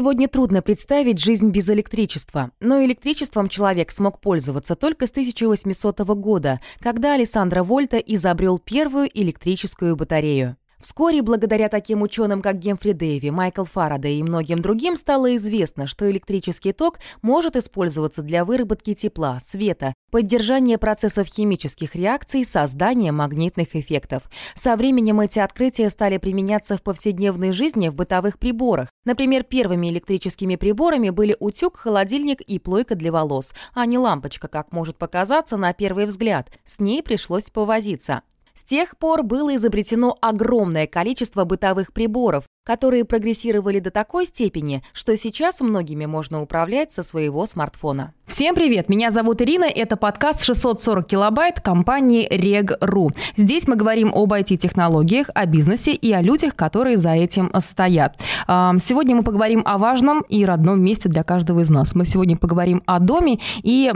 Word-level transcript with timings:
Сегодня 0.00 0.28
трудно 0.28 0.62
представить 0.62 1.20
жизнь 1.20 1.50
без 1.50 1.68
электричества, 1.68 2.52
но 2.58 2.82
электричеством 2.82 3.50
человек 3.50 3.90
смог 3.90 4.18
пользоваться 4.18 4.74
только 4.74 5.06
с 5.06 5.10
1800 5.10 5.98
года, 6.16 6.58
когда 6.78 7.12
Алессандро 7.12 7.62
Вольта 7.62 7.98
изобрел 7.98 8.58
первую 8.58 9.10
электрическую 9.12 9.96
батарею. 9.96 10.56
Вскоре, 10.80 11.20
благодаря 11.20 11.68
таким 11.68 12.00
ученым, 12.00 12.40
как 12.40 12.58
Гемфри 12.58 12.94
Дэви, 12.94 13.30
Майкл 13.30 13.64
Фарадей 13.64 14.18
и 14.18 14.22
многим 14.22 14.60
другим, 14.60 14.96
стало 14.96 15.36
известно, 15.36 15.86
что 15.86 16.10
электрический 16.10 16.72
ток 16.72 16.98
может 17.20 17.54
использоваться 17.54 18.22
для 18.22 18.46
выработки 18.46 18.94
тепла, 18.94 19.38
света, 19.44 19.92
поддержания 20.10 20.78
процессов 20.78 21.26
химических 21.26 21.94
реакций, 21.94 22.46
создания 22.46 23.12
магнитных 23.12 23.76
эффектов. 23.76 24.30
Со 24.54 24.74
временем 24.76 25.20
эти 25.20 25.38
открытия 25.38 25.90
стали 25.90 26.16
применяться 26.16 26.78
в 26.78 26.82
повседневной 26.82 27.52
жизни 27.52 27.88
в 27.88 27.94
бытовых 27.94 28.38
приборах. 28.38 28.88
Например, 29.04 29.44
первыми 29.44 29.90
электрическими 29.90 30.56
приборами 30.56 31.10
были 31.10 31.36
утюг, 31.38 31.76
холодильник 31.76 32.40
и 32.40 32.58
плойка 32.58 32.94
для 32.94 33.12
волос, 33.12 33.54
а 33.74 33.84
не 33.84 33.98
лампочка, 33.98 34.48
как 34.48 34.72
может 34.72 34.96
показаться 34.96 35.58
на 35.58 35.74
первый 35.74 36.06
взгляд. 36.06 36.50
С 36.64 36.78
ней 36.78 37.02
пришлось 37.02 37.50
повозиться. 37.50 38.22
Тех 38.70 38.96
пор 38.98 39.24
было 39.24 39.56
изобретено 39.56 40.14
огромное 40.20 40.86
количество 40.86 41.44
бытовых 41.44 41.92
приборов, 41.92 42.44
которые 42.70 43.04
прогрессировали 43.04 43.80
до 43.80 43.90
такой 43.90 44.26
степени, 44.26 44.84
что 44.92 45.16
сейчас 45.16 45.60
многими 45.60 46.06
можно 46.06 46.40
управлять 46.40 46.92
со 46.92 47.02
своего 47.02 47.44
смартфона. 47.44 48.12
Всем 48.28 48.54
привет! 48.54 48.88
Меня 48.88 49.10
зовут 49.10 49.42
Ирина, 49.42 49.64
это 49.64 49.96
подкаст 49.96 50.44
640 50.44 51.04
килобайт 51.04 51.60
компании 51.60 52.28
Reg.ru. 52.32 53.08
Здесь 53.36 53.66
мы 53.66 53.74
говорим 53.74 54.12
об 54.14 54.32
IT-технологиях, 54.32 55.30
о 55.34 55.46
бизнесе 55.46 55.94
и 55.94 56.12
о 56.12 56.22
людях, 56.22 56.54
которые 56.54 56.96
за 56.96 57.10
этим 57.10 57.50
стоят. 57.58 58.20
Сегодня 58.46 59.16
мы 59.16 59.24
поговорим 59.24 59.64
о 59.64 59.78
важном 59.78 60.20
и 60.28 60.44
родном 60.44 60.80
месте 60.80 61.08
для 61.08 61.24
каждого 61.24 61.58
из 61.58 61.70
нас. 61.70 61.96
Мы 61.96 62.06
сегодня 62.06 62.36
поговорим 62.36 62.84
о 62.86 63.00
доме 63.00 63.40
и 63.64 63.90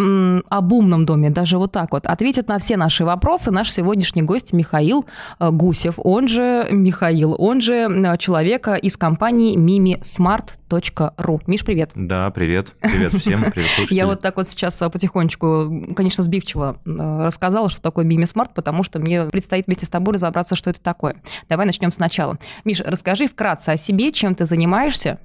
об 0.50 0.72
умном 0.72 1.06
доме, 1.06 1.30
даже 1.30 1.56
вот 1.56 1.70
так 1.70 1.92
вот. 1.92 2.04
Ответит 2.04 2.48
на 2.48 2.58
все 2.58 2.76
наши 2.76 3.04
вопросы 3.04 3.52
наш 3.52 3.70
сегодняшний 3.70 4.22
гость 4.22 4.52
Михаил 4.52 5.06
э, 5.38 5.50
Гусев, 5.52 5.94
он 5.98 6.26
же 6.26 6.66
Михаил, 6.72 7.36
он 7.38 7.60
же 7.60 7.74
э, 7.74 8.16
человек 8.64 8.84
из 8.84 8.96
компании 8.96 9.56
mimismart.ru. 9.56 11.40
Миш, 11.46 11.64
привет. 11.64 11.90
Да, 11.94 12.30
привет. 12.30 12.74
Привет 12.80 13.12
всем, 13.12 13.50
привет 13.52 13.68
слушателям. 13.76 13.96
Я 13.96 14.06
вот 14.06 14.20
так 14.20 14.36
вот 14.36 14.48
сейчас 14.48 14.80
а, 14.82 14.90
потихонечку, 14.90 15.94
конечно, 15.94 16.22
сбивчиво 16.22 16.78
рассказала, 16.84 17.68
что 17.68 17.82
такое 17.82 18.04
Smart, 18.04 18.50
потому 18.54 18.82
что 18.82 18.98
мне 18.98 19.24
предстоит 19.26 19.66
вместе 19.66 19.86
с 19.86 19.88
тобой 19.88 20.14
разобраться, 20.14 20.54
что 20.54 20.70
это 20.70 20.80
такое. 20.80 21.16
Давай 21.48 21.66
начнем 21.66 21.92
сначала. 21.92 22.38
Миш, 22.64 22.80
расскажи 22.80 23.26
вкратце 23.26 23.70
о 23.70 23.76
себе, 23.76 24.12
чем 24.12 24.34
ты 24.34 24.44
занимаешься, 24.44 25.18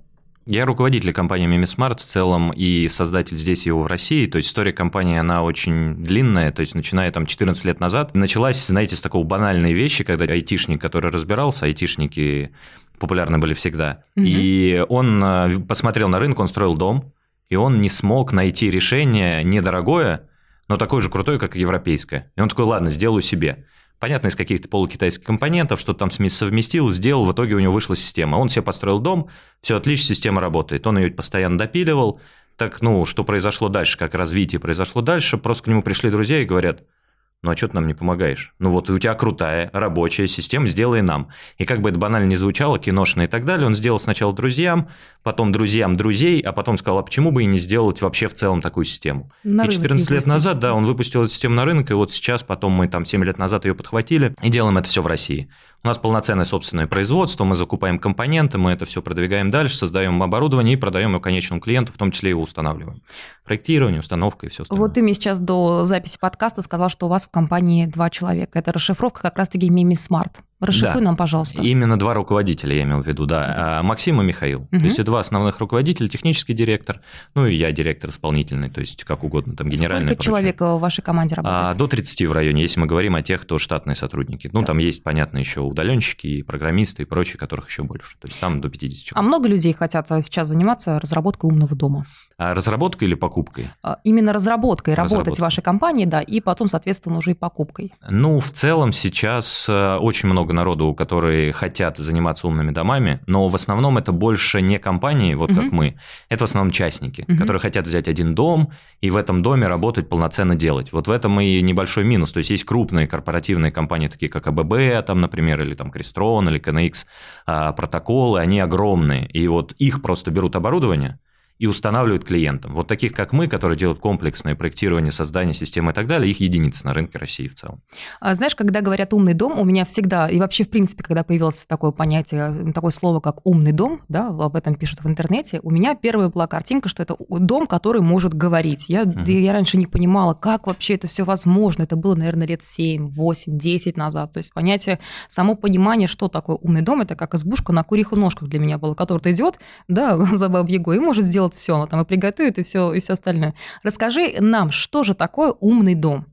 я 0.50 0.66
руководитель 0.66 1.14
компании 1.14 1.48
MimiSmart 1.48 1.98
в 1.98 2.02
целом 2.02 2.52
и 2.52 2.88
создатель 2.90 3.38
здесь 3.38 3.68
его 3.68 3.84
в 3.84 3.88
России. 3.88 4.26
То 4.26 4.38
есть 4.38 4.50
история 4.50 4.74
компании, 4.74 5.18
она 5.18 5.44
очень 5.44 5.96
длинная, 5.96 6.52
то 6.52 6.62
есть 6.62 6.74
начиная 6.74 7.12
там 7.12 7.28
14 7.28 7.64
лет 7.66 7.80
назад. 7.80 8.16
Началась, 8.16 8.66
знаете, 8.66 8.96
с 8.96 9.02
такого 9.02 9.24
банальной 9.24 9.74
вещи, 9.74 10.04
когда 10.04 10.26
айтишник, 10.26 10.82
который 10.82 11.12
разбирался, 11.12 11.66
айтишники 11.66 12.52
популярны 12.98 13.38
были 13.38 13.54
всегда, 13.54 14.04
угу. 14.16 14.26
и 14.26 14.84
он 14.90 15.24
а, 15.24 15.50
посмотрел 15.68 16.10
на 16.10 16.20
рынок, 16.20 16.40
он 16.40 16.48
строил 16.48 16.76
дом, 16.76 17.14
и 17.48 17.56
он 17.56 17.80
не 17.80 17.88
смог 17.88 18.34
найти 18.34 18.72
решение 18.72 19.44
недорогое, 19.44 20.28
но 20.68 20.78
такое 20.78 21.00
же 21.00 21.10
крутое, 21.10 21.40
как 21.40 21.56
и 21.56 21.60
европейское. 21.60 22.32
И 22.36 22.42
он 22.42 22.50
такой, 22.50 22.66
ладно, 22.66 22.90
сделаю 22.90 23.22
себе. 23.22 23.66
Понятно, 24.00 24.28
из 24.28 24.36
каких-то 24.36 24.70
полукитайских 24.70 25.26
компонентов, 25.26 25.80
что 25.80 25.94
там 25.94 26.10
совместил, 26.10 26.90
сделал, 26.90 27.26
в 27.26 27.34
итоге 27.34 27.56
у 27.56 27.60
него 27.60 27.74
вышла 27.74 27.96
система. 27.96 28.38
Он 28.38 28.48
себе 28.50 28.62
построил 28.62 29.00
дом, 29.00 29.30
все 29.62 29.76
отлично, 29.76 30.16
система 30.16 30.40
работает. 30.40 30.88
Он 30.88 30.98
ее 30.98 31.12
постоянно 31.12 31.58
допиливал. 31.58 32.22
Так, 32.56 32.82
ну, 32.82 33.06
что 33.06 33.24
произошло 33.24 33.70
дальше, 33.70 33.98
как 33.98 34.16
развитие 34.16 34.60
произошло 34.60 35.02
дальше, 35.02 35.38
просто 35.38 35.66
к 35.66 35.68
нему 35.68 35.84
пришли 35.84 36.10
друзья 36.10 36.42
и 36.42 36.46
говорят– 36.46 36.84
ну 37.42 37.52
а 37.52 37.56
что 37.56 37.70
ты 37.70 37.76
нам 37.76 37.88
не 37.88 37.94
помогаешь? 37.94 38.54
Ну 38.60 38.70
вот 38.70 38.90
у 38.90 39.00
тебя 39.00 39.14
крутая 39.14 39.70
рабочая 39.72 40.28
система, 40.28 40.68
сделай 40.68 41.02
нам. 41.02 41.30
И 41.58 41.66
как 41.66 41.80
бы 41.80 41.90
это 41.90 41.98
банально 41.98 42.28
не 42.28 42.36
звучало, 42.36 42.78
киношно 42.80 43.22
и 43.22 43.28
так 43.28 43.46
далее, 43.46 43.66
он 43.66 43.76
сделал 43.76 44.00
сначала 44.00 44.34
друзьям, 44.34 44.90
потом 45.24 45.54
друзьям 45.54 45.96
друзей, 45.96 46.42
а 46.42 46.52
потом 46.52 46.78
сказал, 46.78 47.00
а 47.00 47.04
почему 47.04 47.32
бы 47.32 47.44
и 47.44 47.46
не 47.46 47.60
сделать 47.60 48.02
вообще 48.02 48.28
в 48.28 48.34
целом 48.34 48.62
такую 48.62 48.84
систему? 48.84 49.32
На 49.46 49.66
и 49.66 49.70
14 49.70 50.10
лет 50.10 50.26
назад, 50.26 50.60
да, 50.60 50.74
он 50.74 50.84
выпустил 50.84 51.24
эту 51.24 51.32
систему 51.32 51.56
на 51.56 51.64
рынок, 51.64 51.90
и 51.92 51.94
вот 51.94 52.12
сейчас, 52.12 52.44
потом 52.44 52.74
мы 52.74 52.90
там 52.90 53.06
7 53.06 53.24
лет 53.24 53.38
назад 53.38 53.64
ее 53.64 53.74
подхватили 53.74 54.36
и 54.42 54.50
делаем 54.50 54.78
это 54.78 54.90
все 54.90 55.02
в 55.02 55.08
России. 55.08 55.50
У 55.82 55.88
нас 55.88 55.98
полноценное 55.98 56.44
собственное 56.44 56.88
производство, 56.88 57.46
мы 57.46 57.56
закупаем 57.56 58.00
компоненты, 58.00 58.58
мы 58.58 58.72
это 58.72 58.84
все 58.84 59.02
продвигаем 59.02 59.50
дальше, 59.50 59.76
создаем 59.76 60.22
оборудование 60.22 60.74
и 60.74 60.78
продаем 60.78 61.12
его 61.12 61.22
конечному 61.22 61.62
клиенту, 61.62 61.94
в 61.94 61.98
том 61.98 62.12
числе 62.12 62.32
его 62.32 62.42
устанавливаем. 62.42 63.02
Проектирование, 63.46 64.02
установка 64.02 64.46
и 64.46 64.50
все 64.50 64.64
остальное. 64.64 64.88
Вот 64.88 64.94
ты 64.94 65.02
мне 65.02 65.14
сейчас 65.14 65.40
до 65.40 65.86
записи 65.86 66.18
подкаста 66.20 66.62
сказал, 66.62 66.90
что 66.90 67.06
у 67.06 67.10
вас 67.10 67.28
в 67.28 67.32
компании 67.32 67.86
два 67.86 68.10
человека. 68.10 68.60
Это 68.60 68.74
расшифровка 68.74 69.22
как 69.22 69.38
раз-таки 69.38 69.70
Мими 69.70 69.94
Смарт. 69.94 70.42
Расшифруй 70.60 70.96
да. 70.96 71.06
нам, 71.06 71.16
пожалуйста. 71.16 71.62
Именно 71.62 71.98
два 71.98 72.14
руководителя 72.14 72.76
я 72.76 72.84
имел 72.84 73.02
в 73.02 73.08
виду, 73.08 73.26
да. 73.26 73.54
да. 73.56 73.84
Максим 73.84 74.22
и 74.22 74.26
Михаил. 74.26 74.68
Угу. 74.72 74.80
То 74.80 74.86
есть, 74.86 75.04
два 75.04 75.22
основных 75.22 75.60
руководителя, 75.60 76.10
технический 76.10 76.54
директор, 76.54 77.00
ну 77.34 77.46
и 77.46 77.56
я 77.56 77.72
директор 77.72 78.10
исполнительный, 78.10 78.70
то 78.70 78.82
есть, 78.82 79.06
как 79.06 79.24
угодно, 79.24 79.56
там, 79.56 79.70
генеральный. 79.70 80.14
Сколько 80.14 80.24
человек 80.24 80.60
в 80.60 80.78
вашей 80.78 81.02
команде 81.02 81.36
а, 81.36 81.38
работает? 81.38 81.62
А, 81.62 81.74
до 81.76 81.88
30 81.88 82.28
в 82.28 82.32
районе, 82.34 82.62
если 82.62 82.80
мы 82.80 82.88
говорим 82.88 83.16
о 83.16 83.22
тех, 83.22 83.42
кто 83.42 83.58
штатные 83.58 83.96
сотрудники. 83.96 84.50
Ну, 84.52 84.60
да. 84.62 84.68
там 84.68 84.78
есть, 84.80 85.02
понятно, 85.02 85.38
еще 85.38 85.62
удаленщики, 85.62 86.28
и 86.28 86.44
программисты, 86.44 87.04
и 87.04 87.06
прочие, 87.06 87.38
которых 87.38 87.70
еще 87.70 87.84
больше. 87.84 88.18
То 88.20 88.28
есть, 88.28 88.40
там 88.40 88.60
до 88.60 88.70
50 88.70 89.06
человек. 89.06 89.18
А 89.18 89.22
много 89.22 89.48
людей 89.48 89.74
хотят 89.74 90.08
сейчас 90.10 90.48
заниматься 90.48 91.00
разработкой 91.00 91.50
умного 91.50 91.76
дома? 91.76 92.06
А 92.38 92.54
разработкой 92.54 93.08
или 93.08 93.16
покупкой? 93.16 93.70
А, 93.84 94.00
именно 94.04 94.34
разработкой, 94.34 94.94
разработкой, 94.94 95.18
работать 95.18 95.38
в 95.38 95.42
вашей 95.42 95.62
компании, 95.62 96.06
да, 96.06 96.22
и 96.22 96.42
потом, 96.42 96.68
соответственно, 96.68 97.18
уже 97.18 97.32
и 97.32 97.34
покупкой. 97.34 97.94
Ну, 98.10 98.40
в 98.40 98.52
целом 98.52 98.94
сейчас 98.94 99.68
э, 99.70 99.96
очень 99.98 100.30
много 100.30 100.49
народу, 100.54 100.94
которые 100.94 101.52
хотят 101.54 101.98
заниматься 101.98 102.48
умными 102.48 102.72
домами, 102.72 103.20
но 103.28 103.48
в 103.48 103.56
основном 103.56 103.98
это 103.98 104.12
больше 104.12 104.62
не 104.62 104.80
компании, 104.80 105.34
вот 105.36 105.52
угу. 105.52 105.62
как 105.62 105.72
мы, 105.72 105.98
это 106.30 106.46
в 106.46 106.50
основном 106.50 106.72
частники, 106.72 107.26
угу. 107.28 107.38
которые 107.38 107.60
хотят 107.60 107.88
взять 107.88 108.08
один 108.08 108.36
дом 108.36 108.72
и 109.02 109.10
в 109.10 109.18
этом 109.18 109.42
доме 109.42 109.68
работать, 109.68 110.10
полноценно 110.10 110.56
делать. 110.56 110.92
Вот 110.92 111.08
в 111.08 111.12
этом 111.12 111.40
и 111.40 111.62
небольшой 111.62 112.04
минус. 112.04 112.32
То 112.32 112.40
есть 112.40 112.50
есть 112.50 112.64
крупные 112.64 113.08
корпоративные 113.08 113.72
компании, 113.72 114.08
такие 114.08 114.30
как 114.30 114.48
АББ, 114.48 115.06
там, 115.06 115.22
например, 115.22 115.62
или 115.62 115.76
там 115.76 115.90
Crestron, 115.90 116.50
или 116.50 116.60
KNX, 116.60 117.06
а, 117.46 117.72
протоколы, 117.74 118.40
они 118.40 118.60
огромные. 118.60 119.26
И 119.28 119.48
вот 119.48 119.74
их 119.74 120.02
просто 120.02 120.32
берут 120.32 120.56
оборудование, 120.56 121.20
и 121.60 121.68
устанавливают 121.68 122.24
клиентам. 122.24 122.74
Вот 122.74 122.88
таких, 122.88 123.14
как 123.14 123.34
мы, 123.34 123.48
которые 123.48 123.78
делают 123.78 124.00
комплексное 124.00 124.56
проектирование, 124.56 125.12
создание 125.12 125.54
системы 125.54 125.92
и 125.92 125.94
так 125.94 126.08
далее, 126.08 126.32
их 126.32 126.40
единицы 126.40 126.86
на 126.86 126.94
рынке 126.94 127.20
России 127.20 127.48
в 127.48 127.56
целом. 127.56 127.82
А, 128.22 128.34
знаешь, 128.34 128.56
когда 128.56 128.82
говорят 128.82 129.14
«умный 129.14 129.34
дом», 129.34 129.60
у 129.60 129.66
меня 129.66 129.84
всегда, 129.86 130.30
и 130.30 130.40
вообще, 130.40 130.64
в 130.64 130.70
принципе, 130.70 131.04
когда 131.04 131.24
появилось 131.24 131.66
такое 131.66 131.92
понятие, 131.92 132.72
такое 132.74 132.92
слово, 132.92 133.20
как 133.20 133.46
«умный 133.46 133.74
дом», 133.74 134.02
да, 134.08 134.28
об 134.28 134.56
этом 134.56 134.76
пишут 134.76 135.02
в 135.02 135.08
интернете, 135.08 135.60
у 135.62 135.70
меня 135.70 135.96
первая 135.96 136.30
была 136.30 136.48
картинка, 136.48 136.88
что 136.88 137.04
это 137.04 137.18
дом, 137.30 137.68
который 137.68 138.02
может 138.02 138.34
говорить. 138.34 138.86
Я, 138.88 139.04
угу. 139.04 139.20
я 139.26 139.52
раньше 139.52 139.78
не 139.78 139.86
понимала, 139.86 140.34
как 140.34 140.68
вообще 140.68 140.96
это 140.96 141.08
все 141.08 141.26
возможно. 141.26 141.84
Это 141.84 141.96
было, 141.96 142.16
наверное, 142.16 142.48
лет 142.48 142.64
7, 142.64 143.10
8, 143.10 143.58
10 143.58 143.98
назад. 143.98 144.32
То 144.32 144.40
есть 144.40 144.54
понятие, 144.54 145.00
само 145.28 145.56
понимание, 145.56 146.08
что 146.08 146.30
такое 146.30 146.56
умный 146.56 146.82
дом, 146.82 147.02
это 147.02 147.16
как 147.16 147.36
избушка 147.36 147.74
на 147.74 147.84
курьих 147.84 148.12
ножках 148.12 148.48
для 148.48 148.60
меня 148.60 148.78
было, 148.78 148.96
который 148.96 149.34
идет, 149.34 149.60
да, 149.88 150.18
за 150.36 150.50
бабьего 150.50 150.94
и 150.94 151.00
может 151.00 151.26
сделать 151.26 151.49
все, 151.54 151.76
она 151.76 151.88
там 151.88 152.02
и 152.02 152.06
приготовит, 152.06 152.58
и 152.58 152.64
все, 152.64 152.94
и 152.94 153.00
все 153.00 153.14
остальное. 153.14 153.54
Расскажи 153.84 154.36
нам, 154.40 154.72
что 154.72 155.04
же 155.04 155.14
такое 155.14 155.54
умный 155.60 155.96
дом? 155.96 156.26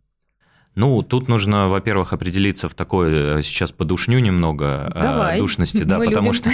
Ну, 0.74 1.02
тут 1.02 1.26
нужно, 1.28 1.68
во-первых, 1.68 2.12
определиться 2.12 2.68
в 2.68 2.74
такой 2.74 3.38
э, 3.38 3.42
сейчас 3.42 3.72
подушню 3.72 4.18
немного 4.18 4.92
э, 4.94 5.00
Давай. 5.00 5.38
душности, 5.38 5.82
да, 5.84 5.98
потому 5.98 6.34
что, 6.34 6.50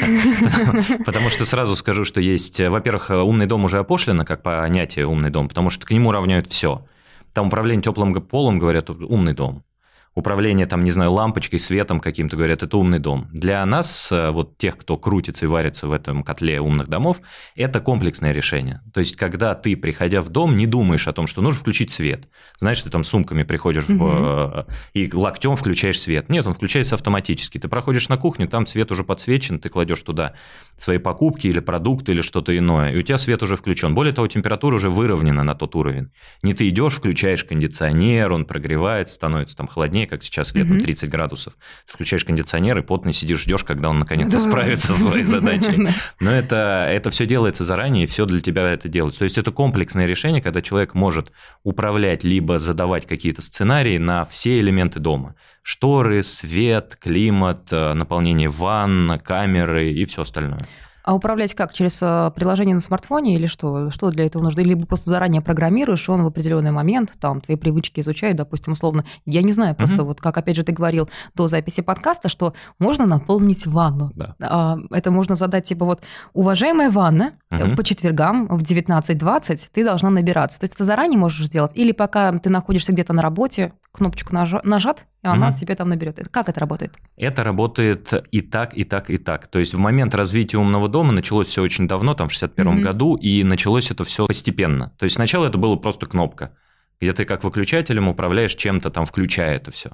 потому 1.05 1.29
что 1.29 1.45
сразу 1.45 1.75
скажу, 1.75 2.05
что 2.05 2.21
есть, 2.21 2.61
э, 2.61 2.71
во-первых, 2.71 3.11
умный 3.11 3.47
дом 3.47 3.65
уже 3.65 3.81
опошлено 3.81 4.25
как 4.25 4.45
понятие 4.45 5.09
умный 5.09 5.31
дом, 5.31 5.49
потому 5.49 5.71
что 5.71 5.87
к 5.87 5.91
нему 5.91 6.13
равняют 6.13 6.47
все. 6.47 6.87
Там 7.33 7.49
управление 7.49 7.83
теплым 7.83 8.15
полом 8.15 8.61
говорят 8.61 8.91
умный 8.91 9.33
дом 9.33 9.65
управление, 10.15 10.67
там, 10.67 10.85
не 10.85 10.91
знаю, 10.91 11.13
лампочкой, 11.13 11.59
светом 11.59 12.01
каким-то, 12.01 12.37
говорят, 12.37 12.63
это 12.63 12.77
умный 12.77 12.99
дом. 12.99 13.29
Для 13.33 13.65
нас, 13.65 14.13
э, 14.13 14.31
вот 14.31 14.59
тех, 14.59 14.77
кто 14.77 14.99
крутится 14.99 15.47
и 15.47 15.49
варится 15.49 15.87
в 15.89 15.93
этом 15.93 16.23
котле 16.23 16.61
умных 16.61 16.89
домов, 16.89 17.21
это 17.57 17.81
комплексное 17.81 18.33
решение. 18.33 18.83
То 18.93 19.01
есть, 19.01 19.17
когда 19.17 19.55
ты, 19.55 19.77
приходя 19.77 20.21
в 20.21 20.29
дом, 20.29 20.55
не 20.55 20.67
думаешь 20.67 21.09
о 21.09 21.13
том, 21.13 21.27
что 21.27 21.41
нужно 21.41 21.61
включить 21.61 21.91
свет. 21.91 22.29
Знаешь, 22.59 22.83
ты 22.83 22.91
там 22.91 23.05
сумками 23.05 23.43
приходишь 23.43 23.89
угу. 23.89 24.05
в, 24.05 24.67
э, 24.69 24.73
и 24.93 25.11
локтем 25.13 25.57
включаешь 25.57 26.01
свет. 26.01 26.29
Нет, 26.29 26.47
он 26.47 26.55
включается 26.55 26.95
автоматически. 26.95 27.59
Ты 27.59 27.69
проходишь 27.69 28.09
на 28.09 28.19
кухню, 28.19 28.49
там 28.49 28.67
свет 28.67 28.91
уже 28.93 29.05
подсвечен, 29.05 29.59
ты 29.59 29.69
кладешь 29.69 30.03
туда 30.03 30.35
свои 30.77 30.99
покупки 30.99 31.47
или 31.47 31.61
продукты 31.61 32.13
или 32.13 32.23
что-то 32.23 32.57
иное, 32.57 32.93
и 32.93 32.99
у 32.99 33.03
тебя 33.03 33.19
свет 33.19 33.43
уже 33.43 33.57
включен. 33.57 33.95
Более 33.95 34.13
того, 34.13 34.27
температура 34.27 34.77
уже 34.77 34.91
выровнена 34.91 35.43
на 35.43 35.55
тот 35.55 35.75
уровень. 35.77 36.11
Не 36.43 36.55
ты 36.55 36.69
идешь, 36.69 36.95
включаешь 36.95 37.45
кондиционер, 37.45 38.33
он 38.33 38.45
прогревается, 38.45 39.15
становится 39.15 39.57
там 39.57 39.69
холоднее, 39.69 40.02
холоднее, 40.03 40.07
как 40.07 40.23
сейчас 40.23 40.55
летом 40.55 40.77
Мгм. 40.77 40.85
30 40.85 41.11
градусов. 41.11 41.55
Ты 41.87 41.93
включаешь 41.95 42.25
кондиционер 42.25 42.79
и 42.79 42.83
потно 42.83 43.13
сидишь, 43.13 43.41
ждешь, 43.43 43.65
когда 43.65 43.89
он 43.91 43.99
наконец-то 43.99 44.33
Да. 44.37 44.41
справится 44.41 44.93
со 44.93 44.99
своей 44.99 45.25
задачей. 45.25 45.85
Да. 45.85 45.91
Но 46.21 46.31
это, 46.31 46.87
это 46.91 47.11
все 47.11 47.27
делается 47.27 47.65
заранее, 47.65 48.05
и 48.05 48.07
все 48.07 48.25
для 48.27 48.41
тебя 48.41 48.63
это 48.71 48.89
делается. 48.89 49.21
То 49.21 49.25
есть 49.25 49.39
это 49.39 49.53
комплексное 49.53 50.07
решение, 50.07 50.43
когда 50.43 50.61
человек 50.61 50.95
может 50.95 51.33
управлять 51.65 52.25
либо 52.25 52.59
задавать 52.59 53.07
какие-то 53.07 53.43
сценарии 53.43 53.99
на 53.99 54.25
все 54.25 54.59
элементы 54.61 55.01
дома. 55.01 55.35
Шторы, 55.63 56.23
свет, 56.23 56.97
климат, 57.01 57.69
э, 57.73 57.95
наполнение 57.95 58.49
ванн, 58.49 59.19
камеры 59.25 59.93
и 59.93 60.05
все 60.05 60.23
остальное. 60.23 60.67
А 61.05 61.15
управлять 61.15 61.55
как? 61.55 61.73
Через 61.73 62.01
э, 62.03 62.31
приложение 62.35 62.75
на 62.75 62.81
смартфоне 62.81 63.35
или 63.35 63.47
что? 63.47 63.91
Что 63.91 64.11
для 64.11 64.27
этого 64.27 64.43
нужно? 64.43 64.61
Либо 64.61 64.87
просто 64.87 65.11
заранее 65.11 65.41
программируешь, 65.43 66.09
и 66.09 66.13
он 66.13 66.23
в 66.23 66.27
определенный 66.27 66.71
момент, 66.71 67.13
там, 67.21 67.41
твои 67.41 67.57
привычки 67.57 68.01
изучает, 68.01 68.37
допустим, 68.37 68.75
условно. 68.75 69.05
Я 69.27 69.43
не 69.43 69.53
знаю, 69.53 69.75
просто 69.75 69.97
Мгм. 69.97 70.07
вот 70.07 70.21
как, 70.21 70.37
опять 70.39 70.57
же, 70.57 70.63
ты 70.63 70.73
говорил 70.73 71.09
до 71.35 71.49
записи 71.49 71.81
подкаста, 71.83 72.29
что 72.29 72.55
можно 72.79 73.07
наполнить 73.07 73.67
ванну. 73.67 74.13
Да. 74.15 74.37
А, 74.41 74.77
Это 74.91 75.11
можно 75.11 75.35
задать, 75.35 75.65
типа, 75.65 75.85
вот, 75.87 76.03
уважаемая 76.35 76.91
ванна, 76.91 77.33
Мгм. 77.51 77.77
по 77.77 77.83
четвергам 77.85 78.47
в 78.47 78.63
19.20 78.63 79.69
ты 79.73 79.85
должна 79.85 80.11
набираться. 80.11 80.61
То 80.61 80.65
есть 80.65 80.77
ты 80.77 80.85
заранее 80.85 81.19
можешь 81.19 81.47
сделать, 81.47 81.73
или 81.75 81.93
пока 81.93 82.33
ты 82.39 82.49
находишься 82.51 82.93
где-то 82.93 83.13
на 83.13 83.23
работе, 83.23 83.73
кнопочку 83.93 84.35
нажа- 84.35 84.61
нажат, 84.65 85.07
и 85.23 85.27
она 85.27 85.49
Мгм. 85.51 85.57
тебе 85.57 85.75
там 85.77 85.89
наберет. 85.89 86.19
Это- 86.19 86.29
Как 86.29 86.49
это 86.49 86.59
работает? 86.61 86.95
Это 87.17 87.45
работает 87.45 88.13
и 88.33 88.41
так, 88.41 88.77
и 88.77 88.85
так, 88.85 89.09
и 89.11 89.19
так. 89.19 89.47
То 89.47 89.59
есть 89.61 89.73
в 89.75 89.79
момент 89.79 90.15
развития 90.15 90.59
умного 90.59 90.89
дома 90.89 91.13
началось 91.13 91.47
все 91.49 91.63
очень 91.63 91.87
давно, 91.87 92.15
там 92.15 92.29
в 92.29 92.33
61 92.33 92.75
Мгм. 92.75 92.83
году, 92.83 93.15
и 93.15 93.45
началось 93.45 93.91
это 93.91 94.03
все 94.05 94.27
постепенно. 94.27 94.93
То 94.99 95.05
есть 95.05 95.15
сначала 95.17 95.47
это 95.47 95.59
было 95.59 95.77
просто 95.77 96.07
кнопка, 96.07 96.55
где 97.01 97.13
ты 97.13 97.25
как 97.25 97.45
выключателем 97.45 98.09
управляешь 98.09 98.55
чем-то 98.57 98.91
там, 98.91 99.05
включая 99.07 99.57
это 99.57 99.71
все. 99.71 99.93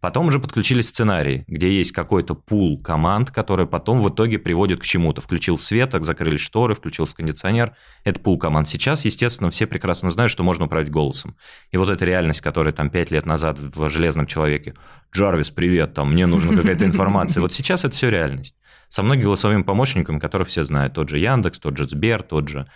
Потом 0.00 0.28
уже 0.28 0.40
подключили 0.40 0.80
сценарии, 0.80 1.44
где 1.46 1.76
есть 1.76 1.92
какой-то 1.92 2.34
пул 2.34 2.80
команд, 2.80 3.30
которые 3.30 3.66
потом 3.66 4.00
в 4.00 4.08
итоге 4.08 4.38
приводят 4.38 4.80
к 4.80 4.84
чему-то. 4.84 5.20
Включил 5.20 5.58
свет, 5.58 5.92
закрыли 6.00 6.38
шторы, 6.38 6.74
включился 6.74 7.14
кондиционер. 7.14 7.74
Это 8.04 8.18
пул 8.18 8.38
команд. 8.38 8.66
Сейчас, 8.66 9.04
естественно, 9.04 9.50
все 9.50 9.66
прекрасно 9.66 10.10
знают, 10.10 10.32
что 10.32 10.42
можно 10.42 10.64
управлять 10.64 10.90
голосом. 10.90 11.36
И 11.70 11.76
вот 11.76 11.90
эта 11.90 12.04
реальность, 12.06 12.40
которая 12.40 12.72
там 12.72 12.88
пять 12.88 13.10
лет 13.10 13.26
назад 13.26 13.58
в 13.58 13.90
«Железном 13.90 14.26
человеке», 14.26 14.74
«Джарвис, 15.14 15.50
привет, 15.50 15.92
там, 15.92 16.12
мне 16.12 16.26
нужна 16.26 16.56
какая-то 16.56 16.86
информация». 16.86 17.42
Вот 17.42 17.52
сейчас 17.52 17.84
это 17.84 17.94
все 17.94 18.08
реальность. 18.08 18.56
Со 18.88 19.02
многими 19.02 19.24
голосовыми 19.24 19.62
помощниками, 19.62 20.18
которых 20.18 20.48
все 20.48 20.64
знают. 20.64 20.94
Тот 20.94 21.10
же 21.10 21.18
Яндекс, 21.18 21.60
тот 21.60 21.76
же 21.76 21.84
Сбер, 21.84 22.22
тот 22.22 22.48
же 22.48 22.66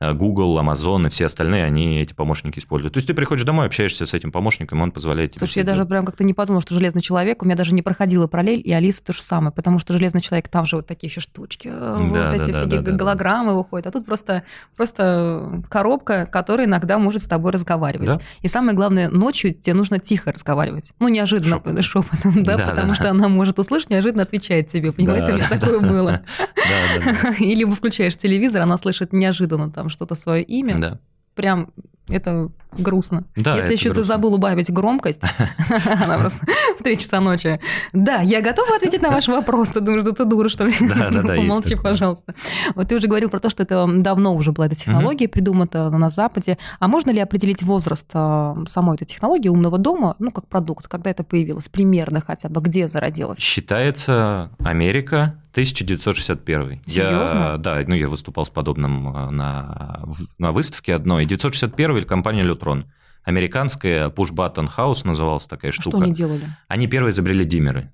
Google, 0.00 0.58
Amazon 0.60 1.06
и 1.06 1.10
все 1.10 1.26
остальные, 1.26 1.64
они 1.64 2.00
эти 2.00 2.12
помощники 2.12 2.58
используют. 2.58 2.94
То 2.94 2.98
есть 2.98 3.06
ты 3.06 3.14
приходишь 3.14 3.44
домой, 3.44 3.66
общаешься 3.66 4.04
с 4.06 4.12
этим 4.12 4.32
помощником, 4.32 4.82
он 4.82 4.90
позволяет 4.90 5.30
тебе... 5.32 5.38
Слушай, 5.38 5.58
я 5.58 5.64
даже 5.64 5.84
прям 5.84 6.04
как-то 6.04 6.24
не 6.24 6.34
подумала, 6.34 6.60
что 6.62 6.74
железный 6.74 7.00
человек. 7.00 7.42
У 7.42 7.46
меня 7.46 7.56
даже 7.56 7.74
не 7.74 7.82
проходила 7.82 8.26
параллель, 8.26 8.60
и 8.64 8.72
Алиса 8.72 9.02
то 9.04 9.12
же 9.12 9.22
самое. 9.22 9.52
Потому 9.52 9.78
что 9.78 9.92
железный 9.94 10.20
человек, 10.20 10.48
там 10.48 10.66
же 10.66 10.76
вот 10.76 10.86
такие 10.86 11.08
еще 11.08 11.20
штучки, 11.20 11.68
э, 11.72 11.96
вот 11.98 12.12
Да, 12.12 12.34
эти 12.34 12.50
да, 12.50 12.52
всякие 12.52 12.66
да, 12.80 12.82
да, 12.82 12.90
да. 12.90 12.96
голограммы 12.96 13.54
выходят. 13.54 13.86
А 13.86 13.90
тут 13.92 14.04
просто, 14.04 14.42
просто 14.76 15.62
коробка, 15.70 16.26
которая 16.26 16.66
иногда 16.66 16.98
может 16.98 17.22
с 17.22 17.24
тобой 17.24 17.52
разговаривать. 17.52 18.06
Да. 18.06 18.20
И 18.42 18.48
самое 18.48 18.76
главное, 18.76 19.08
ночью 19.08 19.54
тебе 19.54 19.74
нужно 19.74 19.98
тихо 19.98 20.32
разговаривать. 20.32 20.92
Ну, 20.98 21.08
неожиданно 21.08 21.54
Шепотом. 21.82 21.82
шепотом, 21.82 22.42
да, 22.42 22.56
Да, 22.56 22.66
потому 22.68 22.88
да. 22.88 22.94
что 22.94 23.10
она 23.10 23.28
может 23.28 23.58
услышать, 23.58 23.90
неожиданно 23.90 24.22
отвечает 24.24 24.68
тебе. 24.68 24.92
Понимаете, 24.92 25.28
Да, 25.28 25.32
у 25.32 25.36
меня 25.36 25.48
да, 25.48 25.58
такое 25.58 25.80
да, 25.80 25.88
было. 25.88 26.22
Да, 26.56 27.04
да, 27.04 27.16
да. 27.22 27.30
И 27.44 27.54
либо 27.54 27.74
включаешь 27.74 28.16
телевизор, 28.16 28.62
она 28.62 28.78
слышит 28.78 29.12
неожиданно 29.12 29.70
там 29.70 29.88
что-то 29.94 30.14
свое 30.14 30.42
имя. 30.42 30.78
Да. 30.78 30.98
Прям 31.34 31.72
это 32.08 32.50
грустно. 32.78 33.24
Да, 33.36 33.56
Если 33.56 33.72
еще 33.72 33.90
ты 33.90 33.94
грустно. 33.96 34.14
забыл 34.14 34.34
убавить 34.34 34.70
громкость, 34.70 35.22
она 35.86 36.18
просто 36.18 36.40
в 36.78 36.82
3 36.82 36.98
часа 36.98 37.20
ночи. 37.20 37.60
Да, 37.92 38.20
я 38.20 38.42
готова 38.42 38.76
ответить 38.76 39.00
на 39.00 39.10
ваш 39.10 39.28
вопрос. 39.28 39.70
Ты 39.70 39.80
думаешь, 39.80 40.04
да 40.04 40.12
ты 40.12 40.24
дура, 40.24 40.48
что 40.48 40.64
ли? 40.64 40.74
Да, 40.80 41.10
да, 41.10 41.22
да, 41.22 41.34
Помолчи, 41.36 41.76
пожалуйста. 41.76 42.34
Вот 42.74 42.88
ты 42.88 42.96
уже 42.96 43.06
говорил 43.06 43.30
про 43.30 43.40
то, 43.40 43.48
что 43.48 43.62
это 43.62 43.86
давно 43.86 44.34
уже 44.34 44.52
была 44.52 44.66
эта 44.66 44.74
технология 44.74 45.28
придумана 45.28 45.90
на 45.90 46.10
Западе. 46.10 46.58
А 46.78 46.88
можно 46.88 47.10
ли 47.10 47.20
определить 47.20 47.62
возраст 47.62 48.06
а, 48.12 48.56
самой 48.66 48.96
этой 48.96 49.06
технологии 49.06 49.48
умного 49.48 49.78
дома, 49.78 50.16
ну, 50.18 50.30
как 50.30 50.48
продукт, 50.48 50.88
когда 50.88 51.10
это 51.10 51.24
появилось, 51.24 51.68
примерно 51.68 52.20
хотя 52.20 52.48
бы, 52.48 52.60
где 52.60 52.88
зародилось? 52.88 53.38
Считается 53.38 54.50
Америка 54.58 55.36
1961. 55.54 56.80
Серьезно? 56.84 57.38
Я, 57.38 57.56
да, 57.58 57.80
ну 57.86 57.94
я 57.94 58.08
выступал 58.08 58.44
с 58.44 58.50
подобным 58.50 59.16
э, 59.16 59.30
на, 59.30 60.02
на 60.38 60.50
выставке 60.50 60.94
одной. 60.94 61.26
961 61.26 61.93
или 61.98 62.04
компания 62.04 62.42
Lutron. 62.42 62.84
Американская 63.24 64.08
Push 64.10 64.32
Button 64.32 64.68
House 64.76 65.06
называлась 65.06 65.46
такая 65.46 65.70
А 65.70 65.72
Что 65.72 65.82
штука. 65.82 66.04
они 66.04 66.12
делали? 66.12 66.44
Они 66.68 66.86
первые 66.86 67.12
изобрели 67.12 67.44
диммеры. 67.44 67.90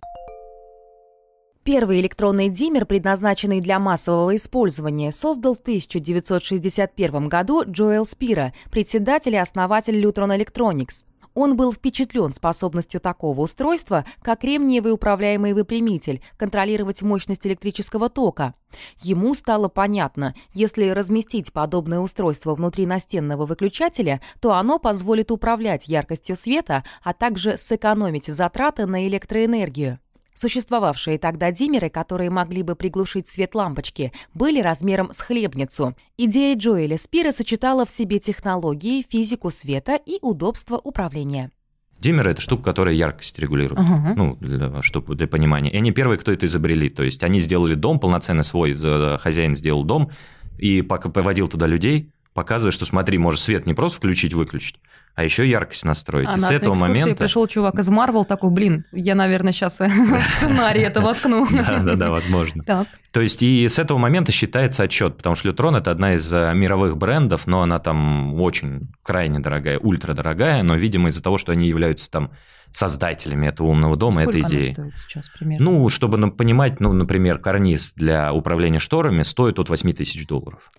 Первый 1.62 2.00
электронный 2.00 2.48
диммер, 2.48 2.86
предназначенный 2.86 3.60
для 3.60 3.78
массового 3.78 4.34
использования, 4.34 5.12
создал 5.12 5.54
в 5.54 5.60
1961 5.60 7.28
году 7.28 7.64
Джоэл 7.66 8.06
Спира, 8.06 8.54
председатель 8.70 9.34
и 9.34 9.38
основатель 9.38 10.02
Lutron 10.02 10.36
Electronics. 10.36 11.04
Он 11.34 11.56
был 11.56 11.72
впечатлен 11.72 12.32
способностью 12.32 13.00
такого 13.00 13.42
устройства, 13.42 14.04
как 14.22 14.40
кремниевый 14.40 14.92
управляемый 14.92 15.52
выпрямитель, 15.52 16.22
контролировать 16.36 17.02
мощность 17.02 17.46
электрического 17.46 18.08
тока. 18.08 18.54
Ему 19.02 19.34
стало 19.34 19.68
понятно, 19.68 20.34
если 20.52 20.88
разместить 20.88 21.52
подобное 21.52 22.00
устройство 22.00 22.54
внутри 22.54 22.86
настенного 22.86 23.46
выключателя, 23.46 24.20
то 24.40 24.52
оно 24.52 24.78
позволит 24.78 25.30
управлять 25.30 25.88
яркостью 25.88 26.36
света, 26.36 26.84
а 27.02 27.12
также 27.12 27.56
сэкономить 27.56 28.26
затраты 28.26 28.86
на 28.86 29.06
электроэнергию. 29.06 29.98
Существовавшие 30.40 31.18
тогда 31.18 31.52
диммеры, 31.52 31.90
которые 31.90 32.30
могли 32.30 32.62
бы 32.62 32.74
приглушить 32.74 33.28
свет 33.28 33.54
лампочки, 33.54 34.10
были 34.32 34.62
размером 34.62 35.12
с 35.12 35.20
хлебницу. 35.20 35.94
Идея 36.16 36.56
Джоэля 36.56 36.96
Спира 36.96 37.30
сочетала 37.30 37.84
в 37.84 37.90
себе 37.90 38.20
технологии, 38.20 39.04
физику 39.06 39.50
света 39.50 40.00
и 40.02 40.16
удобство 40.22 40.80
управления. 40.82 41.50
Диммеры– 41.98 42.30
это 42.32 42.40
штука, 42.40 42.62
которая 42.62 42.94
яркость 42.94 43.38
регулирует. 43.38 43.80
Ага. 43.80 44.14
Ну, 44.16 44.36
для, 44.40 44.80
чтобы 44.80 45.14
для 45.14 45.28
понимания. 45.28 45.70
И 45.72 45.76
они 45.76 45.92
первые, 45.92 46.18
кто 46.18 46.32
это 46.32 46.46
изобрели. 46.46 46.88
То 46.88 47.02
есть 47.02 47.22
они 47.22 47.38
сделали 47.38 47.74
дом, 47.74 48.00
полноценный 48.00 48.42
свой, 48.44 48.74
хозяин 49.18 49.54
сделал 49.54 49.84
дом, 49.84 50.10
и 50.56 50.80
поводил 50.80 51.48
туда 51.48 51.66
людей, 51.66 52.12
показывая, 52.34 52.72
что 52.72 52.84
смотри, 52.84 53.18
можешь 53.18 53.40
свет 53.40 53.66
не 53.66 53.74
просто 53.74 53.98
включить-выключить, 53.98 54.76
а 55.14 55.24
еще 55.24 55.48
яркость 55.48 55.84
настроить. 55.84 56.28
А 56.28 56.36
и 56.36 56.38
с 56.38 56.50
этого 56.50 56.74
момента... 56.74 57.16
пришел 57.16 57.46
чувак 57.46 57.78
из 57.78 57.88
Марвел 57.88 58.24
такой, 58.24 58.50
блин, 58.50 58.84
я, 58.92 59.14
наверное, 59.14 59.52
сейчас 59.52 59.74
сценарий 60.36 60.82
это 60.82 61.00
воткну. 61.00 61.46
Да, 61.60 61.80
да, 61.80 61.94
да, 61.94 62.10
возможно. 62.10 62.64
Так. 62.64 62.88
То 63.12 63.20
есть 63.20 63.42
и 63.42 63.68
с 63.68 63.78
этого 63.78 63.98
момента 63.98 64.32
считается 64.32 64.84
отчет, 64.84 65.16
потому 65.16 65.36
что 65.36 65.48
Лютрон 65.48 65.76
это 65.76 65.90
одна 65.90 66.14
из 66.14 66.32
э, 66.32 66.52
мировых 66.54 66.96
брендов, 66.96 67.46
но 67.46 67.62
она 67.62 67.78
там 67.78 68.40
очень 68.40 68.88
крайне 69.02 69.40
дорогая, 69.40 69.78
ультрадорогая, 69.78 70.62
но, 70.62 70.76
видимо, 70.76 71.08
из-за 71.08 71.22
того, 71.22 71.36
что 71.36 71.52
они 71.52 71.68
являются 71.68 72.10
там 72.10 72.30
создателями 72.72 73.48
этого 73.48 73.68
умного 73.68 73.96
дома, 73.96 74.22
Сколько 74.22 74.38
этой 74.38 74.42
идеи. 74.42 74.72
стоит 74.72 74.94
сейчас 74.96 75.28
примерно? 75.28 75.64
Ну, 75.64 75.88
чтобы 75.88 76.30
понимать, 76.30 76.80
ну, 76.80 76.92
например, 76.92 77.38
карниз 77.38 77.92
для 77.94 78.32
управления 78.32 78.78
шторами 78.78 79.22
стоит 79.22 79.58
от 79.58 79.68
8 79.68 79.92
тысяч 79.92 80.26
долларов. 80.26 80.70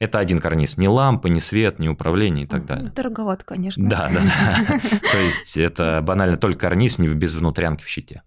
Это 0.00 0.18
один 0.18 0.38
карниз. 0.38 0.76
Ни 0.76 0.86
лампа, 0.86 1.28
ни 1.28 1.38
свет, 1.38 1.78
ни 1.78 1.88
управление 1.88 2.44
и 2.44 2.48
так 2.48 2.66
далее. 2.66 2.90
Дороговато, 2.90 3.44
конечно. 3.44 3.88
Да, 3.88 4.10
да, 4.12 4.20
да. 4.20 4.80
То 5.12 5.18
есть 5.18 5.56
это 5.56 6.00
банально 6.02 6.36
только 6.36 6.60
карниз, 6.60 6.98
не 6.98 7.08
без 7.08 7.34
внутрянки 7.34 7.82
в 7.84 7.88
щите. 7.88 8.22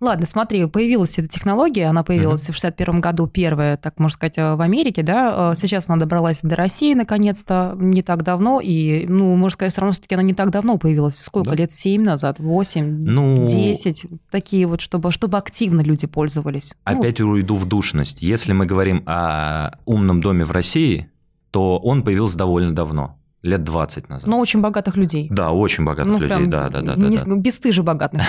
Ладно, 0.00 0.26
смотри, 0.26 0.66
появилась 0.66 1.18
эта 1.18 1.28
технология, 1.28 1.86
она 1.86 2.02
появилась 2.04 2.42
в 2.48 2.52
61 2.52 3.00
году, 3.00 3.26
первая, 3.26 3.76
так 3.76 3.98
можно 3.98 4.14
сказать, 4.14 4.36
э, 4.36 4.54
в 4.54 4.60
Америке, 4.60 5.02
да, 5.02 5.52
Э, 5.52 5.54
сейчас 5.56 5.88
она 5.88 5.98
добралась 5.98 6.40
до 6.42 6.54
России, 6.56 6.94
наконец-то, 6.94 7.74
не 7.78 8.02
так 8.02 8.22
давно, 8.22 8.60
и, 8.60 9.06
ну, 9.06 9.34
можно 9.36 9.54
сказать, 9.54 9.72
все 9.72 9.80
равно 9.80 9.92
все-таки 9.92 10.14
она 10.14 10.22
не 10.22 10.34
так 10.34 10.50
давно 10.50 10.76
появилась, 10.78 11.18
сколько, 11.18 11.50
Да. 11.50 11.56
лет 11.56 11.72
7 11.72 12.02
назад, 12.02 12.38
8, 12.38 12.84
Ну, 13.04 13.46
10, 13.48 14.06
такие 14.30 14.66
вот, 14.66 14.80
чтобы, 14.80 15.10
чтобы 15.12 15.38
активно 15.38 15.80
люди 15.80 16.06
пользовались. 16.06 16.74
Ну, 16.90 16.98
Опять 16.98 17.20
уйду 17.20 17.56
в 17.56 17.64
душность. 17.66 18.18
Если 18.22 18.52
мы 18.52 18.66
говорим 18.66 19.02
о 19.06 19.72
умном 19.86 20.20
доме 20.20 20.44
в 20.44 20.50
России, 20.50 21.08
то 21.50 21.78
он 21.78 22.02
появился 22.02 22.36
довольно 22.36 22.74
давно, 22.74 23.18
лет 23.42 23.62
20 23.62 24.08
назад. 24.08 24.26
но 24.26 24.38
очень 24.38 24.60
богатых 24.60 24.96
людей. 24.96 25.28
Да, 25.30 25.50
очень 25.52 25.84
богатых 25.84 26.12
ну, 26.12 26.18
людей, 26.18 26.46
да, 26.46 26.68
да, 26.68 26.80
да. 26.82 26.96
не- 26.96 27.18
да. 27.18 27.24
бесстыже 27.36 27.82
богатых. 27.82 28.22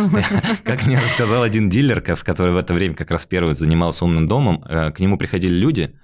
Как 0.64 0.86
мне 0.86 0.98
рассказал 0.98 1.42
один 1.42 1.68
дилер, 1.68 2.00
ко- 2.00 2.16
который 2.16 2.52
в 2.52 2.56
это 2.56 2.72
время 2.74 2.94
как 2.94 3.10
раз 3.10 3.26
первый 3.26 3.54
занимался 3.54 4.04
умным 4.04 4.26
домом, 4.26 4.64
э, 4.68 4.90
к 4.92 5.00
нему 5.00 5.18
приходили 5.18 5.54
люди 5.54 5.94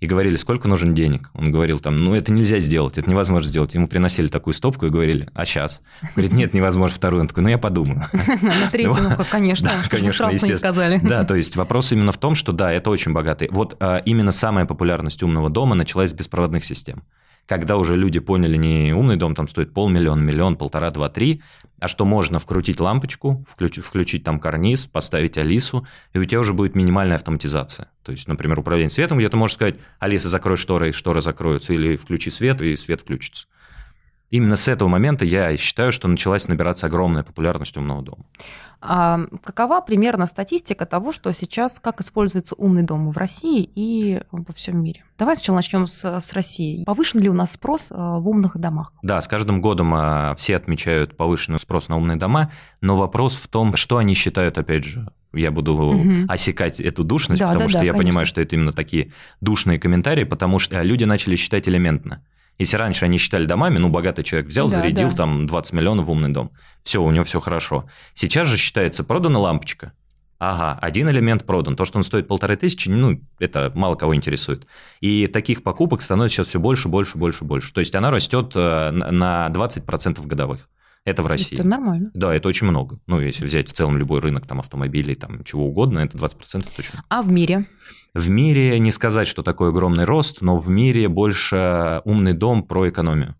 и 0.00 0.06
говорили, 0.06 0.36
сколько 0.36 0.66
нужен 0.66 0.94
денег. 0.94 1.30
Он 1.34 1.52
говорил 1.52 1.78
там, 1.78 1.96
ну 1.96 2.14
это 2.14 2.32
нельзя 2.32 2.58
сделать, 2.58 2.96
это 2.96 3.08
невозможно 3.08 3.48
сделать. 3.48 3.74
Ему 3.74 3.86
приносили 3.86 4.28
такую 4.28 4.54
стопку 4.54 4.86
и 4.86 4.90
говорили, 4.90 5.28
а 5.34 5.44
сейчас? 5.44 5.82
Говорит, 6.14 6.32
нет, 6.32 6.54
невозможно 6.54 6.96
вторую. 6.96 7.20
Он 7.22 7.28
такой, 7.28 7.42
ну 7.42 7.50
я 7.50 7.58
подумаю. 7.58 8.02
На 8.12 8.68
третью, 8.70 8.94
Ну, 9.02 9.24
конечно, 9.30 9.70
конечно, 9.90 10.26
сразу 10.30 10.46
не 10.46 10.54
сказали. 10.54 10.98
Да, 11.02 11.24
то 11.24 11.34
есть 11.34 11.54
вопрос 11.56 11.92
именно 11.92 12.12
в 12.12 12.18
том, 12.18 12.34
что 12.34 12.52
да, 12.52 12.72
это 12.72 12.88
очень 12.90 13.12
богатый. 13.12 13.48
Вот 13.50 13.76
а, 13.80 13.98
именно 13.98 14.32
самая 14.32 14.64
популярность 14.64 15.22
умного 15.22 15.50
дома 15.50 15.74
началась 15.74 16.10
с 16.10 16.14
беспроводных 16.14 16.64
систем. 16.64 17.02
Когда 17.50 17.78
уже 17.78 17.96
люди 17.96 18.20
поняли, 18.20 18.56
не 18.56 18.92
умный 18.94 19.16
дом 19.16 19.34
там 19.34 19.48
стоит 19.48 19.74
полмиллиона, 19.74 20.20
миллион, 20.20 20.56
полтора, 20.56 20.90
два, 20.90 21.08
три, 21.08 21.42
а 21.80 21.88
что 21.88 22.04
можно 22.04 22.38
вкрутить 22.38 22.78
лампочку, 22.78 23.44
включить, 23.50 23.84
включить 23.84 24.22
там 24.22 24.38
карниз, 24.38 24.86
поставить 24.86 25.36
Алису, 25.36 25.84
и 26.12 26.18
у 26.20 26.24
тебя 26.24 26.38
уже 26.38 26.54
будет 26.54 26.76
минимальная 26.76 27.16
автоматизация. 27.16 27.90
То 28.04 28.12
есть, 28.12 28.28
например, 28.28 28.60
управление 28.60 28.90
светом, 28.90 29.18
где 29.18 29.28
ты 29.28 29.36
можешь 29.36 29.56
сказать, 29.56 29.74
Алиса, 29.98 30.28
закрой 30.28 30.56
шторы, 30.56 30.90
и 30.90 30.92
шторы 30.92 31.22
закроются, 31.22 31.72
или 31.72 31.96
включи 31.96 32.30
свет, 32.30 32.62
и 32.62 32.76
свет 32.76 33.00
включится. 33.00 33.48
Именно 34.30 34.56
с 34.56 34.68
этого 34.68 34.88
момента 34.88 35.24
я 35.24 35.56
считаю, 35.56 35.90
что 35.90 36.06
началась 36.06 36.46
набираться 36.46 36.86
огромная 36.86 37.24
популярность 37.24 37.76
умного 37.76 38.02
дома. 38.02 38.24
А 38.80 39.20
какова 39.44 39.82
примерно 39.82 40.26
статистика 40.26 40.86
того, 40.86 41.12
что 41.12 41.32
сейчас 41.32 41.78
как 41.80 42.00
используется 42.00 42.54
умный 42.54 42.82
дом 42.82 43.10
в 43.10 43.18
России 43.18 43.70
и 43.74 44.22
во 44.30 44.54
всем 44.54 44.82
мире? 44.82 45.04
Давай 45.18 45.36
сначала 45.36 45.56
начнем 45.56 45.86
с, 45.86 46.20
с 46.20 46.32
России. 46.32 46.84
Повышен 46.84 47.20
ли 47.20 47.28
у 47.28 47.34
нас 47.34 47.52
спрос 47.52 47.92
а, 47.92 48.18
в 48.18 48.28
умных 48.28 48.56
домах? 48.56 48.92
Да, 49.02 49.20
с 49.20 49.28
каждым 49.28 49.60
годом 49.60 49.92
а, 49.94 50.34
все 50.36 50.56
отмечают 50.56 51.16
повышенный 51.16 51.58
спрос 51.58 51.88
на 51.88 51.98
умные 51.98 52.16
дома, 52.16 52.52
но 52.80 52.96
вопрос 52.96 53.36
в 53.36 53.48
том, 53.48 53.76
что 53.76 53.98
они 53.98 54.14
считают, 54.14 54.56
опять 54.56 54.84
же, 54.84 55.12
я 55.34 55.50
буду 55.50 55.74
угу. 55.74 56.12
осекать 56.28 56.80
эту 56.80 57.04
душность, 57.04 57.40
да, 57.40 57.48
потому 57.48 57.64
да, 57.64 57.68
что 57.68 57.78
да, 57.80 57.84
я 57.84 57.92
конечно. 57.92 58.06
понимаю, 58.06 58.26
что 58.26 58.40
это 58.40 58.56
именно 58.56 58.72
такие 58.72 59.12
душные 59.42 59.78
комментарии, 59.78 60.24
потому 60.24 60.58
что 60.58 60.80
люди 60.82 61.04
начали 61.04 61.36
считать 61.36 61.68
элементно. 61.68 62.22
Если 62.60 62.76
раньше 62.76 63.06
они 63.06 63.16
считали 63.16 63.46
домами, 63.46 63.78
ну, 63.78 63.88
богатый 63.88 64.22
человек 64.22 64.48
взял, 64.48 64.68
да, 64.68 64.74
зарядил 64.74 65.08
да. 65.08 65.16
там 65.16 65.46
20 65.46 65.72
миллионов 65.72 66.04
в 66.04 66.10
умный 66.10 66.28
дом. 66.28 66.50
Все, 66.82 67.02
у 67.02 67.10
него 67.10 67.24
все 67.24 67.40
хорошо. 67.40 67.88
Сейчас 68.12 68.46
же 68.48 68.58
считается 68.58 69.02
продана 69.02 69.38
лампочка. 69.38 69.94
Ага, 70.38 70.78
один 70.78 71.08
элемент 71.08 71.46
продан. 71.46 71.74
То, 71.74 71.86
что 71.86 71.96
он 71.96 72.04
стоит 72.04 72.28
полторы 72.28 72.56
тысячи, 72.56 72.90
ну, 72.90 73.18
это 73.38 73.72
мало 73.74 73.94
кого 73.94 74.14
интересует. 74.14 74.66
И 75.00 75.26
таких 75.26 75.62
покупок 75.62 76.02
становится 76.02 76.36
сейчас 76.36 76.48
все 76.48 76.60
больше, 76.60 76.88
больше, 76.88 77.16
больше, 77.16 77.46
больше. 77.46 77.72
То 77.72 77.80
есть 77.80 77.94
она 77.94 78.10
растет 78.10 78.52
э, 78.54 78.90
на 78.90 79.48
20% 79.48 80.26
годовых. 80.26 80.68
Это 81.04 81.22
в 81.22 81.26
России. 81.26 81.58
Это 81.58 81.66
нормально. 81.66 82.10
Да, 82.14 82.34
это 82.34 82.48
очень 82.48 82.66
много. 82.66 82.98
Ну, 83.06 83.20
если 83.20 83.44
взять 83.44 83.68
в 83.68 83.72
целом 83.72 83.96
любой 83.96 84.20
рынок 84.20 84.46
там, 84.46 84.60
автомобилей, 84.60 85.14
там, 85.14 85.42
чего 85.44 85.66
угодно, 85.66 86.00
это 86.00 86.18
20% 86.18 86.66
точно. 86.76 87.04
А 87.08 87.22
в 87.22 87.32
мире? 87.32 87.66
В 88.12 88.28
мире 88.28 88.78
не 88.78 88.92
сказать, 88.92 89.26
что 89.26 89.42
такой 89.42 89.70
огромный 89.70 90.04
рост, 90.04 90.42
но 90.42 90.56
в 90.58 90.68
мире 90.68 91.08
больше 91.08 92.02
умный 92.04 92.34
дом 92.34 92.64
про 92.64 92.88
экономию 92.88 93.34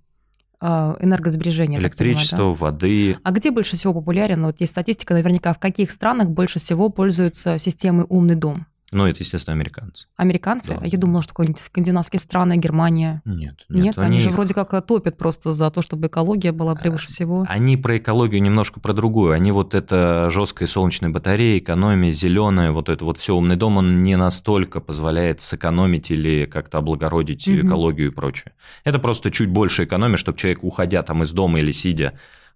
а, 0.60 0.96
энергосбережения. 1.00 1.78
Электричество, 1.78 2.36
понимаю, 2.36 2.54
да? 2.54 2.64
воды. 2.64 3.18
А 3.22 3.30
где 3.32 3.50
больше 3.50 3.76
всего 3.76 3.94
популярен? 3.94 4.44
Вот 4.44 4.60
есть 4.60 4.72
статистика, 4.72 5.14
наверняка, 5.14 5.52
в 5.54 5.58
каких 5.58 5.90
странах 5.90 6.30
больше 6.30 6.58
всего 6.58 6.90
пользуются 6.90 7.58
системой 7.58 8.06
умный 8.08 8.34
дом? 8.34 8.66
Ну, 8.92 9.06
это, 9.06 9.22
естественно, 9.22 9.54
американцы. 9.54 10.06
Американцы? 10.16 10.76
Да. 10.78 10.84
Я 10.84 10.98
думала, 10.98 11.22
что 11.22 11.32
какие-нибудь 11.32 11.62
скандинавские 11.62 12.18
страны, 12.18 12.56
Германия. 12.56 13.22
Нет. 13.24 13.64
Нет, 13.68 13.84
нет 13.84 13.98
они, 13.98 14.16
они 14.16 14.20
же 14.20 14.30
вроде 14.30 14.52
как 14.52 14.84
топят 14.84 15.16
просто 15.16 15.52
за 15.52 15.70
то, 15.70 15.80
чтобы 15.80 16.08
экология 16.08 16.50
была 16.50 16.74
превыше 16.74 17.06
а, 17.08 17.10
всего. 17.10 17.46
Они 17.48 17.76
про 17.76 17.98
экологию 17.98 18.42
немножко 18.42 18.80
про 18.80 18.92
другую. 18.92 19.32
Они 19.32 19.52
вот 19.52 19.74
это 19.74 20.28
жесткая 20.30 20.66
солнечная 20.66 21.10
батарея, 21.10 21.58
экономия, 21.58 22.10
зеленая, 22.10 22.72
вот 22.72 22.88
это 22.88 23.04
вот 23.04 23.18
все 23.18 23.36
умный 23.36 23.56
дом, 23.56 23.76
он 23.76 24.02
не 24.02 24.16
настолько 24.16 24.80
позволяет 24.80 25.40
сэкономить 25.40 26.10
или 26.10 26.46
как-то 26.46 26.78
облагородить 26.78 27.46
угу. 27.46 27.66
экологию 27.66 28.08
и 28.08 28.14
прочее. 28.14 28.52
Это 28.82 28.98
просто 28.98 29.30
чуть 29.30 29.48
больше 29.48 29.84
экономия, 29.84 30.16
чтобы 30.16 30.36
человек, 30.38 30.64
уходя 30.64 31.02
там 31.02 31.22
из 31.22 31.30
дома 31.30 31.60
или 31.60 31.70
сидя 31.72 32.14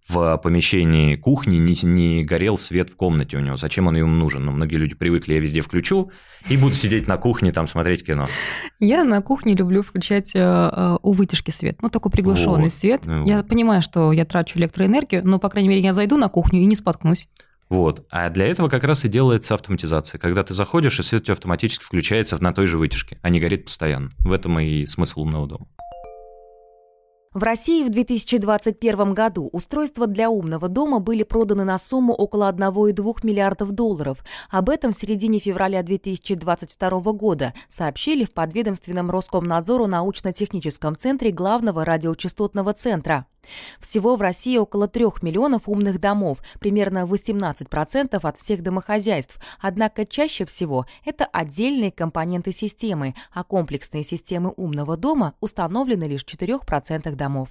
в 0.09 0.37
помещении 0.39 1.17
кухни 1.17 1.57
не, 1.57 1.75
не 1.83 2.23
горел 2.25 2.59
свет 2.59 2.91
в 2.91 2.97
комнате 2.97 3.39
у 3.39 3.41
него. 3.41 3.57
Зачем 3.57 3.87
он 3.87 3.97
ему 3.97 4.11
нужен? 4.11 4.45
Ну, 4.45 4.53
многие 4.53 4.77
люди 4.77 4.95
привыкли, 4.95 5.35
я 5.35 5.41
везде 5.41 5.63
включу 5.63 6.11
и 6.49 6.57
буду 6.57 6.75
сидеть 6.75 7.09
на 7.09 7.17
кухне, 7.17 7.53
там 7.53 7.67
смотреть 7.67 8.05
кино. 8.05 8.29
Я 8.79 9.05
на 9.05 9.23
кухне 9.23 9.55
люблю 9.55 9.83
включать 9.83 10.33
э, 10.35 10.41
э, 10.41 10.97
у 11.03 11.13
вытяжки 11.13 11.51
свет. 11.51 11.81
Ну, 11.81 11.89
такой 11.89 12.13
приглушенный 12.13 12.65
вот. 12.65 12.73
свет. 12.73 13.03
Ну, 13.07 13.27
я 13.27 13.39
вот. 13.39 13.49
понимаю, 13.49 13.81
что 13.81 14.13
я 14.13 14.27
трачу 14.27 14.59
электроэнергию, 14.59 15.27
но, 15.27 15.39
по 15.39 15.49
крайней 15.49 15.71
мере, 15.71 15.81
я 15.81 15.93
зайду 15.93 16.17
на 16.19 16.29
кухню 16.29 16.61
и 16.61 16.67
не 16.67 16.77
споткнусь. 16.77 17.29
Вот. 17.71 18.07
А 18.11 18.29
для 18.31 18.47
этого 18.47 18.69
как 18.69 18.85
раз 18.85 19.05
и 19.05 19.09
делается 19.09 19.55
автоматизация. 19.55 20.19
Когда 20.19 20.43
ты 20.43 20.53
заходишь, 20.53 21.01
и 21.01 21.03
свет 21.03 21.23
у 21.23 21.25
тебя 21.25 21.33
автоматически 21.33 21.83
включается 21.83 22.41
на 22.43 22.53
той 22.53 22.67
же 22.67 22.77
вытяжке, 22.77 23.19
а 23.23 23.31
не 23.31 23.41
горит 23.41 23.65
постоянно. 23.65 24.11
В 24.19 24.33
этом 24.33 24.59
и 24.61 24.85
смысл 24.87 25.23
умного 25.23 25.49
дома. 25.49 25.67
В 27.35 27.43
России 27.43 27.83
в 27.83 27.91
2021 27.91 29.13
году 29.13 29.49
устройства 29.51 30.07
для 30.07 30.31
умного 30.31 30.69
дома 30.69 31.01
были 31.01 31.25
проданы 31.25 31.65
на 31.65 31.81
сумму 31.81 32.15
около 32.15 32.49
1,2 32.49 33.17
миллиардов 33.25 33.73
долларов. 33.73 34.25
Об 34.51 34.71
этом 34.71 34.93
в 34.93 34.95
середине 34.95 35.41
февраля 35.41 35.83
2022 35.83 36.91
года 37.13 37.53
сообщили 37.69 38.25
в 38.25 38.33
подведомственном 38.33 39.11
Роскомнадзору 39.11 39.89
научно-техническом 39.89 40.97
центре 40.97 41.33
главного 41.33 41.85
радиочастотного 41.85 42.73
центра. 42.73 43.27
Всего 43.81 44.17
в 44.17 44.23
России 44.23 44.57
около 44.59 44.89
3 44.89 45.05
миллионов 45.23 45.63
умных 45.69 46.01
домов, 46.01 46.39
примерно 46.61 47.07
18% 47.07 48.19
от 48.23 48.37
всех 48.37 48.63
домохозяйств. 48.63 49.39
Однако 49.61 50.07
чаще 50.07 50.45
всего 50.45 50.87
это 51.05 51.25
отдельные 51.25 51.91
компоненты 51.91 52.53
системы, 52.53 53.15
а 53.33 53.45
комплексные 53.45 54.05
системы 54.05 54.53
умного 54.57 54.97
дома 54.97 55.35
установлены 55.41 56.05
лишь 56.05 56.25
в 56.25 56.29
4% 56.29 57.15
домов. 57.15 57.49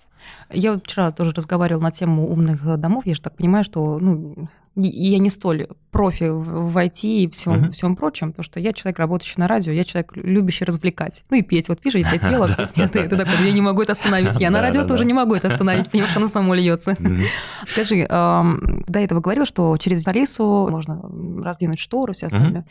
Я 0.50 0.77
вчера 0.77 1.12
тоже 1.12 1.31
разговаривала 1.31 1.83
на 1.83 1.91
тему 1.91 2.29
умных 2.29 2.77
домов. 2.79 3.05
Я 3.05 3.15
же 3.15 3.21
так 3.21 3.35
понимаю, 3.35 3.63
что 3.63 4.00
ну, 4.00 4.47
я 4.75 5.19
не 5.19 5.29
столь 5.29 5.67
профи 5.93 6.25
в 6.25 6.75
IT 6.75 7.07
и 7.07 7.29
всем, 7.29 7.53
uh-huh. 7.53 7.71
всем 7.71 7.95
прочем, 7.95 8.31
потому 8.31 8.43
что 8.43 8.59
я 8.59 8.73
человек, 8.73 9.00
работающий 9.00 9.35
на 9.38 9.47
радио, 9.47 9.71
я 9.71 9.83
человек, 9.85 10.12
любящий 10.15 10.65
развлекать. 10.65 11.23
Ну 11.29 11.38
и 11.38 11.43
петь. 11.43 11.69
Вот 11.69 11.79
пишешь, 11.79 12.01
я 12.01 12.09
тебе 12.09 12.19
пела, 12.19 12.47
песни, 12.57 12.88
ты, 12.88 13.07
ты 13.07 13.15
такой, 13.15 13.45
я 13.45 13.51
не 13.53 13.62
могу 13.62 13.83
это 13.83 13.93
остановить. 13.93 14.39
Я 14.41 14.50
на 14.50 14.62
радио 14.62 14.85
тоже 14.85 15.05
не 15.05 15.13
могу 15.13 15.35
это 15.35 15.47
остановить, 15.53 15.85
потому 15.85 16.03
что 16.07 16.19
оно 16.19 16.27
само 16.27 16.53
льется. 16.55 16.97
Скажи, 17.67 18.05
до 18.07 19.00
этого 19.00 19.21
говорил, 19.21 19.45
что 19.45 19.77
через 19.77 20.05
Алису 20.07 20.67
можно 20.69 21.01
раздвинуть 21.43 21.79
шторы, 21.79 22.13
все 22.13 22.27
остальное. 22.27 22.65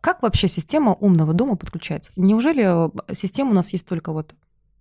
Как 0.00 0.22
вообще 0.22 0.48
система 0.48 0.92
умного 0.92 1.32
дома 1.32 1.56
подключается? 1.56 2.10
Неужели 2.16 2.90
система 3.14 3.52
у 3.52 3.54
нас 3.54 3.72
есть 3.72 3.86
только 3.86 4.12
вот 4.12 4.34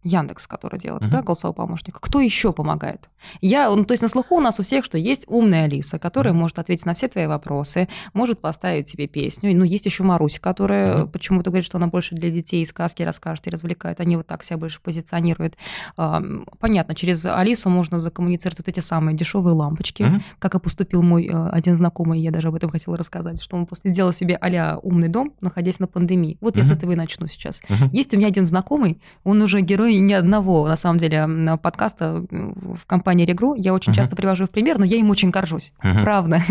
Яндекс, 0.06 0.48
который 0.48 0.80
делает, 0.80 1.04
uh-huh. 1.04 1.10
да, 1.10 1.22
голосового 1.22 1.56
помощника. 1.56 2.00
Кто 2.00 2.22
еще 2.22 2.54
помогает? 2.54 3.10
Я, 3.42 3.70
ну, 3.70 3.84
то 3.84 3.92
есть 3.92 4.04
на 4.04 4.08
слуху 4.08 4.36
у 4.36 4.40
нас 4.40 4.60
у 4.60 4.64
всех, 4.64 4.86
что 4.86 4.98
есть 4.98 5.26
умная 5.28 5.66
Алиса, 5.66 6.00
которая 6.00 6.34
uh-huh. 6.34 6.38
может 6.38 6.60
ответить 6.60 6.86
на 6.86 6.94
все 6.94 7.08
твои 7.08 7.26
вопросы, 7.26 7.90
может 8.14 8.40
поставить 8.40 8.86
тебе 8.90 9.08
песню. 9.08 9.58
Ну, 9.58 9.66
есть 9.66 9.86
еще 9.86 10.04
Марусь, 10.04 10.40
которая 10.40 11.00
uh-huh. 11.00 11.12
почему-то 11.12 11.50
говорит, 11.50 11.66
что 11.66 11.78
она 11.78 11.88
больше 11.88 12.16
для 12.16 12.30
детей 12.30 12.66
сказки 12.66 13.04
расскажет 13.04 13.48
и 13.48 13.50
развлекает. 13.50 14.00
Они 14.00 14.16
вот 14.16 14.28
так 14.28 14.44
себя 14.44 14.58
больше 14.58 14.80
позиционируют. 14.82 15.56
Понятно, 15.96 16.94
через 16.96 17.26
Алису 17.26 17.70
можно 17.70 18.00
закоммуницировать 18.00 18.60
вот 18.60 18.68
эти 18.68 18.80
самые 18.80 19.18
дешевые 19.18 19.56
лампочки, 19.56 20.04
uh-huh. 20.04 20.22
как 20.40 20.54
и 20.56 20.60
поступил 20.60 21.02
мой 21.02 21.26
э, 21.26 21.50
один 21.50 21.76
знакомый, 21.76 22.20
я 22.20 22.32
даже 22.32 22.50
об 22.50 22.56
этом 22.56 22.70
хотела 22.70 22.98
рассказать, 22.98 23.42
что 23.42 23.58
он 23.58 23.66
просто 23.66 23.90
сделал 23.90 24.14
себе 24.14 24.36
а 24.36 24.78
умный 24.78 25.08
дом, 25.08 25.34
находясь 25.42 25.80
на 25.80 25.88
пандемии. 25.88 26.38
Вот 26.42 26.56
uh-huh. 26.56 26.60
я 26.60 26.64
с 26.66 26.72
этого 26.72 26.92
и 26.92 26.96
начну 26.96 27.28
сейчас. 27.28 27.62
Uh-huh. 27.68 27.90
Есть 27.92 28.14
у 28.14 28.18
меня 28.18 28.28
один 28.28 28.46
знакомый, 28.46 29.02
он 29.24 29.42
уже 29.42 29.62
герой 29.62 29.95
ни 30.00 30.14
одного, 30.14 30.68
на 30.68 30.78
самом 30.78 31.00
деле, 31.00 31.28
подкаста 31.62 32.26
в 32.30 32.86
компании 32.86 33.26
Регру. 33.26 33.56
Я 33.56 33.74
очень 33.74 33.94
uh-huh. 33.94 33.96
часто 33.96 34.16
привожу 34.16 34.46
в 34.46 34.50
пример, 34.50 34.78
но 34.78 34.86
я 34.86 34.98
им 34.98 35.10
очень 35.10 35.30
горжусь. 35.30 35.74
Uh-huh. 35.84 36.04
Правда. 36.04 36.42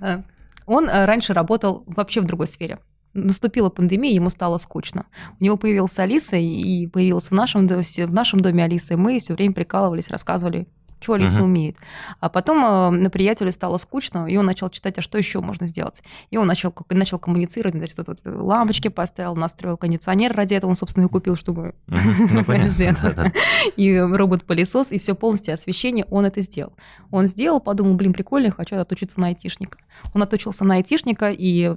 Он 0.66 0.88
э, 0.88 1.04
раньше 1.04 1.32
работал 1.32 1.84
вообще 1.86 2.20
в 2.20 2.24
другой 2.24 2.46
сфере 2.46 2.78
наступила 3.14 3.68
пандемия, 3.68 4.14
ему 4.14 4.30
стало 4.30 4.56
скучно. 4.58 5.06
У 5.38 5.44
него 5.44 5.56
появилась 5.56 5.98
Алиса, 5.98 6.36
и 6.36 6.86
появилась 6.86 7.30
в 7.30 7.32
нашем, 7.32 7.66
в 7.66 8.12
нашем 8.12 8.40
доме 8.40 8.64
Алиса, 8.64 8.94
и 8.94 8.96
мы 8.96 9.18
все 9.18 9.34
время 9.34 9.52
прикалывались, 9.52 10.08
рассказывали, 10.08 10.66
что 11.02 11.14
Алиса 11.14 11.40
uh-huh. 11.40 11.44
умеет. 11.44 11.76
А 12.20 12.28
потом 12.28 12.64
э, 12.64 12.90
на 12.90 13.10
приятелю 13.10 13.52
стало 13.52 13.76
скучно, 13.76 14.26
и 14.26 14.36
он 14.36 14.46
начал 14.46 14.70
читать, 14.70 14.98
а 14.98 15.02
что 15.02 15.18
еще 15.18 15.40
можно 15.40 15.66
сделать. 15.66 16.02
И 16.30 16.36
он 16.36 16.46
начал, 16.46 16.74
начал 16.90 17.18
коммуницировать, 17.18 17.74
значит, 17.74 17.98
вот, 17.98 18.08
вот, 18.08 18.20
лампочки 18.24 18.88
поставил, 18.88 19.34
настроил 19.34 19.76
кондиционер, 19.76 20.34
ради 20.34 20.54
этого 20.54 20.70
он, 20.70 20.76
собственно, 20.76 21.06
и 21.06 21.08
купил, 21.08 21.36
чтобы 21.36 21.74
ну, 21.86 22.42
и 23.76 23.98
робот-пылесос, 23.98 24.92
и 24.92 24.98
все 24.98 25.14
полностью 25.14 25.54
освещение, 25.54 26.06
он 26.10 26.26
это 26.26 26.40
сделал. 26.40 26.72
Он 27.10 27.26
сделал, 27.26 27.60
подумал, 27.60 27.94
блин, 27.94 28.12
прикольно, 28.12 28.50
хочу 28.50 28.76
отучиться 28.76 29.20
на 29.20 29.28
айтишника. 29.28 29.78
Он 30.14 30.22
отучился 30.22 30.64
на 30.64 30.74
айтишника, 30.74 31.30
и 31.30 31.76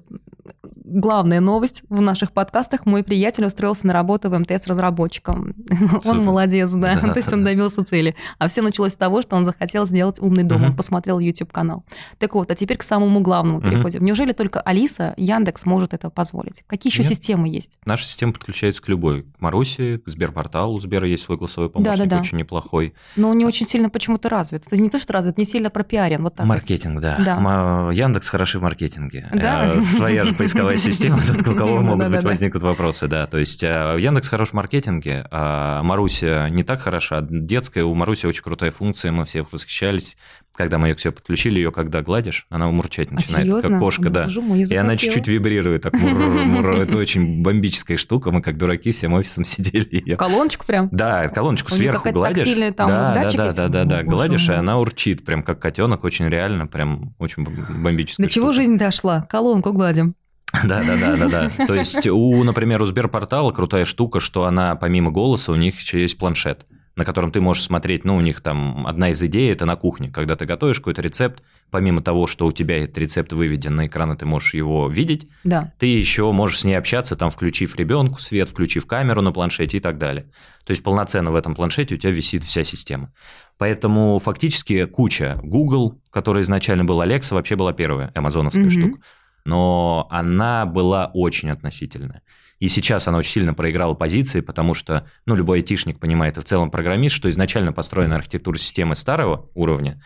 главная 0.86 1.40
новость 1.40 1.84
в 1.90 2.02
наших 2.02 2.32
подкастах, 2.32 2.86
мой 2.86 3.04
приятель 3.04 3.46
устроился 3.46 3.88
на 3.88 3.94
работу 3.94 4.30
в 4.30 4.38
МТС 4.38 4.68
разработчиком. 4.68 5.56
Он 6.06 6.24
молодец, 6.24 6.72
да, 6.72 7.00
то 7.00 7.18
есть 7.18 7.32
он 7.32 7.44
добился 7.44 7.84
цели. 7.84 8.16
А 8.38 8.48
все 8.48 8.62
началось 8.62 8.94
с 8.94 8.96
того, 8.96 9.15
того, 9.16 9.22
что 9.22 9.36
он 9.36 9.46
захотел 9.46 9.86
сделать 9.86 10.20
умный 10.20 10.44
дом. 10.44 10.62
Uh-huh. 10.62 10.68
Он 10.68 10.76
посмотрел 10.76 11.20
YouTube-канал. 11.20 11.86
Так 12.20 12.36
вот, 12.36 12.52
а 12.52 12.56
теперь 12.56 12.78
к 12.78 12.84
самому 12.84 13.22
главному 13.22 13.60
uh-huh. 13.60 13.70
переходим. 13.70 14.04
Неужели 14.04 14.34
только 14.34 14.60
Алиса, 14.60 15.14
Яндекс 15.18 15.66
может 15.66 15.94
это 15.94 16.10
позволить? 16.10 16.64
Какие 16.68 16.92
еще 16.92 17.04
Нет. 17.04 17.10
системы 17.10 17.48
есть? 17.48 17.78
Наша 17.86 18.06
система 18.06 18.34
подключается 18.34 18.82
к 18.82 18.88
любой. 18.90 19.24
К 19.24 19.42
Маруси, 19.42 19.98
к 19.98 20.10
Сберпорталу. 20.10 20.76
У 20.76 20.80
Сбера 20.80 21.08
есть 21.08 21.24
свой 21.24 21.38
голосовой 21.38 21.70
помощник, 21.70 21.98
да, 21.98 22.04
да, 22.04 22.16
да. 22.16 22.22
очень 22.22 22.38
неплохой. 22.38 22.94
Но 23.16 23.30
он 23.30 23.38
не 23.38 23.46
очень 23.46 23.66
сильно 23.66 23.90
почему-то 23.90 24.30
развит. 24.30 24.64
Это 24.68 24.78
не 24.78 24.90
то, 24.90 25.00
что 25.00 25.14
развит, 25.14 25.38
не 25.38 25.46
сильно 25.46 25.70
пропиарен. 25.70 26.22
Вот 26.24 26.36
так 26.36 26.46
Маркетинг, 26.46 27.00
да. 27.00 27.18
да. 27.18 27.92
Яндекс 27.92 28.28
хороши 28.30 28.60
в 28.60 28.62
маркетинге. 28.62 29.30
Да? 29.34 29.76
Э, 29.76 29.82
своя 29.82 30.26
же 30.26 30.36
поисковая 30.36 30.78
система, 30.78 31.22
тут 31.28 31.48
у 31.48 31.56
кого 31.56 31.82
могут 31.82 32.10
быть 32.10 32.24
возникнут 32.24 32.64
вопросы, 32.64 33.08
да. 33.08 33.28
То 33.28 33.38
есть 33.38 33.64
э, 33.64 33.98
Яндекс 34.00 34.28
хорош 34.28 34.50
в 34.50 34.54
маркетинге, 34.54 35.28
а 35.32 35.84
Маруся 35.84 36.50
не 36.50 36.64
так 36.64 36.82
хороша. 36.82 37.22
Детская, 37.22 37.84
у 37.84 37.94
Маруси 37.94 38.26
очень 38.26 38.44
крутая 38.44 38.72
функция, 38.72 39.05
мы 39.12 39.26
всех 39.26 39.52
восхищались. 39.52 40.18
Когда 40.56 40.78
мы 40.78 40.88
ее 40.88 40.96
к 40.96 41.02
себе 41.02 41.12
подключили, 41.12 41.60
ее 41.60 41.72
когда 41.72 42.02
гладишь, 42.02 42.48
она 42.50 42.70
мурчать 42.70 43.10
а 43.12 43.16
начинает, 43.16 43.54
а 43.54 43.62
как 43.62 43.80
кошка, 43.80 44.10
да. 44.10 44.30
Мой, 44.38 44.64
и 44.64 44.76
она 44.76 44.96
чуть-чуть 44.96 45.28
вибрирует, 45.28 45.82
так 45.82 45.94
Это 45.96 46.98
очень 46.98 47.44
бомбическая 47.44 47.98
штука, 47.98 48.32
мы 48.32 48.42
как 48.42 48.58
дураки 48.58 48.92
всем 48.92 49.14
офисом 49.14 49.44
сидели. 49.46 50.16
Колоночку 50.16 50.66
прям? 50.66 50.88
Да, 50.92 51.28
колоночку 51.30 51.72
сверху 51.72 52.10
гладишь. 52.12 52.48
Да, 52.76 53.30
да, 53.32 53.52
да, 53.52 53.68
да, 53.68 53.84
да, 53.84 54.04
гладишь, 54.04 54.48
и 54.50 54.54
она 54.54 54.80
урчит, 54.80 55.26
прям 55.26 55.44
как 55.44 55.60
котенок, 55.60 56.04
очень 56.04 56.30
реально, 56.30 56.68
прям 56.68 57.14
очень 57.20 57.44
бомбическая 57.44 58.26
До 58.26 58.32
чего 58.32 58.52
жизнь 58.54 58.78
дошла? 58.78 59.22
Колонку 59.30 59.74
гладим. 59.74 60.16
Да, 60.64 60.82
да, 60.84 60.96
да, 60.98 61.18
да, 61.18 61.28
да. 61.28 61.66
То 61.66 61.76
есть 61.76 62.08
у, 62.08 62.44
например, 62.44 62.82
у 62.82 62.86
Сберпортала 62.86 63.52
крутая 63.52 63.86
штука, 63.86 64.20
что 64.20 64.46
она 64.46 64.76
помимо 64.76 65.12
голоса 65.12 65.52
у 65.52 65.56
них 65.56 65.80
еще 65.80 66.02
есть 66.02 66.18
планшет 66.18 66.66
на 66.96 67.04
котором 67.04 67.32
ты 67.32 67.42
можешь 67.42 67.64
смотреть, 67.64 68.06
ну, 68.06 68.16
у 68.16 68.22
них 68.22 68.42
там 68.42 68.88
одна 68.88 69.10
из 69.10 69.22
идей– 69.22 69.52
это 69.54 69.66
на 69.66 69.76
кухне, 69.76 70.10
когда 70.10 70.36
ты 70.36 70.46
готовишь 70.46 70.80
какой-то 70.80 71.02
рецепт, 71.02 71.44
помимо 71.70 72.02
того, 72.02 72.26
что 72.26 72.46
у 72.48 72.52
тебя 72.52 72.84
этот 72.84 72.98
рецепт 72.98 73.34
выведен 73.34 73.76
на 73.76 73.88
экран, 73.88 74.14
и 74.14 74.18
ты 74.18 74.26
можешь 74.26 74.54
его 74.54 74.88
видеть, 74.88 75.28
да. 75.44 75.74
ты 75.78 75.88
еще 75.88 76.32
можешь 76.32 76.60
с 76.60 76.64
ней 76.64 76.76
общаться, 76.76 77.16
там, 77.16 77.32
включив 77.32 77.76
ребенку 77.76 78.20
свет, 78.20 78.50
включив 78.50 78.86
камеру 78.86 79.22
на 79.22 79.34
планшете 79.34 79.78
и 79.78 79.80
так 79.82 79.98
далее. 79.98 80.28
То 80.64 80.72
есть 80.72 80.84
полноценно 80.84 81.32
в 81.32 81.36
этом 81.36 81.54
планшете 81.54 81.96
у 81.96 81.98
тебя 81.98 82.12
висит 82.12 82.44
вся 82.44 82.64
система. 82.64 83.12
Поэтому 83.58 84.20
фактически 84.20 84.86
куча. 84.86 85.40
Google, 85.44 86.02
который 86.12 86.44
изначально 86.44 86.86
был 86.86 87.02
Alexa, 87.02 87.34
вообще 87.34 87.56
была 87.56 87.74
первая 87.74 88.12
амазоновская 88.16 88.66
mm-hmm. 88.66 88.70
штука. 88.70 89.00
Но 89.46 90.08
она 90.10 90.66
была 90.66 91.12
очень 91.14 91.52
относительная. 91.52 92.24
И 92.60 92.68
сейчас 92.68 93.08
она 93.08 93.18
очень 93.18 93.32
сильно 93.32 93.54
проиграла 93.54 93.94
позиции, 93.94 94.42
потому 94.42 94.74
что, 94.74 95.08
ну, 95.26 95.36
любой 95.36 95.58
айтишник 95.58 96.00
понимает, 96.00 96.38
и 96.38 96.42
в 96.42 96.46
целом 96.46 96.72
программист, 96.72 97.16
что 97.16 97.30
изначально 97.30 97.74
построена 97.74 98.16
архитектура 98.16 98.58
системы 98.58 98.96
старого 98.96 99.50
уровня, 99.54 100.02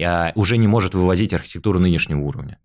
а 0.00 0.32
уже 0.36 0.56
не 0.56 0.68
может 0.68 0.94
вывозить 0.94 1.32
архитектуру 1.32 1.80
нынешнего 1.80 2.20
уровня. 2.20 2.58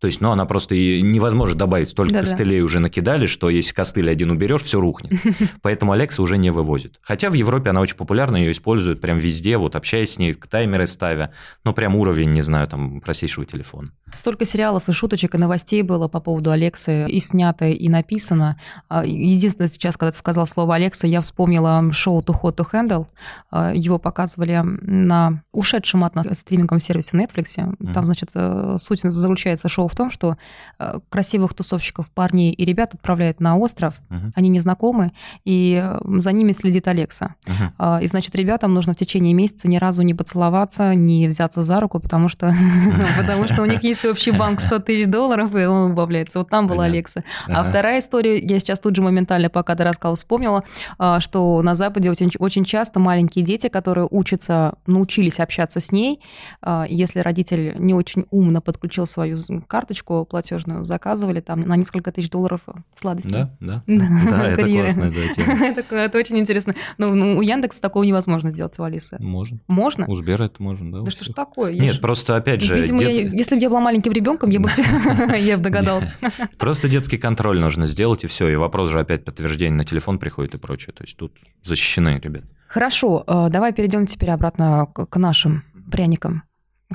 То 0.00 0.06
есть, 0.06 0.20
ну, 0.20 0.30
она 0.30 0.44
просто 0.46 0.76
невозможно 0.76 1.56
добавить. 1.56 1.88
Столько 1.88 2.12
Да-да. 2.12 2.24
костылей 2.26 2.62
уже 2.62 2.78
накидали, 2.78 3.26
что 3.26 3.50
если 3.50 3.74
костыль 3.74 4.08
один 4.08 4.30
уберешь, 4.30 4.62
все 4.62 4.80
рухнет. 4.80 5.12
Поэтому 5.62 5.92
Alexa 5.92 6.22
уже 6.22 6.38
не 6.38 6.50
вывозит. 6.50 6.98
Хотя 7.02 7.30
в 7.30 7.32
Европе 7.32 7.70
она 7.70 7.80
очень 7.80 7.96
популярна, 7.96 8.36
ее 8.36 8.52
используют 8.52 9.00
прям 9.00 9.18
везде, 9.18 9.56
вот 9.56 9.74
общаясь 9.74 10.12
с 10.12 10.18
ней, 10.18 10.34
таймеры 10.34 10.86
ставя. 10.86 11.32
Ну, 11.64 11.72
прям 11.72 11.96
уровень, 11.96 12.30
не 12.30 12.42
знаю, 12.42 12.68
там, 12.68 13.00
простейшего 13.00 13.44
телефона. 13.44 13.90
Столько 14.14 14.44
сериалов 14.44 14.88
и 14.88 14.92
шуточек, 14.92 15.34
и 15.34 15.38
новостей 15.38 15.82
было 15.82 16.08
по 16.08 16.20
поводу 16.20 16.50
Алексы, 16.50 17.06
и 17.08 17.20
снято, 17.20 17.66
и 17.66 17.88
написано. 17.88 18.60
А, 18.88 19.04
единственное, 19.04 19.68
сейчас, 19.68 19.96
когда 19.96 20.12
ты 20.12 20.18
сказал 20.18 20.46
слово 20.46 20.76
Алекса, 20.76 21.06
я 21.06 21.20
вспомнила 21.20 21.92
шоу 21.92 22.20
«To 22.20 22.34
Hot 22.40 22.56
to 22.56 22.66
Handle». 22.72 23.06
А, 23.50 23.72
его 23.74 23.98
показывали 23.98 24.62
на 24.62 25.42
ушедшем 25.52 26.04
от 26.04 26.14
нас 26.14 26.26
стриминговом 26.38 26.80
сервисе 26.80 27.16
Netflix. 27.16 27.92
Там, 27.92 28.06
значит, 28.06 28.30
э, 28.34 28.76
суть 28.80 29.00
заключается 29.02 29.68
шоу 29.68 29.87
в 29.88 29.94
том, 29.94 30.10
что 30.10 30.36
э, 30.78 31.00
красивых 31.08 31.54
тусовщиков, 31.54 32.10
парней 32.10 32.52
и 32.52 32.64
ребят 32.64 32.94
отправляют 32.94 33.40
на 33.40 33.56
остров, 33.56 33.94
угу. 34.10 34.32
они 34.34 34.48
не 34.48 34.60
знакомы, 34.60 35.12
и 35.44 35.80
э, 35.82 35.98
за 36.18 36.32
ними 36.32 36.52
следит 36.52 36.88
Алекса. 36.88 37.34
Угу. 37.46 37.98
И, 38.02 38.06
значит, 38.06 38.34
ребятам 38.34 38.74
нужно 38.74 38.94
в 38.94 38.96
течение 38.96 39.34
месяца 39.34 39.68
ни 39.68 39.76
разу 39.76 40.02
не 40.02 40.14
поцеловаться, 40.14 40.94
не 40.94 41.26
взяться 41.28 41.62
за 41.62 41.80
руку, 41.80 42.00
потому 42.00 42.28
что, 42.28 42.54
потому 43.18 43.48
что 43.48 43.62
у 43.62 43.64
них 43.66 43.82
есть 43.82 44.04
общий 44.04 44.30
банк 44.30 44.60
100 44.60 44.78
тысяч 44.80 45.06
долларов, 45.06 45.54
и 45.54 45.64
он 45.64 45.92
убавляется. 45.92 46.38
Вот 46.38 46.50
там 46.50 46.66
была 46.66 46.84
Алекса. 46.84 47.24
А 47.46 47.64
вторая 47.64 48.00
история, 48.00 48.38
я 48.38 48.58
сейчас 48.58 48.80
тут 48.80 48.96
же 48.96 49.02
моментально, 49.02 49.50
пока 49.50 49.74
ты 49.74 49.84
рассказал, 49.84 50.14
вспомнила, 50.14 50.64
а, 50.98 51.20
что 51.20 51.60
на 51.62 51.74
Западе 51.74 52.10
очень, 52.10 52.64
часто 52.64 53.00
маленькие 53.00 53.44
дети, 53.44 53.68
которые 53.68 54.06
учатся, 54.10 54.74
научились 54.86 55.40
общаться 55.40 55.80
с 55.80 55.92
ней, 55.92 56.20
а, 56.62 56.86
если 56.88 57.20
родитель 57.20 57.74
не 57.78 57.94
очень 57.94 58.26
умно 58.30 58.60
подключил 58.60 59.06
свою 59.06 59.36
карточку 59.78 60.24
платежную, 60.24 60.82
заказывали 60.82 61.40
там 61.40 61.60
на 61.60 61.76
несколько 61.76 62.10
тысяч 62.10 62.30
долларов 62.30 62.62
сладости. 63.00 63.28
Да, 63.28 63.56
да. 63.60 63.82
Да, 64.28 64.48
это 64.48 64.66
классная 64.66 65.12
тема. 65.34 65.66
Это 66.08 66.18
очень 66.18 66.38
интересно. 66.38 66.74
Но 66.98 67.14
ну, 67.14 67.38
у 67.38 67.42
Яндекса 67.42 67.80
такого 67.80 68.02
невозможно 68.02 68.50
сделать, 68.50 68.76
у 68.78 68.82
Алисы. 68.82 69.16
Можно. 69.20 69.60
Можно? 69.68 70.06
У 70.08 70.16
Сбера 70.16 70.44
это 70.44 70.60
можно, 70.62 70.90
да. 70.92 71.00
Да 71.02 71.10
что 71.10 71.24
ж 71.24 71.28
такое? 71.28 71.72
Нет, 71.72 72.00
просто 72.00 72.34
опять 72.34 72.60
же... 72.60 72.80
Видимо, 72.80 73.02
если 73.02 73.54
бы 73.54 73.62
я 73.62 73.70
была 73.70 73.80
маленьким 73.80 74.12
ребенком, 74.12 74.50
я 74.50 74.58
бы 74.58 75.62
догадался. 75.62 76.12
Просто 76.58 76.88
детский 76.88 77.18
контроль 77.18 77.60
нужно 77.60 77.86
сделать, 77.86 78.24
и 78.24 78.26
все. 78.26 78.48
И 78.48 78.56
вопрос 78.56 78.90
же 78.90 78.98
опять 78.98 79.24
подтверждение 79.24 79.76
на 79.76 79.84
телефон 79.84 80.18
приходит 80.18 80.54
и 80.54 80.58
прочее. 80.58 80.92
То 80.92 81.04
есть 81.04 81.16
тут 81.16 81.32
защищены, 81.62 82.20
ребят. 82.20 82.44
Хорошо, 82.66 83.24
э, 83.26 83.48
давай 83.50 83.72
перейдем 83.72 84.06
теперь 84.06 84.30
обратно 84.30 84.86
к 84.86 85.16
нашим 85.16 85.62
пряникам 85.90 86.42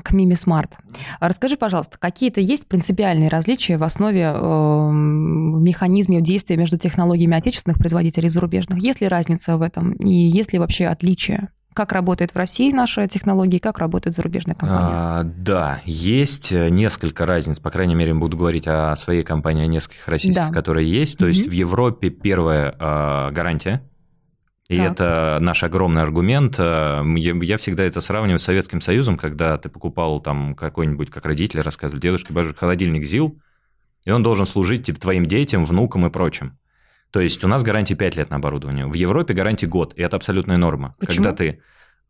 к 0.01 0.11
Мими 0.11 0.33
Смарт. 0.33 0.71
Расскажи, 1.19 1.55
пожалуйста, 1.55 1.97
какие-то 1.99 2.41
есть 2.41 2.67
принципиальные 2.67 3.29
различия 3.29 3.77
в 3.77 3.83
основе 3.83 4.33
э, 4.33 4.89
механизме 4.91 6.21
действия 6.21 6.57
между 6.57 6.77
технологиями 6.77 7.37
отечественных 7.37 7.77
производителей 7.77 8.27
и 8.27 8.29
зарубежных? 8.29 8.79
Есть 8.79 9.01
ли 9.01 9.07
разница 9.07 9.57
в 9.57 9.61
этом? 9.61 9.91
И 9.93 10.11
есть 10.11 10.53
ли 10.53 10.59
вообще 10.59 10.87
отличия? 10.87 11.49
Как 11.73 11.91
работает 11.91 12.31
в 12.31 12.37
России 12.37 12.71
наша 12.71 13.07
технология, 13.07 13.59
как 13.59 13.79
работает 13.79 14.15
зарубежная 14.15 14.55
компания? 14.55 14.89
А, 14.91 15.23
да, 15.23 15.81
есть 15.85 16.51
несколько 16.51 17.25
разниц, 17.25 17.59
по 17.59 17.71
крайней 17.71 17.95
мере, 17.95 18.13
буду 18.13 18.37
говорить 18.37 18.67
о 18.67 18.95
своей 18.95 19.23
компании, 19.23 19.63
о 19.63 19.67
нескольких 19.67 20.07
российских, 20.07 20.49
да. 20.49 20.53
которые 20.53 20.89
есть. 20.89 21.17
То 21.17 21.25
mm-hmm. 21.25 21.29
есть 21.29 21.47
в 21.47 21.51
Европе 21.51 22.09
первая 22.09 22.75
а, 22.77 23.31
гарантия, 23.31 23.81
и 24.69 24.77
так. 24.77 24.91
это 24.91 25.37
наш 25.41 25.63
огромный 25.63 26.01
аргумент. 26.01 26.55
Э, 26.57 27.03
я 27.41 27.57
всегда 27.57 27.83
это 27.83 28.01
сравниваю 28.01 28.39
с 28.39 28.43
Советским 28.43 28.81
Союзом, 28.81 29.17
когда 29.17 29.57
ты 29.57 29.69
покупал 29.69 30.21
там 30.21 30.55
какой-нибудь, 30.55 31.09
как 31.09 31.25
родители 31.25 31.59
рассказывали, 31.59 32.01
дедушке, 32.01 32.33
бабушке, 32.33 32.57
холодильник 32.57 33.05
ЗИЛ, 33.05 33.37
и 34.05 34.11
он 34.11 34.23
должен 34.23 34.45
служить 34.45 34.85
типа, 34.85 34.99
твоим 34.99 35.25
детям, 35.25 35.65
внукам 35.65 36.05
и 36.05 36.09
прочим. 36.09 36.57
То 37.11 37.19
есть 37.19 37.43
у 37.43 37.47
нас 37.47 37.61
гарантия 37.61 37.95
5 37.95 38.15
лет 38.15 38.29
на 38.31 38.37
оборудование. 38.37 38.87
В 38.87 38.93
Европе 38.95 39.33
гарантия 39.33 39.67
год, 39.67 39.93
и 39.95 40.01
это 40.01 40.15
абсолютная 40.15 40.57
норма. 40.57 40.95
Почему? 40.99 41.23
Когда 41.23 41.33
ты 41.33 41.61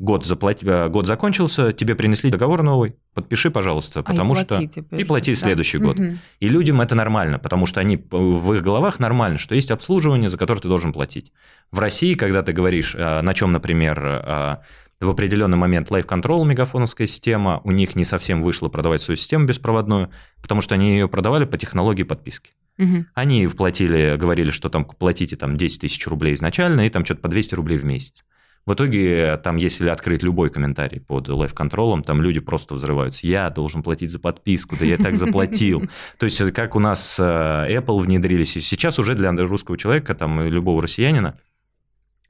год, 0.04 0.26
заплати, 0.26 0.66
э, 0.66 0.90
год 0.90 1.08
закончился, 1.08 1.72
тебе 1.72 1.96
принесли 1.96 2.30
договор 2.30 2.62
новый, 2.62 2.96
подпиши, 3.14 3.50
пожалуйста, 3.50 4.04
потому 4.04 4.34
а 4.34 4.38
и 4.38 4.42
что... 4.42 4.68
Теперь, 4.68 5.02
и 5.02 5.04
плати 5.06 5.32
да? 5.32 5.38
следующий 5.38 5.78
год. 5.78 5.98
Угу. 5.98 6.18
И 6.42 6.50
людям 6.50 6.82
это 6.82 6.94
нормально, 6.94 7.40
потому 7.40 7.66
что 7.66 7.80
они 7.80 7.98
в 8.12 8.54
их 8.54 8.62
головах 8.62 9.00
нормально, 9.00 9.38
что 9.38 9.56
есть 9.56 9.72
обслуживание, 9.72 10.30
за 10.30 10.38
которое 10.38 10.60
ты 10.60 10.68
должен 10.68 10.92
платить. 10.92 11.32
В 11.72 11.80
России, 11.80 12.16
когда 12.16 12.44
ты 12.44 12.52
говоришь, 12.52 12.96
э, 12.96 13.22
на 13.22 13.34
чем, 13.34 13.54
например, 13.54 14.06
э, 14.06 14.58
в 15.00 15.10
определенный 15.10 15.58
момент 15.58 15.90
Live 15.90 16.06
Control 16.06 16.46
мегафоновская 16.46 17.08
система, 17.08 17.62
у 17.64 17.72
них 17.72 17.96
не 17.96 18.04
совсем 18.04 18.42
вышло 18.42 18.68
продавать 18.68 19.02
свою 19.02 19.16
систему 19.16 19.46
беспроводную, 19.46 20.12
потому 20.42 20.60
что 20.60 20.76
они 20.76 20.92
ее 20.92 21.08
продавали 21.08 21.46
по 21.46 21.58
технологии 21.58 22.04
подписки. 22.04 22.52
Угу. 22.78 23.06
Они 23.14 23.48
вплатили, 23.48 24.18
говорили, 24.18 24.52
что 24.52 24.68
там 24.68 24.84
платите 24.84 25.38
там 25.38 25.56
10 25.56 25.82
тысяч 25.82 26.06
рублей 26.08 26.34
изначально, 26.34 26.86
и 26.86 26.90
там 26.90 27.06
что-то 27.06 27.22
по 27.22 27.30
200 27.30 27.56
рублей 27.56 27.78
в 27.78 27.86
месяц. 27.86 28.26
В 28.66 28.74
итоге, 28.74 29.38
там, 29.44 29.58
если 29.58 29.90
открыть 29.90 30.24
любой 30.24 30.50
комментарий 30.50 31.02
под 31.02 31.28
лайв-контролем, 31.28 32.02
там 32.02 32.22
люди 32.22 32.40
просто 32.40 32.76
взрываются. 32.76 33.28
Я 33.28 33.50
должен 33.50 33.84
платить 33.84 34.10
за 34.10 34.20
подписку, 34.20 34.78
да 34.78 34.86
я 34.86 34.98
так 34.98 35.18
заплатил. 35.18 35.84
То 36.18 36.26
есть, 36.26 36.40
как 36.54 36.76
у 36.76 36.80
нас 36.80 37.20
э, 37.20 37.24
Apple 37.24 38.00
внедрились, 38.00 38.56
и 38.56 38.62
сейчас 38.62 39.00
уже 39.00 39.16
для 39.16 39.32
русского 39.34 39.78
человека, 39.78 40.16
там, 40.16 40.42
любого 40.42 40.82
россиянина, 40.82 41.38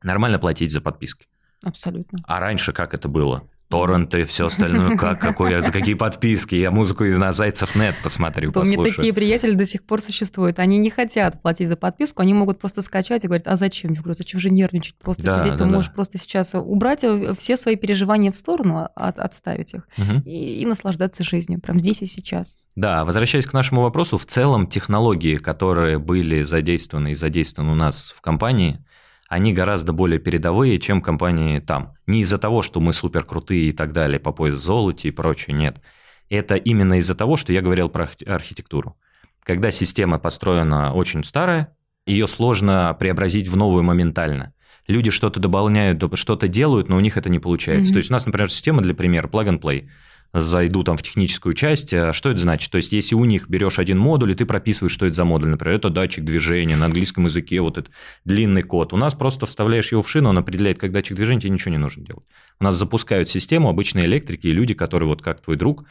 нормально 0.02 0.40
платить 0.40 0.72
за 0.72 0.82
подписки. 0.82 1.28
Абсолютно. 1.64 2.18
А 2.26 2.40
раньше 2.40 2.74
как 2.74 2.96
это 2.96 3.08
было? 3.08 3.44
Торренты, 3.74 4.24
все 4.24 4.46
остальное, 4.46 4.96
как, 4.98 5.20
какой, 5.20 5.60
за 5.60 5.72
какие 5.72 5.96
подписки. 5.96 6.54
Я 6.54 6.70
музыку 6.70 7.06
на 7.06 7.34
Зайцев 7.34 7.76
нет 7.76 7.96
посмотрю. 8.04 8.52
У 8.54 8.64
меня 8.64 8.84
такие 8.84 9.12
приятели 9.12 9.56
до 9.56 9.66
сих 9.66 9.84
пор 9.84 10.00
существуют. 10.00 10.60
Они 10.60 10.78
не 10.78 10.92
хотят 10.92 11.42
платить 11.42 11.68
за 11.68 11.76
подписку, 11.76 12.22
они 12.22 12.36
могут 12.36 12.60
просто 12.60 12.84
скачать 12.84 13.24
и 13.24 13.28
говорить, 13.28 13.48
а 13.48 13.56
зачем? 13.56 13.94
Я 13.94 14.02
говорю, 14.02 14.14
зачем 14.14 14.40
же 14.40 14.52
нервничать? 14.52 14.96
Просто 15.00 15.24
да, 15.24 15.40
сидеть, 15.40 15.54
да, 15.54 15.58
ты 15.58 15.64
да. 15.64 15.70
можешь 15.72 15.92
просто 15.92 16.20
сейчас 16.20 16.52
убрать 16.54 17.04
э, 17.04 17.34
все 17.36 17.58
свои 17.58 17.76
переживания 17.76 18.32
в 18.32 18.38
сторону, 18.38 18.88
от, 18.94 19.18
отставить 19.18 19.74
их 19.74 19.88
угу. 19.98 20.22
и, 20.24 20.62
и 20.62 20.66
наслаждаться 20.68 21.24
жизнью, 21.24 21.60
прям 21.60 21.80
здесь 21.80 22.04
и 22.04 22.06
сейчас. 22.06 22.58
Да, 22.76 23.06
возвращаясь 23.06 23.48
к 23.48 23.54
нашему 23.54 23.82
вопросу, 23.82 24.20
в 24.20 24.26
целом 24.28 24.68
технологии, 24.68 25.38
которые 25.38 25.98
были 25.98 26.44
задействованы 26.44 27.14
и 27.14 27.16
задействованы 27.16 27.72
у 27.72 27.76
нас 27.76 28.14
в 28.16 28.22
компании– 28.22 28.86
они 29.34 29.52
гораздо 29.52 29.94
более 29.94 30.20
передовые, 30.20 30.80
чем 30.80 31.02
компании 31.02 31.60
там. 31.60 31.96
Не 32.06 32.22
из-за 32.22 32.38
того, 32.38 32.62
что 32.62 32.80
мы 32.80 32.94
супер 32.94 33.24
крутые 33.24 33.70
и 33.70 33.72
так 33.72 33.92
далее, 33.92 34.20
по 34.20 34.32
пояс 34.32 34.60
золоте 34.60 35.08
и 35.08 35.12
прочее, 35.12 35.56
нет. 35.56 35.82
Это 36.30 36.56
именно 36.56 37.00
из-за 37.00 37.16
того, 37.16 37.36
что 37.36 37.52
я 37.52 37.62
говорил 37.62 37.90
про 37.90 38.08
архитектуру. 38.28 38.96
Когда 39.44 39.72
система 39.72 40.20
построена 40.20 40.94
очень 40.94 41.24
старая, 41.24 41.76
ее 42.06 42.28
сложно 42.28 42.96
преобразить 43.00 43.48
в 43.48 43.58
новую 43.58 43.82
моментально. 43.82 44.54
Люди 44.86 45.10
что-то 45.10 45.40
дополняют, 45.40 46.04
что-то 46.14 46.48
делают, 46.48 46.88
но 46.90 46.98
у 46.98 47.00
них 47.00 47.18
это 47.18 47.30
не 47.30 47.40
получается. 47.40 47.90
Mm-hmm. 47.90 47.94
То 47.94 47.98
есть 47.98 48.10
у 48.12 48.14
нас, 48.14 48.28
например, 48.28 48.52
система 48.52 48.84
для 48.84 48.94
примера 48.94 49.28
plug 49.28 49.48
and 49.48 49.60
play. 49.60 49.90
Зайду 50.34 50.84
там 50.84 50.98
в 50.98 51.04
техническую 51.04 51.54
часть, 51.54 51.94
а 51.94 52.12
что 52.12 52.32
это 52.32 52.40
значит? 52.40 52.72
То 52.72 52.78
есть, 52.78 52.92
если 52.92 53.14
у 53.16 53.24
них 53.26 53.48
берешь 53.50 53.78
один 53.78 54.00
модуль, 54.00 54.32
и 54.32 54.36
ты 54.36 54.46
прописываешь, 54.46 54.92
что 54.92 55.06
это 55.06 55.16
за 55.16 55.26
модуль, 55.26 55.50
например, 55.50 55.76
это 55.76 55.90
датчик 55.90 56.24
движения, 56.24 56.76
на 56.76 56.86
английском 56.86 57.26
языке 57.26 57.62
вот 57.62 57.78
этот 57.78 57.94
длинный 58.26 58.64
код. 58.64 58.94
У 58.94 58.98
нас 58.98 59.14
просто 59.14 59.46
вставляешь 59.46 59.92
его 59.92 60.02
в 60.02 60.10
шину, 60.10 60.30
он 60.30 60.38
определяет, 60.38 60.80
как 60.80 60.92
датчик 60.92 61.16
движения, 61.16 61.42
тебе 61.42 61.52
ничего 61.52 61.72
не 61.72 61.78
нужно 61.78 62.04
делать. 62.04 62.26
У 62.60 62.64
нас 62.64 62.76
запускают 62.76 63.30
систему 63.30 63.70
обычные 63.70 64.06
электрики 64.06 64.48
и 64.48 64.52
люди, 64.52 64.74
которые 64.74 65.08
вот 65.08 65.22
как 65.22 65.40
твой 65.40 65.56
друг, 65.56 65.86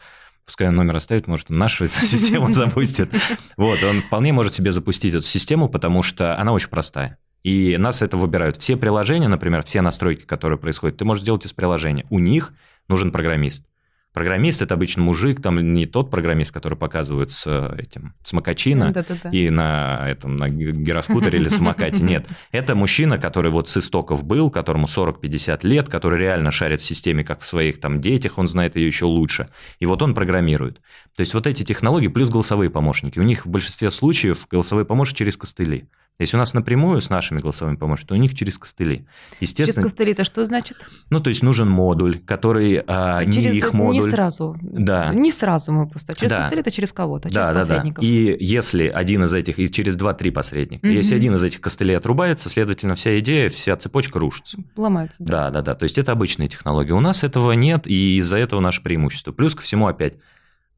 пускай 0.45 0.67
он 0.67 0.75
номер 0.75 0.97
оставит, 0.97 1.27
может, 1.27 1.49
нашу 1.49 1.87
систему 1.87 2.53
запустит. 2.53 3.11
Вот, 3.55 3.81
он 3.81 4.01
вполне 4.01 4.33
может 4.33 4.53
себе 4.53 4.73
запустить 4.73 5.13
эту 5.13 5.25
систему, 5.25 5.69
потому 5.69 6.03
что 6.03 6.37
она 6.37 6.51
очень 6.51 6.69
простая. 6.69 7.17
И 7.43 7.75
нас 7.77 8.01
это 8.01 8.17
выбирают. 8.17 8.57
Все 8.57 8.77
приложения, 8.77 9.27
например, 9.27 9.63
все 9.63 9.81
настройки, 9.81 10.23
которые 10.25 10.57
происходят, 10.57 10.97
ты 10.97 11.05
можешь 11.05 11.23
сделать 11.23 11.45
из 11.45 11.53
приложения. 11.53 12.05
У 12.09 12.19
них 12.19 12.53
нужен 12.87 13.11
программист. 13.11 13.65
Программист 14.13 14.61
это 14.61 14.75
обычно 14.75 15.01
мужик, 15.01 15.41
там 15.41 15.73
не 15.73 15.87
тот 15.87 16.11
программист, 16.11 16.53
который 16.53 16.77
показывает 16.77 17.31
с 17.31 17.47
этим 17.77 18.13
с 18.23 18.31
Макачина 18.31 18.93
и 19.31 19.49
на 19.49 20.07
этом 20.07 20.35
на 20.35 20.49
гироскутере 20.49 21.39
или 21.39 21.49
самокате. 21.49 22.03
Нет, 22.03 22.27
это 22.51 22.75
мужчина, 22.75 23.17
который 23.17 23.49
вот 23.49 23.69
с 23.69 23.77
истоков 23.77 24.23
был, 24.23 24.51
которому 24.51 24.85
40-50 24.85 25.59
лет, 25.63 25.89
который 25.89 26.19
реально 26.19 26.51
шарит 26.51 26.79
в 26.79 26.85
системе, 26.85 27.23
как 27.23 27.41
в 27.41 27.47
своих 27.47 27.79
там 27.79 28.01
детях, 28.01 28.37
он 28.37 28.47
знает 28.47 28.75
ее 28.75 28.85
еще 28.85 29.05
лучше. 29.05 29.49
И 29.79 29.87
вот 29.87 30.03
он 30.03 30.13
программирует. 30.13 30.81
То 31.15 31.21
есть 31.21 31.33
вот 31.33 31.47
эти 31.47 31.63
технологии 31.63 32.07
плюс 32.07 32.29
голосовые 32.29 32.69
помощники. 32.69 33.17
У 33.17 33.23
них 33.23 33.47
в 33.47 33.49
большинстве 33.49 33.89
случаев 33.89 34.47
голосовые 34.47 34.85
помощники 34.85 35.19
через 35.19 35.37
костыли. 35.37 35.87
Если 36.19 36.37
у 36.37 36.39
нас 36.39 36.53
напрямую 36.53 37.01
с 37.01 37.09
нашими 37.09 37.39
голосовыми 37.39 37.75
помощниками, 37.75 38.09
то 38.09 38.13
у 38.13 38.17
них 38.17 38.35
через 38.35 38.59
костыли. 38.59 39.07
Естественно, 39.39 39.81
через 39.81 39.91
костыли 39.91 40.11
это 40.11 40.23
что 40.23 40.45
значит? 40.45 40.85
Ну, 41.09 41.19
то 41.19 41.29
есть 41.29 41.41
нужен 41.41 41.67
модуль, 41.67 42.19
который 42.19 42.83
а, 42.85 43.23
не 43.23 43.33
через, 43.33 43.55
их 43.55 43.73
модуль. 43.73 43.95
Не 43.95 44.01
сразу. 44.11 44.55
Да. 44.61 45.11
Не 45.11 45.31
сразу 45.31 45.71
мы 45.71 45.87
просто. 45.87 46.13
Через 46.15 46.29
да. 46.29 46.41
костыли 46.41 46.61
это 46.61 46.69
через 46.69 46.93
кого-то, 46.93 47.29
да, 47.29 47.45
через 47.45 47.53
да, 47.53 47.59
посредников. 47.61 48.03
Да. 48.03 48.07
И 48.07 48.37
если 48.39 48.87
один 48.87 49.23
из 49.23 49.33
этих, 49.33 49.57
и 49.57 49.69
через 49.71 49.97
2-3 49.97 50.31
посредника, 50.31 50.85
угу. 50.85 50.93
если 50.93 51.15
один 51.15 51.33
из 51.33 51.43
этих 51.43 51.61
костылей 51.61 51.97
отрубается, 51.97 52.47
следовательно, 52.47 52.93
вся 52.93 53.17
идея, 53.17 53.49
вся 53.49 53.75
цепочка 53.75 54.19
рушится. 54.19 54.59
Ломается. 54.75 55.17
Да, 55.17 55.49
да, 55.49 55.63
да. 55.63 55.73
То 55.73 55.83
есть 55.83 55.97
это 55.97 56.11
обычные 56.11 56.47
технологии. 56.47 56.91
У 56.91 56.99
нас 56.99 57.23
этого 57.23 57.53
нет, 57.53 57.87
и 57.87 58.17
из-за 58.19 58.37
этого 58.37 58.59
наше 58.59 58.83
преимущество. 58.83 59.31
Плюс 59.31 59.55
ко 59.55 59.63
всему 59.63 59.87
опять 59.87 60.13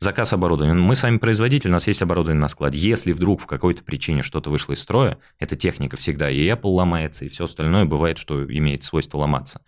Заказ 0.06 0.34
оборудования. 0.34 0.76
Мы 0.76 0.96
сами 0.96 1.18
производитель, 1.18 1.72
у 1.72 1.74
нас 1.74 1.88
есть 1.88 2.04
оборудование 2.04 2.40
на 2.40 2.48
складе. 2.48 2.78
Если 2.78 3.12
вдруг 3.12 3.42
в 3.42 3.48
какой-то 3.48 3.84
причине 3.84 4.22
что-то 4.22 4.52
вышло 4.52 4.74
из 4.74 4.80
строя, 4.80 5.18
это 5.40 5.56
техника 5.56 5.98
всегда, 5.98 6.30
и 6.30 6.48
Apple 6.48 6.70
ломается, 6.70 7.26
и 7.26 7.28
все 7.28 7.46
остальное 7.46 7.86
бывает, 7.86 8.20
что 8.20 8.46
имеет 8.46 8.84
свойство 8.84 9.18
ломаться 9.18 9.62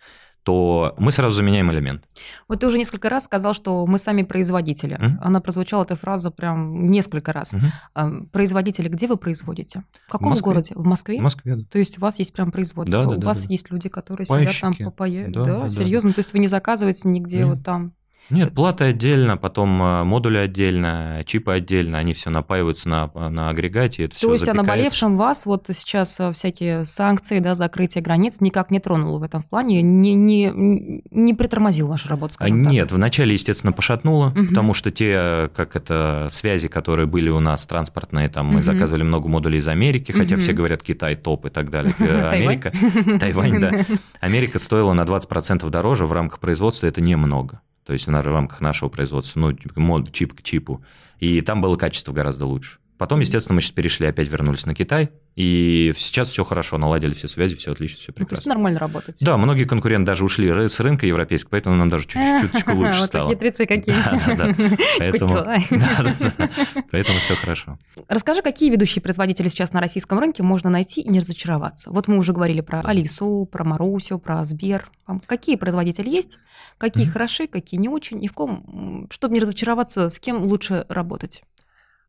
то 0.44 0.94
мы 0.96 1.12
сразу 1.12 1.36
заменяем 1.36 1.70
элемент. 1.70 2.08
Вот 2.48 2.60
ты 2.60 2.66
уже 2.66 2.78
несколько 2.78 3.10
раз 3.10 3.24
сказал, 3.24 3.52
что 3.52 3.84
мы 3.86 3.98
сами 3.98 4.22
производители. 4.22 4.96
Mm-hmm. 4.96 5.18
Она 5.20 5.40
прозвучала, 5.42 5.82
эта 5.82 5.94
фраза, 5.94 6.30
прям 6.30 6.88
несколько 6.90 7.34
раз. 7.34 7.52
Mm-hmm. 7.52 8.28
Производители, 8.28 8.88
где 8.88 9.08
вы 9.08 9.18
производите? 9.18 9.84
В 10.06 10.12
каком 10.12 10.34
в 10.34 10.40
городе? 10.40 10.72
В 10.74 10.86
Москве? 10.86 11.18
В 11.18 11.22
Москве, 11.22 11.56
да. 11.56 11.64
То 11.70 11.78
есть 11.78 11.98
у 11.98 12.00
вас 12.00 12.18
есть 12.18 12.32
прям 12.32 12.50
производство, 12.50 13.00
да, 13.02 13.06
да, 13.06 13.16
у 13.16 13.18
да, 13.18 13.26
вас 13.26 13.42
да. 13.42 13.52
есть 13.52 13.70
люди, 13.70 13.90
которые 13.90 14.26
Пайщики. 14.26 14.54
сидят 14.54 14.78
там 14.78 14.92
по 14.92 15.06
Да, 15.06 15.44
да, 15.44 15.60
да, 15.62 15.68
серьезно? 15.68 16.10
Да. 16.10 16.14
То 16.14 16.20
есть 16.20 16.32
вы 16.32 16.38
не 16.38 16.48
заказываете 16.48 17.08
нигде 17.08 17.40
mm-hmm. 17.40 17.54
вот 17.54 17.64
там? 17.64 17.92
Нет, 18.30 18.54
платы 18.54 18.84
отдельно, 18.84 19.36
потом 19.36 19.82
э, 19.82 20.04
модули 20.04 20.36
отдельно, 20.38 21.22
чипы 21.24 21.52
отдельно, 21.52 21.98
они 21.98 22.12
все 22.12 22.28
напаиваются 22.30 22.88
на, 22.88 23.10
на 23.14 23.48
агрегате, 23.48 24.04
это 24.04 24.14
То 24.14 24.18
все 24.18 24.32
есть 24.32 24.48
о 24.48 24.54
наболевшем 24.54 25.16
вас 25.16 25.46
вот 25.46 25.66
сейчас 25.72 26.20
э, 26.20 26.32
всякие 26.32 26.84
санкции, 26.84 27.38
да, 27.38 27.54
закрытие 27.54 28.02
границ 28.02 28.36
никак 28.40 28.70
не 28.70 28.80
тронуло 28.80 29.18
в 29.18 29.22
этом 29.22 29.42
плане, 29.42 29.80
не, 29.80 30.14
не, 30.14 31.02
не 31.10 31.34
притормозил 31.34 31.86
вашу 31.86 32.08
работу, 32.08 32.34
скажем 32.34 32.62
так? 32.62 32.72
Нет, 32.72 32.92
вначале, 32.92 33.32
естественно, 33.32 33.72
пошатнуло, 33.72 34.28
угу. 34.28 34.46
потому 34.46 34.74
что 34.74 34.90
те, 34.90 35.50
как 35.54 35.74
это, 35.74 36.28
связи, 36.30 36.68
которые 36.68 37.06
были 37.06 37.30
у 37.30 37.40
нас 37.40 37.66
транспортные, 37.66 38.28
там 38.28 38.46
мы 38.46 38.56
угу. 38.56 38.62
заказывали 38.62 39.04
много 39.04 39.28
модулей 39.28 39.58
из 39.58 39.68
Америки, 39.68 40.12
хотя 40.12 40.36
угу. 40.36 40.42
все 40.42 40.52
говорят 40.52 40.82
Китай 40.82 41.16
топ 41.16 41.46
и 41.46 41.50
так 41.50 41.70
далее. 41.70 41.94
Америка, 41.98 42.72
Тайвань, 43.18 43.60
да. 43.60 43.70
Америка 44.20 44.58
стоила 44.58 44.92
на 44.92 45.02
20% 45.02 45.68
дороже 45.70 46.04
в 46.04 46.12
рамках 46.12 46.40
производства, 46.40 46.86
это 46.86 47.00
немного 47.00 47.62
то 47.88 47.94
есть 47.94 48.06
в 48.06 48.34
рамках 48.34 48.60
нашего 48.60 48.90
производства, 48.90 49.40
ну, 49.40 49.56
мод, 49.76 50.12
чип 50.12 50.34
к 50.34 50.42
чипу. 50.42 50.84
И 51.20 51.40
там 51.40 51.62
было 51.62 51.74
качество 51.74 52.12
гораздо 52.12 52.44
лучше. 52.44 52.80
Потом, 52.98 53.20
естественно, 53.20 53.54
мы 53.54 53.60
сейчас 53.60 53.70
перешли, 53.70 54.06
опять 54.06 54.28
вернулись 54.28 54.66
на 54.66 54.74
Китай, 54.74 55.10
и 55.36 55.92
сейчас 55.96 56.30
все 56.30 56.44
хорошо, 56.44 56.78
наладили 56.78 57.14
все 57.14 57.28
связи, 57.28 57.54
все 57.54 57.70
отлично, 57.70 57.98
все 57.98 58.12
прекрасно. 58.12 58.24
Ну, 58.24 58.28
то 58.28 58.34
есть 58.34 58.46
нормально 58.48 58.80
работает. 58.80 59.18
Да, 59.20 59.36
многие 59.36 59.66
конкуренты 59.66 60.06
даже 60.06 60.24
ушли 60.24 60.50
с 60.50 60.80
рынка 60.80 61.06
европейского, 61.06 61.50
поэтому 61.50 61.76
нам 61.76 61.88
даже 61.88 62.08
чуть-чуть 62.08 62.66
лучше 62.74 63.02
стало. 63.02 63.28
Вот 63.28 63.34
хитрецы 63.34 63.66
какие. 63.66 63.94
Поэтому 66.90 67.18
все 67.20 67.36
хорошо. 67.36 67.78
Расскажи, 68.08 68.42
какие 68.42 68.68
ведущие 68.68 69.00
производители 69.00 69.46
сейчас 69.46 69.72
на 69.72 69.80
российском 69.80 70.18
рынке 70.18 70.42
можно 70.42 70.68
найти 70.68 71.00
и 71.00 71.08
не 71.08 71.20
разочароваться? 71.20 71.92
Вот 71.92 72.08
мы 72.08 72.18
уже 72.18 72.32
говорили 72.32 72.60
про 72.60 72.80
Алису, 72.80 73.48
про 73.50 73.62
Марусю, 73.62 74.18
про 74.18 74.44
Сбер. 74.44 74.90
Какие 75.26 75.54
производители 75.54 76.08
есть? 76.08 76.38
Какие 76.78 77.04
хороши, 77.04 77.46
какие 77.46 77.78
не 77.78 77.88
очень? 77.88 78.24
И 78.24 78.28
в 78.28 78.32
ком, 78.32 79.06
чтобы 79.10 79.34
не 79.34 79.40
разочароваться, 79.40 80.10
с 80.10 80.18
кем 80.18 80.42
лучше 80.42 80.84
работать? 80.88 81.42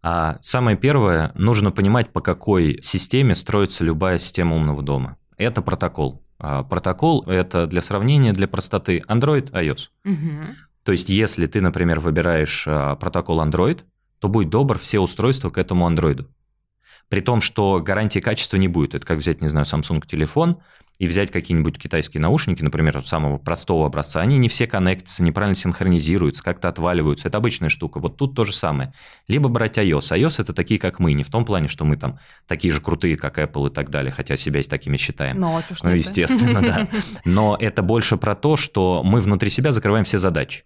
А 0.01 0.39
самое 0.41 0.77
первое, 0.77 1.31
нужно 1.35 1.71
понимать, 1.71 2.11
по 2.11 2.21
какой 2.21 2.81
системе 2.81 3.35
строится 3.35 3.83
любая 3.83 4.17
система 4.17 4.55
умного 4.55 4.81
дома. 4.81 5.17
Это 5.37 5.61
протокол. 5.61 6.23
А 6.37 6.63
протокол– 6.63 7.23
это 7.27 7.67
для 7.67 7.81
сравнения, 7.81 8.31
для 8.31 8.47
простоты 8.47 9.03
Android, 9.07 9.51
iOS. 9.51 9.89
Угу. 10.05 10.55
То 10.83 10.91
есть, 10.93 11.09
если 11.09 11.45
ты, 11.47 11.59
например, 11.59 11.99
выбираешь 11.99 12.65
а, 12.67 12.95
протокол 12.95 13.41
Android, 13.41 13.81
то 14.19 14.29
будь 14.29 14.49
добр, 14.49 14.79
все 14.79 14.99
устройства 14.99 15.49
к 15.49 15.57
этому 15.57 15.89
Android. 15.89 16.25
При 17.09 17.21
том, 17.21 17.41
что 17.41 17.81
гарантии 17.81 18.19
качества 18.19 18.57
не 18.57 18.67
будет. 18.67 18.95
Это 18.95 19.05
как 19.05 19.17
взять, 19.17 19.41
не 19.41 19.49
знаю, 19.49 19.65
Samsung 19.65 20.05
телефон 20.05 20.61
и 20.99 21.07
взять 21.07 21.31
какие-нибудь 21.31 21.79
китайские 21.79 22.21
наушники, 22.21 22.61
например, 22.61 23.01
самого 23.05 23.37
простого 23.37 23.85
образца. 23.85 24.19
Они 24.19 24.37
не 24.37 24.49
все 24.49 24.67
коннектятся, 24.67 25.23
неправильно 25.23 25.55
синхронизируются, 25.55 26.43
как-то 26.43 26.67
отваливаются. 26.67 27.29
Это 27.29 27.37
обычная 27.37 27.69
штука. 27.69 27.99
Вот 27.99 28.17
тут 28.17 28.35
то 28.35 28.43
же 28.43 28.51
самое. 28.51 28.93
Либо 29.29 29.47
брать 29.47 29.77
iOS. 29.77 30.11
iOS 30.11 30.41
это 30.41 30.53
такие, 30.53 30.79
как 30.79 30.99
мы. 30.99 31.13
Не 31.13 31.23
в 31.23 31.29
том 31.29 31.45
плане, 31.45 31.69
что 31.69 31.85
мы 31.85 31.95
там 31.95 32.19
такие 32.47 32.73
же 32.73 32.81
крутые, 32.81 33.15
как 33.15 33.39
Apple 33.39 33.69
и 33.69 33.73
так 33.73 33.89
далее, 33.89 34.11
хотя 34.11 34.35
себя 34.35 34.61
такими 34.61 34.97
считаем. 34.97 35.39
Ну, 35.39 35.61
ну 35.83 35.89
естественно, 35.91 36.61
да. 36.61 36.87
Но 37.25 37.55
это 37.59 37.81
больше 37.81 38.17
про 38.17 38.35
то, 38.35 38.57
что 38.57 39.01
мы 39.03 39.21
внутри 39.21 39.49
себя 39.49 39.71
закрываем 39.71 40.03
все 40.03 40.19
задачи. 40.19 40.65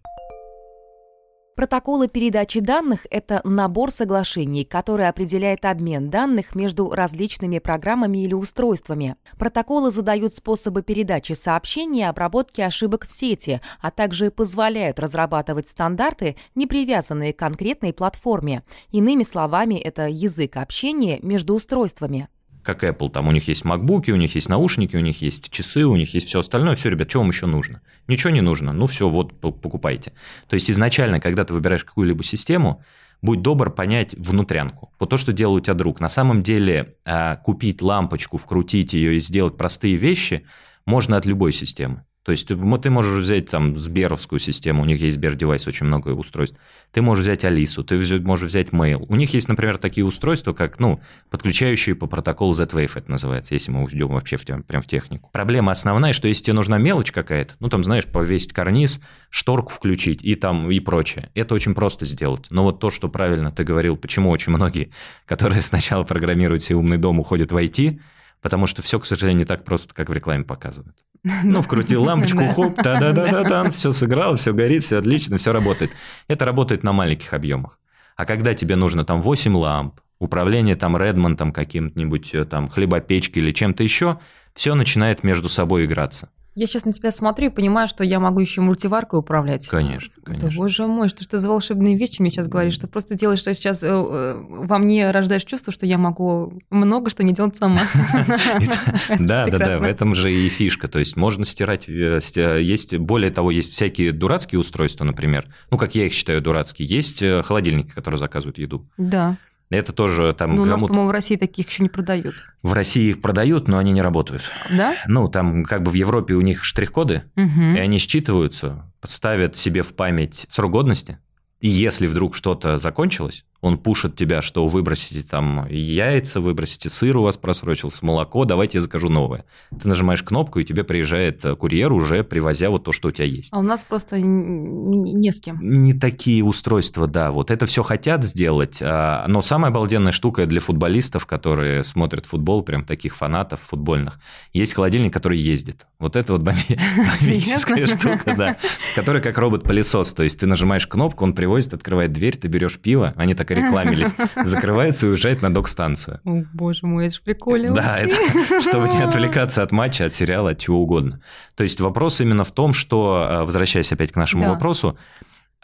Протоколы 1.55 2.07
передачи 2.07 2.59
данных– 2.59 3.05
это 3.11 3.39
набор 3.43 3.91
соглашений, 3.91 4.63
который 4.63 5.07
определяет 5.07 5.65
обмен 5.65 6.09
данных 6.09 6.55
между 6.55 6.89
различными 6.89 7.59
программами 7.59 8.23
или 8.23 8.33
устройствами. 8.33 9.17
Протоколы 9.37 9.91
задают 9.91 10.33
способы 10.33 10.81
передачи 10.81 11.33
сообщений 11.33 12.01
и 12.01 12.05
обработки 12.05 12.59
ошибок 12.61 13.05
в 13.05 13.11
сети, 13.11 13.61
а 13.79 13.91
также 13.91 14.31
позволяют 14.31 14.97
разрабатывать 14.99 15.67
стандарты, 15.67 16.37
не 16.55 16.65
привязанные 16.65 17.33
к 17.33 17.39
конкретной 17.39 17.93
платформе. 17.93 18.63
Иными 18.89 19.21
словами, 19.21 19.75
это 19.75 20.07
язык 20.07 20.57
общения 20.57 21.19
между 21.21 21.53
устройствами 21.53 22.29
как 22.63 22.83
Apple, 22.83 23.09
там 23.09 23.27
у 23.27 23.31
них 23.31 23.47
есть 23.47 23.65
макбуки, 23.65 24.11
у 24.11 24.15
них 24.15 24.35
есть 24.35 24.49
наушники, 24.49 24.95
у 24.95 25.01
них 25.01 25.21
есть 25.21 25.51
часы, 25.51 25.85
у 25.85 25.95
них 25.95 26.13
есть 26.13 26.27
все 26.27 26.39
остальное. 26.39 26.75
Все, 26.75 26.89
ребят, 26.89 27.09
что 27.09 27.19
вам 27.19 27.29
еще 27.29 27.45
нужно? 27.45 27.81
Ничего 28.07 28.31
не 28.31 28.41
нужно. 28.41 28.73
Ну 28.73 28.87
все, 28.87 29.09
вот 29.09 29.39
покупайте. 29.39 30.13
То 30.47 30.55
есть 30.55 30.71
изначально, 30.71 31.19
когда 31.19 31.45
ты 31.45 31.53
выбираешь 31.53 31.83
какую-либо 31.83 32.23
систему, 32.23 32.83
будь 33.21 33.41
добр 33.41 33.71
понять 33.71 34.13
внутрянку. 34.15 34.91
Вот 34.99 35.09
то, 35.09 35.17
что 35.17 35.31
делал 35.31 35.55
у 35.55 35.59
тебя 35.59 35.73
друг. 35.73 35.99
На 35.99 36.09
самом 36.09 36.41
деле 36.41 36.95
а, 37.05 37.37
купить 37.37 37.81
лампочку, 37.81 38.37
вкрутить 38.37 38.93
ее 38.93 39.15
и 39.15 39.19
сделать 39.19 39.57
простые 39.57 39.95
вещи 39.95 40.45
можно 40.85 41.17
от 41.17 41.25
любой 41.25 41.53
системы. 41.53 42.05
То 42.23 42.31
есть 42.31 42.47
ты, 42.47 42.55
можешь 42.55 43.21
взять 43.21 43.49
там 43.49 43.75
Сберовскую 43.75 44.39
систему, 44.39 44.83
у 44.83 44.85
них 44.85 45.01
есть 45.01 45.17
Сбер-девайс, 45.17 45.67
очень 45.67 45.87
много 45.87 46.09
устройств. 46.09 46.57
Ты 46.93 47.01
можешь 47.01 47.23
взять 47.23 47.43
Алису, 47.43 47.83
ты 47.83 47.97
можешь 48.21 48.47
взять 48.47 48.69
Mail. 48.69 49.05
У 49.09 49.15
них 49.17 49.33
есть, 49.33 49.49
например, 49.49 49.77
такие 49.77 50.05
устройства, 50.05 50.53
как, 50.53 50.79
ну, 50.79 51.01
подключающие 51.29 51.95
по 51.95 52.07
протоколу 52.07 52.53
Z-Wave, 52.53 52.91
это 52.95 53.11
называется, 53.11 53.53
если 53.53 53.71
мы 53.71 53.83
уйдем 53.83 54.07
вообще 54.07 54.37
в, 54.37 54.45
прям 54.45 54.81
в 54.81 54.87
технику. 54.87 55.29
Проблема 55.33 55.73
основная, 55.73 56.13
что 56.13 56.29
если 56.29 56.45
тебе 56.45 56.53
нужна 56.53 56.77
мелочь 56.77 57.11
какая-то, 57.11 57.55
ну, 57.59 57.67
там, 57.67 57.83
знаешь, 57.83 58.05
повесить 58.05 58.53
карниз, 58.53 59.01
шторку 59.29 59.73
включить 59.73 60.23
и 60.23 60.35
там, 60.35 60.71
и 60.71 60.79
прочее, 60.79 61.29
это 61.35 61.53
очень 61.55 61.75
просто 61.75 62.05
сделать. 62.05 62.45
Но 62.49 62.63
вот 62.63 62.79
то, 62.79 62.89
что 62.89 63.09
правильно 63.09 63.51
ты 63.51 63.65
говорил, 63.65 63.97
почему 63.97 64.29
очень 64.29 64.53
многие, 64.53 64.91
которые 65.25 65.61
сначала 65.61 66.05
программируют 66.05 66.63
себе 66.63 66.77
умный 66.77 66.97
дом, 66.97 67.19
уходят 67.19 67.51
в 67.51 67.57
IT, 67.57 67.99
потому 68.41 68.65
что 68.65 68.81
все, 68.81 68.97
к 68.97 69.05
сожалению, 69.05 69.39
не 69.39 69.45
так 69.45 69.65
просто, 69.65 69.93
как 69.93 70.09
в 70.09 70.13
рекламе 70.13 70.45
показывают. 70.45 70.95
Ну, 71.43 71.61
вкрутил 71.61 72.03
лампочку, 72.03 72.47
хоп, 72.49 72.75
да-да-да-да, 72.75 73.71
все 73.71 73.91
сыграл, 73.91 74.35
все 74.35 74.53
горит, 74.53 74.83
все 74.83 74.97
отлично, 74.97 75.37
все 75.37 75.53
работает. 75.53 75.91
Это 76.27 76.45
работает 76.45 76.83
на 76.83 76.91
маленьких 76.91 77.33
объемах. 77.33 77.79
А 78.15 78.25
когда 78.25 78.53
тебе 78.53 78.75
нужно 78.75 79.05
там 79.05 79.21
8 79.21 79.55
ламп, 79.55 80.01
управление 80.19 80.75
там 80.75 80.97
Редмондом 80.97 81.51
каким-нибудь, 81.51 82.33
э, 82.35 82.45
там 82.45 82.67
хлебопечкой 82.67 83.41
или 83.41 83.51
чем-то 83.51 83.83
еще, 83.83 84.19
все 84.53 84.75
начинает 84.75 85.23
между 85.23 85.49
собой 85.49 85.85
играться. 85.85 86.29
Я 86.55 86.67
сейчас 86.67 86.85
на 86.85 86.93
тебя 86.93 87.11
смотрю 87.11 87.47
и 87.47 87.49
понимаю, 87.49 87.87
что 87.87 88.03
я 88.03 88.19
могу 88.19 88.39
еще 88.39 88.61
мультиваркой 88.61 89.19
управлять. 89.19 89.67
Конечно, 89.67 90.13
конечно. 90.23 90.49
Да, 90.49 90.55
боже 90.55 90.85
мой, 90.85 91.09
что 91.09 91.23
ж 91.23 91.27
ты 91.27 91.39
за 91.39 91.49
волшебные 91.49 91.97
вещи 91.97 92.21
мне 92.21 92.29
сейчас 92.29 92.47
говоришь, 92.47 92.75
что 92.75 92.87
просто 92.87 93.15
делаешь, 93.15 93.39
что 93.39 93.53
сейчас 93.55 93.81
э, 93.81 93.87
э, 93.87 94.35
во 94.37 94.77
мне 94.77 95.09
рождаешь 95.09 95.45
чувство, 95.45 95.73
что 95.73 95.87
я 95.87 95.97
могу 95.97 96.61
много 96.69 97.09
что 97.09 97.23
не 97.23 97.33
делать 97.33 97.57
сама. 97.57 97.81
Да, 99.19 99.47
да, 99.47 99.57
да, 99.57 99.79
в 99.79 99.83
этом 99.83 100.13
же 100.13 100.31
и 100.31 100.49
фишка. 100.49 100.87
То 100.87 100.99
есть 100.99 101.15
можно 101.15 101.43
стирать, 101.45 101.89
э, 101.89 102.19
есть, 102.61 102.95
более 102.97 103.31
того, 103.31 103.49
есть 103.49 103.73
всякие 103.73 104.11
дурацкие 104.11 104.59
устройства, 104.59 105.05
например, 105.05 105.47
ну, 105.71 105.77
как 105.77 105.95
я 105.95 106.05
их 106.05 106.13
считаю 106.13 106.41
дурацкие, 106.41 106.87
есть 106.87 107.23
холодильники, 107.45 107.89
которые 107.89 108.19
заказывают 108.19 108.57
еду. 108.59 108.85
Да. 108.97 109.37
Это 109.73 109.93
тоже 109.93 110.33
там... 110.37 110.55
Ну, 110.55 110.63
у 110.63 110.65
нас, 110.65 110.81
по-моему, 110.81 111.07
в 111.07 111.11
России 111.11 111.35
таких 111.35 111.69
еще 111.69 111.83
не 111.83 111.89
продают. 111.89 112.35
В 112.61 112.73
России 112.73 113.09
их 113.09 113.21
продают, 113.21 113.67
но 113.67 113.77
они 113.77 113.91
не 113.91 114.01
работают. 114.01 114.43
Да? 114.69 114.95
Ну, 115.07 115.27
там 115.27 115.63
как 115.63 115.83
бы 115.83 115.91
в 115.91 115.95
Европе 115.95 116.35
у 116.35 116.41
них 116.41 116.63
штрих-коды, 116.63 117.23
угу. 117.35 117.61
и 117.75 117.77
они 117.77 117.97
считываются, 117.97 118.83
ставят 119.03 119.57
себе 119.57 119.81
в 119.81 119.93
память 119.93 120.45
срок 120.49 120.71
годности, 120.71 121.17
и 121.59 121.67
если 121.69 122.07
вдруг 122.07 122.35
что-то 122.35 122.77
закончилось, 122.77 123.45
он 123.63 123.77
пушит 123.77 124.17
тебя, 124.17 124.41
что 124.41 124.67
выбросите 124.67 125.23
там 125.23 125.65
яйца, 125.69 126.41
выбросите 126.41 126.89
сыр 126.89 127.17
у 127.17 127.23
вас 127.23 127.37
просрочился, 127.37 128.05
молоко, 128.05 128.43
давайте 128.43 128.79
я 128.79 128.81
закажу 128.81 129.07
новое. 129.07 129.45
Ты 129.81 129.87
нажимаешь 129.87 130.21
кнопку, 130.21 130.59
и 130.59 130.65
тебе 130.65 130.83
приезжает 130.83 131.45
э, 131.45 131.55
курьер, 131.55 131.93
уже 131.93 132.25
привозя 132.25 132.69
вот 132.69 132.83
то, 132.83 132.91
что 132.91 133.07
у 133.07 133.11
тебя 133.11 133.25
есть. 133.25 133.53
А 133.53 133.59
у 133.59 133.61
нас 133.61 133.85
просто 133.85 134.19
не 134.19 135.31
с 135.31 135.39
кем. 135.39 135.59
Не 135.61 135.93
такие 135.93 136.43
устройства, 136.43 137.07
да. 137.07 137.31
Вот 137.31 137.51
это 137.51 137.65
все 137.65 137.83
хотят 137.83 138.25
сделать, 138.25 138.79
а, 138.81 139.25
но 139.29 139.41
самая 139.41 139.71
обалденная 139.71 140.11
штука 140.11 140.45
для 140.45 140.59
футболистов, 140.59 141.25
которые 141.25 141.85
смотрят 141.85 142.25
футбол, 142.25 142.63
прям 142.63 142.83
таких 142.83 143.15
фанатов 143.15 143.61
футбольных, 143.61 144.19
есть 144.51 144.73
холодильник, 144.73 145.13
который 145.13 145.39
ездит. 145.39 145.87
Вот 145.99 146.17
это 146.17 146.33
вот 146.33 146.41
бомбическая 147.21 147.87
штука, 147.87 148.35
да. 148.37 148.57
Который 148.93 149.21
как 149.21 149.37
робот-пылесос, 149.37 150.13
то 150.13 150.23
есть 150.23 150.37
ты 150.37 150.47
нажимаешь 150.47 150.85
кнопку, 150.85 151.23
он 151.23 151.33
привозит, 151.33 151.73
открывает 151.73 152.11
дверь, 152.11 152.35
ты 152.35 152.49
берешь 152.49 152.77
пиво, 152.77 153.13
они 153.15 153.33
так 153.33 153.52
рекламились, 153.53 154.13
закрывается 154.47 155.07
и 155.07 155.09
уезжает 155.09 155.41
на 155.41 155.53
док-станцию. 155.53 156.19
О, 156.23 156.43
боже 156.53 156.85
мой, 156.85 157.07
это 157.07 157.15
же 157.15 157.21
прикольно. 157.21 157.73
Да, 157.73 157.99
это 157.99 158.15
чтобы 158.61 158.89
не 158.89 159.01
отвлекаться 159.03 159.63
от 159.63 159.71
матча, 159.71 160.05
от 160.05 160.13
сериала, 160.13 160.51
от 160.51 160.59
чего 160.59 160.81
угодно. 160.81 161.21
То 161.55 161.63
есть 161.63 161.79
вопрос 161.79 162.21
именно 162.21 162.43
в 162.43 162.51
том, 162.51 162.73
что, 162.73 163.27
э, 163.29 163.43
возвращаясь 163.43 163.91
опять 163.91 164.11
к 164.11 164.15
нашему 164.15 164.43
да. 164.43 164.51
вопросу, 164.51 164.97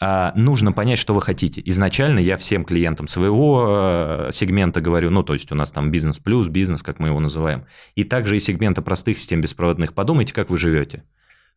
а, 0.01 0.31
нужно 0.35 0.71
понять, 0.71 0.97
что 0.97 1.13
вы 1.13 1.21
хотите. 1.21 1.61
Изначально 1.65 2.19
я 2.19 2.37
всем 2.37 2.63
клиентам 2.63 3.07
своего 3.07 3.65
э, 3.67 4.29
сегмента 4.31 4.79
говорю, 4.79 5.09
ну, 5.09 5.23
то 5.23 5.33
есть 5.33 5.51
у 5.51 5.55
нас 5.55 5.71
там 5.71 5.91
бизнес 5.91 6.19
плюс, 6.19 6.47
бизнес, 6.47 6.83
как 6.83 6.99
мы 6.99 7.09
его 7.09 7.19
называем, 7.19 7.65
и 7.95 8.05
также 8.05 8.37
и 8.37 8.39
сегмента 8.39 8.81
простых 8.81 9.17
систем 9.17 9.41
беспроводных. 9.41 9.93
Подумайте, 9.93 10.33
как 10.33 10.49
вы 10.49 10.57
живете. 10.57 11.03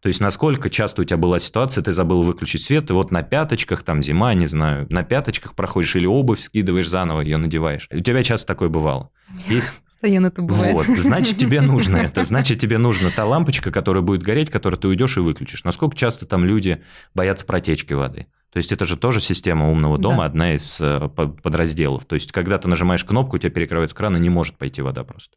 То 0.02 0.08
есть, 0.08 0.20
насколько 0.20 0.68
часто 0.68 1.02
у 1.02 1.04
тебя 1.04 1.16
была 1.16 1.38
ситуация, 1.38 1.82
ты 1.82 1.92
забыл 1.92 2.22
выключить 2.22 2.62
свет, 2.62 2.90
и 2.90 2.92
вот 2.92 3.12
на 3.12 3.22
пяточках, 3.22 3.84
там 3.84 4.02
зима, 4.02 4.34
не 4.34 4.46
знаю, 4.46 4.88
на 4.90 5.04
пяточках 5.04 5.54
проходишь 5.54 5.94
или 5.94 6.06
обувь 6.06 6.40
скидываешь 6.40 6.88
заново, 6.88 7.20
ее 7.20 7.36
надеваешь. 7.36 7.88
У 7.92 8.00
тебя 8.00 8.24
часто 8.24 8.48
такое 8.48 8.68
бывало. 8.68 9.10
Есть... 9.48 9.80
Постоянно 9.86 10.26
это 10.26 10.42
бывает. 10.42 10.74
Вот, 10.74 10.98
значит, 10.98 11.36
тебе 11.36 11.60
нужно 11.60 11.98
это. 11.98 12.24
Значит, 12.24 12.58
тебе 12.58 12.78
нужна 12.78 13.10
та 13.14 13.24
лампочка, 13.24 13.70
которая 13.70 14.02
будет 14.02 14.24
гореть, 14.24 14.50
которую 14.50 14.80
ты 14.80 14.88
уйдешь 14.88 15.16
и 15.16 15.20
выключишь. 15.20 15.62
Насколько 15.62 15.96
часто 15.96 16.26
там 16.26 16.44
люди 16.44 16.82
боятся 17.14 17.46
протечки 17.46 17.92
воды? 17.92 18.26
То 18.52 18.56
есть 18.56 18.72
это 18.72 18.84
же 18.84 18.96
тоже 18.96 19.20
система 19.20 19.70
умного 19.70 19.98
дома, 19.98 20.18
да. 20.18 20.24
одна 20.24 20.54
из 20.54 20.80
э, 20.80 21.08
подразделов. 21.08 22.04
То 22.06 22.16
есть 22.16 22.32
когда 22.32 22.58
ты 22.58 22.66
нажимаешь 22.66 23.04
кнопку, 23.04 23.36
у 23.36 23.38
тебя 23.38 23.50
перекрывается 23.50 23.96
кран, 23.96 24.16
и 24.16 24.20
не 24.20 24.30
может 24.30 24.58
пойти 24.58 24.82
вода 24.82 25.04
просто. 25.04 25.36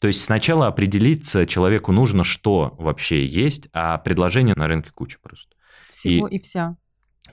То 0.00 0.08
есть 0.08 0.22
сначала 0.22 0.66
определиться 0.66 1.46
человеку 1.46 1.92
нужно, 1.92 2.24
что 2.24 2.74
вообще 2.78 3.24
есть, 3.24 3.68
а 3.72 3.98
предложение 3.98 4.54
на 4.56 4.66
рынке 4.66 4.90
куча 4.94 5.18
просто. 5.22 5.54
Всего 5.90 6.28
и, 6.28 6.36
и 6.36 6.42
вся. 6.42 6.76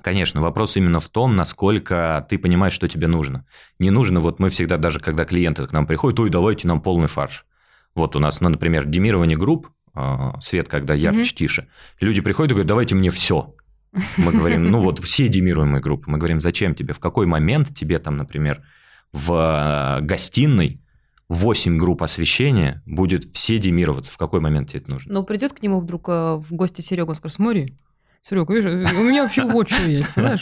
Конечно, 0.02 0.42
вопрос 0.42 0.78
именно 0.78 1.00
в 1.00 1.10
том, 1.10 1.36
насколько 1.36 2.26
ты 2.30 2.38
понимаешь, 2.38 2.74
что 2.74 2.88
тебе 2.88 3.08
нужно. 3.08 3.46
Не 3.78 3.92
нужно, 3.92 4.20
вот 4.20 4.40
мы 4.40 4.50
всегда, 4.50 4.78
даже 4.78 5.00
когда 5.00 5.26
клиенты 5.26 5.68
к 5.68 5.74
нам 5.74 5.86
приходят, 5.86 6.20
ой, 6.20 6.30
давайте 6.30 6.68
нам 6.68 6.82
полный 6.82 7.08
фарш. 7.08 7.46
Вот 7.94 8.16
у 8.16 8.20
нас, 8.20 8.42
ну, 8.42 8.50
например, 8.50 8.86
демирование 8.86 9.38
групп, 9.38 9.70
а, 9.94 10.40
свет, 10.40 10.68
когда 10.70 10.94
ярче, 10.94 11.22
mm-hmm. 11.22 11.36
тише. 11.36 11.68
Люди 12.00 12.22
приходят 12.22 12.52
и 12.52 12.54
говорят, 12.54 12.68
давайте 12.68 12.96
мне 12.96 13.12
все. 13.12 13.54
Мы 14.18 14.32
говорим, 14.32 14.72
ну 14.72 14.80
вот 14.80 15.00
все 15.00 15.28
демируемые 15.28 15.82
группы. 15.82 16.10
Мы 16.10 16.18
говорим, 16.18 16.40
зачем 16.40 16.76
тебе, 16.76 16.94
в 16.94 17.00
какой 17.00 17.26
момент 17.26 17.76
тебе 17.76 18.00
там, 18.00 18.16
например, 18.16 18.64
в 19.12 19.34
а, 19.34 20.00
гостиной 20.02 20.82
8 21.32 21.78
групп 21.78 22.04
освещения 22.04 22.82
будет 22.86 23.24
все 23.34 23.58
демироваться. 23.58 24.12
В 24.12 24.18
какой 24.18 24.42
момент 24.42 24.70
тебе 24.70 24.82
это 24.82 24.92
нужно? 24.92 25.14
Но 25.14 25.24
придет 25.24 25.54
к 25.54 25.62
нему 25.62 25.80
вдруг 25.80 26.10
э, 26.10 26.36
в 26.36 26.48
гости 26.52 26.82
Серега, 26.82 27.12
он 27.12 27.16
скажет, 27.16 27.38
смотри, 27.38 27.78
Серега, 28.28 28.54
видишь, 28.54 28.92
у 28.94 29.04
меня 29.04 29.24
вообще 29.24 29.44
вот 29.46 29.70
что 29.70 29.84
есть, 29.84 30.14
знаешь? 30.14 30.42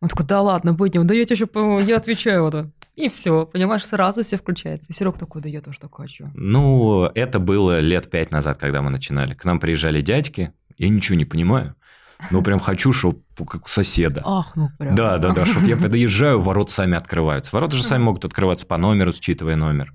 Он 0.00 0.08
такой, 0.08 0.26
да 0.26 0.40
ладно, 0.40 0.74
пойдем, 0.74 1.08
да 1.08 1.14
я 1.14 1.24
тебе 1.24 1.34
еще, 1.34 1.84
я 1.84 1.96
отвечаю 1.96 2.44
вот 2.44 2.66
И 2.94 3.08
все, 3.08 3.46
понимаешь, 3.46 3.84
сразу 3.84 4.22
все 4.22 4.36
включается. 4.38 4.86
И 4.88 4.92
Серега 4.92 5.18
такой, 5.18 5.42
да 5.42 5.48
я 5.48 5.60
тоже 5.60 5.80
такой 5.80 6.06
хочу. 6.06 6.30
Ну, 6.34 7.06
это 7.14 7.40
было 7.40 7.80
лет 7.80 8.08
пять 8.08 8.30
назад, 8.30 8.58
когда 8.58 8.80
мы 8.80 8.90
начинали. 8.90 9.34
К 9.34 9.44
нам 9.44 9.58
приезжали 9.58 10.02
дядьки, 10.02 10.52
я 10.76 10.88
ничего 10.88 11.18
не 11.18 11.24
понимаю. 11.24 11.74
Ну, 12.30 12.42
прям 12.42 12.60
хочу, 12.60 12.92
чтобы 12.92 13.22
как 13.46 13.66
у 13.66 13.68
соседа. 13.68 14.22
Ах, 14.24 14.54
ну 14.54 14.68
прям. 14.78 14.94
Да, 14.94 15.18
да, 15.18 15.32
да, 15.32 15.46
чтобы 15.46 15.66
я 15.66 15.76
подъезжаю, 15.76 16.40
ворот 16.40 16.70
сами 16.70 16.96
открываются. 16.96 17.54
Ворота 17.54 17.76
же 17.76 17.82
сами 17.82 18.02
могут 18.02 18.24
открываться 18.24 18.66
по 18.66 18.76
номеру, 18.76 19.12
считывая 19.12 19.56
номер 19.56 19.92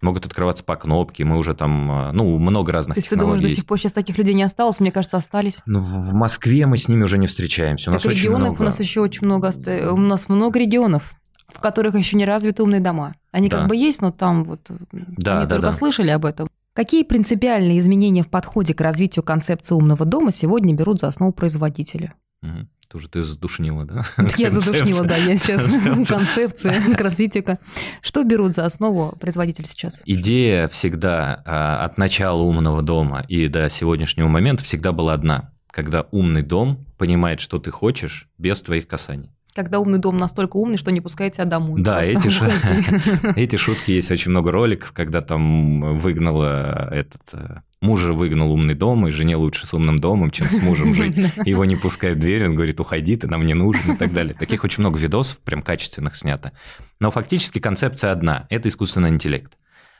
могут 0.00 0.26
открываться 0.26 0.64
по 0.64 0.76
кнопке, 0.76 1.24
мы 1.24 1.36
уже 1.36 1.54
там, 1.54 2.08
э, 2.08 2.12
ну, 2.12 2.38
много 2.38 2.72
разных 2.72 2.94
То 2.94 2.98
есть 2.98 3.08
ты 3.08 3.16
думаешь, 3.16 3.40
есть. 3.40 3.54
до 3.54 3.60
сих 3.60 3.66
пор 3.66 3.78
сейчас 3.78 3.92
таких 3.92 4.16
людей 4.18 4.34
не 4.34 4.42
осталось? 4.42 4.80
Мне 4.80 4.92
кажется, 4.92 5.16
остались. 5.16 5.58
Ну, 5.66 5.78
в 5.78 6.14
Москве 6.14 6.66
мы 6.66 6.76
с 6.76 6.88
ними 6.88 7.02
уже 7.02 7.18
не 7.18 7.26
встречаемся. 7.26 7.90
У 7.90 7.94
так 7.94 8.04
нас 8.04 8.14
регионов 8.14 8.40
много... 8.40 8.62
у 8.62 8.64
нас 8.64 8.80
еще 8.80 9.00
очень 9.00 9.26
много, 9.26 9.52
у 9.92 9.96
нас 9.96 10.28
много 10.28 10.58
регионов 10.58 11.14
в 11.54 11.60
которых 11.60 11.96
еще 11.96 12.16
не 12.16 12.24
развиты 12.24 12.62
умные 12.62 12.80
дома. 12.80 13.14
Они 13.32 13.48
да. 13.48 13.58
как 13.58 13.68
бы 13.68 13.76
есть, 13.76 14.00
но 14.00 14.12
там 14.12 14.44
вот 14.44 14.60
да, 14.92 15.38
они 15.38 15.46
да, 15.46 15.56
только 15.56 15.66
да. 15.68 15.72
слышали 15.72 16.10
об 16.10 16.24
этом. 16.24 16.48
Какие 16.72 17.02
принципиальные 17.02 17.78
изменения 17.80 18.22
в 18.22 18.28
подходе 18.28 18.74
к 18.74 18.80
развитию 18.80 19.24
концепции 19.24 19.74
умного 19.74 20.04
дома 20.04 20.32
сегодня 20.32 20.74
берут 20.74 21.00
за 21.00 21.08
основу 21.08 21.32
производители? 21.32 22.12
Угу. 22.42 22.68
Тоже 22.90 23.08
ты 23.08 23.22
задушнила, 23.22 23.84
да? 23.84 24.04
Я 24.36 24.50
задушнила, 24.50 25.04
да, 25.04 25.16
я 25.16 25.36
сейчас 25.36 26.08
концепция 26.08 26.96
к 26.96 27.00
развитию. 27.00 27.58
Что 28.02 28.24
берут 28.24 28.54
за 28.54 28.66
основу 28.66 29.16
производитель 29.20 29.64
сейчас? 29.64 30.02
Идея 30.06 30.66
всегда 30.66 31.40
а, 31.46 31.84
от 31.84 31.98
начала 31.98 32.42
умного 32.42 32.82
дома 32.82 33.24
и 33.28 33.46
до 33.46 33.70
сегодняшнего 33.70 34.26
момента 34.26 34.64
всегда 34.64 34.90
была 34.90 35.12
одна. 35.12 35.52
Когда 35.70 36.06
умный 36.10 36.42
дом 36.42 36.84
понимает, 36.98 37.38
что 37.38 37.60
ты 37.60 37.70
хочешь, 37.70 38.28
без 38.38 38.60
твоих 38.60 38.88
касаний. 38.88 39.30
Когда 39.54 39.80
умный 39.80 39.98
дом 39.98 40.16
настолько 40.16 40.56
умный, 40.56 40.76
что 40.76 40.92
не 40.92 41.00
пускает 41.00 41.34
тебя 41.34 41.44
домой. 41.44 41.82
Да, 41.82 42.02
эти, 42.02 42.28
ш... 42.28 42.50
эти 43.36 43.56
шутки 43.56 43.90
есть 43.92 44.10
очень 44.10 44.30
много 44.30 44.52
роликов, 44.52 44.92
когда 44.92 45.20
там 45.20 45.96
выгнала 45.98 46.88
этот 46.92 47.22
э, 47.32 47.60
мужа 47.80 48.12
выгнал 48.12 48.52
умный 48.52 48.74
дом, 48.74 49.06
и 49.06 49.10
жене 49.10 49.36
лучше 49.36 49.66
с 49.66 49.74
умным 49.74 49.98
домом, 49.98 50.30
чем 50.30 50.50
с 50.50 50.60
мужем 50.60 50.94
жить. 50.94 51.16
Его 51.44 51.64
не 51.64 51.76
пускают 51.76 52.18
в 52.18 52.20
дверь, 52.20 52.46
он 52.46 52.54
говорит, 52.54 52.78
уходи, 52.80 53.16
ты 53.16 53.26
нам 53.26 53.42
не 53.42 53.54
нужен 53.54 53.94
и 53.94 53.96
так 53.96 54.12
далее. 54.12 54.34
Таких 54.34 54.64
очень 54.64 54.82
много 54.82 54.98
видосов, 54.98 55.38
прям 55.38 55.62
качественных 55.62 56.16
снято. 56.16 56.52
Но 57.00 57.10
фактически 57.10 57.58
концепция 57.58 58.12
одна– 58.12 58.46
это 58.50 58.68
искусственный 58.68 59.08
интеллект. 59.08 59.52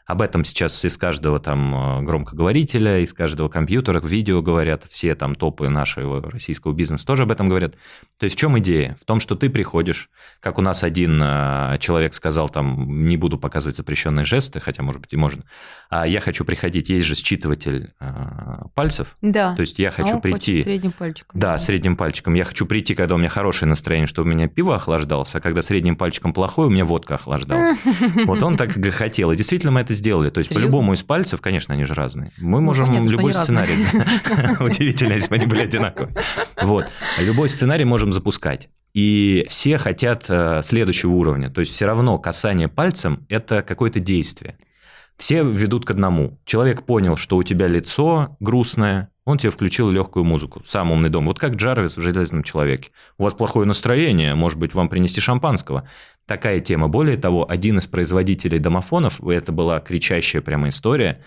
Об 0.06 0.22
этом 0.22 0.44
сейчас 0.44 0.84
из 0.84 0.96
каждого 0.96 1.38
там 1.38 2.00
э, 2.00 2.02
громкоговорителя, 2.02 3.00
из 3.00 3.12
каждого 3.12 3.48
компьютера 3.48 4.00
видео 4.00 4.40
говорят, 4.40 4.84
все 4.88 5.14
там 5.14 5.34
топы 5.34 5.68
нашего 5.68 6.22
российского 6.30 6.72
бизнеса 6.72 7.06
тоже 7.06 7.24
об 7.24 7.30
этом 7.30 7.48
говорят. 7.48 7.74
То 8.18 8.24
есть 8.24 8.36
в 8.36 8.38
чем 8.38 8.58
идея? 8.58 8.96
В 9.00 9.04
том, 9.04 9.20
что 9.20 9.34
ты 9.34 9.50
приходишь, 9.50 10.08
как 10.40 10.58
у 10.58 10.62
нас 10.62 10.82
один 10.82 11.20
э, 11.22 11.76
человек 11.78 12.14
сказал, 12.14 12.48
там, 12.48 13.06
не 13.06 13.16
буду 13.18 13.38
показывать 13.38 13.76
запрещенные 13.76 14.24
жесты, 14.24 14.60
хотя, 14.60 14.82
может 14.82 15.02
быть, 15.02 15.12
и 15.12 15.16
можно, 15.16 15.44
а 15.90 16.06
я 16.06 16.20
хочу 16.20 16.44
приходить, 16.44 16.88
есть 16.88 17.06
же 17.06 17.14
считыватель 17.14 17.92
э, 18.00 18.12
пальцев. 18.74 19.16
Да. 19.20 19.54
То 19.54 19.60
есть 19.60 19.78
я 19.78 19.90
хочу 19.90 20.16
а 20.16 20.20
прийти... 20.20 20.62
средним 20.62 20.92
пальчиком. 20.92 21.38
Да, 21.38 21.50
да, 21.50 21.58
средним 21.58 21.96
пальчиком. 21.96 22.34
Я 22.34 22.44
хочу 22.44 22.64
прийти, 22.64 22.94
когда 22.94 23.16
у 23.16 23.18
меня 23.18 23.28
хорошее 23.28 23.68
настроение, 23.68 24.06
чтобы 24.06 24.30
у 24.30 24.32
меня 24.32 24.46
пиво 24.46 24.76
охлаждалось, 24.76 25.34
а 25.34 25.40
когда 25.40 25.62
средним 25.62 25.96
пальчиком 25.96 26.32
плохое, 26.32 26.68
у 26.68 26.70
меня 26.70 26.84
водка 26.84 27.14
охлаждалась. 27.16 27.76
Вот 28.26 28.42
он 28.42 28.56
так 28.56 28.76
и 28.76 28.90
хотел. 28.90 29.32
И 29.32 29.36
действительно 29.36 29.72
мы 29.72 29.80
это 29.80 29.92
сделали. 30.00 30.30
То 30.30 30.38
есть 30.38 30.52
по-любому 30.52 30.94
из 30.94 31.02
пальцев, 31.02 31.40
конечно, 31.40 31.74
они 31.74 31.84
же 31.84 31.94
разные. 31.94 32.32
Мы 32.38 32.60
ну, 32.60 32.66
можем 32.66 32.88
понятно, 32.88 33.08
любой 33.08 33.32
сценарий... 33.34 33.74
Удивительно, 34.60 35.12
если 35.12 35.28
бы 35.28 35.36
они 35.36 35.46
были 35.46 35.62
одинаковые. 35.62 36.16
Вот. 36.60 36.90
Любой 37.18 37.48
сценарий 37.48 37.84
можем 37.84 38.12
запускать. 38.12 38.68
И 38.94 39.46
все 39.48 39.78
хотят 39.78 40.24
э, 40.28 40.62
следующего 40.64 41.12
уровня. 41.12 41.50
То 41.50 41.60
есть 41.60 41.72
все 41.72 41.86
равно 41.86 42.18
касание 42.18 42.68
пальцем– 42.68 43.24
это 43.28 43.62
какое-то 43.62 44.00
действие. 44.00 44.56
Все 45.20 45.42
ведут 45.44 45.84
к 45.84 45.90
одному. 45.90 46.38
Человек 46.46 46.84
понял, 46.84 47.18
что 47.18 47.36
у 47.36 47.42
тебя 47.42 47.66
лицо 47.66 48.38
грустное, 48.40 49.10
он 49.26 49.36
тебе 49.36 49.50
включил 49.50 49.90
легкую 49.90 50.24
музыку. 50.24 50.62
Сам 50.66 50.90
умный 50.90 51.10
дом. 51.10 51.26
Вот 51.26 51.38
как 51.38 51.56
Джарвис 51.56 51.98
в 51.98 52.00
«Железном 52.00 52.42
человеке». 52.42 52.90
У 53.18 53.24
вас 53.24 53.34
плохое 53.34 53.66
настроение, 53.66 54.34
может 54.34 54.58
быть, 54.58 54.72
вам 54.72 54.88
принести 54.88 55.20
шампанского. 55.20 55.86
Такая 56.24 56.60
тема. 56.60 56.88
Более 56.88 57.18
того, 57.18 57.44
один 57.46 57.76
из 57.76 57.86
производителей 57.86 58.58
домофонов, 58.58 59.22
это 59.22 59.52
была 59.52 59.78
кричащая 59.80 60.40
прямо 60.40 60.70
история, 60.70 61.22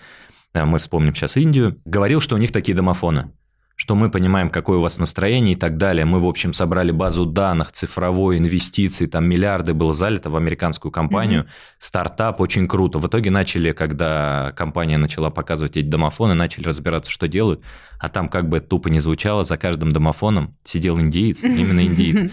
да, 0.52 0.66
мы 0.66 0.78
вспомним 0.78 1.14
сейчас 1.14 1.36
Индию, 1.36 1.80
говорил, 1.84 2.18
что 2.20 2.34
у 2.34 2.38
них 2.38 2.50
такие 2.50 2.76
домофоны 2.76 3.30
что 3.76 3.94
мы 3.96 4.10
понимаем, 4.10 4.50
какое 4.50 4.78
у 4.78 4.80
вас 4.80 4.98
настроение 4.98 5.54
и 5.54 5.56
так 5.56 5.76
далее. 5.76 6.04
Мы, 6.04 6.20
в 6.20 6.26
общем, 6.26 6.52
собрали 6.52 6.92
базу 6.92 7.26
данных, 7.26 7.72
цифровой, 7.72 8.38
инвестиций, 8.38 9.06
там 9.06 9.24
миллиарды 9.24 9.74
было 9.74 9.94
залито 9.94 10.30
в 10.30 10.36
американскую 10.36 10.92
компанию. 10.92 11.42
Mm-hmm. 11.42 11.76
Стартап 11.80 12.40
очень 12.40 12.68
круто. 12.68 12.98
В 12.98 13.06
итоге 13.08 13.30
начали, 13.30 13.72
когда 13.72 14.52
компания 14.56 14.96
начала 14.96 15.30
показывать 15.30 15.76
эти 15.76 15.86
домофоны, 15.86 16.34
начали 16.34 16.64
разбираться, 16.64 17.10
что 17.10 17.26
делают. 17.26 17.62
А 17.98 18.08
там, 18.08 18.28
как 18.28 18.48
бы 18.48 18.60
тупо 18.60 18.88
не 18.88 19.00
звучало, 19.00 19.44
за 19.44 19.56
каждым 19.56 19.92
домофоном 19.92 20.56
сидел 20.64 20.98
индиец, 20.98 21.42
именно 21.42 21.84
индиец. 21.84 22.30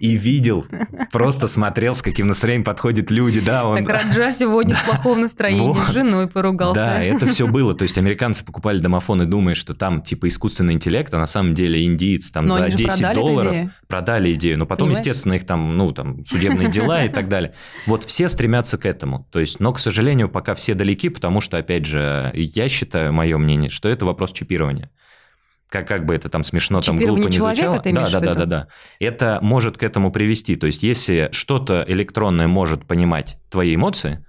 И 0.00 0.16
видел, 0.16 0.64
просто 1.12 1.46
смотрел, 1.46 1.94
с 1.94 2.02
каким 2.02 2.26
настроением 2.26 2.64
подходят 2.64 3.10
люди. 3.10 3.40
Да, 3.40 3.66
он... 3.66 3.84
Так 3.84 3.88
Раджа 3.88 4.32
сегодня 4.32 4.74
в 4.74 4.84
плохом 4.84 5.20
настроении, 5.20 5.60
вот. 5.60 5.78
с 5.78 5.92
женой 5.92 6.28
поругался. 6.28 6.74
Да, 6.74 7.02
это 7.02 7.26
все 7.26 7.46
было. 7.46 7.74
То 7.74 7.82
есть 7.82 7.98
американцы 7.98 8.44
покупали 8.44 8.78
домофоны, 8.78 9.26
думая, 9.26 9.54
что 9.54 9.74
там 9.74 10.02
типа 10.02 10.28
искусственный 10.28 10.74
интеллект, 10.74 11.12
а 11.14 11.18
на 11.18 11.26
самом 11.26 11.54
деле 11.54 11.84
индиец 11.84 12.30
там 12.30 12.46
Но 12.46 12.58
за 12.58 12.68
10 12.68 13.14
долларов 13.14 13.52
идею. 13.52 13.70
продали 13.86 14.32
идею. 14.32 14.58
Но 14.58 14.66
потом, 14.66 14.88
Понимаешь? 14.88 14.98
естественно, 14.98 15.34
их 15.34 15.46
там, 15.46 15.76
ну, 15.76 15.92
там, 15.92 16.24
судебные 16.26 16.70
дела 16.70 17.04
и 17.04 17.08
так 17.08 17.28
далее. 17.28 17.54
Вот 17.86 18.04
все 18.04 18.28
стремятся 18.28 18.78
к 18.78 18.86
этому. 18.86 19.26
То 19.30 19.40
есть, 19.40 19.60
но, 19.60 19.72
к 19.72 19.78
сожалению, 19.78 20.28
пока 20.28 20.54
все 20.54 20.74
далеки, 20.74 21.08
потому 21.08 21.40
что, 21.40 21.56
опять 21.56 21.86
же, 21.86 22.30
я 22.34 22.68
считаю, 22.68 23.12
мое 23.12 23.38
мнение, 23.38 23.70
что 23.70 23.88
это 23.88 24.04
вопрос 24.04 24.32
чипирования 24.32 24.90
как, 25.68 25.88
как 25.88 26.06
бы 26.06 26.14
это 26.14 26.28
там 26.28 26.44
смешно, 26.44 26.80
там 26.80 26.96
глупо 26.96 27.28
не 27.28 27.38
звучало. 27.38 27.82
Да, 27.84 28.08
да, 28.08 28.20
да, 28.20 28.34
да, 28.34 28.44
да. 28.46 28.68
Это 29.00 29.38
может 29.42 29.76
к 29.78 29.82
этому 29.82 30.12
привести. 30.12 30.56
То 30.56 30.66
есть, 30.66 30.82
если 30.82 31.28
что-то 31.32 31.84
электронное 31.86 32.46
может 32.46 32.86
понимать 32.86 33.38
твои 33.50 33.74
эмоции, 33.74 34.24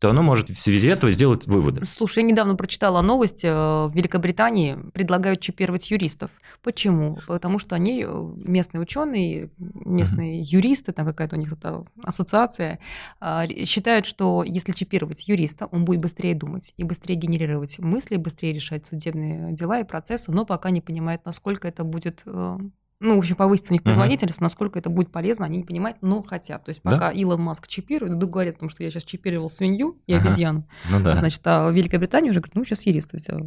то 0.00 0.08
оно 0.08 0.22
может 0.22 0.48
в 0.48 0.58
связи 0.58 0.88
этого 0.88 1.12
сделать 1.12 1.46
выводы. 1.46 1.84
Слушай, 1.84 2.20
я 2.20 2.30
недавно 2.30 2.56
прочитала 2.56 3.02
новость, 3.02 3.44
э, 3.44 3.52
в 3.52 3.92
Великобритании 3.94 4.78
предлагают 4.94 5.42
чипировать 5.42 5.90
юристов. 5.90 6.30
Почему? 6.62 7.18
Потому 7.26 7.58
что 7.58 7.76
они, 7.76 8.04
э, 8.08 8.32
местные 8.36 8.80
ученые, 8.80 9.50
местные 9.58 10.40
uh-huh. 10.40 10.56
юристы, 10.56 10.92
там 10.92 11.04
какая-то 11.04 11.36
у 11.36 11.38
них 11.38 11.52
это 11.52 11.84
ассоциация, 12.02 12.78
а, 13.20 13.46
считают, 13.66 14.06
что 14.06 14.42
если 14.42 14.72
чипировать 14.72 15.28
юриста, 15.28 15.66
он 15.66 15.84
будет 15.84 16.00
быстрее 16.00 16.34
думать 16.34 16.72
и 16.78 16.84
быстрее 16.84 17.16
генерировать 17.16 17.78
мысли, 17.78 18.16
быстрее 18.16 18.54
решать 18.54 18.86
судебные 18.86 19.52
дела 19.52 19.80
и 19.80 19.84
процессы, 19.84 20.32
но 20.32 20.46
пока 20.46 20.70
не 20.70 20.80
понимает, 20.80 21.26
насколько 21.26 21.68
это 21.68 21.84
будет 21.84 22.22
э, 22.24 22.58
ну, 23.00 23.16
в 23.16 23.18
общем, 23.18 23.34
повысится 23.34 23.72
у 23.72 23.74
них 23.74 23.82
производительность, 23.82 24.38
угу. 24.38 24.44
насколько 24.44 24.78
это 24.78 24.90
будет 24.90 25.10
полезно, 25.10 25.46
они 25.46 25.56
не 25.58 25.64
понимают, 25.64 25.98
но 26.02 26.22
хотят. 26.22 26.64
То 26.64 26.68
есть 26.68 26.82
пока 26.82 26.98
да? 26.98 27.10
Илон 27.10 27.40
Маск 27.40 27.66
чипирует, 27.66 28.12
ну, 28.12 28.28
говорят, 28.28 28.54
потому 28.54 28.68
что 28.68 28.82
я 28.82 28.90
сейчас 28.90 29.04
чипировал 29.04 29.48
свинью 29.48 29.98
и 30.06 30.12
ага. 30.12 30.26
обезьяну. 30.26 30.68
Ну 30.90 31.00
да. 31.00 31.16
Значит, 31.16 31.40
а 31.44 31.70
Великобритания 31.70 32.30
уже 32.30 32.40
говорит, 32.40 32.54
ну, 32.54 32.64
сейчас 32.64 32.84
юристы 32.84 33.16
все 33.16 33.40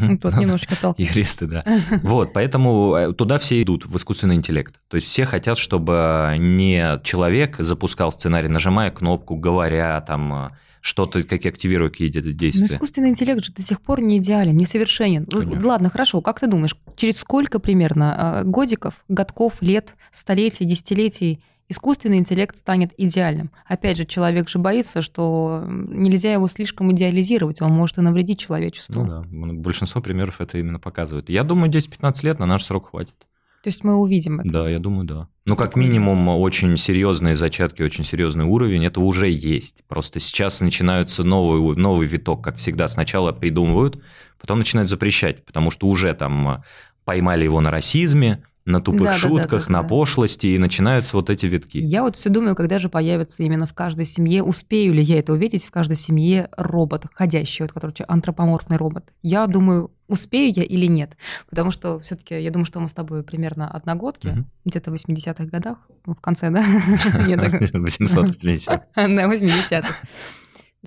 ну, 0.00 0.18
Тот 0.18 0.36
немножечко 0.36 0.74
толкает. 0.80 1.10
Юристы, 1.14 1.46
да. 1.46 1.64
Вот, 2.02 2.32
поэтому 2.32 2.94
э, 2.94 3.12
туда 3.12 3.38
все 3.38 3.62
идут, 3.62 3.86
в 3.86 3.96
искусственный 3.96 4.36
интеллект. 4.36 4.80
То 4.88 4.96
есть 4.96 5.06
все 5.06 5.24
хотят, 5.24 5.58
чтобы 5.58 6.36
не 6.38 7.00
человек 7.04 7.56
запускал 7.58 8.12
сценарий, 8.12 8.48
нажимая 8.48 8.90
кнопку, 8.90 9.36
говоря, 9.36 10.00
там, 10.02 10.52
что-то, 10.88 11.22
как 11.22 11.44
активируя 11.46 11.90
какие-то 11.90 12.20
действия. 12.32 12.66
Но 12.66 12.74
искусственный 12.74 13.10
интеллект 13.10 13.44
же 13.44 13.52
до 13.52 13.62
сих 13.62 13.80
пор 13.80 14.00
не 14.00 14.18
идеален, 14.18 14.56
несовершенен. 14.56 15.26
Конечно. 15.26 15.66
Ладно, 15.66 15.90
хорошо, 15.90 16.20
как 16.20 16.40
ты 16.40 16.46
думаешь, 16.46 16.76
через 16.96 17.18
сколько 17.18 17.58
примерно 17.58 18.40
а, 18.40 18.44
годиков, 18.44 18.94
годков, 19.08 19.60
лет, 19.60 19.94
столетий, 20.12 20.64
десятилетий 20.64 21.40
искусственный 21.68 22.16
интеллект 22.16 22.56
станет 22.56 22.92
идеальным. 22.96 23.50
Опять 23.66 23.98
же, 23.98 24.06
человек 24.06 24.48
же 24.48 24.58
боится, 24.58 25.02
что 25.02 25.64
нельзя 25.68 26.32
его 26.32 26.48
слишком 26.48 26.90
идеализировать, 26.92 27.60
он 27.60 27.72
может 27.72 27.98
и 27.98 28.00
навредить 28.00 28.38
человечеству. 28.38 29.04
Ну 29.04 29.06
да, 29.06 29.52
большинство 29.52 30.00
примеров 30.00 30.40
это 30.40 30.58
именно 30.58 30.78
показывает. 30.78 31.28
Я 31.28 31.44
думаю, 31.44 31.70
10-15 31.70 32.14
лет 32.22 32.38
на 32.38 32.46
наш 32.46 32.64
срок 32.64 32.90
хватит. 32.90 33.14
То 33.62 33.68
есть 33.68 33.82
мы 33.82 33.96
увидим 33.96 34.40
это? 34.40 34.48
Да, 34.48 34.68
я 34.68 34.78
думаю, 34.78 35.04
да. 35.04 35.28
Ну, 35.46 35.56
как 35.56 35.74
минимум, 35.76 36.28
очень 36.28 36.76
серьезные 36.76 37.34
зачатки, 37.34 37.82
очень 37.82 38.04
серьезный 38.04 38.44
уровень, 38.44 38.84
это 38.84 39.00
уже 39.00 39.28
есть. 39.28 39.82
Просто 39.88 40.20
сейчас 40.20 40.60
начинаются 40.60 41.24
новый, 41.24 41.76
новый 41.76 42.06
виток, 42.06 42.44
как 42.44 42.56
всегда. 42.56 42.86
Сначала 42.86 43.32
придумывают, 43.32 44.00
потом 44.40 44.58
начинают 44.58 44.90
запрещать, 44.90 45.44
потому 45.44 45.70
что 45.70 45.88
уже 45.88 46.12
там 46.14 46.62
поймали 47.04 47.44
его 47.44 47.60
на 47.60 47.70
расизме, 47.70 48.44
на 48.68 48.80
тупых 48.80 49.04
да, 49.04 49.12
шутках, 49.14 49.50
да, 49.50 49.58
да, 49.58 49.64
да, 49.66 49.72
на 49.72 49.82
пошлости, 49.82 50.48
и 50.48 50.58
начинаются 50.58 51.16
вот 51.16 51.30
эти 51.30 51.46
витки. 51.46 51.78
Я 51.78 52.02
вот 52.02 52.16
все 52.16 52.28
думаю, 52.28 52.54
когда 52.54 52.78
же 52.78 52.88
появится 52.88 53.42
именно 53.42 53.66
в 53.66 53.72
каждой 53.72 54.04
семье, 54.04 54.42
успею 54.42 54.92
ли 54.92 55.02
я 55.02 55.18
это 55.18 55.32
увидеть 55.32 55.64
в 55.64 55.70
каждой 55.70 55.96
семье 55.96 56.50
робот, 56.56 57.06
ходящий, 57.14 57.64
вот, 57.64 57.72
который 57.72 57.94
антропоморфный 58.06 58.76
робот. 58.76 59.04
Я 59.22 59.46
думаю, 59.46 59.90
успею 60.08 60.52
я 60.54 60.64
или 60.64 60.86
нет. 60.86 61.16
Потому 61.48 61.70
что 61.70 61.98
все-таки 62.00 62.40
я 62.40 62.50
думаю, 62.50 62.66
что 62.66 62.80
мы 62.80 62.88
с 62.88 62.92
тобой 62.92 63.22
примерно 63.22 63.70
одногодки, 63.70 64.28
угу. 64.28 64.44
где-то 64.64 64.90
в 64.90 64.94
80-х 64.94 65.44
годах, 65.44 65.78
в 66.04 66.14
конце, 66.14 66.50
да? 66.50 66.62
880 66.62 68.82
Да, 68.94 69.04
80-х. 69.04 70.08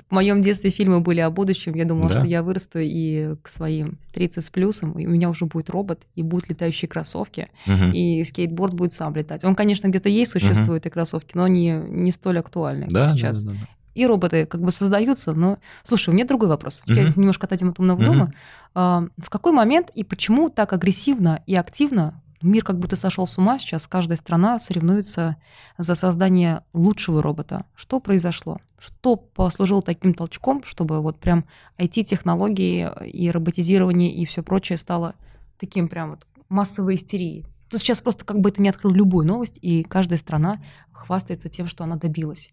В 0.07 0.13
моем 0.13 0.41
детстве 0.41 0.69
фильмы 0.69 1.01
были 1.01 1.19
о 1.19 1.29
будущем. 1.29 1.75
Я 1.75 1.83
думала, 1.83 2.13
да? 2.13 2.19
что 2.19 2.27
я 2.27 2.43
вырасту 2.43 2.79
и 2.79 3.35
к 3.41 3.49
своим 3.49 3.97
30 4.13 4.43
с 4.43 4.49
плюсом, 4.49 4.97
и 4.97 5.05
у 5.05 5.09
меня 5.09 5.29
уже 5.29 5.45
будет 5.45 5.69
робот, 5.69 6.01
и 6.15 6.23
будут 6.23 6.47
летающие 6.47 6.87
кроссовки, 6.87 7.49
угу. 7.67 7.91
и 7.93 8.23
скейтборд 8.23 8.73
будет 8.73 8.93
сам 8.93 9.13
летать. 9.15 9.43
Он, 9.43 9.53
конечно, 9.53 9.89
где-то 9.89 10.07
есть, 10.07 10.31
существуют 10.31 10.85
угу. 10.85 10.89
и 10.89 10.91
кроссовки, 10.91 11.31
но 11.35 11.43
они 11.43 11.77
не 11.87 12.11
столь 12.11 12.39
актуальны 12.39 12.87
да, 12.89 13.13
сейчас. 13.13 13.43
Да, 13.43 13.51
да, 13.51 13.57
да. 13.59 13.67
И 13.93 14.05
роботы 14.05 14.45
как 14.45 14.61
бы 14.61 14.71
создаются, 14.71 15.33
но... 15.33 15.57
Слушай, 15.83 16.09
у 16.09 16.13
меня 16.13 16.25
другой 16.25 16.49
вопрос. 16.49 16.83
Угу. 16.85 16.93
Я 16.93 17.03
немножко 17.15 17.45
отойдем 17.45 17.69
от 17.69 17.79
умного 17.79 17.97
угу. 17.97 18.05
дома. 18.05 18.33
А, 18.73 19.03
в 19.17 19.29
какой 19.29 19.51
момент 19.51 19.89
и 19.93 20.03
почему 20.03 20.49
так 20.49 20.73
агрессивно 20.73 21.41
и 21.45 21.55
активно 21.55 22.21
Мир 22.41 22.63
как 22.63 22.79
будто 22.79 22.95
сошел 22.95 23.27
с 23.27 23.37
ума, 23.37 23.59
сейчас 23.59 23.87
каждая 23.87 24.17
страна 24.17 24.57
соревнуется 24.57 25.37
за 25.77 25.93
создание 25.93 26.63
лучшего 26.73 27.21
робота. 27.21 27.65
Что 27.75 27.99
произошло? 27.99 28.59
Что 28.79 29.15
послужило 29.15 29.83
таким 29.83 30.13
толчком, 30.15 30.63
чтобы 30.63 31.01
вот 31.01 31.19
прям 31.19 31.45
IT-технологии 31.77 32.89
и 33.07 33.29
роботизирование 33.29 34.11
и 34.11 34.25
все 34.25 34.41
прочее 34.41 34.77
стало 34.77 35.13
таким 35.59 35.87
прям 35.87 36.11
вот 36.11 36.25
массовой 36.49 36.95
истерией? 36.95 37.45
Ну, 37.71 37.77
сейчас 37.77 38.01
просто 38.01 38.25
как 38.25 38.39
бы 38.39 38.51
ты 38.51 38.61
не 38.61 38.69
открыл 38.69 38.91
любую 38.91 39.25
новость, 39.25 39.59
и 39.61 39.83
каждая 39.83 40.17
страна 40.17 40.61
хвастается 40.91 41.47
тем, 41.47 41.67
что 41.67 41.83
она 41.83 41.95
добилась 41.95 42.51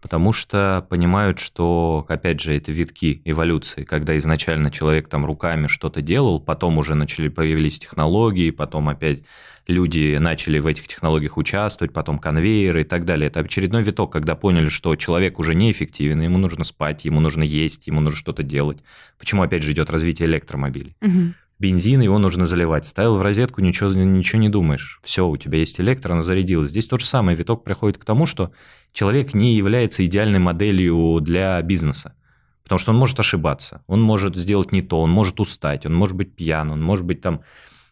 потому 0.00 0.32
что 0.32 0.86
понимают, 0.88 1.38
что, 1.38 2.06
опять 2.08 2.40
же, 2.40 2.56
это 2.56 2.72
витки 2.72 3.22
эволюции, 3.24 3.84
когда 3.84 4.16
изначально 4.18 4.70
человек 4.70 5.08
там 5.08 5.24
руками 5.24 5.66
что-то 5.66 6.02
делал, 6.02 6.40
потом 6.40 6.78
уже 6.78 6.94
начали 6.94 7.28
появились 7.28 7.78
технологии, 7.78 8.50
потом 8.50 8.88
опять 8.88 9.22
люди 9.66 10.16
начали 10.18 10.58
в 10.58 10.66
этих 10.66 10.88
технологиях 10.88 11.36
участвовать, 11.36 11.92
потом 11.92 12.18
конвейеры 12.18 12.82
и 12.82 12.84
так 12.84 13.04
далее. 13.04 13.28
Это 13.28 13.40
очередной 13.40 13.82
виток, 13.82 14.12
когда 14.12 14.34
поняли, 14.34 14.68
что 14.68 14.96
человек 14.96 15.38
уже 15.38 15.54
неэффективен, 15.54 16.22
ему 16.22 16.38
нужно 16.38 16.64
спать, 16.64 17.04
ему 17.04 17.20
нужно 17.20 17.42
есть, 17.42 17.86
ему 17.86 18.00
нужно 18.00 18.16
что-то 18.16 18.42
делать. 18.42 18.78
Почему 19.18 19.42
опять 19.42 19.62
же 19.62 19.72
идет 19.72 19.90
развитие 19.90 20.28
электромобилей? 20.28 20.96
Угу 21.02 21.34
бензин, 21.58 22.00
его 22.00 22.18
нужно 22.18 22.46
заливать. 22.46 22.86
Ставил 22.86 23.16
в 23.16 23.22
розетку, 23.22 23.60
ничего, 23.60 23.90
ничего 23.90 24.40
не 24.40 24.48
думаешь. 24.48 25.00
Все, 25.02 25.26
у 25.26 25.36
тебя 25.36 25.58
есть 25.58 25.80
электро, 25.80 26.12
она 26.12 26.22
зарядилась. 26.22 26.70
Здесь 26.70 26.86
то 26.86 26.98
же 26.98 27.06
самое. 27.06 27.36
Виток 27.36 27.64
приходит 27.64 27.98
к 27.98 28.04
тому, 28.04 28.26
что 28.26 28.52
человек 28.92 29.34
не 29.34 29.54
является 29.56 30.04
идеальной 30.04 30.38
моделью 30.38 31.20
для 31.20 31.60
бизнеса. 31.62 32.14
Потому 32.62 32.78
что 32.78 32.92
он 32.92 32.98
может 32.98 33.18
ошибаться, 33.18 33.82
он 33.86 34.02
может 34.02 34.36
сделать 34.36 34.72
не 34.72 34.82
то, 34.82 35.00
он 35.00 35.10
может 35.10 35.40
устать, 35.40 35.86
он 35.86 35.94
может 35.94 36.14
быть 36.14 36.36
пьян, 36.36 36.70
он 36.70 36.82
может 36.82 37.06
быть 37.06 37.22
там 37.22 37.40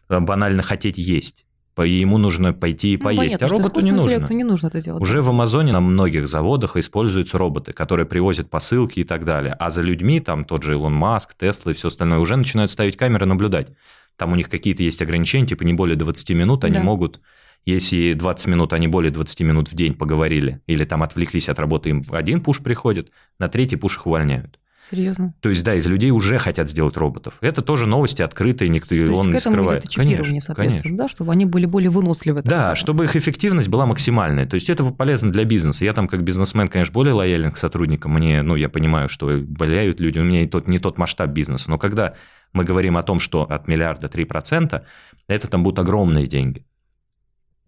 э, 0.07 0.19
банально 0.19 0.61
хотеть 0.61 0.99
есть 0.99 1.46
ему 1.83 2.17
нужно 2.17 2.53
пойти 2.53 2.93
и 2.93 2.97
ну, 2.97 3.03
поесть. 3.03 3.37
Понятно, 3.39 3.47
а 3.47 3.49
роботу 3.49 3.81
не 3.81 3.91
нужно. 3.91 4.33
не 4.33 4.43
нужно 4.43 4.67
это 4.67 4.81
делать. 4.81 5.01
Уже 5.01 5.21
в 5.21 5.29
Амазоне 5.29 5.73
на 5.73 5.81
многих 5.81 6.27
заводах 6.27 6.77
используются 6.77 7.37
роботы, 7.37 7.73
которые 7.73 8.05
привозят 8.05 8.49
посылки 8.49 8.99
и 8.99 9.03
так 9.03 9.25
далее. 9.25 9.53
А 9.53 9.69
за 9.69 9.81
людьми, 9.81 10.19
там 10.19 10.45
тот 10.45 10.63
же 10.63 10.73
Илон 10.73 10.93
Маск, 10.93 11.35
Тесла 11.37 11.71
и 11.71 11.75
все 11.75 11.89
остальное, 11.89 12.19
уже 12.19 12.35
начинают 12.35 12.71
ставить 12.71 12.97
камеры 12.97 13.25
наблюдать. 13.25 13.67
Там 14.15 14.31
у 14.31 14.35
них 14.35 14.49
какие-то 14.49 14.83
есть 14.83 15.01
ограничения, 15.01 15.47
типа 15.47 15.63
не 15.63 15.73
более 15.73 15.95
20 15.95 16.29
минут, 16.31 16.63
они 16.63 16.75
да. 16.75 16.83
могут 16.83 17.21
если 17.67 18.13
20 18.13 18.47
минут, 18.47 18.71
они 18.71 18.87
более 18.87 19.11
20 19.11 19.41
минут 19.41 19.67
в 19.67 19.75
день 19.75 19.93
поговорили, 19.93 20.61
или 20.67 20.85
там 20.85 21.03
отвлеклись 21.03 21.49
от 21.49 21.59
работы, 21.59 21.89
им 21.89 22.01
один 22.11 22.41
пуш 22.41 22.61
приходит, 22.63 23.11
на 23.39 23.49
третий 23.49 23.75
пуш 23.75 23.97
их 23.97 24.07
увольняют. 24.07 24.57
Серьезно? 24.89 25.33
То 25.41 25.49
есть, 25.49 25.63
да, 25.63 25.75
из 25.75 25.87
людей 25.87 26.11
уже 26.11 26.37
хотят 26.37 26.69
сделать 26.69 26.95
роботов. 26.97 27.35
Это 27.41 27.61
тоже 27.61 27.87
новости 27.87 28.21
открытые, 28.21 28.69
никто 28.69 28.95
То 28.95 29.13
он 29.13 29.31
не 29.31 29.39
скрывает. 29.39 29.85
Идет 29.85 29.95
конечно, 29.95 30.39
соответственно, 30.39 30.83
конечно. 30.83 30.97
да, 30.97 31.07
чтобы 31.09 31.31
они 31.31 31.45
были 31.45 31.65
более 31.65 31.89
выносливы. 31.89 32.41
Да, 32.41 32.57
скажем. 32.57 32.75
чтобы 32.75 33.03
их 33.05 33.15
эффективность 33.15 33.69
была 33.69 33.85
максимальной. 33.85 34.45
То 34.45 34.55
есть, 34.55 34.69
это 34.69 34.85
полезно 34.85 35.31
для 35.31 35.43
бизнеса. 35.43 35.83
Я 35.83 35.93
там 35.93 36.07
как 36.07 36.23
бизнесмен, 36.23 36.67
конечно, 36.67 36.93
более 36.93 37.13
лоялен 37.13 37.51
к 37.51 37.57
сотрудникам. 37.57 38.13
Мне, 38.13 38.41
ну, 38.41 38.55
я 38.55 38.69
понимаю, 38.69 39.09
что 39.09 39.37
болеют 39.39 39.99
люди, 39.99 40.19
у 40.19 40.23
меня 40.23 40.41
не 40.41 40.47
тот, 40.47 40.67
не 40.67 40.79
тот 40.79 40.97
масштаб 40.97 41.31
бизнеса. 41.31 41.69
Но 41.69 41.77
когда 41.77 42.13
мы 42.53 42.63
говорим 42.63 42.97
о 42.97 43.03
том, 43.03 43.19
что 43.19 43.43
от 43.43 43.67
миллиарда 43.67 44.07
3%, 44.07 44.81
это 45.27 45.47
там 45.47 45.63
будут 45.63 45.79
огромные 45.79 46.27
деньги. 46.27 46.65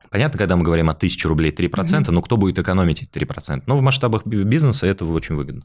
Понятно, 0.10 0.38
когда 0.38 0.56
мы 0.56 0.64
говорим 0.64 0.90
о 0.90 0.94
1000 0.94 1.28
рублей 1.28 1.52
3%, 1.52 1.70
mm-hmm. 1.70 2.12
ну 2.12 2.22
кто 2.22 2.38
будет 2.38 2.58
экономить 2.60 3.04
эти 3.04 3.12
3%? 3.12 3.64
Но 3.66 3.78
в 3.78 3.82
масштабах 3.82 4.26
бизнеса 4.26 4.88
это 4.88 5.06
очень 5.06 5.36
выгодно. 5.36 5.64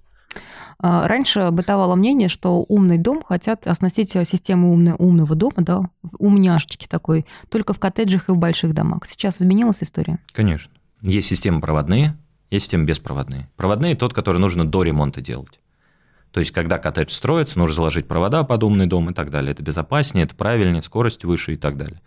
А, 0.78 1.07
раньше 1.09 1.51
бытовало 1.51 1.95
мнение, 1.95 2.28
что 2.28 2.64
умный 2.68 2.99
дом 2.99 3.22
хотят 3.22 3.66
оснастить 3.66 4.11
системой 4.11 4.70
умного, 4.70 4.97
умного 4.97 5.34
дома, 5.34 5.55
да, 5.59 5.82
умняшечки 6.18 6.86
такой, 6.86 7.26
только 7.49 7.72
в 7.72 7.78
коттеджах 7.78 8.28
и 8.28 8.32
в 8.32 8.36
больших 8.36 8.74
домах. 8.74 9.07
Сейчас 9.07 9.40
изменилась 9.40 9.82
история? 9.82 10.18
Конечно. 10.32 10.72
Есть 11.03 11.28
системы 11.28 11.61
проводные, 11.61 12.16
есть 12.51 12.64
системы 12.66 12.84
беспроводные. 12.84 13.49
Проводные– 13.57 13.95
тот, 13.97 14.14
который 14.14 14.38
нужно 14.38 14.66
до 14.66 14.82
ремонта 14.82 15.20
делать. 15.20 15.61
То 16.32 16.40
есть, 16.40 16.51
когда 16.51 16.78
коттедж 16.78 17.12
строится, 17.12 17.59
нужно 17.59 17.76
заложить 17.76 18.09
провода 18.09 18.42
под 18.42 18.64
умный 18.64 18.86
дом 18.86 19.11
и 19.11 19.14
так 19.14 19.30
далее. 19.30 19.53
Это 19.53 19.62
безопаснее, 19.62 20.24
это 20.24 20.34
правильнее, 20.34 20.82
скорость 20.82 21.24
выше 21.24 21.55
и 21.55 21.57
так 21.57 21.76
далее. 21.76 22.01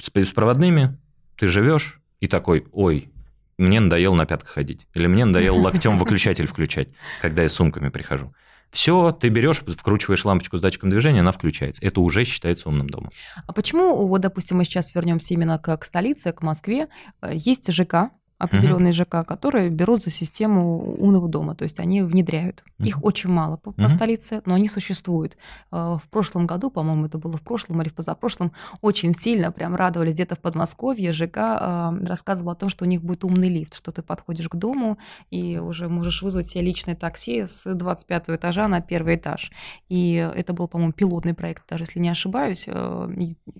С 0.00 0.10
беспроводными 0.10 0.96
ты 1.36 1.48
живешь 1.48 2.00
и 2.20 2.28
такой, 2.28 2.66
ой, 2.72 3.10
мне 3.58 3.80
надоело 3.80 4.14
на 4.14 4.26
пятках 4.26 4.50
ходить. 4.50 4.86
Или 4.94 5.06
мне 5.06 5.24
надоело 5.24 5.56
локтем 5.60 5.98
выключатель 5.98 6.46
включать, 6.46 6.88
когда 7.20 7.42
я 7.42 7.48
с 7.48 7.52
сумками 7.52 7.88
прихожу. 7.88 8.34
Все, 8.70 9.12
ты 9.12 9.28
берешь, 9.28 9.60
вкручиваешь 9.60 10.24
лампочку 10.24 10.56
с 10.56 10.60
датчиком 10.60 10.88
движения, 10.88 11.20
она 11.20 11.32
включается. 11.32 11.84
Это 11.84 12.00
уже 12.00 12.24
считается 12.24 12.70
умным 12.70 12.88
домом. 12.88 13.10
А 13.46 13.52
почему, 13.52 14.06
вот, 14.06 14.22
допустим, 14.22 14.56
мы 14.56 14.64
сейчас 14.64 14.94
вернемся 14.94 15.34
именно 15.34 15.58
к, 15.58 15.76
к 15.76 15.84
столице, 15.84 16.32
к 16.32 16.40
Москве, 16.40 16.88
э, 17.20 17.32
есть 17.34 17.70
ЖК, 17.70 18.10
определенные 18.42 18.90
угу. 18.90 19.04
ЖК, 19.04 19.26
которые 19.26 19.68
берут 19.68 20.02
за 20.02 20.10
систему 20.10 20.96
умного 20.98 21.28
дома, 21.28 21.54
то 21.54 21.62
есть 21.62 21.78
они 21.78 22.02
внедряют. 22.02 22.64
Угу. 22.78 22.88
Их 22.88 23.04
очень 23.04 23.30
мало 23.30 23.56
по, 23.56 23.70
по 23.70 23.88
столице, 23.88 24.42
но 24.46 24.54
они 24.54 24.68
существуют. 24.68 25.36
Э, 25.70 25.96
в 26.02 26.08
прошлом 26.10 26.46
году, 26.46 26.70
по-моему, 26.70 27.06
это 27.06 27.18
было 27.18 27.36
в 27.36 27.42
прошлом 27.42 27.80
или 27.82 27.88
в 27.88 27.94
позапрошлом, 27.94 28.52
очень 28.80 29.14
сильно 29.14 29.52
прям 29.52 29.76
радовались 29.76 30.14
где-то 30.14 30.34
в 30.34 30.40
Подмосковье. 30.40 31.12
ЖК 31.12 31.36
э, 31.36 32.04
рассказывал 32.04 32.50
о 32.50 32.54
том, 32.56 32.68
что 32.68 32.84
у 32.84 32.88
них 32.88 33.02
будет 33.02 33.22
умный 33.24 33.48
лифт, 33.48 33.76
что 33.76 33.92
ты 33.92 34.02
подходишь 34.02 34.48
к 34.48 34.56
дому 34.56 34.98
и 35.30 35.58
уже 35.58 35.88
можешь 35.88 36.22
вызвать 36.22 36.48
себе 36.48 36.64
личное 36.64 36.96
такси 36.96 37.46
с 37.46 37.72
25 37.72 38.24
этажа 38.30 38.66
на 38.66 38.80
первый 38.80 39.16
этаж. 39.16 39.52
И 39.88 40.14
это 40.14 40.52
был, 40.52 40.66
по-моему, 40.66 40.92
пилотный 40.92 41.34
проект, 41.34 41.62
даже 41.68 41.84
если 41.84 42.00
не 42.00 42.08
ошибаюсь. 42.08 42.64
Э, 42.66 43.08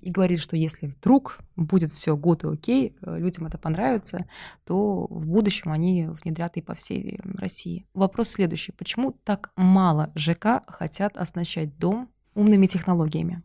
и 0.01 0.11
говорили, 0.11 0.39
что 0.39 0.57
если 0.57 0.89
вдруг 0.89 1.39
будет 1.57 1.90
все 1.92 2.16
good 2.16 2.48
и 2.48 2.55
окей, 2.55 2.96
людям 3.03 3.46
это 3.46 3.59
понравится, 3.59 4.26
то 4.64 5.07
в 5.09 5.26
будущем 5.26 5.72
они 5.72 6.09
внедрят 6.22 6.57
и 6.57 6.62
по 6.62 6.74
всей 6.74 7.20
России. 7.24 7.86
Вопрос 7.94 8.28
следующий. 8.30 8.72
Почему 8.72 9.12
так 9.24 9.50
мало 9.57 10.12
ЖК 10.14 10.62
хотят 10.66 11.16
оснащать 11.16 11.78
дом 11.78 12.11
умными 12.34 12.66
технологиями? 12.66 13.42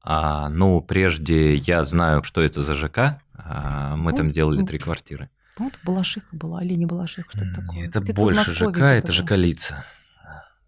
А, 0.00 0.48
ну, 0.48 0.80
прежде 0.80 1.56
я 1.56 1.84
знаю, 1.84 2.22
что 2.22 2.40
это 2.40 2.62
за 2.62 2.74
ЖК. 2.74 3.20
А, 3.34 3.96
мы 3.96 4.12
вот, 4.12 4.16
там 4.16 4.30
сделали 4.30 4.64
три 4.64 4.78
квартиры. 4.78 5.28
Вот 5.58 5.78
Балашиха 5.84 6.34
была 6.34 6.62
или 6.62 6.74
не 6.74 6.86
Балашиха, 6.86 7.28
что 7.30 7.44
это 7.44 7.60
такое? 7.60 7.84
Это 7.86 8.00
больше 8.14 8.54
ЖК, 8.54 8.78
это 8.78 9.12
ЖК 9.12 9.32
лица. 9.32 9.84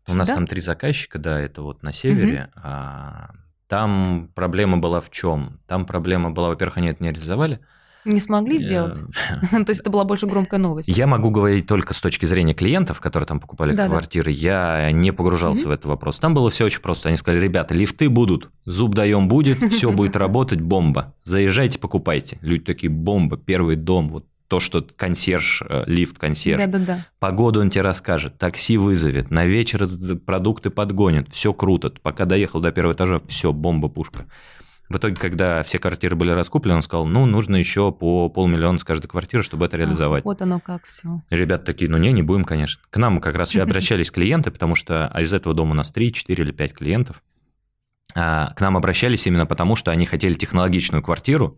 У 0.06 0.14
нас 0.14 0.28
да? 0.28 0.34
там 0.34 0.46
три 0.46 0.60
заказчика, 0.60 1.18
да, 1.18 1.38
это 1.38 1.62
вот 1.62 1.82
на 1.82 1.92
севере. 1.92 2.50
Угу. 2.54 2.60
А, 2.64 3.30
там 3.70 4.30
проблема 4.34 4.78
была 4.78 5.00
в 5.00 5.10
чем? 5.10 5.60
Там 5.68 5.86
проблема 5.86 6.32
была, 6.32 6.48
во-первых, 6.48 6.78
они 6.78 6.88
это 6.88 7.04
не 7.04 7.12
реализовали. 7.12 7.60
Не 8.04 8.18
смогли 8.18 8.58
сделать? 8.58 8.96
То 9.52 9.64
есть 9.68 9.82
это 9.82 9.90
была 9.90 10.02
больше 10.02 10.26
громкая 10.26 10.58
новость. 10.58 10.88
Я 10.88 11.06
могу 11.06 11.30
говорить 11.30 11.68
только 11.68 11.94
с 11.94 12.00
точки 12.00 12.26
зрения 12.26 12.52
клиентов, 12.52 13.00
которые 13.00 13.28
там 13.28 13.38
покупали 13.38 13.72
да, 13.72 13.86
квартиры. 13.86 14.32
Да. 14.32 14.38
Я 14.40 14.90
не 14.90 15.12
погружался 15.12 15.66
mm-hmm. 15.66 15.68
в 15.68 15.70
этот 15.70 15.84
вопрос. 15.84 16.18
Там 16.18 16.34
было 16.34 16.50
все 16.50 16.64
очень 16.64 16.80
просто. 16.80 17.10
Они 17.10 17.16
сказали, 17.16 17.40
ребята, 17.40 17.72
лифты 17.72 18.08
будут, 18.08 18.50
зуб 18.64 18.96
даем 18.96 19.28
будет, 19.28 19.62
все 19.72 19.92
будет 19.92 20.16
работать, 20.16 20.60
бомба. 20.60 21.14
Заезжайте, 21.22 21.78
покупайте. 21.78 22.38
Люди 22.40 22.64
такие, 22.64 22.90
бомба, 22.90 23.36
первый 23.36 23.76
дом, 23.76 24.08
вот 24.08 24.24
то, 24.50 24.58
что 24.58 24.82
консьерж, 24.82 25.62
э, 25.66 25.84
лифт 25.86 26.18
консьерж. 26.18 26.60
Да-да-да. 26.60 27.06
Погоду 27.20 27.60
он 27.60 27.70
тебе 27.70 27.82
расскажет, 27.82 28.36
такси 28.36 28.78
вызовет, 28.78 29.30
на 29.30 29.46
вечер 29.46 29.86
продукты 30.26 30.70
подгонит, 30.70 31.28
все 31.28 31.54
круто. 31.54 31.92
Пока 32.02 32.24
доехал 32.24 32.60
до 32.60 32.72
первого 32.72 32.94
этажа, 32.94 33.20
все, 33.28 33.52
бомба-пушка. 33.52 34.26
В 34.88 34.96
итоге, 34.96 35.14
когда 35.14 35.62
все 35.62 35.78
квартиры 35.78 36.16
были 36.16 36.32
раскуплены, 36.32 36.74
он 36.74 36.82
сказал, 36.82 37.06
ну, 37.06 37.26
нужно 37.26 37.54
еще 37.54 37.92
по 37.92 38.28
полмиллиона 38.28 38.76
с 38.78 38.82
каждой 38.82 39.06
квартиры, 39.06 39.44
чтобы 39.44 39.66
это 39.66 39.76
реализовать. 39.76 40.24
А, 40.24 40.28
вот 40.28 40.42
оно 40.42 40.58
как 40.58 40.84
все. 40.84 41.22
Ребята 41.30 41.66
такие, 41.66 41.88
ну 41.88 41.96
не, 41.96 42.10
не 42.10 42.22
будем, 42.22 42.44
конечно. 42.44 42.82
К 42.90 42.96
нам 42.96 43.20
как 43.20 43.36
раз 43.36 43.54
обращались 43.54 44.10
клиенты, 44.10 44.50
потому 44.50 44.74
что 44.74 45.06
а 45.06 45.22
из 45.22 45.32
этого 45.32 45.54
дома 45.54 45.70
у 45.70 45.74
нас 45.74 45.92
3, 45.92 46.12
4 46.12 46.42
или 46.42 46.50
5 46.50 46.74
клиентов. 46.74 47.22
А, 48.16 48.52
к 48.56 48.60
нам 48.60 48.76
обращались 48.76 49.28
именно 49.28 49.46
потому, 49.46 49.76
что 49.76 49.92
они 49.92 50.06
хотели 50.06 50.34
технологичную 50.34 51.04
квартиру, 51.04 51.56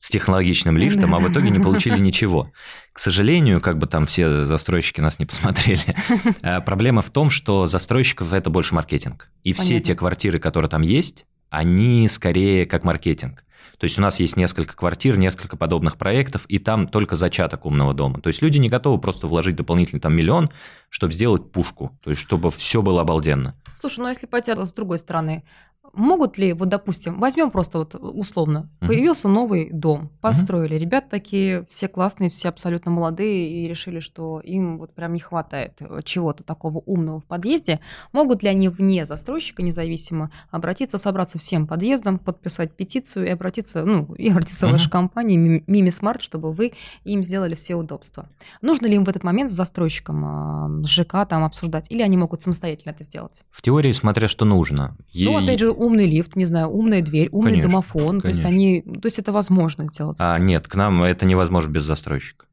с 0.00 0.08
технологичным 0.08 0.76
лифтом, 0.78 1.14
а 1.14 1.18
в 1.20 1.30
итоге 1.30 1.50
не 1.50 1.60
получили 1.60 1.98
ничего. 2.00 2.50
К 2.92 2.98
сожалению, 2.98 3.60
как 3.60 3.78
бы 3.78 3.86
там 3.86 4.06
все 4.06 4.44
застройщики 4.44 5.00
нас 5.00 5.18
не 5.18 5.26
посмотрели, 5.26 5.94
а, 6.42 6.60
проблема 6.62 7.02
в 7.02 7.10
том, 7.10 7.30
что 7.30 7.66
застройщиков 7.66 8.32
это 8.32 8.50
больше 8.50 8.74
маркетинг. 8.74 9.30
И 9.44 9.52
Понятно. 9.52 9.64
все 9.64 9.80
те 9.80 9.94
квартиры, 9.94 10.38
которые 10.38 10.70
там 10.70 10.82
есть, 10.82 11.26
они 11.50 12.08
скорее 12.08 12.66
как 12.66 12.82
маркетинг. 12.82 13.44
То 13.78 13.84
есть 13.84 13.98
у 13.98 14.02
нас 14.02 14.20
есть 14.20 14.36
несколько 14.36 14.76
квартир, 14.76 15.16
несколько 15.16 15.56
подобных 15.56 15.96
проектов, 15.96 16.44
и 16.48 16.58
там 16.58 16.86
только 16.86 17.16
зачаток 17.16 17.64
умного 17.64 17.94
дома. 17.94 18.20
То 18.20 18.28
есть 18.28 18.42
люди 18.42 18.58
не 18.58 18.68
готовы 18.68 19.00
просто 19.00 19.26
вложить 19.26 19.56
дополнительный 19.56 20.00
там 20.00 20.14
миллион, 20.14 20.50
чтобы 20.90 21.14
сделать 21.14 21.50
пушку, 21.50 21.98
то 22.02 22.10
есть 22.10 22.20
чтобы 22.20 22.50
все 22.50 22.82
было 22.82 23.00
обалденно. 23.00 23.54
Слушай, 23.80 24.00
ну 24.00 24.06
а 24.06 24.10
если 24.10 24.26
пойти 24.26 24.52
с 24.52 24.72
другой 24.74 24.98
стороны, 24.98 25.44
Могут 25.92 26.38
ли, 26.38 26.52
вот 26.52 26.68
допустим, 26.68 27.18
возьмем 27.18 27.50
просто 27.50 27.78
вот 27.78 27.94
условно, 27.94 28.70
uh-huh. 28.80 28.86
появился 28.86 29.28
новый 29.28 29.70
дом, 29.72 30.10
построили, 30.20 30.76
uh-huh. 30.76 30.80
ребята 30.80 31.08
такие 31.10 31.66
все 31.68 31.88
классные, 31.88 32.30
все 32.30 32.48
абсолютно 32.48 32.92
молодые 32.92 33.50
и 33.50 33.68
решили, 33.68 33.98
что 33.98 34.40
им 34.40 34.78
вот 34.78 34.94
прям 34.94 35.14
не 35.14 35.18
хватает 35.18 35.78
э, 35.80 36.00
чего-то 36.04 36.44
такого 36.44 36.78
умного 36.78 37.18
в 37.18 37.24
подъезде. 37.24 37.80
Могут 38.12 38.42
ли 38.42 38.48
они 38.48 38.68
вне 38.68 39.04
застройщика 39.04 39.62
независимо 39.62 40.30
обратиться, 40.50 40.96
собраться 40.96 41.38
всем 41.38 41.66
подъездом, 41.66 42.18
подписать 42.18 42.72
петицию 42.72 43.26
и 43.26 43.30
обратиться, 43.30 43.84
ну, 43.84 44.14
и 44.14 44.30
обратиться 44.30 44.66
uh-huh. 44.66 44.70
в 44.70 44.72
вашу 44.72 44.90
компанию 44.90 45.64
Мими 45.66 45.90
Смарт, 45.90 46.22
чтобы 46.22 46.52
вы 46.52 46.72
им 47.02 47.22
сделали 47.24 47.56
все 47.56 47.74
удобства. 47.74 48.28
Нужно 48.62 48.86
ли 48.86 48.94
им 48.94 49.04
в 49.04 49.08
этот 49.08 49.24
момент 49.24 49.50
с 49.50 49.54
застройщиком, 49.54 50.24
а, 50.24 50.70
с 50.84 50.88
ЖК 50.88 51.26
там 51.28 51.42
обсуждать, 51.42 51.86
или 51.88 52.02
они 52.02 52.16
могут 52.16 52.42
самостоятельно 52.42 52.92
это 52.92 53.02
сделать? 53.02 53.42
В 53.50 53.60
теории, 53.60 53.90
смотря 53.90 54.28
что 54.28 54.44
нужно. 54.44 54.96
Ну, 55.14 55.36
опять 55.36 55.58
же, 55.58 55.69
умный 55.72 56.06
лифт, 56.06 56.36
не 56.36 56.44
знаю, 56.44 56.68
умная 56.68 57.02
дверь, 57.02 57.28
умный 57.32 57.52
конечно, 57.52 57.70
домофон. 57.70 58.20
Конечно. 58.20 58.22
То 58.22 58.28
есть 58.28 58.44
они, 58.44 58.82
то 58.82 59.06
есть 59.06 59.18
это 59.18 59.32
возможно 59.32 59.86
сделать. 59.86 60.16
А 60.20 60.38
нет, 60.38 60.68
к 60.68 60.74
нам 60.74 61.02
это 61.02 61.24
невозможно 61.24 61.70
без 61.70 61.82
застройщика. 61.82 62.46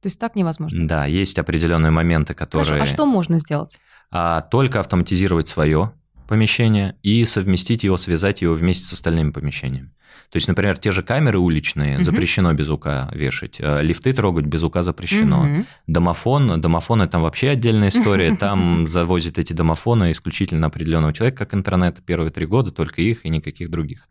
То 0.00 0.06
есть 0.06 0.18
так 0.18 0.34
невозможно. 0.34 0.86
Да, 0.86 1.04
есть 1.04 1.38
определенные 1.38 1.90
моменты, 1.90 2.34
которые. 2.34 2.66
Хорошо, 2.66 2.82
а 2.82 2.86
что 2.86 3.06
можно 3.06 3.38
сделать? 3.38 3.78
А, 4.10 4.40
только 4.40 4.80
автоматизировать 4.80 5.48
свое 5.48 5.92
помещение 6.30 6.94
и 7.02 7.26
совместить 7.26 7.84
его, 7.84 7.98
связать 7.98 8.40
его 8.40 8.54
вместе 8.54 8.84
с 8.84 8.92
остальными 8.92 9.32
помещениями. 9.32 9.90
То 10.30 10.36
есть, 10.36 10.46
например, 10.46 10.78
те 10.78 10.92
же 10.92 11.02
камеры 11.02 11.40
уличные 11.40 11.96
угу. 11.96 12.04
запрещено 12.04 12.52
без 12.52 12.70
УК 12.70 13.10
вешать, 13.12 13.56
э, 13.58 13.82
лифты 13.82 14.12
трогать 14.12 14.46
без 14.46 14.62
УК 14.62 14.82
запрещено. 14.84 15.42
Угу. 15.42 15.64
Домофон, 15.88 16.60
домофон 16.60 17.02
это 17.02 17.12
там 17.12 17.22
вообще 17.22 17.50
отдельная 17.50 17.88
история, 17.88 18.36
там 18.40 18.86
завозят 18.86 19.38
эти 19.38 19.52
домофоны 19.52 20.12
исключительно 20.12 20.68
определенного 20.68 21.12
человека, 21.12 21.44
как 21.44 21.54
интернет 21.54 22.00
первые 22.06 22.30
три 22.30 22.46
года, 22.46 22.70
только 22.70 23.02
их 23.02 23.26
и 23.26 23.28
никаких 23.28 23.70
других. 23.70 24.08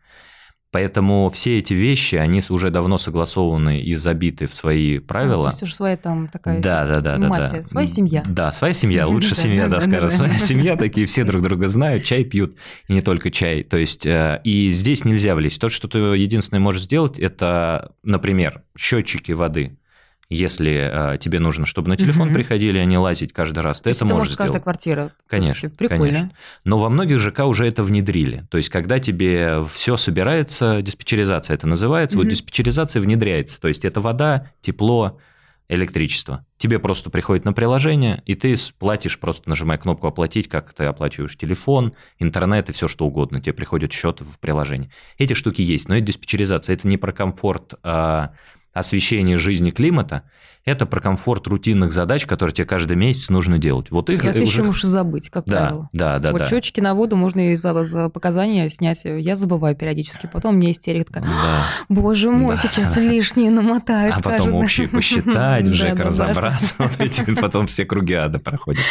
Поэтому 0.72 1.28
все 1.30 1.58
эти 1.58 1.74
вещи, 1.74 2.14
они 2.14 2.40
уже 2.48 2.70
давно 2.70 2.96
согласованы 2.96 3.80
и 3.80 3.96
забиты 3.96 4.46
в 4.46 4.54
свои 4.54 5.00
правила. 5.00 5.48
А, 5.48 5.50
то 5.50 5.54
есть 5.56 5.62
уже 5.64 5.74
своя 5.74 5.96
там 5.96 6.28
такая 6.28 6.60
да, 6.60 6.86
да, 6.86 7.00
да, 7.00 7.18
мафия, 7.18 7.60
да, 7.62 7.64
своя 7.64 7.86
семья. 7.88 8.24
Да, 8.26 8.52
своя 8.52 8.72
семья, 8.72 9.06
лучше 9.08 9.34
семья, 9.34 9.66
да, 9.66 9.80
скажем. 9.80 10.10
Своя 10.12 10.38
семья, 10.38 10.76
такие 10.76 11.06
все 11.06 11.24
друг 11.24 11.42
друга 11.42 11.68
знают, 11.68 12.04
чай 12.04 12.24
пьют, 12.24 12.54
и 12.86 12.92
не 12.92 13.02
только 13.02 13.32
чай. 13.32 13.64
То 13.64 13.76
есть, 13.76 14.06
э, 14.06 14.40
и 14.44 14.70
здесь 14.70 15.04
нельзя 15.04 15.34
влезть. 15.34 15.60
То, 15.60 15.68
что 15.68 15.88
ты 15.88 15.98
единственное 15.98 16.60
можешь 16.60 16.82
сделать, 16.82 17.18
это, 17.18 17.92
например, 18.04 18.62
счетчики 18.78 19.32
воды 19.32 19.76
если 20.30 21.14
э, 21.14 21.18
тебе 21.18 21.40
нужно, 21.40 21.66
чтобы 21.66 21.88
на 21.88 21.96
телефон 21.96 22.28
угу. 22.28 22.34
приходили, 22.34 22.78
а 22.78 22.84
не 22.84 22.96
лазить 22.96 23.32
каждый 23.32 23.58
раз, 23.58 23.80
ты 23.80 23.90
это, 23.90 24.04
это 24.04 24.14
можешь 24.14 24.36
каждая 24.36 24.62
квартира. 24.62 25.12
Конечно. 25.26 25.68
Прикольно. 25.70 26.04
Конечно. 26.04 26.30
Но 26.64 26.78
во 26.78 26.88
многих 26.88 27.18
ЖК 27.18 27.40
уже 27.40 27.66
это 27.66 27.82
внедрили. 27.82 28.46
То 28.48 28.56
есть, 28.56 28.68
когда 28.68 29.00
тебе 29.00 29.64
все 29.72 29.96
собирается, 29.96 30.82
диспетчеризация 30.82 31.54
это 31.54 31.66
называется, 31.66 32.16
угу. 32.16 32.24
вот 32.24 32.30
диспетчеризация 32.30 33.02
внедряется. 33.02 33.60
То 33.60 33.66
есть, 33.66 33.84
это 33.84 34.00
вода, 34.00 34.52
тепло, 34.60 35.18
электричество. 35.68 36.44
Тебе 36.58 36.78
просто 36.78 37.10
приходит 37.10 37.44
на 37.44 37.52
приложение, 37.52 38.22
и 38.26 38.34
ты 38.34 38.56
платишь, 38.78 39.18
просто 39.18 39.48
нажимая 39.48 39.78
кнопку 39.78 40.08
«Оплатить», 40.08 40.48
как 40.48 40.72
ты 40.72 40.84
оплачиваешь 40.84 41.36
телефон, 41.36 41.94
интернет 42.18 42.68
и 42.68 42.72
все 42.72 42.88
что 42.88 43.06
угодно. 43.06 43.40
Тебе 43.40 43.52
приходит 43.52 43.92
счет 43.92 44.20
в 44.20 44.38
приложении. 44.40 44.90
Эти 45.16 45.34
штуки 45.34 45.62
есть, 45.62 45.88
но 45.88 45.96
это 45.96 46.06
диспетчеризация. 46.06 46.74
Это 46.74 46.88
не 46.88 46.96
про 46.96 47.12
комфорт 47.12 47.74
а 47.84 48.32
освещение 48.72 49.36
жизни 49.36 49.70
климата, 49.70 50.22
это 50.64 50.86
про 50.86 51.00
комфорт 51.00 51.46
рутинных 51.46 51.92
задач, 51.92 52.26
которые 52.26 52.54
тебе 52.54 52.66
каждый 52.66 52.96
месяц 52.96 53.30
нужно 53.30 53.58
делать. 53.58 53.90
Вот 53.90 54.10
их 54.10 54.22
и 54.22 54.28
ты 54.28 54.42
уже... 54.42 54.52
еще 54.52 54.62
можешь 54.62 54.82
забыть, 54.82 55.30
как 55.30 55.46
да, 55.46 55.56
правило. 55.56 55.88
Да, 55.92 56.18
да, 56.18 56.32
вот 56.32 56.38
да. 56.38 56.46
счетчики 56.46 56.80
на 56.80 56.94
воду 56.94 57.16
можно 57.16 57.52
и 57.52 57.56
за, 57.56 57.84
за 57.84 58.08
показания 58.10 58.68
снять. 58.68 59.02
Я 59.04 59.36
забываю 59.36 59.74
периодически. 59.74 60.28
Потом 60.32 60.56
мне 60.56 60.72
истерика. 60.72 61.20
Да. 61.20 61.64
Боже 61.88 62.30
мой, 62.30 62.56
да. 62.56 62.56
сейчас 62.56 62.96
лишнее 62.96 63.50
намотают. 63.50 64.16
А 64.18 64.22
потом 64.22 64.54
общие 64.54 64.88
посчитать, 64.88 65.66
Жека 65.66 66.04
разобраться. 66.04 66.74
Вот 66.78 66.92
эти 66.98 67.34
потом 67.34 67.66
все 67.66 67.84
круги 67.84 68.14
ада 68.14 68.38
проходят. 68.38 68.82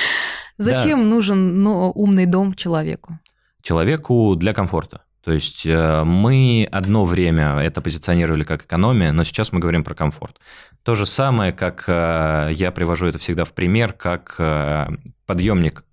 Зачем 0.57 1.07
нужен 1.07 1.61
ну, 1.63 1.91
умный 1.91 2.25
дом 2.25 2.53
человеку? 2.53 3.19
Человеку 3.61 4.35
для 4.35 4.53
комфорта. 4.53 5.01
То 5.23 5.33
есть 5.33 5.65
э, 5.65 6.03
мы 6.05 6.67
одно 6.71 7.05
время 7.05 7.59
это 7.59 7.81
позиционировали 7.81 8.43
как 8.43 8.63
экономия, 8.63 9.11
но 9.11 9.23
сейчас 9.23 9.51
мы 9.51 9.59
говорим 9.59 9.83
про 9.83 9.93
комфорт. 9.93 10.39
То 10.83 10.95
же 10.95 11.05
самое, 11.05 11.51
как 11.51 11.83
э, 11.87 12.51
я 12.53 12.71
привожу 12.71 13.07
это 13.07 13.17
всегда 13.17 13.43
в 13.43 13.53
пример, 13.53 13.93
как 13.93 14.35
э, 14.39 14.87
подъемник 15.25 15.83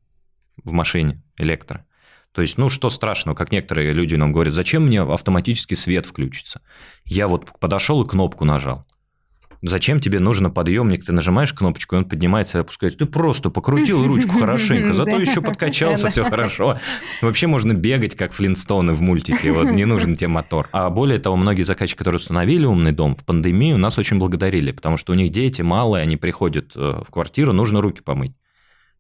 в 0.62 0.72
машине 0.72 1.22
электро. 1.38 1.84
То 2.32 2.42
есть, 2.42 2.58
ну, 2.58 2.68
что 2.68 2.90
страшного, 2.90 3.34
как 3.34 3.50
некоторые 3.50 3.92
люди 3.92 4.14
нам 4.14 4.30
говорят, 4.30 4.54
зачем 4.54 4.86
мне 4.86 5.00
автоматически 5.00 5.74
свет 5.74 6.06
включится? 6.06 6.60
Я 7.04 7.28
вот 7.28 7.58
подошел 7.58 8.02
и 8.02 8.08
кнопку 8.08 8.44
нажал. 8.44 8.84
Зачем 9.68 10.00
тебе 10.00 10.20
нужен 10.20 10.50
подъемник? 10.52 11.04
Ты 11.04 11.12
нажимаешь 11.12 11.52
кнопочку, 11.52 11.96
и 11.96 11.98
он 11.98 12.04
поднимается 12.04 12.58
и 12.58 12.60
опускается. 12.60 13.00
Ты 13.00 13.06
просто 13.06 13.50
покрутил 13.50 14.06
ручку 14.06 14.32
хорошенько, 14.38 14.94
зато 14.94 15.18
еще 15.18 15.40
подкачался, 15.40 16.08
все 16.10 16.24
хорошо. 16.24 16.78
Вообще 17.20 17.46
можно 17.46 17.72
бегать, 17.72 18.14
как 18.14 18.32
Флинстоны 18.32 18.92
в 18.92 19.02
мультике, 19.02 19.52
вот 19.52 19.70
не 19.70 19.84
нужен 19.84 20.14
тебе 20.14 20.28
мотор. 20.28 20.68
А 20.72 20.88
более 20.90 21.18
того, 21.18 21.36
многие 21.36 21.62
заказчики, 21.62 21.98
которые 21.98 22.18
установили 22.18 22.64
умный 22.64 22.92
дом 22.92 23.14
в 23.14 23.24
пандемию, 23.24 23.78
нас 23.78 23.98
очень 23.98 24.18
благодарили, 24.18 24.70
потому 24.70 24.96
что 24.96 25.12
у 25.12 25.16
них 25.16 25.30
дети 25.30 25.62
малые, 25.62 26.02
они 26.02 26.16
приходят 26.16 26.72
э, 26.76 27.02
в 27.06 27.10
квартиру, 27.10 27.52
нужно 27.52 27.80
руки 27.80 28.02
помыть. 28.02 28.32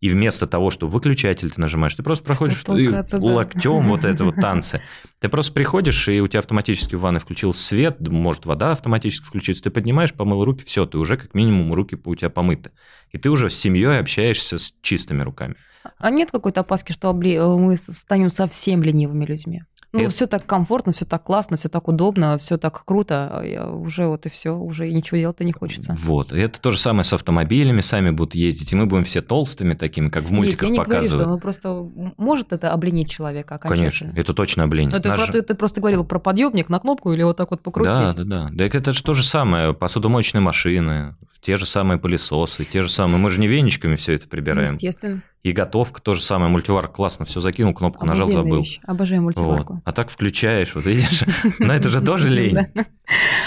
И 0.00 0.08
вместо 0.08 0.46
того, 0.46 0.70
что 0.70 0.88
выключатель 0.88 1.50
ты 1.50 1.60
нажимаешь, 1.60 1.94
ты 1.94 2.02
просто 2.02 2.24
проходишь 2.24 2.62
локтем 2.66 3.82
да. 3.82 3.88
вот 3.88 4.04
это 4.04 4.24
вот 4.24 4.34
танцы. 4.40 4.82
Ты 5.20 5.28
просто 5.28 5.52
приходишь, 5.52 6.08
и 6.08 6.20
у 6.20 6.28
тебя 6.28 6.40
автоматически 6.40 6.96
в 6.96 7.00
ванной 7.00 7.20
включился 7.20 7.62
свет, 7.62 8.00
может, 8.00 8.46
вода 8.46 8.72
автоматически 8.72 9.24
включится, 9.24 9.62
ты 9.64 9.70
поднимаешь, 9.70 10.12
помыл 10.12 10.44
руки, 10.44 10.64
все, 10.64 10.86
ты 10.86 10.98
уже 10.98 11.16
как 11.16 11.34
минимум 11.34 11.72
руки 11.72 11.98
у 12.04 12.14
тебя 12.14 12.30
помыты. 12.30 12.72
И 13.10 13.18
ты 13.18 13.30
уже 13.30 13.48
с 13.48 13.54
семьей 13.56 13.98
общаешься 13.98 14.58
с 14.58 14.74
чистыми 14.82 15.22
руками. 15.22 15.56
А 15.98 16.10
нет 16.10 16.30
какой-то 16.30 16.60
опаски, 16.60 16.92
что 16.92 17.12
мы 17.12 17.76
станем 17.76 18.28
совсем 18.28 18.82
ленивыми 18.82 19.24
людьми? 19.24 19.62
Ну, 19.92 20.00
это... 20.00 20.10
все 20.10 20.26
так 20.26 20.46
комфортно, 20.46 20.92
все 20.92 21.04
так 21.04 21.22
классно, 21.22 21.56
все 21.56 21.68
так 21.68 21.88
удобно, 21.88 22.38
все 22.38 22.58
так 22.58 22.84
круто. 22.84 23.42
Я 23.44 23.66
уже 23.66 24.06
вот 24.06 24.26
и 24.26 24.28
все, 24.28 24.56
уже 24.56 24.90
ничего 24.90 25.18
делать-то 25.18 25.44
не 25.44 25.52
хочется. 25.52 25.96
Вот. 26.02 26.32
И 26.32 26.38
это 26.38 26.60
то 26.60 26.70
же 26.70 26.78
самое 26.78 27.04
с 27.04 27.12
автомобилями, 27.12 27.80
сами 27.80 28.10
будут 28.10 28.34
ездить, 28.34 28.72
и 28.72 28.76
мы 28.76 28.86
будем 28.86 29.04
все 29.04 29.22
толстыми 29.22 29.74
такими, 29.74 30.08
как 30.08 30.24
в 30.24 30.32
мультиках 30.32 30.68
Нет, 30.68 30.70
я 30.70 30.72
не 30.72 30.84
показывают. 30.84 31.26
Говорю, 31.26 31.26
что, 31.26 31.34
ну, 31.34 31.40
просто 31.40 32.12
может 32.16 32.52
это 32.52 32.72
обленить 32.72 33.10
человека 33.10 33.58
Конечно, 33.58 34.12
это 34.16 34.34
точно 34.34 34.64
обленит. 34.64 34.92
Но 34.92 35.00
ты, 35.00 35.08
Наш... 35.08 35.28
ты, 35.30 35.42
ты 35.42 35.54
просто 35.54 35.80
говорил 35.80 36.04
про 36.04 36.18
подъемник 36.18 36.68
на 36.68 36.78
кнопку 36.78 37.12
или 37.12 37.22
вот 37.22 37.36
так 37.36 37.50
вот 37.50 37.62
покрутить. 37.62 37.94
Да, 37.94 38.12
да, 38.12 38.24
да. 38.24 38.48
Да 38.50 38.64
это 38.64 38.92
же 38.92 39.02
то 39.02 39.14
же 39.14 39.22
самое, 39.22 39.72
посудомоечные 39.72 40.40
машины, 40.40 41.16
те 41.40 41.56
же 41.56 41.64
самые 41.64 41.98
пылесосы, 41.98 42.64
те 42.64 42.82
же 42.82 42.88
самые. 42.88 43.18
Мы 43.18 43.30
же 43.30 43.40
не 43.40 43.46
веничками 43.46 43.94
все 43.94 44.14
это 44.14 44.28
прибираем. 44.28 44.74
Естественно. 44.74 45.22
И 45.46 45.52
готовка 45.52 46.02
тоже 46.02 46.22
самое, 46.22 46.50
мультиварка 46.50 46.92
классно, 46.92 47.24
все 47.24 47.40
закинул, 47.40 47.72
кнопку 47.72 48.04
нажал, 48.04 48.28
забыл. 48.28 48.58
Вещь. 48.58 48.80
Обожаю 48.84 49.22
мультиварку. 49.22 49.74
Вот. 49.74 49.82
А 49.84 49.92
так 49.92 50.10
включаешь, 50.10 50.74
вот 50.74 50.86
видишь, 50.86 51.22
но 51.60 51.72
это 51.72 51.88
же 51.88 52.00
тоже 52.00 52.28
лень. 52.28 52.66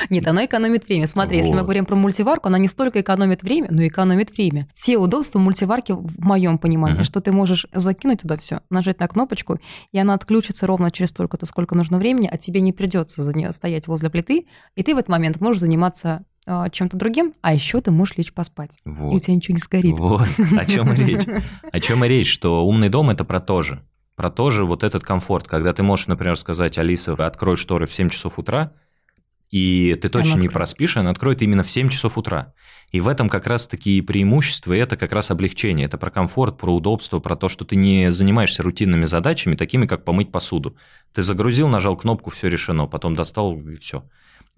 Нет, 0.10 0.26
она 0.26 0.46
экономит 0.46 0.88
время. 0.88 1.08
Смотри, 1.08 1.40
если 1.40 1.52
мы 1.52 1.64
говорим 1.64 1.86
про 1.86 1.98
мультиварку, 1.98 2.48
она 2.48 2.58
не 2.58 2.70
столько 2.70 3.02
экономит 3.02 3.44
время, 3.44 3.68
но 3.70 3.86
экономит 3.86 4.32
время. 4.32 4.70
Все 4.74 4.98
удобства 4.98 5.40
мультиварки 5.40 5.92
в 5.92 6.22
моем 6.22 6.58
понимании, 6.58 7.04
что 7.04 7.20
ты 7.20 7.34
можешь 7.34 7.68
закинуть 7.74 8.22
туда 8.22 8.38
все, 8.38 8.62
нажать 8.70 9.02
на 9.02 9.08
кнопочку, 9.10 9.60
и 9.92 10.00
она 10.00 10.14
отключится 10.14 10.68
ровно 10.68 10.92
через 10.92 11.10
столько-то, 11.10 11.48
сколько 11.48 11.76
нужно 11.76 11.98
времени, 11.98 12.30
а 12.32 12.38
тебе 12.38 12.62
не 12.62 12.72
придется 12.72 13.24
за 13.24 13.36
нее 13.36 13.52
стоять 13.52 13.88
возле 13.88 14.10
плиты, 14.10 14.48
и 14.76 14.84
ты 14.84 14.96
в 14.96 15.00
этот 15.00 15.10
момент 15.10 15.42
можешь 15.42 15.60
заниматься 15.60 16.24
чем-то 16.72 16.98
другим, 16.98 17.34
а 17.42 17.54
еще 17.54 17.80
ты 17.82 17.92
можешь 17.92 18.18
лечь 18.18 18.34
поспать. 18.34 18.72
Вот. 18.86 19.14
И 19.14 19.16
у 19.16 19.20
тебя 19.20 19.36
ничего 19.36 19.56
не 19.56 19.62
сгорит. 19.62 19.98
Вот, 19.98 20.28
о 20.58 20.66
чем 20.66 20.94
и 20.94 20.98
речь. 20.98 21.26
О 21.72 21.80
чем 21.80 22.04
и 22.04 22.08
речь, 22.08 22.32
что 22.32 22.66
умный 22.66 22.90
дом– 22.90 23.10
это 23.12 23.24
про 23.24 23.40
то 23.40 23.62
же. 23.62 23.84
Про 24.16 24.32
то 24.32 24.50
же 24.50 24.66
вот 24.66 24.84
этот 24.84 25.04
комфорт, 25.04 25.48
когда 25.48 25.74
ты 25.74 25.84
можешь, 25.84 26.08
например, 26.08 26.36
сказать, 26.36 26.78
Алиса, 26.78 27.14
открой 27.14 27.56
шторы 27.56 27.86
в 27.86 27.94
7 27.94 28.10
часов 28.10 28.40
утра, 28.40 28.74
и 29.50 29.98
ты 30.00 30.10
точно 30.10 30.40
не 30.40 30.50
проспишь, 30.50 30.98
она 30.98 31.10
откроет 31.10 31.42
именно 31.42 31.64
в 31.64 31.72
7 31.72 31.90
часов 31.90 32.18
утра. 32.18 32.54
И 32.92 33.00
в 33.00 33.08
этом 33.08 33.30
как 33.30 33.48
раз 33.48 33.68
такие 33.68 34.04
преимущества, 34.04 34.74
и 34.74 34.78
это 34.78 34.96
как 34.96 35.12
раз 35.12 35.32
облегчение. 35.32 35.86
Это 35.86 35.98
про 35.98 36.12
комфорт, 36.12 36.58
про 36.58 36.74
удобство, 36.74 37.20
про 37.20 37.36
то, 37.36 37.48
что 37.48 37.66
ты 37.66 37.76
не 37.76 38.12
занимаешься 38.12 38.62
рутинными 38.62 39.06
задачами, 39.06 39.56
такими 39.56 39.88
как 39.88 40.06
помыть 40.06 40.32
посуду. 40.32 40.76
Ты 41.14 41.22
загрузил, 41.24 41.68
нажал 41.68 41.98
кнопку, 41.98 42.30
все 42.30 42.48
решено, 42.48 42.86
потом 42.86 43.16
достал 43.16 43.60
и 43.60 43.76
все. 43.76 44.04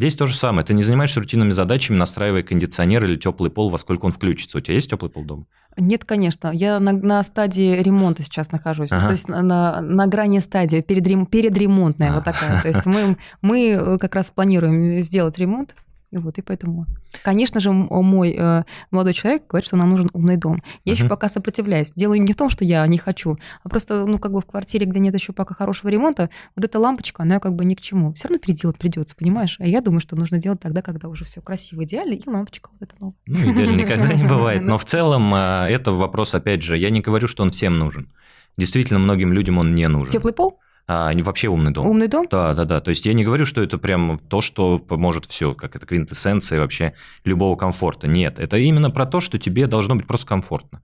Здесь 0.01 0.15
то 0.15 0.25
же 0.25 0.35
самое. 0.35 0.65
Ты 0.65 0.73
не 0.73 0.81
занимаешься 0.81 1.19
рутинными 1.19 1.51
задачами, 1.51 1.95
настраивая 1.95 2.41
кондиционер 2.41 3.05
или 3.05 3.17
теплый 3.17 3.51
пол, 3.51 3.69
во 3.69 3.77
сколько 3.77 4.05
он 4.05 4.11
включится. 4.11 4.57
У 4.57 4.61
тебя 4.61 4.73
есть 4.73 4.89
теплый 4.89 5.11
пол 5.11 5.23
дома? 5.23 5.45
Нет, 5.77 6.05
конечно. 6.05 6.49
Я 6.51 6.79
на, 6.79 6.91
на 6.91 7.21
стадии 7.21 7.79
ремонта 7.79 8.23
сейчас 8.23 8.51
нахожусь. 8.51 8.91
Ага. 8.91 9.05
То 9.05 9.11
есть 9.11 9.27
на, 9.27 9.79
на 9.79 10.07
грани 10.07 10.39
стадии, 10.39 10.81
перед, 10.81 11.03
передремонтная 11.29 12.13
а. 12.13 12.15
вот 12.15 12.23
такая. 12.23 12.63
То 12.63 12.69
есть 12.69 12.83
мы, 12.87 13.15
мы 13.43 13.99
как 13.99 14.15
раз 14.15 14.31
планируем 14.31 15.03
сделать 15.03 15.37
ремонт 15.37 15.75
вот, 16.19 16.37
и 16.37 16.41
поэтому, 16.41 16.87
конечно 17.23 17.59
же, 17.59 17.71
мой 17.71 18.35
э, 18.37 18.63
молодой 18.91 19.13
человек 19.13 19.43
говорит, 19.47 19.65
что 19.65 19.77
нам 19.77 19.89
нужен 19.89 20.09
умный 20.13 20.35
дом. 20.35 20.61
Я 20.83 20.91
uh-huh. 20.91 20.95
еще 20.95 21.07
пока 21.07 21.29
сопротивляюсь. 21.29 21.93
Дело 21.95 22.15
не 22.15 22.33
в 22.33 22.35
том, 22.35 22.49
что 22.49 22.65
я 22.65 22.85
не 22.87 22.97
хочу, 22.97 23.37
а 23.63 23.69
просто, 23.69 24.05
ну, 24.05 24.19
как 24.19 24.33
бы 24.33 24.41
в 24.41 24.45
квартире, 24.45 24.85
где 24.85 24.99
нет 24.99 25.13
еще 25.13 25.31
пока 25.31 25.55
хорошего 25.55 25.89
ремонта, 25.89 26.29
вот 26.55 26.65
эта 26.65 26.79
лампочка, 26.79 27.23
она 27.23 27.39
как 27.39 27.55
бы 27.55 27.63
ни 27.63 27.75
к 27.75 27.81
чему. 27.81 28.13
Все 28.13 28.27
равно 28.27 28.39
переделать 28.39 28.77
придется, 28.77 29.15
понимаешь? 29.15 29.55
А 29.59 29.65
я 29.65 29.79
думаю, 29.81 30.01
что 30.01 30.15
нужно 30.17 30.37
делать 30.37 30.59
тогда, 30.59 30.81
когда 30.81 31.07
уже 31.07 31.23
все 31.23 31.41
красиво, 31.41 31.83
идеально, 31.85 32.13
и 32.13 32.29
лампочка 32.29 32.69
вот 32.73 32.81
эта 32.81 32.95
новая. 32.99 33.15
Ну, 33.25 33.51
идеально 33.51 33.81
никогда 33.81 34.13
не 34.13 34.23
бывает. 34.27 34.61
Но 34.63 34.77
в 34.77 34.85
целом 34.85 35.33
э, 35.33 35.67
это 35.69 35.93
вопрос, 35.93 36.35
опять 36.35 36.61
же, 36.61 36.77
я 36.77 36.89
не 36.89 36.99
говорю, 36.99 37.27
что 37.27 37.43
он 37.43 37.51
всем 37.51 37.79
нужен. 37.79 38.11
Действительно, 38.57 38.99
многим 38.99 39.31
людям 39.31 39.57
он 39.57 39.73
не 39.75 39.87
нужен. 39.87 40.11
Теплый 40.11 40.33
пол? 40.33 40.59
А, 40.91 41.13
вообще 41.23 41.47
умный 41.47 41.71
дом. 41.71 41.87
Умный 41.87 42.07
дом? 42.09 42.27
Да, 42.29 42.53
да, 42.53 42.65
да. 42.65 42.81
То 42.81 42.89
есть 42.89 43.05
я 43.05 43.13
не 43.13 43.23
говорю, 43.23 43.45
что 43.45 43.63
это 43.63 43.77
прям 43.77 44.17
то, 44.17 44.41
что 44.41 44.77
поможет 44.77 45.25
все, 45.25 45.53
как 45.53 45.77
это 45.77 45.85
квинтэссенция 45.85 46.59
вообще 46.59 46.93
любого 47.23 47.55
комфорта. 47.55 48.07
Нет, 48.07 48.39
это 48.39 48.57
именно 48.57 48.89
про 48.89 49.05
то, 49.05 49.21
что 49.21 49.39
тебе 49.39 49.67
должно 49.67 49.95
быть 49.95 50.05
просто 50.05 50.27
комфортно. 50.27 50.81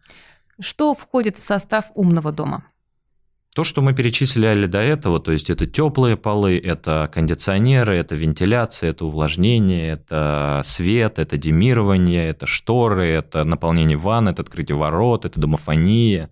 Что 0.61 0.95
входит 0.95 1.37
в 1.37 1.43
состав 1.43 1.85
умного 1.93 2.31
дома? 2.31 2.63
То, 3.53 3.65
что 3.65 3.81
мы 3.81 3.93
перечислили 3.93 4.67
до 4.67 4.77
этого, 4.77 5.19
то 5.19 5.31
есть 5.31 5.49
это 5.49 5.65
теплые 5.65 6.15
полы, 6.15 6.57
это 6.57 7.09
кондиционеры, 7.11 7.97
это 7.97 8.15
вентиляция, 8.15 8.91
это 8.91 9.05
увлажнение, 9.05 9.93
это 9.93 10.61
свет, 10.63 11.19
это 11.19 11.37
демирование, 11.37 12.29
это 12.29 12.45
шторы, 12.45 13.07
это 13.07 13.43
наполнение 13.43 13.97
ванны, 13.97 14.29
это 14.29 14.43
открытие 14.43 14.77
ворот, 14.77 15.25
это 15.25 15.39
домофония, 15.39 16.29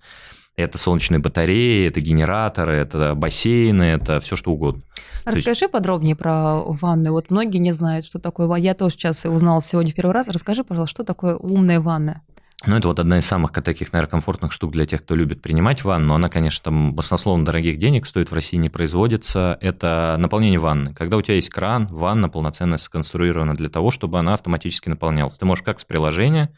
это 0.56 0.78
солнечные 0.78 1.20
батареи, 1.20 1.88
это 1.88 2.00
генераторы, 2.00 2.76
это 2.76 3.14
бассейны, 3.16 3.84
это 3.84 4.20
все 4.20 4.36
что 4.36 4.52
угодно. 4.52 4.82
Расскажи 5.26 5.66
есть... 5.66 5.72
подробнее 5.72 6.16
про 6.16 6.62
ванны. 6.62 7.12
Вот 7.12 7.32
многие 7.32 7.58
не 7.58 7.72
знают, 7.72 8.06
что 8.06 8.20
такое. 8.20 8.54
Я 8.58 8.74
тоже 8.74 8.96
сейчас 8.96 9.26
узнала 9.26 9.62
сегодня 9.62 9.92
в 9.92 9.96
первый 9.96 10.12
раз. 10.12 10.28
Расскажи, 10.28 10.64
пожалуйста, 10.64 10.92
что 10.92 11.04
такое 11.04 11.36
умная 11.36 11.80
ванна? 11.80 12.22
Ну, 12.66 12.76
это 12.76 12.88
вот 12.88 13.00
одна 13.00 13.20
из 13.20 13.26
самых 13.26 13.52
таких, 13.52 13.92
наверное, 13.94 14.12
комфортных 14.12 14.52
штук 14.52 14.72
для 14.72 14.86
тех, 14.86 15.04
кто 15.04 15.16
любит 15.16 15.42
принимать 15.42 15.84
ванну. 15.84 16.14
Она, 16.16 16.30
конечно, 16.30 16.64
там 16.64 16.96
баснословно 16.96 17.46
дорогих 17.46 17.78
денег 17.78 18.06
стоит, 18.06 18.32
в 18.32 18.34
России 18.34 18.58
не 18.58 18.70
производится. 18.70 19.58
Это 19.62 20.16
наполнение 20.18 20.58
ванны. 20.58 20.94
Когда 20.94 21.18
у 21.18 21.22
тебя 21.22 21.36
есть 21.36 21.50
кран, 21.50 21.88
ванна 21.88 22.30
полноценно 22.30 22.78
сконструирована 22.78 23.54
для 23.54 23.70
того, 23.70 23.92
чтобы 23.92 24.20
она 24.20 24.34
автоматически 24.34 24.90
наполнялась. 24.90 25.38
Ты 25.38 25.46
можешь 25.46 25.64
как 25.64 25.80
с 25.80 25.86
приложения 25.86 26.50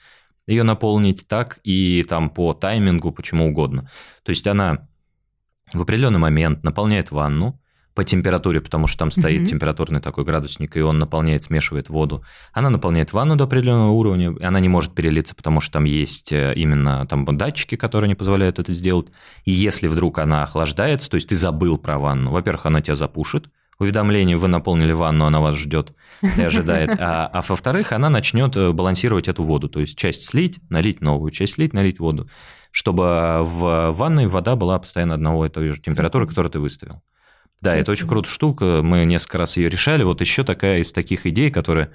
ее 0.47 0.63
наполнить, 0.63 1.27
так 1.27 1.59
и 1.63 2.03
там 2.03 2.29
по 2.29 2.53
таймингу, 2.53 3.11
почему 3.11 3.49
угодно. 3.49 3.89
То 4.23 4.29
есть 4.29 4.47
она 4.47 4.87
в 5.73 5.81
определенный 5.81 6.19
момент 6.19 6.63
наполняет 6.63 7.11
ванну 7.11 7.61
по 7.93 8.03
температуре, 8.03 8.61
потому 8.61 8.85
что 8.85 8.99
там 8.99 9.11
стоит 9.11 9.41
mm-hmm. 9.41 9.45
температурный 9.47 10.01
такой 10.01 10.23
градусник, 10.23 10.77
и 10.77 10.81
он 10.81 10.99
наполняет, 10.99 11.41
смешивает 11.41 11.89
воду. 11.89 12.23
Она 12.53 12.69
наполняет 12.69 13.11
ванну 13.11 13.35
до 13.35 13.45
определенного 13.45 13.89
уровня, 13.89 14.35
и 14.39 14.43
она 14.43 14.59
не 14.59 14.69
может 14.69 14.93
перелиться, 14.93 15.33
потому 15.33 15.61
что 15.61 15.73
там 15.73 15.83
есть 15.83 16.31
э, 16.31 16.53
именно 16.55 17.07
там 17.07 17.25
датчики, 17.25 17.75
которые 17.75 18.07
не 18.07 18.13
позволяют 18.13 18.59
это 18.59 18.71
сделать. 18.71 19.07
И 19.45 19.51
если 19.51 19.87
вдруг 19.87 20.19
она 20.19 20.43
охлаждается, 20.43 21.09
то 21.09 21.15
есть 21.15 21.29
ты 21.29 21.35
забыл 21.35 21.79
про 21.79 21.97
ванну, 21.97 22.29
во-первых, 22.31 22.67
она 22.67 22.81
тебя 22.81 22.95
запушит, 22.95 23.49
уведомление, 23.80 24.38
вы 24.38 24.47
наполнили 24.47 24.91
ванну, 24.91 25.25
она 25.25 25.39
вас 25.39 25.55
ждет 25.55 25.93
и 26.21 26.41
ожидает. 26.41 26.89
А, 26.99 27.30
а 27.32 27.41
во-вторых, 27.47 27.91
она 27.91 28.09
начнет 28.09 28.55
э, 28.57 28.71
балансировать 28.71 29.28
эту 29.28 29.43
воду, 29.43 29.69
то 29.69 29.80
есть 29.80 29.97
часть 29.97 30.23
слить, 30.23 30.59
налить 30.69 31.01
новую, 31.01 31.32
часть 31.32 31.53
слить, 31.53 31.73
налить 31.73 31.99
воду, 31.99 32.28
чтобы 32.71 33.41
в 33.43 33.91
ванной 33.91 34.28
вода 34.28 34.55
была 34.55 34.80
постоянно 34.80 35.13
одного 35.13 35.45
и 35.45 35.49
той 35.49 35.71
же 35.71 35.82
температуры, 35.82 36.28
которую 36.28 36.51
ты 36.51 36.59
выставил. 36.59 37.01
Да, 37.61 37.75
это 37.75 37.91
очень 37.91 38.07
крутая 38.07 38.32
штука, 38.32 38.82
мы 38.84 39.05
несколько 39.05 39.39
раз 39.39 39.57
ее 39.57 39.69
решали. 39.69 40.03
Вот 40.03 40.21
еще 40.21 40.43
такая 40.43 40.80
из 40.80 40.91
таких 40.91 41.25
идей, 41.25 41.51
которая 41.51 41.91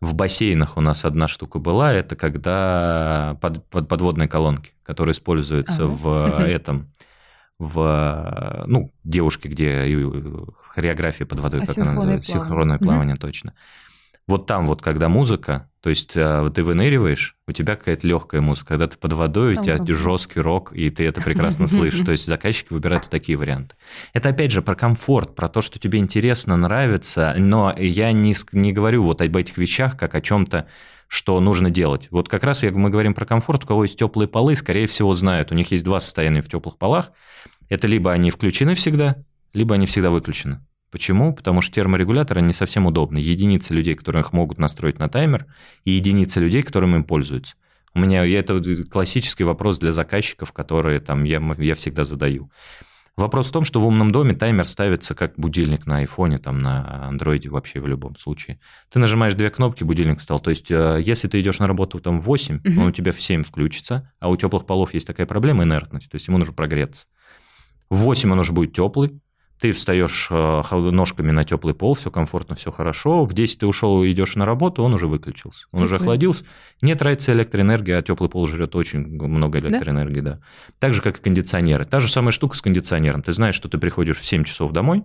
в 0.00 0.14
бассейнах 0.14 0.76
у 0.76 0.80
нас 0.80 1.04
одна 1.04 1.28
штука 1.28 1.58
была, 1.58 1.92
это 1.92 2.16
когда 2.16 3.38
под, 3.40 3.64
под, 3.70 3.88
подводные 3.88 4.28
колонки, 4.28 4.72
которые 4.82 5.12
используются 5.12 5.84
ага. 5.84 5.92
в 5.92 6.40
этом 6.46 6.92
в, 7.58 8.64
ну, 8.66 8.92
девушки, 9.04 9.48
где 9.48 9.86
хореография 10.62 11.26
под 11.26 11.40
водой, 11.40 11.60
а 11.62 11.66
как 11.66 11.78
она 11.78 11.92
называется, 11.92 12.32
синхронное 12.32 12.78
плавание, 12.78 13.16
точно. 13.16 13.54
Вот 14.26 14.46
там 14.46 14.66
вот, 14.66 14.80
когда 14.80 15.10
музыка, 15.10 15.68
то 15.82 15.90
есть 15.90 16.16
э, 16.16 16.50
ты 16.54 16.62
выныриваешь, 16.62 17.36
у 17.46 17.52
тебя 17.52 17.76
какая-то 17.76 18.06
легкая 18.06 18.40
музыка, 18.40 18.68
когда 18.68 18.86
ты 18.86 18.96
под 18.96 19.12
водой, 19.12 19.54
у 19.54 19.62
тебя 19.62 19.78
жесткий 19.86 20.40
рок, 20.40 20.72
и 20.72 20.88
ты 20.88 21.06
это 21.06 21.20
прекрасно 21.20 21.66
слышишь. 21.66 22.06
То 22.06 22.12
есть 22.12 22.26
заказчики 22.26 22.68
выбирают 22.70 23.10
такие 23.10 23.36
варианты. 23.36 23.76
Это 24.14 24.30
опять 24.30 24.50
же 24.50 24.62
про 24.62 24.76
комфорт, 24.76 25.34
про 25.34 25.50
то, 25.50 25.60
что 25.60 25.78
тебе 25.78 25.98
интересно, 25.98 26.56
нравится, 26.56 27.34
но 27.36 27.74
я 27.76 28.12
не, 28.12 28.34
не 28.52 28.72
говорю 28.72 29.02
вот 29.02 29.20
об 29.20 29.36
этих 29.36 29.58
вещах, 29.58 29.98
как 29.98 30.14
о 30.14 30.22
чем-то, 30.22 30.68
что 31.14 31.38
нужно 31.38 31.70
делать. 31.70 32.08
Вот 32.10 32.28
как 32.28 32.42
раз 32.42 32.64
мы 32.64 32.90
говорим 32.90 33.14
про 33.14 33.24
комфорт, 33.24 33.62
у 33.62 33.66
кого 33.68 33.84
есть 33.84 33.96
теплые 33.96 34.26
полы, 34.26 34.56
скорее 34.56 34.88
всего, 34.88 35.14
знают, 35.14 35.52
у 35.52 35.54
них 35.54 35.70
есть 35.70 35.84
два 35.84 36.00
состояния 36.00 36.42
в 36.42 36.48
теплых 36.48 36.76
полах. 36.76 37.12
Это 37.68 37.86
либо 37.86 38.10
они 38.10 38.32
включены 38.32 38.74
всегда, 38.74 39.22
либо 39.52 39.76
они 39.76 39.86
всегда 39.86 40.10
выключены. 40.10 40.66
Почему? 40.90 41.32
Потому 41.32 41.60
что 41.60 41.72
терморегуляторы 41.72 42.42
не 42.42 42.52
совсем 42.52 42.86
удобны. 42.86 43.18
Единицы 43.18 43.74
людей, 43.74 43.94
которые 43.94 44.22
их 44.22 44.32
могут 44.32 44.58
настроить 44.58 44.98
на 44.98 45.08
таймер, 45.08 45.46
и 45.84 45.92
единицы 45.92 46.40
людей, 46.40 46.62
которым 46.62 46.96
им 46.96 47.04
пользуются. 47.04 47.54
У 47.94 48.00
меня 48.00 48.26
это 48.26 48.60
классический 48.90 49.44
вопрос 49.44 49.78
для 49.78 49.92
заказчиков, 49.92 50.50
которые 50.50 50.98
там 50.98 51.22
я, 51.22 51.40
я 51.58 51.76
всегда 51.76 52.02
задаю. 52.02 52.50
Вопрос 53.16 53.48
в 53.48 53.52
том, 53.52 53.62
что 53.62 53.80
в 53.80 53.86
умном 53.86 54.10
доме 54.10 54.34
таймер 54.34 54.64
ставится 54.64 55.14
как 55.14 55.34
будильник 55.36 55.86
на 55.86 55.98
айфоне, 55.98 56.38
там, 56.38 56.58
на 56.58 57.06
андроиде 57.06 57.48
вообще 57.48 57.80
в 57.80 57.86
любом 57.86 58.16
случае. 58.16 58.58
Ты 58.90 58.98
нажимаешь 58.98 59.34
две 59.34 59.50
кнопки, 59.50 59.84
будильник 59.84 60.20
стал. 60.20 60.40
То 60.40 60.50
есть, 60.50 60.68
э, 60.70 61.00
если 61.00 61.28
ты 61.28 61.40
идешь 61.40 61.60
на 61.60 61.68
работу 61.68 62.00
там 62.00 62.18
в 62.18 62.24
8, 62.24 62.56
угу. 62.56 62.80
он 62.80 62.86
у 62.88 62.90
тебя 62.90 63.12
в 63.12 63.20
7 63.20 63.44
включится, 63.44 64.12
а 64.18 64.30
у 64.30 64.36
теплых 64.36 64.66
полов 64.66 64.94
есть 64.94 65.06
такая 65.06 65.26
проблема 65.26 65.62
инертность, 65.62 66.10
то 66.10 66.16
есть 66.16 66.26
ему 66.26 66.38
нужно 66.38 66.54
прогреться. 66.54 67.06
В 67.88 67.98
8 67.98 68.32
он 68.32 68.38
уже 68.40 68.52
будет 68.52 68.74
теплый, 68.74 69.20
ты 69.64 69.72
встаешь 69.72 70.28
э, 70.30 70.90
ножками 70.90 71.30
на 71.30 71.46
теплый 71.46 71.74
пол, 71.74 71.94
все 71.94 72.10
комфортно, 72.10 72.54
все 72.54 72.70
хорошо. 72.70 73.24
В 73.24 73.32
10 73.32 73.60
ты 73.60 73.66
ушел 73.66 74.02
и 74.02 74.12
идешь 74.12 74.36
на 74.36 74.44
работу, 74.44 74.82
он 74.82 74.92
уже 74.92 75.06
выключился. 75.06 75.64
Он 75.72 75.84
уже 75.84 75.96
охладился. 75.96 76.44
Не 76.82 76.94
тратится 76.94 77.32
электроэнергия, 77.32 77.96
а 77.96 78.02
теплый 78.02 78.28
пол 78.28 78.44
жрет 78.44 78.76
очень 78.76 79.06
много 79.06 79.60
электроэнергии, 79.60 80.20
да? 80.20 80.32
да. 80.32 80.40
Так 80.80 80.92
же, 80.92 81.00
как 81.00 81.18
и 81.18 81.22
кондиционеры. 81.22 81.86
Та 81.86 82.00
же 82.00 82.10
самая 82.10 82.32
штука 82.32 82.58
с 82.58 82.60
кондиционером. 82.60 83.22
Ты 83.22 83.32
знаешь, 83.32 83.54
что 83.54 83.70
ты 83.70 83.78
приходишь 83.78 84.18
в 84.18 84.24
7 84.26 84.44
часов 84.44 84.72
домой, 84.72 85.04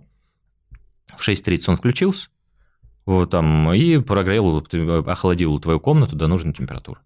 в 1.16 1.26
6.30 1.26 1.64
он 1.68 1.76
включился, 1.76 2.28
вот 3.06 3.30
там, 3.30 3.72
и 3.72 3.96
прогрел, 3.96 4.62
охладил 5.06 5.58
твою 5.58 5.80
комнату 5.80 6.16
до 6.16 6.26
нужной 6.26 6.52
температуры. 6.52 7.00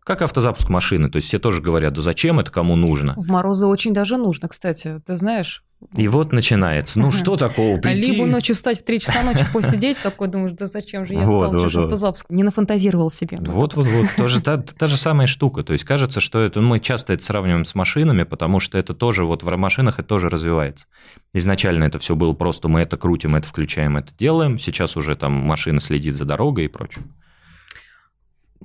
Как 0.00 0.20
автозапуск 0.20 0.68
машины. 0.68 1.08
То 1.08 1.16
есть 1.16 1.28
все 1.28 1.38
тоже 1.38 1.62
говорят, 1.62 1.94
да 1.94 2.02
зачем 2.02 2.38
это 2.38 2.50
кому 2.50 2.76
нужно? 2.76 3.14
В 3.16 3.28
морозы 3.28 3.64
очень 3.64 3.94
даже 3.94 4.18
нужно, 4.18 4.48
кстати. 4.48 5.00
Ты 5.06 5.16
знаешь, 5.16 5.64
и 5.94 6.08
вот 6.08 6.32
начинается. 6.32 6.98
Ну, 6.98 7.12
что 7.12 7.36
такого 7.36 7.76
прийти? 7.78 8.12
Либо 8.12 8.26
ночью 8.26 8.56
встать 8.56 8.80
в 8.80 8.84
3 8.84 8.98
часа 8.98 9.22
ночи, 9.22 9.46
посидеть 9.52 9.98
такой, 10.02 10.26
думаешь, 10.26 10.52
да 10.52 10.66
зачем 10.66 11.06
же 11.06 11.14
я 11.14 11.20
встал, 11.20 11.52
вот, 11.52 11.72
вот, 11.72 11.76
автозапуск. 11.76 12.26
Не 12.30 12.42
нафантазировал 12.42 13.10
себе. 13.10 13.38
Вот-вот-вот, 13.40 14.08
тоже 14.16 14.42
та, 14.42 14.58
та 14.58 14.86
же 14.88 14.96
самая 14.96 15.28
штука. 15.28 15.62
То 15.62 15.72
есть 15.72 15.84
кажется, 15.84 16.20
что 16.20 16.40
это, 16.40 16.60
мы 16.60 16.80
часто 16.80 17.12
это 17.12 17.22
сравниваем 17.22 17.64
с 17.64 17.76
машинами, 17.76 18.24
потому 18.24 18.58
что 18.58 18.76
это 18.76 18.92
тоже, 18.92 19.24
вот 19.24 19.44
в 19.44 19.56
машинах 19.56 20.00
это 20.00 20.08
тоже 20.08 20.28
развивается. 20.28 20.86
Изначально 21.32 21.84
это 21.84 22.00
все 22.00 22.16
было 22.16 22.32
просто, 22.32 22.68
мы 22.68 22.80
это 22.80 22.96
крутим, 22.96 23.36
это 23.36 23.46
включаем, 23.46 23.96
это 23.96 24.12
делаем. 24.18 24.58
Сейчас 24.58 24.96
уже 24.96 25.14
там 25.14 25.32
машина 25.32 25.80
следит 25.80 26.16
за 26.16 26.24
дорогой 26.24 26.64
и 26.64 26.68
прочее. 26.68 27.04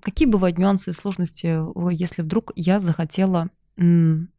Какие 0.01 0.27
бывают 0.27 0.57
нюансы 0.57 0.89
и 0.89 0.93
сложности, 0.93 1.59
если 1.93 2.23
вдруг 2.23 2.51
я 2.55 2.79
захотела 2.79 3.49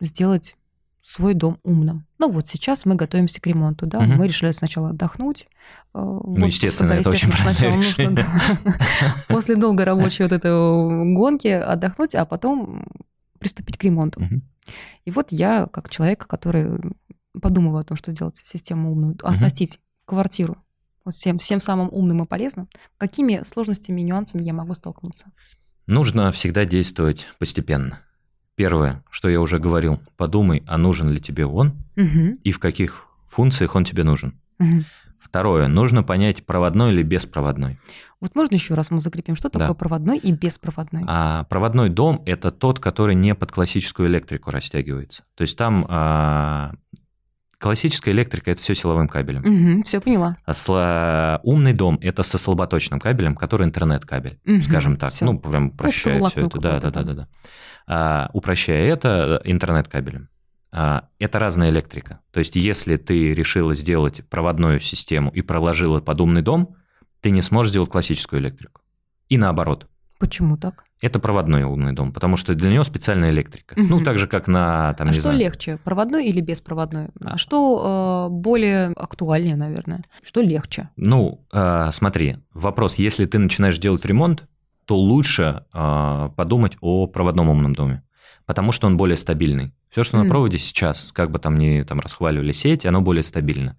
сделать 0.00 0.56
свой 1.04 1.34
дом 1.34 1.58
умным. 1.62 2.06
Ну 2.18 2.30
вот 2.30 2.48
сейчас 2.48 2.86
мы 2.86 2.94
готовимся 2.94 3.40
к 3.40 3.46
ремонту, 3.46 3.86
да, 3.86 3.98
угу. 3.98 4.06
мы 4.06 4.26
решили 4.26 4.50
сначала 4.52 4.90
отдохнуть. 4.90 5.46
Э, 5.92 5.98
ну, 5.98 6.22
вот, 6.22 6.46
естественно, 6.46 6.92
это 6.92 7.10
очень 7.10 7.30
правильное 7.30 7.76
нужно, 7.76 8.10
да, 8.10 8.26
после 9.28 9.56
долгой 9.56 9.84
рабочей 9.84 10.22
вот 10.22 10.32
этой 10.32 10.50
гонки 11.14 11.48
отдохнуть, 11.48 12.14
а 12.14 12.24
потом 12.24 12.86
приступить 13.38 13.76
к 13.76 13.84
ремонту. 13.84 14.20
Угу. 14.20 14.40
И 15.04 15.10
вот 15.10 15.26
я, 15.30 15.66
как 15.66 15.90
человек, 15.90 16.26
который 16.26 16.80
подумываю 17.38 17.80
о 17.80 17.84
том, 17.84 17.98
что 17.98 18.10
сделать 18.10 18.42
систему 18.42 18.90
умную, 18.90 19.18
оснастить 19.22 19.76
угу. 19.76 20.16
квартиру 20.16 20.56
вот 21.04 21.14
всем, 21.14 21.38
всем 21.38 21.60
самым 21.60 21.90
умным 21.92 22.22
и 22.22 22.26
полезным, 22.26 22.70
какими 22.96 23.42
сложностями 23.44 24.00
и 24.00 24.04
нюансами 24.04 24.42
я 24.42 24.54
могу 24.54 24.72
столкнуться? 24.72 25.32
Нужно 25.86 26.30
всегда 26.30 26.64
действовать 26.64 27.26
постепенно. 27.38 28.00
Первое, 28.56 29.02
что 29.10 29.28
я 29.28 29.40
уже 29.40 29.58
говорил, 29.58 30.00
подумай, 30.16 30.62
а 30.66 30.78
нужен 30.78 31.08
ли 31.10 31.20
тебе 31.20 31.44
он 31.46 31.74
угу. 31.96 32.38
и 32.42 32.52
в 32.52 32.58
каких 32.58 33.06
функциях 33.28 33.74
он 33.74 33.84
тебе 33.84 34.04
нужен. 34.04 34.34
Угу. 34.60 34.84
Второе, 35.18 35.66
нужно 35.66 36.02
понять, 36.02 36.46
проводной 36.46 36.92
или 36.92 37.02
беспроводной. 37.02 37.78
Вот 38.20 38.34
можно 38.36 38.54
еще 38.54 38.74
раз 38.74 38.90
мы 38.90 39.00
закрепим, 39.00 39.36
что 39.36 39.48
такое 39.48 39.68
да. 39.68 39.74
проводной 39.74 40.18
и 40.18 40.32
беспроводной? 40.32 41.02
А, 41.06 41.44
проводной 41.44 41.88
дом– 41.88 42.22
это 42.26 42.50
тот, 42.50 42.78
который 42.78 43.14
не 43.14 43.34
под 43.34 43.50
классическую 43.50 44.08
электрику 44.08 44.50
растягивается. 44.50 45.24
То 45.34 45.42
есть 45.42 45.58
там 45.58 45.84
а, 45.88 46.74
классическая 47.58 48.12
электрика– 48.12 48.50
это 48.52 48.62
все 48.62 48.74
силовым 48.74 49.08
кабелем. 49.08 49.76
Угу, 49.76 49.84
все 49.84 50.00
поняла. 50.00 50.36
А 50.44 50.54
сло... 50.54 51.40
умный 51.42 51.72
дом– 51.72 51.98
это 52.02 52.22
со 52.22 52.38
слаботочным 52.38 53.00
кабелем, 53.00 53.34
который 53.34 53.66
интернет-кабель, 53.66 54.38
угу, 54.46 54.62
скажем 54.62 54.96
так. 54.96 55.12
Все. 55.12 55.24
Ну, 55.24 55.38
прям 55.38 55.70
прощает 55.70 56.24
все 56.26 56.46
это. 56.46 56.60
Да, 56.60 56.80
да, 56.80 56.90
да, 56.90 57.02
да, 57.02 57.14
да. 57.14 57.28
А, 57.86 58.30
упрощая 58.32 58.92
это 58.92 59.40
интернет-кабелем. 59.44 60.28
А, 60.72 61.08
это 61.18 61.38
разная 61.38 61.70
электрика. 61.70 62.20
То 62.32 62.40
есть, 62.40 62.56
если 62.56 62.96
ты 62.96 63.32
решила 63.32 63.74
сделать 63.74 64.26
проводную 64.28 64.80
систему 64.80 65.30
и 65.30 65.42
проложила 65.42 66.00
под 66.00 66.20
умный 66.20 66.42
дом, 66.42 66.76
ты 67.20 67.30
не 67.30 67.42
сможешь 67.42 67.70
сделать 67.70 67.90
классическую 67.90 68.42
электрику. 68.42 68.80
И 69.28 69.38
наоборот. 69.38 69.86
Почему 70.18 70.56
так? 70.56 70.84
Это 71.00 71.18
проводной 71.18 71.64
умный 71.64 71.92
дом, 71.92 72.12
потому 72.12 72.36
что 72.36 72.54
для 72.54 72.70
него 72.70 72.82
специальная 72.82 73.30
электрика. 73.30 73.74
Угу. 73.74 73.86
Ну, 73.88 74.00
так 74.00 74.18
же, 74.18 74.26
как 74.26 74.48
на... 74.48 74.94
Там, 74.94 75.08
а 75.08 75.12
что 75.12 75.22
знаю... 75.22 75.38
легче, 75.38 75.78
проводной 75.84 76.26
или 76.26 76.40
беспроводной? 76.40 77.08
А 77.20 77.36
что 77.36 78.28
э, 78.30 78.32
более 78.32 78.86
актуальнее, 78.96 79.56
наверное? 79.56 80.02
Что 80.22 80.40
легче? 80.40 80.88
Ну, 80.96 81.46
э, 81.52 81.90
смотри, 81.92 82.38
вопрос, 82.54 82.94
если 82.94 83.26
ты 83.26 83.38
начинаешь 83.38 83.78
делать 83.78 84.06
ремонт, 84.06 84.44
то 84.86 84.96
лучше 84.96 85.64
э, 85.72 86.30
подумать 86.36 86.76
о 86.80 87.06
проводном 87.06 87.48
умном 87.48 87.72
доме, 87.72 88.02
потому 88.46 88.72
что 88.72 88.86
он 88.86 88.96
более 88.96 89.16
стабильный. 89.16 89.72
Все, 89.90 90.02
что 90.02 90.16
mm. 90.16 90.22
на 90.22 90.28
проводе 90.28 90.58
сейчас, 90.58 91.10
как 91.12 91.30
бы 91.30 91.38
там 91.38 91.56
ни 91.56 91.82
там 91.82 92.00
расхваливали 92.00 92.52
сеть, 92.52 92.84
оно 92.84 93.00
более 93.00 93.22
стабильно. 93.22 93.78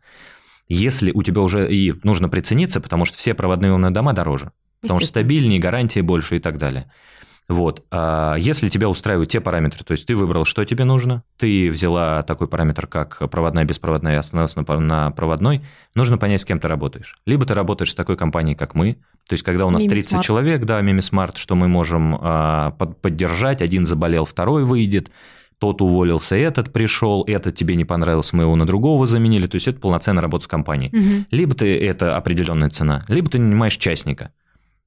Если 0.67 1.11
у 1.11 1.21
тебя 1.23 1.41
уже 1.41 1.71
и 1.71 1.93
нужно 2.03 2.29
прицениться, 2.29 2.81
потому 2.81 3.05
что 3.05 3.17
все 3.17 3.33
проводные 3.33 3.73
умные 3.73 3.91
дома 3.91 4.13
дороже, 4.13 4.51
потому 4.81 4.99
что 4.99 5.07
стабильнее, 5.07 5.59
гарантии 5.59 5.99
больше 5.99 6.37
и 6.37 6.39
так 6.39 6.57
далее. 6.57 6.91
Вот. 7.47 7.83
А 7.91 8.35
если 8.37 8.69
тебя 8.69 8.89
устраивают 8.89 9.29
те 9.29 9.39
параметры, 9.39 9.83
то 9.83 9.91
есть 9.91 10.07
ты 10.07 10.15
выбрал, 10.15 10.45
что 10.45 10.65
тебе 10.65 10.83
нужно, 10.83 11.23
ты 11.37 11.69
взяла 11.69 12.23
такой 12.23 12.47
параметр, 12.47 12.87
как 12.87 13.29
проводная, 13.29 13.65
беспроводная, 13.65 14.15
и 14.15 14.17
остановился 14.17 14.61
на 14.79 15.11
проводной, 15.11 15.61
нужно 15.93 16.17
понять, 16.17 16.41
с 16.41 16.45
кем 16.45 16.59
ты 16.59 16.67
работаешь. 16.67 17.19
Либо 17.25 17.45
ты 17.45 17.53
работаешь 17.53 17.91
с 17.91 17.95
такой 17.95 18.17
компанией, 18.17 18.55
как 18.55 18.73
мы, 18.73 18.93
то 19.27 19.33
есть 19.33 19.43
когда 19.43 19.65
у 19.67 19.69
нас 19.69 19.85
Mimi 19.85 19.89
30 19.89 20.13
Smart. 20.13 20.21
человек, 20.23 20.65
да, 20.65 20.81
Smart, 20.81 21.37
что 21.37 21.55
мы 21.55 21.67
можем 21.67 22.17
а, 22.19 22.71
под, 22.71 22.99
поддержать, 23.01 23.61
один 23.61 23.85
заболел, 23.85 24.25
второй 24.25 24.63
выйдет, 24.63 25.11
тот 25.59 25.81
уволился, 25.81 26.35
этот 26.35 26.73
пришел, 26.73 27.23
этот 27.27 27.55
тебе 27.55 27.75
не 27.75 27.85
понравился, 27.85 28.35
мы 28.35 28.43
его 28.43 28.55
на 28.55 28.65
другого 28.65 29.05
заменили, 29.05 29.45
то 29.45 29.55
есть 29.55 29.67
это 29.67 29.79
полноценная 29.79 30.21
работа 30.21 30.45
с 30.45 30.47
компанией. 30.47 30.89
Угу. 30.95 31.25
Либо 31.31 31.53
ты 31.53 31.77
это 31.77 32.17
определенная 32.17 32.69
цена, 32.69 33.05
либо 33.07 33.29
ты 33.29 33.39
нанимаешь 33.39 33.77
частника 33.77 34.31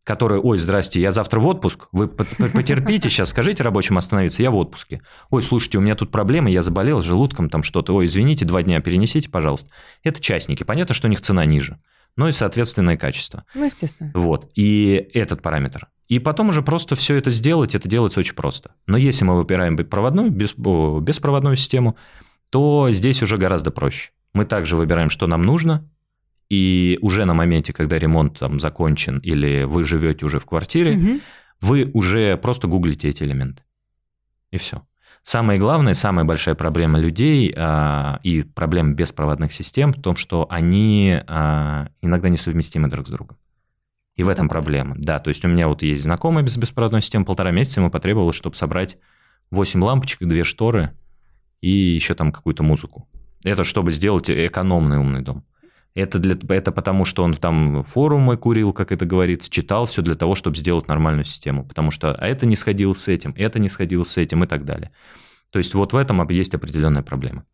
который, 0.08 0.38
ой, 0.38 0.56
здрасте, 0.56 1.02
я 1.02 1.12
завтра 1.12 1.38
в 1.38 1.46
отпуск, 1.46 1.88
вы 1.92 2.08
потерпите 2.08 3.10
сейчас, 3.10 3.28
скажите 3.28 3.62
рабочим 3.62 3.98
остановиться, 3.98 4.42
я 4.42 4.50
в 4.50 4.56
отпуске. 4.56 5.02
Ой, 5.28 5.42
слушайте, 5.42 5.76
у 5.76 5.82
меня 5.82 5.94
тут 5.96 6.10
проблемы, 6.10 6.50
я 6.50 6.62
заболел 6.62 7.02
желудком, 7.02 7.50
там 7.50 7.62
что-то, 7.62 7.94
ой, 7.94 8.06
извините, 8.06 8.46
два 8.46 8.62
дня 8.62 8.80
перенесите, 8.80 9.28
пожалуйста. 9.28 9.68
Это 10.02 10.18
частники, 10.18 10.64
понятно, 10.64 10.94
что 10.94 11.08
у 11.08 11.10
них 11.10 11.20
цена 11.20 11.44
ниже, 11.44 11.78
но 12.16 12.26
и 12.26 12.32
соответственное 12.32 12.96
качество. 12.96 13.44
Ну, 13.54 13.66
естественно. 13.66 14.10
Вот, 14.14 14.50
и 14.54 15.10
этот 15.12 15.42
параметр. 15.42 15.88
И 16.08 16.18
потом 16.18 16.48
уже 16.48 16.62
просто 16.62 16.94
все 16.94 17.16
это 17.16 17.30
сделать, 17.30 17.74
это 17.74 17.86
делается 17.86 18.20
очень 18.20 18.34
просто. 18.34 18.70
Но 18.86 18.96
если 18.96 19.26
мы 19.26 19.36
выбираем 19.36 19.76
проводную, 19.76 20.30
беспроводную 20.30 21.56
систему, 21.56 21.98
то 22.48 22.88
здесь 22.92 23.22
уже 23.22 23.36
гораздо 23.36 23.70
проще. 23.70 24.12
Мы 24.32 24.46
также 24.46 24.74
выбираем, 24.74 25.10
что 25.10 25.26
нам 25.26 25.42
нужно, 25.42 25.86
и 26.48 26.98
уже 27.02 27.24
на 27.24 27.34
моменте, 27.34 27.72
когда 27.72 27.98
ремонт 27.98 28.38
там 28.38 28.58
закончен 28.58 29.18
или 29.18 29.64
вы 29.64 29.84
живете 29.84 30.24
уже 30.24 30.38
в 30.38 30.46
квартире, 30.46 30.96
угу. 30.96 31.20
вы 31.60 31.90
уже 31.92 32.36
просто 32.36 32.68
гуглите 32.68 33.08
эти 33.08 33.22
элементы. 33.22 33.62
И 34.50 34.56
все. 34.56 34.82
Самое 35.22 35.58
главное, 35.58 35.92
самая 35.92 36.24
большая 36.24 36.54
проблема 36.54 36.98
людей 36.98 37.52
а, 37.54 38.18
и 38.22 38.42
проблема 38.42 38.94
беспроводных 38.94 39.52
систем 39.52 39.92
в 39.92 40.00
том, 40.00 40.16
что 40.16 40.46
они 40.48 41.14
а, 41.26 41.88
иногда 42.00 42.30
несовместимы 42.30 42.88
друг 42.88 43.08
с 43.08 43.10
другом. 43.10 43.36
И 44.16 44.22
в 44.22 44.28
этом 44.30 44.48
проблема. 44.48 44.96
Да, 44.98 45.18
то 45.18 45.28
есть 45.28 45.44
у 45.44 45.48
меня 45.48 45.68
вот 45.68 45.82
есть 45.82 46.02
знакомый 46.02 46.42
без 46.42 46.56
беспроводной 46.56 47.02
системы, 47.02 47.24
полтора 47.24 47.50
месяца 47.50 47.80
ему 47.80 47.90
потребовалось, 47.90 48.36
чтобы 48.36 48.56
собрать 48.56 48.96
8 49.50 49.82
лампочек, 49.82 50.20
две 50.20 50.44
шторы 50.44 50.92
и 51.60 51.70
еще 51.70 52.14
там 52.14 52.32
какую-то 52.32 52.62
музыку. 52.62 53.06
Это 53.44 53.64
чтобы 53.64 53.92
сделать 53.92 54.30
экономный 54.30 54.98
умный 54.98 55.22
дом. 55.22 55.44
Это, 55.98 56.20
для, 56.20 56.36
это 56.56 56.70
потому, 56.70 57.04
что 57.04 57.24
он 57.24 57.34
там 57.34 57.82
форумы 57.82 58.36
курил, 58.36 58.72
как 58.72 58.92
это 58.92 59.04
говорится, 59.04 59.50
читал 59.50 59.84
все 59.86 60.00
для 60.00 60.14
того, 60.14 60.36
чтобы 60.36 60.56
сделать 60.56 60.86
нормальную 60.86 61.24
систему. 61.24 61.64
Потому 61.64 61.90
что 61.90 62.14
а 62.14 62.24
это 62.24 62.46
не 62.46 62.54
сходило 62.54 62.92
с 62.92 63.08
этим, 63.08 63.34
это 63.36 63.58
не 63.58 63.68
сходило 63.68 64.04
с 64.04 64.16
этим 64.16 64.44
и 64.44 64.46
так 64.46 64.64
далее. 64.64 64.92
То 65.50 65.58
есть 65.58 65.74
вот 65.74 65.92
в 65.92 65.96
этом 65.96 66.24
есть 66.28 66.54
определенная 66.54 67.02
проблема. 67.02 67.44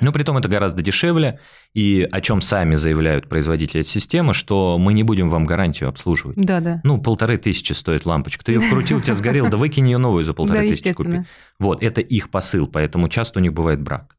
Но 0.00 0.12
при 0.12 0.22
том 0.22 0.38
это 0.38 0.48
гораздо 0.48 0.82
дешевле, 0.82 1.40
и 1.72 2.06
о 2.10 2.20
чем 2.20 2.40
сами 2.40 2.76
заявляют 2.76 3.28
производители 3.28 3.80
этой 3.80 3.88
системы, 3.88 4.34
что 4.34 4.78
мы 4.78 4.92
не 4.92 5.02
будем 5.02 5.28
вам 5.28 5.44
гарантию 5.44 5.88
обслуживать. 5.88 6.36
Да, 6.36 6.60
да. 6.60 6.80
Ну, 6.84 7.00
полторы 7.00 7.38
тысячи 7.38 7.72
стоит 7.72 8.06
лампочка. 8.06 8.44
Ты 8.44 8.52
ее 8.52 8.60
вкрутил, 8.60 8.98
у 8.98 9.00
тебя 9.00 9.14
сгорел, 9.16 9.48
да 9.48 9.56
выкинь 9.56 9.88
ее 9.88 9.98
новую 9.98 10.24
за 10.24 10.32
полторы 10.32 10.68
тысячи 10.68 10.92
купи. 10.92 11.22
Вот, 11.58 11.82
это 11.82 12.00
их 12.00 12.30
посыл, 12.30 12.68
поэтому 12.68 13.08
часто 13.08 13.40
у 13.40 13.42
них 13.42 13.52
бывает 13.52 13.82
брак. 13.82 14.16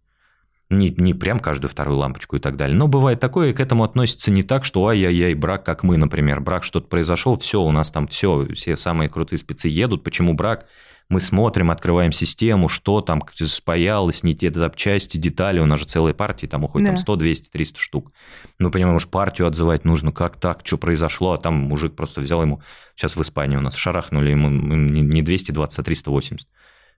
Не, 0.70 0.90
не 0.90 1.14
прям 1.14 1.40
каждую 1.40 1.70
вторую 1.70 2.00
лампочку 2.00 2.38
и 2.38 2.40
так 2.40 2.58
далее. 2.58 2.76
Но 2.76 2.88
бывает 2.88 3.20
такое, 3.20 3.52
и 3.52 3.54
к 3.54 3.60
этому 3.60 3.84
относится 3.84 4.32
не 4.32 4.42
так, 4.42 4.66
что 4.66 4.88
ай-яй-яй, 4.88 5.36
брак, 5.36 5.64
как 5.64 5.84
мы, 5.84 5.98
например. 5.98 6.40
Брак, 6.42 6.64
что-то 6.64 6.88
произошел, 6.88 7.38
все, 7.38 7.62
у 7.62 7.72
нас 7.72 7.92
там 7.92 8.08
все, 8.08 8.48
все 8.54 8.76
самые 8.76 9.10
крутые 9.10 9.38
спецы 9.38 9.68
едут. 9.68 10.04
Почему 10.04 10.34
брак? 10.34 10.66
мы 11.08 11.22
смотрим, 11.22 11.70
открываем 11.70 12.12
систему, 12.12 12.68
что 12.68 13.02
там 13.02 13.24
спаялось, 13.36 14.24
не 14.24 14.36
те 14.36 14.52
запчасти, 14.52 15.18
детали, 15.18 15.60
у 15.60 15.66
нас 15.66 15.80
же 15.80 15.86
целые 15.86 16.16
партии, 16.16 16.48
там 16.48 16.64
уходит 16.64 16.88
да. 16.88 16.92
там 16.94 16.98
100, 16.98 17.16
200, 17.16 17.50
300 17.50 17.80
штук. 17.80 18.12
Мы 18.58 18.72
понимаем, 18.72 18.96
уж 18.96 19.08
партию 19.08 19.48
отзывать 19.48 19.86
нужно, 19.86 20.12
как 20.12 20.38
так, 20.38 20.62
что 20.64 20.78
произошло, 20.78 21.34
а 21.34 21.38
там 21.38 21.56
мужик 21.56 21.96
просто 21.96 22.22
взял 22.22 22.42
ему, 22.42 22.62
сейчас 22.96 23.16
в 23.16 23.22
Испании 23.22 23.58
у 23.58 23.62
нас 23.62 23.76
шарахнули 23.76 24.32
ему 24.32 24.50
не 24.50 25.22
220, 25.22 25.80
а 25.80 25.84
380. 25.84 26.48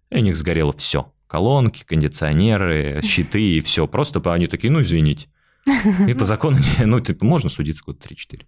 И 0.09 0.15
у 0.15 0.19
них 0.19 0.37
сгорело 0.37 0.71
все. 0.71 1.11
Колонки, 1.27 1.83
кондиционеры, 1.83 3.01
щиты 3.03 3.57
и 3.57 3.59
все. 3.59 3.87
Просто 3.87 4.21
они 4.31 4.47
такие, 4.47 4.71
ну, 4.71 4.81
извините. 4.81 5.27
И 6.07 6.13
по 6.13 6.25
закону, 6.25 6.57
ну, 6.79 6.99
типа, 6.99 7.25
можно 7.25 7.49
судиться 7.49 7.83
год 7.85 8.03
3-4. 8.05 8.45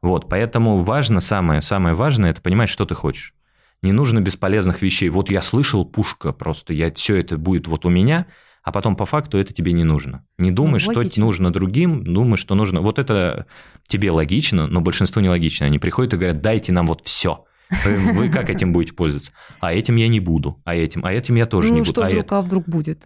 Вот, 0.00 0.28
поэтому 0.28 0.78
важно, 0.78 1.20
самое, 1.20 1.60
самое 1.60 1.94
важное, 1.94 2.30
это 2.30 2.40
понимать, 2.40 2.68
что 2.68 2.84
ты 2.84 2.94
хочешь. 2.94 3.34
Не 3.82 3.92
нужно 3.92 4.20
бесполезных 4.20 4.82
вещей. 4.82 5.08
Вот 5.08 5.30
я 5.30 5.42
слышал, 5.42 5.84
пушка 5.84 6.32
просто, 6.32 6.72
я, 6.72 6.92
все 6.92 7.16
это 7.16 7.36
будет 7.36 7.68
вот 7.68 7.84
у 7.84 7.88
меня, 7.88 8.26
а 8.62 8.72
потом 8.72 8.96
по 8.96 9.04
факту 9.06 9.38
это 9.38 9.52
тебе 9.52 9.72
не 9.72 9.84
нужно. 9.84 10.24
Не 10.38 10.50
думай, 10.50 10.80
ну, 10.84 10.92
что 10.92 11.20
нужно 11.20 11.52
другим, 11.52 12.04
думай, 12.04 12.36
что 12.36 12.54
нужно. 12.54 12.80
Вот 12.80 12.98
это 12.98 13.46
тебе 13.86 14.10
логично, 14.10 14.66
но 14.66 14.80
большинству 14.80 15.22
нелогично. 15.22 15.66
Они 15.66 15.78
приходят 15.78 16.14
и 16.14 16.16
говорят, 16.16 16.40
дайте 16.40 16.72
нам 16.72 16.86
вот 16.86 17.02
все. 17.04 17.44
Вы, 17.84 18.28
как 18.30 18.50
этим 18.50 18.72
будете 18.72 18.94
пользоваться? 18.94 19.32
А 19.60 19.72
этим 19.72 19.96
я 19.96 20.08
не 20.08 20.20
буду, 20.20 20.60
а 20.64 20.74
этим, 20.74 21.04
а 21.04 21.12
этим 21.12 21.34
я 21.34 21.46
тоже 21.46 21.68
ну, 21.68 21.74
не 21.74 21.80
буду. 21.80 21.92
Что 21.92 22.04
а 22.04 22.08
вдруг, 22.08 22.24
это... 22.24 22.38
а 22.38 22.42
вдруг 22.42 22.64
будет? 22.68 23.04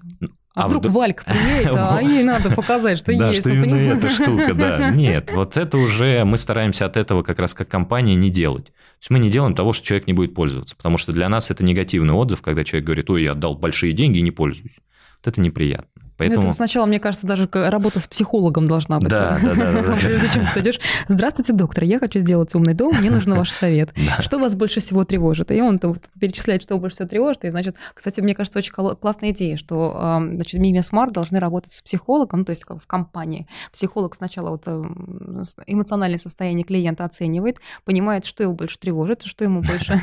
А, 0.54 0.64
а 0.64 0.68
вдруг 0.68 0.82
вдруг... 0.82 0.96
Валька 0.96 1.24
приедет, 1.26 1.72
а 1.74 2.00
ей 2.02 2.24
надо 2.24 2.50
показать, 2.54 2.98
что 2.98 3.16
да, 3.16 3.30
есть. 3.30 3.40
что 3.40 3.50
именно 3.50 3.94
эта 3.94 4.10
штука, 4.10 4.54
да. 4.54 4.90
Нет, 4.90 5.32
вот 5.32 5.56
это 5.56 5.78
уже 5.78 6.24
мы 6.24 6.36
стараемся 6.36 6.86
от 6.86 6.96
этого 6.96 7.22
как 7.22 7.38
раз 7.38 7.54
как 7.54 7.68
компания 7.68 8.14
не 8.14 8.30
делать. 8.30 8.66
То 8.66 9.00
есть 9.00 9.10
мы 9.10 9.18
не 9.18 9.30
делаем 9.30 9.54
того, 9.54 9.72
что 9.72 9.86
человек 9.86 10.06
не 10.06 10.12
будет 10.12 10.34
пользоваться, 10.34 10.76
потому 10.76 10.98
что 10.98 11.12
для 11.12 11.28
нас 11.28 11.50
это 11.50 11.64
негативный 11.64 12.14
отзыв, 12.14 12.42
когда 12.42 12.64
человек 12.64 12.86
говорит, 12.86 13.10
ой, 13.10 13.22
я 13.22 13.32
отдал 13.32 13.56
большие 13.56 13.92
деньги 13.92 14.18
и 14.18 14.22
не 14.22 14.30
пользуюсь. 14.30 14.76
Вот 15.18 15.32
это 15.32 15.40
неприятно. 15.40 16.01
Поэтому... 16.22 16.46
Это 16.46 16.54
сначала, 16.54 16.86
мне 16.86 17.00
кажется, 17.00 17.26
даже 17.26 17.48
работа 17.52 17.98
с 18.00 18.06
психологом 18.06 18.68
должна 18.68 18.98
быть. 18.98 19.10
Да, 19.10 19.38
да, 19.42 19.54
да. 19.54 19.96
Прежде 20.00 20.28
чем 20.32 20.46
ты 20.54 20.60
идешь, 20.60 20.80
здравствуйте, 21.08 21.52
доктор, 21.52 21.84
я 21.84 21.98
хочу 21.98 22.20
сделать 22.20 22.54
умный 22.54 22.74
дом, 22.74 22.92
мне 22.98 23.10
нужен 23.10 23.34
ваш 23.34 23.50
совет. 23.50 23.90
Что 24.20 24.38
вас 24.38 24.54
больше 24.54 24.80
всего 24.80 25.04
тревожит? 25.04 25.50
И 25.50 25.60
он 25.60 25.80
перечисляет, 26.18 26.62
что 26.62 26.78
больше 26.78 26.96
всего 26.96 27.08
тревожит. 27.08 27.44
И, 27.44 27.50
значит, 27.50 27.76
кстати, 27.94 28.20
мне 28.20 28.34
кажется, 28.34 28.58
очень 28.58 28.72
классная 28.72 29.30
идея, 29.30 29.56
что, 29.56 30.20
значит, 30.32 30.60
Мими 30.60 30.80
Смарт 30.80 31.12
должны 31.12 31.38
работать 31.38 31.72
с 31.72 31.82
психологом, 31.82 32.40
ну, 32.40 32.44
то 32.44 32.50
есть 32.50 32.64
в 32.68 32.86
компании. 32.86 33.46
Психолог 33.72 34.14
сначала 34.14 34.50
вот 34.50 34.62
эм, 34.66 35.44
эмоциональное 35.66 36.18
состояние 36.18 36.64
клиента 36.64 37.04
оценивает, 37.04 37.58
понимает, 37.84 38.24
что 38.24 38.42
его 38.42 38.52
больше 38.52 38.78
тревожит, 38.78 39.22
что 39.22 39.44
ему 39.44 39.62
больше... 39.62 40.00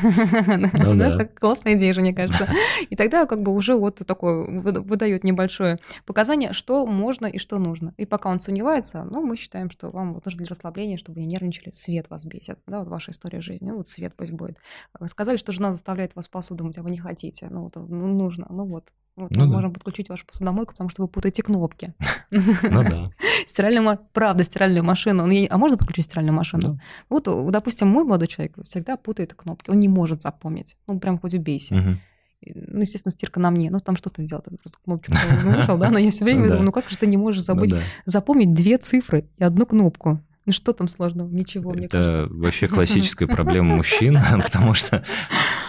Ну 0.80 1.28
классная 1.38 1.74
идея 1.74 1.94
же, 1.94 2.00
мне 2.00 2.14
кажется. 2.14 2.48
И 2.88 2.96
тогда 2.96 3.26
как 3.26 3.42
бы 3.42 3.52
уже 3.52 3.74
вот 3.74 4.00
такое 4.06 4.60
выдает 4.60 5.24
небольшое 5.24 5.78
показания, 6.10 6.52
что 6.52 6.86
можно 6.86 7.26
и 7.26 7.38
что 7.38 7.60
нужно. 7.60 7.94
И 7.96 8.04
пока 8.04 8.30
он 8.30 8.40
сомневается, 8.40 9.04
ну, 9.04 9.24
мы 9.24 9.36
считаем, 9.36 9.70
что 9.70 9.90
вам 9.90 10.12
вот 10.12 10.24
нужно 10.24 10.38
для 10.38 10.48
расслабления, 10.48 10.96
чтобы 10.96 11.20
не 11.20 11.26
нервничали, 11.26 11.70
свет 11.70 12.10
вас 12.10 12.24
бесит, 12.24 12.58
да, 12.66 12.80
вот 12.80 12.88
ваша 12.88 13.12
история 13.12 13.40
жизни, 13.40 13.68
ну, 13.68 13.76
вот 13.76 13.88
свет 13.88 14.12
пусть 14.16 14.32
будет. 14.32 14.58
Сказали, 15.06 15.36
что 15.36 15.52
жена 15.52 15.72
заставляет 15.72 16.16
вас 16.16 16.26
посуду 16.26 16.64
мыть, 16.64 16.78
а 16.78 16.82
вы 16.82 16.90
не 16.90 16.98
хотите, 16.98 17.46
ну, 17.48 17.62
вот, 17.62 17.76
ну, 17.76 18.08
нужно, 18.08 18.48
ну, 18.50 18.64
вот. 18.64 18.88
Вот 19.14 19.30
ну, 19.32 19.44
мы 19.44 19.46
да. 19.46 19.52
можем 19.54 19.72
подключить 19.72 20.08
вашу 20.08 20.26
посудомойку, 20.26 20.72
потому 20.72 20.88
что 20.88 21.02
вы 21.02 21.08
путаете 21.08 21.42
кнопки. 21.42 21.94
Ну 22.30 22.84
да. 22.84 23.10
Стиральную, 23.46 23.98
правда, 24.12 24.44
стиральную 24.44 24.84
машину. 24.84 25.26
Ну, 25.26 25.46
а 25.50 25.58
можно 25.58 25.76
подключить 25.76 26.06
стиральную 26.06 26.34
машину? 26.34 26.80
Вот, 27.08 27.24
допустим, 27.50 27.88
мой 27.88 28.04
молодой 28.04 28.28
человек 28.28 28.56
всегда 28.64 28.96
путает 28.96 29.34
кнопки. 29.34 29.70
Он 29.70 29.80
не 29.80 29.88
может 29.88 30.22
запомнить. 30.22 30.76
Ну, 30.86 30.98
прям 30.98 31.18
хоть 31.18 31.34
убейся. 31.34 32.00
Ну, 32.42 32.80
естественно, 32.80 33.12
стирка 33.12 33.38
на 33.38 33.50
мне, 33.50 33.70
ну, 33.70 33.80
там 33.80 33.96
что-то 33.96 34.22
сделать, 34.24 34.44
просто 34.44 34.78
кнопочку 34.84 35.14
нажал, 35.44 35.78
да, 35.78 35.90
но 35.90 35.98
я 35.98 36.10
все 36.10 36.24
время 36.24 36.46
думаю, 36.46 36.62
ну, 36.62 36.72
как 36.72 36.88
же 36.88 36.96
ты 36.96 37.06
не 37.06 37.16
можешь 37.16 37.46
ну 37.46 37.54
забыть, 37.54 37.74
запомнить 38.06 38.54
две 38.54 38.78
цифры 38.78 39.28
и 39.38 39.44
одну 39.44 39.66
кнопку? 39.66 40.20
Ну, 40.46 40.52
что 40.52 40.72
там 40.72 40.88
сложного? 40.88 41.28
Ничего, 41.28 41.72
мне 41.72 41.86
кажется. 41.86 42.22
Это 42.22 42.32
вообще 42.32 42.66
классическая 42.66 43.26
проблема 43.26 43.76
мужчин, 43.76 44.18
потому 44.42 44.72
что 44.72 45.04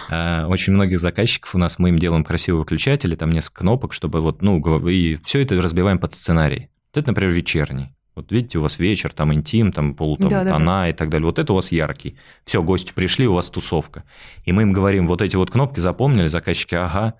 а, 0.09 0.47
очень 0.47 0.73
многих 0.73 0.99
заказчиков 0.99 1.53
у 1.53 1.57
нас, 1.57 1.77
мы 1.77 1.89
им 1.89 1.97
делаем 1.97 2.23
красивые 2.23 2.61
выключатели, 2.61 3.15
там 3.15 3.29
несколько 3.31 3.59
кнопок, 3.59 3.91
чтобы 3.91 4.21
вот, 4.21 4.41
ну, 4.41 4.87
и 4.87 5.17
все 5.23 5.41
это 5.41 5.59
разбиваем 5.59 5.99
под 5.99 6.13
сценарий. 6.13 6.69
Вот 6.93 7.01
это, 7.01 7.09
например, 7.09 7.33
вечерний. 7.33 7.93
Вот 8.15 8.31
видите, 8.31 8.59
у 8.59 8.61
вас 8.61 8.77
вечер, 8.77 9.13
там 9.13 9.33
интим, 9.33 9.71
там 9.71 9.95
полутона 9.95 10.29
да, 10.29 10.43
да, 10.43 10.59
да. 10.59 10.89
и 10.89 10.93
так 10.93 11.09
далее. 11.09 11.25
Вот 11.25 11.39
это 11.39 11.53
у 11.53 11.55
вас 11.55 11.71
яркий. 11.71 12.17
Все, 12.43 12.61
гости 12.61 12.91
пришли, 12.93 13.25
у 13.27 13.33
вас 13.33 13.49
тусовка. 13.49 14.03
И 14.43 14.51
мы 14.51 14.63
им 14.63 14.73
говорим, 14.73 15.07
вот 15.07 15.21
эти 15.21 15.37
вот 15.37 15.49
кнопки 15.49 15.79
запомнили, 15.79 16.27
заказчики, 16.27 16.75
ага. 16.75 17.15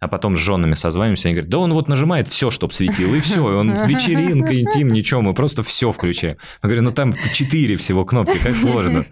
А 0.00 0.08
потом 0.08 0.34
с 0.34 0.38
женами 0.40 0.74
созваниваемся, 0.74 1.28
они 1.28 1.34
говорят, 1.34 1.50
да 1.50 1.58
он 1.58 1.72
вот 1.74 1.86
нажимает 1.86 2.26
все, 2.26 2.50
чтобы 2.50 2.72
светило, 2.72 3.14
и 3.14 3.20
все, 3.20 3.48
и 3.48 3.54
он 3.54 3.72
вечеринка, 3.72 4.58
интим, 4.58 4.88
ничего, 4.88 5.20
мы 5.20 5.32
просто 5.32 5.62
все 5.62 5.92
включаем. 5.92 6.38
Мы 6.60 6.68
говорим, 6.68 6.84
ну 6.84 6.90
там 6.90 7.14
четыре 7.32 7.76
всего 7.76 8.04
кнопки, 8.04 8.38
как 8.38 8.56
сложно. 8.56 9.06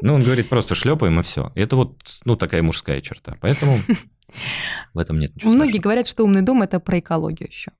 Ну, 0.00 0.14
он 0.14 0.20
говорит, 0.20 0.48
просто 0.48 0.74
шлепаем, 0.74 1.20
и 1.20 1.22
все. 1.22 1.52
Это 1.54 1.76
вот, 1.76 1.96
ну, 2.24 2.34
такая 2.34 2.60
мужская 2.60 3.00
черта. 3.00 3.36
Поэтому 3.40 3.78
в 4.94 4.98
этом 4.98 5.20
нет 5.20 5.32
ничего 5.36 5.52
Многие 5.52 5.78
говорят, 5.78 6.08
что 6.08 6.24
умный 6.24 6.42
дом– 6.42 6.62
это 6.64 6.80
про 6.80 6.98
экологию 6.98 7.48
еще. 7.48 7.70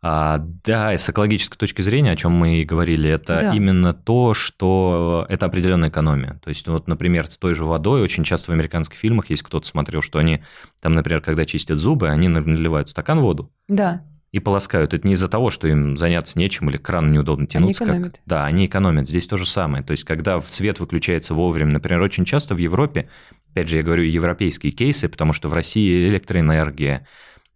А, 0.00 0.38
да, 0.64 0.94
и 0.94 0.98
с 0.98 1.10
экологической 1.10 1.56
точки 1.56 1.82
зрения, 1.82 2.12
о 2.12 2.16
чем 2.16 2.32
мы 2.32 2.60
и 2.60 2.64
говорили, 2.64 3.10
это 3.10 3.40
да. 3.40 3.54
именно 3.54 3.92
то, 3.92 4.32
что 4.32 5.26
это 5.28 5.46
определенная 5.46 5.88
экономия. 5.88 6.40
То 6.44 6.50
есть, 6.50 6.68
вот, 6.68 6.86
например, 6.86 7.28
с 7.28 7.36
той 7.36 7.54
же 7.54 7.64
водой 7.64 8.02
очень 8.02 8.22
часто 8.22 8.52
в 8.52 8.54
американских 8.54 8.96
фильмах, 8.96 9.30
есть 9.30 9.42
кто-то 9.42 9.66
смотрел, 9.66 10.00
что 10.00 10.20
они 10.20 10.42
там, 10.80 10.92
например, 10.92 11.20
когда 11.20 11.44
чистят 11.44 11.78
зубы, 11.78 12.08
они 12.08 12.28
наливают 12.28 12.90
стакан 12.90 13.18
воду. 13.18 13.50
Да. 13.66 14.04
И 14.30 14.38
полоскают. 14.40 14.94
Это 14.94 15.06
не 15.06 15.14
из-за 15.14 15.26
того, 15.26 15.50
что 15.50 15.66
им 15.66 15.96
заняться 15.96 16.38
нечем 16.38 16.68
или 16.70 16.76
кран 16.76 17.10
неудобно 17.10 17.46
тянуться. 17.46 17.84
Они 17.84 17.92
экономят. 17.92 18.12
Как... 18.18 18.22
Да, 18.26 18.44
они 18.44 18.66
экономят. 18.66 19.08
Здесь 19.08 19.26
то 19.26 19.36
же 19.36 19.46
самое. 19.46 19.82
То 19.82 19.92
есть, 19.92 20.04
когда 20.04 20.38
свет 20.42 20.78
выключается 20.78 21.34
вовремя, 21.34 21.72
например, 21.72 22.02
очень 22.02 22.24
часто 22.24 22.54
в 22.54 22.58
Европе, 22.58 23.08
опять 23.50 23.68
же, 23.68 23.78
я 23.78 23.82
говорю 23.82 24.04
европейские 24.04 24.70
кейсы, 24.72 25.08
потому 25.08 25.32
что 25.32 25.48
в 25.48 25.54
России 25.54 26.08
электроэнергия, 26.08 27.06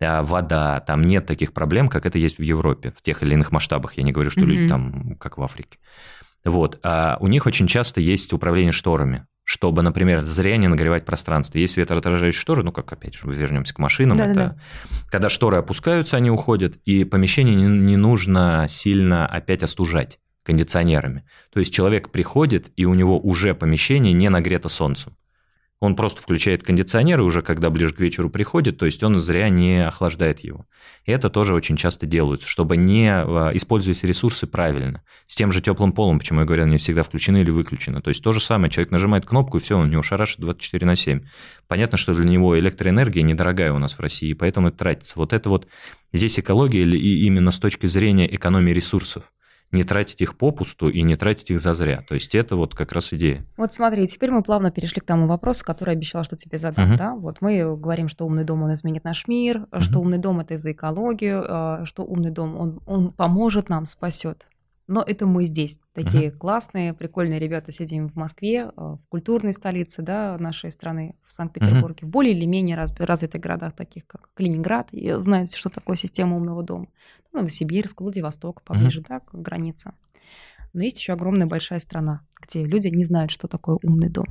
вода, 0.01 0.81
там 0.81 1.03
нет 1.03 1.27
таких 1.27 1.53
проблем, 1.53 1.89
как 1.89 2.07
это 2.07 2.19
есть 2.19 2.39
в 2.39 2.43
Европе, 2.43 2.93
в 2.97 3.03
тех 3.03 3.23
или 3.23 3.35
иных 3.35 3.53
масштабах. 3.53 3.95
Я 3.95 4.03
не 4.03 4.13
говорю, 4.13 4.31
что 4.31 4.41
mm-hmm. 4.41 4.45
люди 4.45 4.69
там, 4.69 5.17
как 5.17 5.39
в 5.39 5.43
Африке. 5.43 5.79
Вот. 6.45 6.81
А 6.83 7.19
у 7.21 7.29
них 7.29 7.47
очень 7.47 7.67
часто 7.67 8.01
есть 8.01 8.33
управление 8.33 8.73
шторами, 8.73 9.27
чтобы, 9.45 9.83
например, 9.83 10.25
зря 10.25 10.57
не 10.57 10.69
нагревать 10.69 11.05
пространство. 11.05 11.59
Есть 11.59 11.77
ветроотражающие 11.77 12.41
шторы, 12.41 12.63
ну, 12.65 12.73
как, 12.73 12.93
опять 12.93 13.15
же, 13.15 13.21
вернемся 13.25 13.75
к 13.75 13.79
машинам. 13.79 14.19
Да, 14.19 14.27
это, 14.27 14.35
да. 14.35 14.57
Когда 15.09 15.29
шторы 15.29 15.59
опускаются, 15.59 16.17
они 16.17 16.31
уходят, 16.31 16.77
и 16.85 17.05
помещение 17.05 17.55
не, 17.55 17.67
не 17.67 17.97
нужно 17.97 18.67
сильно 18.69 19.27
опять 19.27 19.63
остужать 19.63 20.19
кондиционерами. 20.43 21.25
То 21.53 21.61
есть 21.61 21.73
человек 21.73 22.11
приходит, 22.11 22.73
и 22.77 22.85
у 22.85 22.95
него 22.95 23.21
уже 23.21 23.55
помещение 23.55 24.13
не 24.13 24.29
нагрето 24.29 24.69
солнцем. 24.69 25.17
Он 25.83 25.97
просто 25.97 26.23
включает 26.23 26.63
кондиционер, 26.63 27.19
и 27.19 27.25
уже 27.25 27.43
когда 27.43 27.69
ближе 27.69 27.93
к 27.93 27.99
вечеру 27.99 28.31
приходит, 28.31 28.79
то 28.79 28.87
есть 28.87 29.03
он 29.03 29.19
зря 29.19 29.49
не 29.49 29.85
охлаждает 29.85 30.39
его. 30.39 30.65
И 31.07 31.11
это 31.11 31.29
тоже 31.29 31.55
очень 31.55 31.77
часто 31.77 32.07
делают, 32.07 32.43
чтобы 32.43 32.77
не 32.77 33.09
а, 33.13 33.51
использовать 33.53 34.05
ресурсы 34.05 34.47
правильно. 34.47 35.03
С 35.27 35.35
тем 35.35 35.51
же 35.51 35.61
теплым 35.61 35.93
полом, 35.93 36.21
почему 36.21 36.39
я 36.39 36.47
говорю, 36.47 36.63
они 36.63 36.77
всегда 36.77 37.03
включены 37.03 37.39
или 37.39 37.51
выключены. 37.51 38.01
То 38.01 38.11
есть 38.11 38.23
то 38.23 38.31
же 38.31 38.41
самое, 38.41 38.71
человек 38.71 38.93
нажимает 38.93 39.27
кнопку, 39.27 39.57
и 39.57 39.61
все, 39.61 39.77
он 39.77 39.89
у 39.89 39.91
него 39.91 40.03
шарашит 40.03 40.39
24 40.39 40.87
на 40.87 40.95
7. 40.95 41.23
Понятно, 41.67 41.99
что 41.99 42.15
для 42.15 42.29
него 42.29 42.57
электроэнергия 42.57 43.25
недорогая 43.25 43.73
у 43.73 43.79
нас 43.81 43.95
в 43.95 44.01
России, 44.01 44.35
поэтому 44.35 44.69
это 44.69 44.77
тратится. 44.77 45.15
Вот 45.17 45.33
это 45.33 45.49
вот 45.49 45.67
здесь 46.13 46.39
экология 46.39 46.85
и 46.85 47.27
именно 47.27 47.51
с 47.51 47.59
точки 47.59 47.87
зрения 47.87 48.33
экономии 48.33 48.71
ресурсов 48.71 49.25
не 49.73 49.85
тратить 49.85 50.21
их 50.21 50.37
попусту 50.37 50.89
и 50.89 51.03
не 51.03 51.17
тратить 51.17 51.51
их 51.51 51.61
зазря. 51.61 52.03
То 52.09 52.15
есть 52.15 52.35
это 52.35 52.57
вот 52.57 52.75
как 52.75 52.93
раз 52.93 53.13
идея. 53.13 53.45
Вот 53.57 53.75
смотри, 53.75 54.07
теперь 54.07 54.31
мы 54.31 54.43
плавно 54.43 54.71
перешли 54.71 55.01
к 55.01 55.05
тому 55.05 55.27
вопросу, 55.27 55.65
который 55.65 55.91
я 55.91 55.97
обещала, 55.97 56.25
что 56.25 56.37
тебе 56.37 56.59
задам. 56.59 56.91
Угу. 56.91 56.99
Да? 56.99 57.15
Вот 57.15 57.39
мы 57.41 57.77
говорим, 57.77 58.09
что 58.09 58.27
умный 58.27 58.45
дом, 58.45 58.63
он 58.63 58.73
изменит 58.75 59.05
наш 59.05 59.27
мир, 59.27 59.67
угу. 59.73 59.81
что 59.81 59.99
умный 60.01 60.19
дом– 60.19 60.41
это 60.41 60.57
за 60.57 60.73
экологию, 60.73 61.45
а, 61.47 61.85
что 61.85 62.05
умный 62.05 62.31
дом, 62.31 62.57
он, 62.57 62.81
он 62.87 63.13
поможет 63.13 63.69
нам, 63.69 63.87
спасет. 63.87 64.47
Но 64.89 65.03
это 65.03 65.27
мы 65.27 65.45
здесь. 65.45 65.79
Такие 65.93 66.29
uh-huh. 66.29 66.37
классные, 66.37 66.93
прикольные 66.93 67.39
ребята 67.39 67.71
сидим 67.71 68.09
в 68.09 68.17
Москве, 68.17 68.65
э, 68.65 68.71
в 68.77 69.01
культурной 69.09 69.53
столице 69.53 70.03
да, 70.03 70.37
нашей 70.39 70.71
страны, 70.71 71.15
в 71.25 71.33
Санкт-Петербурге, 71.33 72.01
uh-huh. 72.03 72.07
в 72.07 72.11
более 72.11 72.35
или 72.35 72.45
менее 72.45 72.77
развитых 72.99 73.41
городах, 73.41 73.75
таких 73.75 74.07
как 74.07 74.29
Калининград, 74.35 74.89
и 74.93 75.13
знают, 75.19 75.53
что 75.53 75.71
такое 75.71 75.97
система 75.97 76.37
умного 76.37 76.63
дома. 76.63 76.89
Новосибирск, 77.33 78.01
Владивосток, 78.01 78.63
поближе 78.63 79.01
uh-huh. 79.01 79.09
да, 79.09 79.21
к 79.21 79.35
границе. 79.35 79.93
Но 80.73 80.83
есть 80.83 80.99
еще 80.99 81.13
огромная 81.13 81.47
большая 81.47 81.81
страна, 81.81 82.23
где 82.41 82.65
люди 82.65 82.89
не 82.89 83.05
знают, 83.05 83.31
что 83.31 83.47
такое 83.47 83.79
умный 83.83 84.09
дом. 84.09 84.27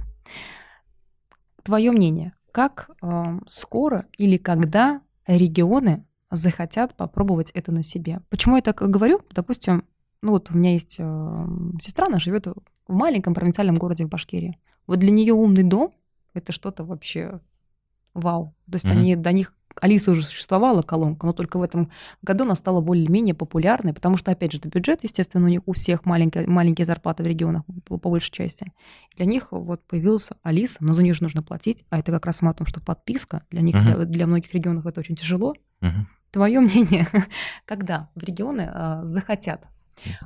Твое 1.63 1.91
мнение, 1.91 2.33
как 2.51 2.89
э, 3.01 3.39
скоро 3.47 4.05
или 4.17 4.37
когда 4.37 5.01
регионы 5.27 6.05
захотят 6.31 6.95
попробовать 6.95 7.51
это 7.51 7.71
на 7.71 7.83
себе? 7.83 8.21
Почему 8.29 8.55
я 8.55 8.61
так 8.61 8.77
говорю? 8.77 9.21
Допустим, 9.31 9.85
ну 10.21 10.31
вот 10.31 10.51
у 10.51 10.57
меня 10.57 10.73
есть 10.73 10.97
э, 10.99 11.47
сестра, 11.81 12.07
она 12.07 12.19
живет 12.19 12.47
в 12.47 12.95
маленьком 12.95 13.33
провинциальном 13.33 13.75
городе 13.75 14.05
в 14.05 14.09
Башкирии. 14.09 14.57
Вот 14.87 14.99
для 14.99 15.11
нее 15.11 15.33
умный 15.33 15.63
дом 15.63 15.93
это 16.33 16.51
что-то 16.51 16.83
вообще 16.83 17.39
вау. 18.13 18.53
То 18.69 18.75
есть 18.75 18.85
mm-hmm. 18.85 18.91
они 18.91 19.15
до 19.15 19.31
них 19.31 19.53
Алиса 19.79 20.11
уже 20.11 20.23
существовала, 20.23 20.81
колонка, 20.81 21.25
но 21.25 21.33
только 21.33 21.57
в 21.57 21.61
этом 21.61 21.91
году 22.21 22.43
она 22.43 22.55
стала 22.55 22.81
более-менее 22.81 23.33
популярной, 23.33 23.93
потому 23.93 24.17
что, 24.17 24.31
опять 24.31 24.51
же, 24.51 24.57
это 24.57 24.69
бюджет, 24.69 24.99
естественно, 25.03 25.45
у 25.45 25.49
них 25.49 25.61
у 25.65 25.73
всех 25.73 26.05
маленькие, 26.05 26.47
маленькие 26.47 26.85
зарплаты 26.85 27.23
в 27.23 27.27
регионах 27.27 27.63
по, 27.85 27.97
по 27.97 28.09
большей 28.09 28.31
части. 28.31 28.73
Для 29.15 29.25
них 29.25 29.47
вот 29.51 29.81
появилась 29.87 30.29
Алиса, 30.43 30.77
но 30.81 30.93
за 30.93 31.03
нее 31.03 31.13
же 31.13 31.23
нужно 31.23 31.41
платить, 31.41 31.85
а 31.89 31.99
это 31.99 32.11
как 32.11 32.25
раз 32.25 32.41
мы 32.41 32.49
о 32.49 32.53
том, 32.53 32.67
что 32.67 32.81
подписка 32.81 33.43
для 33.49 33.61
них, 33.61 33.75
uh-huh. 33.75 33.95
для, 33.95 34.05
для 34.05 34.27
многих 34.27 34.53
регионов 34.53 34.85
это 34.85 34.99
очень 34.99 35.15
тяжело. 35.15 35.55
Uh-huh. 35.81 36.05
Твое 36.31 36.59
мнение, 36.59 37.07
когда 37.65 38.09
в 38.15 38.23
регионы 38.23 38.69
э, 38.73 39.01
захотят 39.03 39.65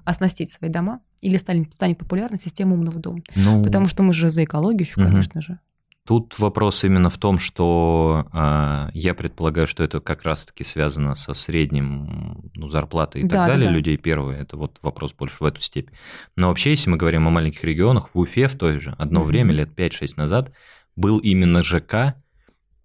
оснастить 0.03 0.51
свои 0.51 0.69
дома 0.69 1.01
или 1.21 1.37
станет, 1.37 1.73
станет 1.73 1.97
популярна 1.97 2.37
система 2.37 2.73
умного 2.73 2.99
дома? 2.99 3.21
Ну... 3.35 3.63
Потому 3.63 3.87
что 3.87 4.03
мы 4.03 4.13
же 4.13 4.29
за 4.29 4.43
экологию 4.43 4.81
еще, 4.81 4.99
uh-huh. 4.99 5.05
конечно 5.05 5.41
же. 5.41 5.59
Тут 6.07 6.37
вопрос 6.37 6.83
именно 6.83 7.09
в 7.09 7.17
том, 7.17 7.39
что 7.39 8.27
э, 8.31 8.89
я 8.93 9.15
предполагаю, 9.15 9.65
что 9.65 9.83
это 9.83 9.99
как 9.99 10.21
раз-таки 10.21 10.63
связано 10.63 11.15
со 11.15 11.33
средним 11.33 12.43
ну, 12.53 12.67
зарплатой 12.67 13.21
и 13.21 13.23
да, 13.25 13.37
так 13.37 13.47
далее 13.47 13.69
да. 13.69 13.73
людей. 13.73 13.97
Первое, 13.97 14.39
это 14.39 14.55
вот 14.55 14.77
вопрос 14.83 15.13
больше 15.13 15.37
в 15.39 15.45
эту 15.45 15.61
степь. 15.61 15.89
Но 16.35 16.49
вообще, 16.49 16.69
если 16.69 16.91
мы 16.91 16.97
говорим 16.97 17.27
о 17.27 17.31
маленьких 17.31 17.63
регионах, 17.63 18.11
в 18.13 18.19
Уфе 18.19 18.47
в 18.47 18.55
той 18.55 18.79
же, 18.79 18.93
одно 18.99 19.21
mm-hmm. 19.21 19.25
время, 19.25 19.53
лет 19.53 19.69
5-6 19.75 20.09
назад, 20.17 20.53
был 20.95 21.17
именно 21.17 21.63
ЖК, 21.63 22.15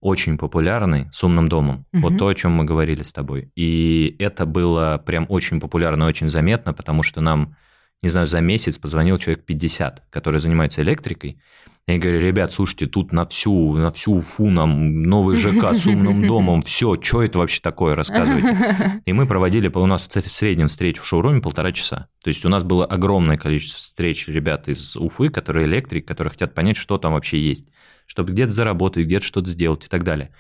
очень 0.00 0.38
популярный 0.38 1.08
с 1.12 1.22
умным 1.22 1.48
домом. 1.48 1.86
Угу. 1.92 2.02
Вот 2.02 2.18
то, 2.18 2.28
о 2.28 2.34
чем 2.34 2.52
мы 2.52 2.64
говорили 2.64 3.02
с 3.02 3.12
тобой. 3.12 3.50
И 3.54 4.16
это 4.18 4.46
было 4.46 5.02
прям 5.04 5.26
очень 5.28 5.60
популярно, 5.60 6.06
очень 6.06 6.28
заметно, 6.28 6.72
потому 6.72 7.02
что 7.02 7.20
нам, 7.20 7.56
не 8.02 8.08
знаю, 8.08 8.26
за 8.26 8.40
месяц 8.40 8.78
позвонил 8.78 9.18
человек 9.18 9.44
50, 9.44 10.04
который 10.10 10.40
занимается 10.40 10.82
электрикой, 10.82 11.38
я 11.86 11.98
говорю, 11.98 12.20
ребят, 12.20 12.52
слушайте, 12.52 12.86
тут 12.86 13.12
на 13.12 13.26
всю, 13.26 13.74
на 13.74 13.90
всю 13.90 14.14
Уфу 14.14 14.48
нам 14.50 15.02
новый 15.02 15.36
ЖК 15.36 15.74
с 15.74 15.86
умным 15.86 16.26
домом, 16.26 16.62
все, 16.62 17.00
что 17.00 17.22
это 17.22 17.38
вообще 17.38 17.60
такое, 17.60 17.94
рассказывайте. 17.94 19.02
И 19.06 19.12
мы 19.12 19.26
проводили, 19.26 19.68
у 19.68 19.86
нас 19.86 20.06
в 20.06 20.20
среднем 20.20 20.68
встреч 20.68 20.98
в 20.98 21.04
шоуруме 21.04 21.40
полтора 21.40 21.72
часа. 21.72 22.08
То 22.22 22.28
есть 22.28 22.44
у 22.44 22.48
нас 22.48 22.62
было 22.62 22.84
огромное 22.84 23.36
количество 23.36 23.78
встреч 23.78 24.28
ребят 24.28 24.68
из 24.68 24.96
Уфы, 24.96 25.30
которые 25.30 25.66
электрик, 25.66 26.06
которые 26.06 26.30
хотят 26.30 26.54
понять, 26.54 26.76
что 26.76 26.98
там 26.98 27.14
вообще 27.14 27.40
есть, 27.40 27.66
чтобы 28.10 28.32
где-то 28.32 28.50
заработать, 28.50 29.06
где-то 29.06 29.24
что-то 29.24 29.50
сделать 29.50 29.84
и 29.84 29.88
так 29.88 30.02
далее. 30.02 30.32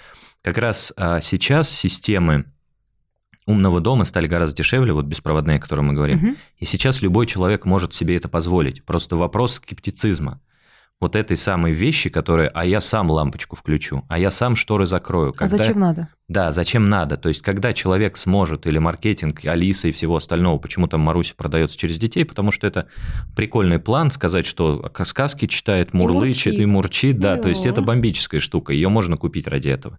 Как 0.42 0.58
раз 0.58 0.92
а, 0.96 1.20
сейчас 1.20 1.70
системы 1.70 2.46
умного 3.46 3.80
дома 3.80 4.04
стали 4.04 4.26
гораздо 4.26 4.56
дешевле, 4.56 4.92
вот 4.92 5.04
беспроводные, 5.04 5.58
о 5.58 5.60
которых 5.60 5.84
мы 5.84 5.92
говорим. 5.92 6.18
Угу. 6.18 6.36
И 6.58 6.64
сейчас 6.64 7.00
любой 7.00 7.26
человек 7.26 7.66
может 7.66 7.94
себе 7.94 8.16
это 8.16 8.28
позволить. 8.28 8.84
Просто 8.84 9.14
вопрос 9.14 9.54
скептицизма 9.54 10.40
вот 11.00 11.16
этой 11.16 11.36
самой 11.36 11.72
вещи, 11.72 12.10
которая, 12.10 12.48
а 12.48 12.66
я 12.66 12.80
сам 12.82 13.10
лампочку 13.10 13.56
включу, 13.56 14.04
а 14.08 14.18
я 14.18 14.30
сам 14.30 14.54
шторы 14.54 14.84
закрою. 14.84 15.32
Когда... 15.32 15.56
А 15.56 15.58
зачем 15.58 15.80
надо? 15.80 16.08
Да, 16.28 16.52
зачем 16.52 16.88
надо? 16.90 17.16
То 17.16 17.28
есть, 17.30 17.40
когда 17.40 17.72
человек 17.72 18.18
сможет, 18.18 18.66
или 18.66 18.78
маркетинг, 18.78 19.40
Алиса 19.46 19.88
и 19.88 19.92
всего 19.92 20.16
остального, 20.16 20.58
почему 20.58 20.88
там 20.88 21.00
Маруся 21.00 21.34
продается 21.34 21.78
через 21.78 21.98
детей, 21.98 22.24
потому 22.24 22.52
что 22.52 22.66
это 22.66 22.86
прикольный 23.34 23.78
план, 23.78 24.10
сказать, 24.10 24.44
что 24.44 24.92
сказки 25.04 25.46
читает, 25.46 25.94
мурлычет 25.94 26.54
и 26.54 26.66
мурчит, 26.66 27.14
и 27.14 27.14
мурчит 27.14 27.18
да, 27.18 27.38
то 27.38 27.48
есть 27.48 27.64
это 27.64 27.80
бомбическая 27.80 28.40
штука, 28.40 28.74
ее 28.74 28.90
можно 28.90 29.16
купить 29.16 29.48
ради 29.48 29.70
этого. 29.70 29.98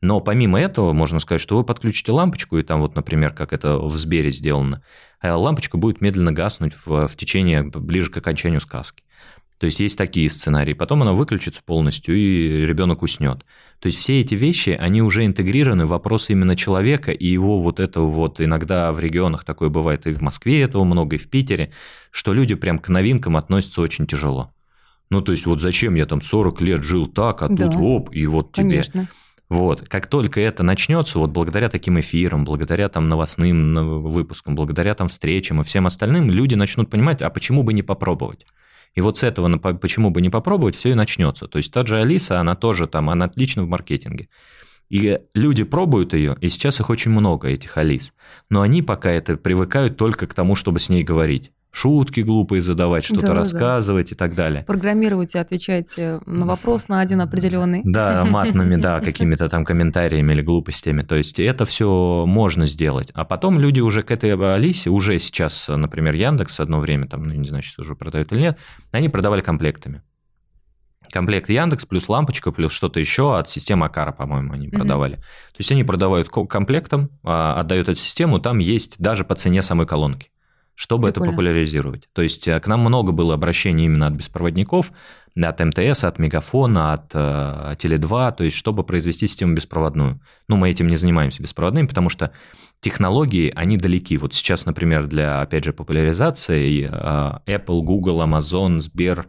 Но 0.00 0.20
помимо 0.20 0.60
этого, 0.60 0.92
можно 0.92 1.18
сказать, 1.18 1.40
что 1.40 1.56
вы 1.56 1.64
подключите 1.64 2.12
лампочку, 2.12 2.56
и 2.56 2.62
там 2.62 2.80
вот, 2.80 2.94
например, 2.94 3.34
как 3.34 3.52
это 3.52 3.78
в 3.78 3.96
Сбере 3.96 4.30
сделано, 4.30 4.82
а 5.20 5.36
лампочка 5.36 5.76
будет 5.76 6.00
медленно 6.00 6.32
гаснуть 6.32 6.72
в, 6.86 7.08
в 7.08 7.16
течение, 7.16 7.64
ближе 7.64 8.10
к 8.10 8.16
окончанию 8.16 8.60
сказки. 8.60 9.02
То 9.58 9.66
есть 9.66 9.80
есть 9.80 9.98
такие 9.98 10.30
сценарии. 10.30 10.72
Потом 10.72 11.02
она 11.02 11.12
выключится 11.12 11.62
полностью, 11.64 12.16
и 12.16 12.64
ребенок 12.64 13.02
уснет. 13.02 13.44
То 13.80 13.86
есть 13.86 13.98
все 13.98 14.20
эти 14.20 14.34
вещи, 14.34 14.70
они 14.70 15.02
уже 15.02 15.26
интегрированы 15.26 15.86
в 15.86 15.90
вопрос 15.90 16.30
именно 16.30 16.54
человека 16.54 17.10
и 17.10 17.26
его 17.26 17.60
вот 17.60 17.80
этого 17.80 18.08
вот, 18.08 18.40
иногда 18.40 18.92
в 18.92 19.00
регионах 19.00 19.44
такое 19.44 19.68
бывает, 19.68 20.06
и 20.06 20.12
в 20.12 20.20
Москве 20.20 20.62
этого 20.62 20.84
много, 20.84 21.16
и 21.16 21.18
в 21.18 21.28
Питере, 21.28 21.72
что 22.10 22.32
люди 22.32 22.54
прям 22.54 22.78
к 22.78 22.88
новинкам 22.88 23.36
относятся 23.36 23.80
очень 23.80 24.06
тяжело. 24.06 24.52
Ну, 25.10 25.22
то 25.22 25.32
есть 25.32 25.46
вот 25.46 25.60
зачем 25.60 25.96
я 25.96 26.06
там 26.06 26.22
40 26.22 26.60
лет 26.60 26.82
жил 26.82 27.06
так, 27.06 27.42
а 27.42 27.48
да, 27.48 27.66
тут 27.66 27.76
оп, 27.80 28.10
и 28.14 28.26
вот 28.26 28.52
тебе... 28.52 28.70
Конечно. 28.70 29.08
Вот, 29.48 29.88
как 29.88 30.08
только 30.08 30.42
это 30.42 30.62
начнется, 30.62 31.18
вот 31.18 31.30
благодаря 31.30 31.70
таким 31.70 31.98
эфирам, 31.98 32.44
благодаря 32.44 32.90
там 32.90 33.08
новостным 33.08 34.02
выпускам, 34.02 34.54
благодаря 34.54 34.94
там 34.94 35.08
встречам 35.08 35.62
и 35.62 35.64
всем 35.64 35.86
остальным, 35.86 36.30
люди 36.30 36.54
начнут 36.54 36.90
понимать, 36.90 37.22
а 37.22 37.30
почему 37.30 37.62
бы 37.62 37.72
не 37.72 37.82
попробовать? 37.82 38.44
И 38.94 39.00
вот 39.00 39.16
с 39.16 39.22
этого 39.22 39.56
почему 39.58 40.10
бы 40.10 40.20
не 40.20 40.30
попробовать, 40.30 40.76
все 40.76 40.90
и 40.90 40.94
начнется. 40.94 41.46
То 41.46 41.58
есть 41.58 41.72
та 41.72 41.86
же 41.86 41.98
Алиса, 41.98 42.40
она 42.40 42.56
тоже 42.56 42.86
там, 42.86 43.10
она 43.10 43.26
отлично 43.26 43.64
в 43.64 43.68
маркетинге. 43.68 44.28
И 44.88 45.18
люди 45.34 45.64
пробуют 45.64 46.14
ее, 46.14 46.36
и 46.40 46.48
сейчас 46.48 46.80
их 46.80 46.88
очень 46.88 47.10
много, 47.10 47.48
этих 47.48 47.76
Алис. 47.76 48.14
Но 48.48 48.62
они 48.62 48.80
пока 48.80 49.10
это 49.10 49.36
привыкают 49.36 49.96
только 49.96 50.26
к 50.26 50.34
тому, 50.34 50.54
чтобы 50.54 50.80
с 50.80 50.88
ней 50.88 51.02
говорить 51.02 51.52
шутки 51.70 52.20
глупые 52.20 52.60
задавать, 52.60 53.04
что-то 53.04 53.28
да, 53.28 53.34
рассказывать 53.34 54.10
да. 54.10 54.14
и 54.14 54.18
так 54.18 54.34
далее. 54.34 54.64
Программировать 54.64 55.34
и 55.34 55.38
отвечать 55.38 55.98
э, 55.98 56.20
на 56.26 56.46
вопрос 56.46 56.88
на 56.88 57.00
один 57.00 57.20
определенный. 57.20 57.82
Да, 57.84 58.24
матными, 58.24 58.76
да, 58.76 59.00
какими-то 59.04 59.48
там 59.48 59.64
комментариями 59.64 60.32
или 60.32 60.42
глупостями. 60.42 61.02
То 61.02 61.16
есть 61.16 61.38
это 61.38 61.64
все 61.64 62.24
можно 62.26 62.66
сделать. 62.66 63.10
А 63.14 63.24
потом 63.24 63.58
люди 63.58 63.80
уже 63.80 64.02
к 64.02 64.10
этой 64.10 64.34
Алисе, 64.34 64.90
уже 64.90 65.18
сейчас, 65.18 65.68
например, 65.68 66.14
Яндекс 66.14 66.60
одно 66.60 66.80
время, 66.80 67.06
там, 67.06 67.24
ну, 67.24 67.34
не 67.34 67.48
знаю, 67.48 67.62
сейчас 67.62 67.78
уже 67.78 67.94
продают 67.94 68.32
или 68.32 68.40
нет, 68.40 68.58
они 68.90 69.08
продавали 69.08 69.40
комплектами. 69.40 70.02
Комплект 71.10 71.48
Яндекс 71.48 71.86
плюс 71.86 72.08
лампочка 72.08 72.52
плюс 72.52 72.72
что-то 72.72 73.00
еще 73.00 73.38
от 73.38 73.48
системы 73.48 73.86
Акара, 73.86 74.12
по-моему, 74.12 74.52
они 74.52 74.68
продавали. 74.68 75.14
Mm-hmm. 75.14 75.52
То 75.52 75.58
есть 75.58 75.72
они 75.72 75.84
продавают 75.84 76.28
комплектом, 76.28 77.10
а, 77.22 77.58
отдают 77.58 77.88
эту 77.88 77.98
систему, 77.98 78.40
там 78.40 78.58
есть 78.58 78.96
даже 78.98 79.24
по 79.24 79.34
цене 79.34 79.62
самой 79.62 79.86
колонки 79.86 80.30
чтобы 80.78 81.08
Прикольно. 81.08 81.24
это 81.24 81.32
популяризировать. 81.32 82.08
То 82.12 82.22
есть 82.22 82.46
э, 82.46 82.60
к 82.60 82.68
нам 82.68 82.80
много 82.80 83.10
было 83.10 83.34
обращений 83.34 83.86
именно 83.86 84.06
от 84.06 84.12
беспроводников, 84.12 84.92
от 85.34 85.58
МТС, 85.58 86.04
от 86.04 86.20
Мегафона, 86.20 86.92
от 86.92 87.10
э, 87.14 87.74
Теле2, 87.78 88.36
то 88.36 88.44
есть 88.44 88.56
чтобы 88.56 88.84
произвести 88.84 89.26
систему 89.26 89.54
беспроводную. 89.54 90.20
Ну, 90.46 90.56
мы 90.56 90.70
этим 90.70 90.86
не 90.86 90.94
занимаемся 90.94 91.42
беспроводными, 91.42 91.88
потому 91.88 92.10
что 92.10 92.30
технологии, 92.78 93.52
они 93.56 93.76
далеки. 93.76 94.16
Вот 94.18 94.34
сейчас, 94.34 94.66
например, 94.66 95.08
для, 95.08 95.40
опять 95.40 95.64
же, 95.64 95.72
популяризации 95.72 96.84
э, 96.84 96.88
Apple, 96.88 97.80
Google, 97.80 98.22
Amazon, 98.22 98.80
Сбер, 98.80 99.26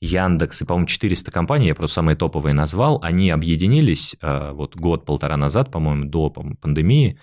Яндекс 0.00 0.62
и, 0.62 0.64
по-моему, 0.64 0.88
400 0.88 1.30
компаний, 1.30 1.68
я 1.68 1.76
просто 1.76 1.94
самые 1.94 2.16
топовые 2.16 2.54
назвал, 2.54 2.98
они 3.04 3.30
объединились 3.30 4.16
э, 4.20 4.50
вот 4.50 4.74
год-полтора 4.74 5.36
назад, 5.36 5.70
по-моему, 5.70 6.06
до 6.06 6.28
по 6.28 6.42
пандемии, 6.60 7.20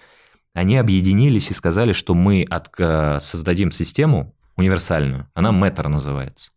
они 0.54 0.78
объединились 0.78 1.52
и 1.52 1.54
сказали, 1.54 1.93
что 1.93 2.14
мы 2.14 2.45
от, 2.50 2.70
э, 2.78 3.20
создадим 3.20 3.72
систему 3.72 4.36
универсальную, 4.56 5.28
она 5.34 5.52
Matter 5.52 5.88
называется. 5.88 6.52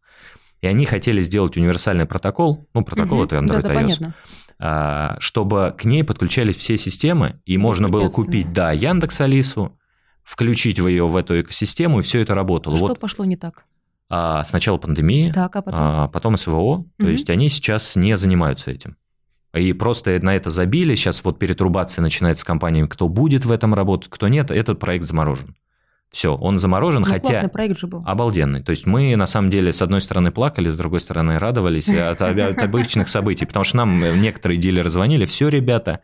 И 0.61 0.67
они 0.67 0.87
хотели 0.87 1.23
сделать 1.23 1.57
универсальный 1.57 2.07
протокол, 2.07 2.69
ну, 2.73 2.85
протокол 2.85 3.19
угу. 3.19 3.25
это 3.25 3.37
Android 3.37 3.63
да, 3.63 3.83
iOS, 3.83 4.13
да, 4.59 5.17
чтобы 5.19 5.75
к 5.77 5.85
ней 5.85 6.05
подключались 6.05 6.57
все 6.57 6.79
системы, 6.79 7.41
и 7.45 7.59
можно 7.59 7.89
было 7.89 8.09
купить, 8.09 8.53
да, 8.53 8.71
Яндекс 8.73 9.21
Алису, 9.21 9.77
включить 10.23 10.79
в 10.79 10.87
ее 10.87 11.07
в 11.09 11.17
эту 11.17 11.41
экосистему, 11.41 11.99
и 11.99 12.03
все 12.03 12.21
это 12.21 12.35
работало. 12.35 12.77
Что 12.77 12.87
вот. 12.87 13.01
пошло 13.01 13.25
не 13.25 13.37
так? 13.37 13.65
А, 14.09 14.45
сначала 14.45 14.79
пандемия, 14.79 15.33
так, 15.33 15.57
а 15.57 15.63
потом? 15.63 15.81
А, 15.83 16.09
потом 16.09 16.37
СВО, 16.37 16.59
угу. 16.59 16.91
то 16.99 17.09
есть 17.09 17.29
они 17.31 17.49
сейчас 17.49 17.97
не 17.97 18.17
занимаются 18.17 18.71
этим. 18.71 18.97
И 19.55 19.73
просто 19.75 20.19
на 20.23 20.35
это 20.35 20.51
забили. 20.51 20.95
Сейчас 20.95 21.23
вот 21.25 21.39
перетрубация 21.39 22.03
начинается 22.03 22.43
с 22.43 22.45
компаниями, 22.45 22.87
кто 22.87 23.09
будет 23.09 23.45
в 23.45 23.51
этом 23.51 23.75
работать, 23.75 24.11
кто 24.11 24.29
нет. 24.29 24.51
Этот 24.51 24.79
проект 24.79 25.05
заморожен. 25.05 25.57
Все, 26.11 26.37
он 26.37 26.59
заморожен, 26.59 27.03
ну, 27.03 27.09
хотя... 27.09 27.49
проект 27.49 27.79
же 27.79 27.87
был. 27.87 28.03
Обалденный. 28.07 28.63
То 28.63 28.71
есть 28.71 28.85
мы, 28.85 29.17
на 29.17 29.25
самом 29.25 29.49
деле, 29.49 29.73
с 29.73 29.81
одной 29.81 30.03
стороны 30.03 30.31
плакали, 30.31 30.69
с 30.69 30.77
другой 30.77 31.01
стороны 31.01 31.39
радовались 31.39 31.89
от, 31.89 32.21
от 32.21 32.59
обычных 32.59 33.09
событий, 33.09 33.47
потому 33.47 33.65
что 33.65 33.79
нам 33.79 34.21
некоторые 34.21 34.59
дилеры 34.59 34.91
звонили, 34.91 35.25
все, 35.25 35.49
ребята, 35.49 36.01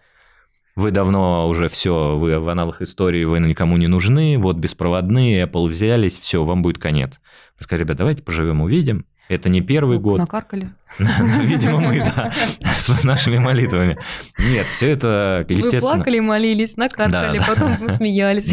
вы 0.76 0.92
давно 0.92 1.46
уже 1.46 1.68
все, 1.68 2.16
вы 2.16 2.38
в 2.38 2.48
аналах 2.48 2.80
истории, 2.80 3.24
вы 3.24 3.38
никому 3.40 3.76
не 3.76 3.86
нужны, 3.86 4.38
вот 4.38 4.56
беспроводные, 4.56 5.44
Apple 5.44 5.66
взялись, 5.66 6.16
все, 6.16 6.42
вам 6.42 6.62
будет 6.62 6.78
конец. 6.78 7.20
Мы 7.58 7.64
сказали, 7.64 7.82
ребят, 7.84 7.98
давайте 7.98 8.22
поживем, 8.22 8.62
увидим. 8.62 9.04
Это 9.28 9.50
не 9.50 9.60
первый 9.60 9.98
год. 9.98 10.18
Накаркали. 10.18 10.70
Видимо, 10.98 11.80
мы, 11.80 11.98
да, 11.98 12.32
с 12.76 13.04
нашими 13.04 13.38
молитвами. 13.38 13.98
Нет, 14.38 14.68
все 14.68 14.88
это, 14.90 15.44
естественно... 15.48 15.80
Вы 15.80 15.96
плакали, 15.96 16.20
молились, 16.20 16.76
накаркали, 16.76 17.40
потом 17.46 17.76
мы 17.80 17.90
смеялись. 17.90 18.52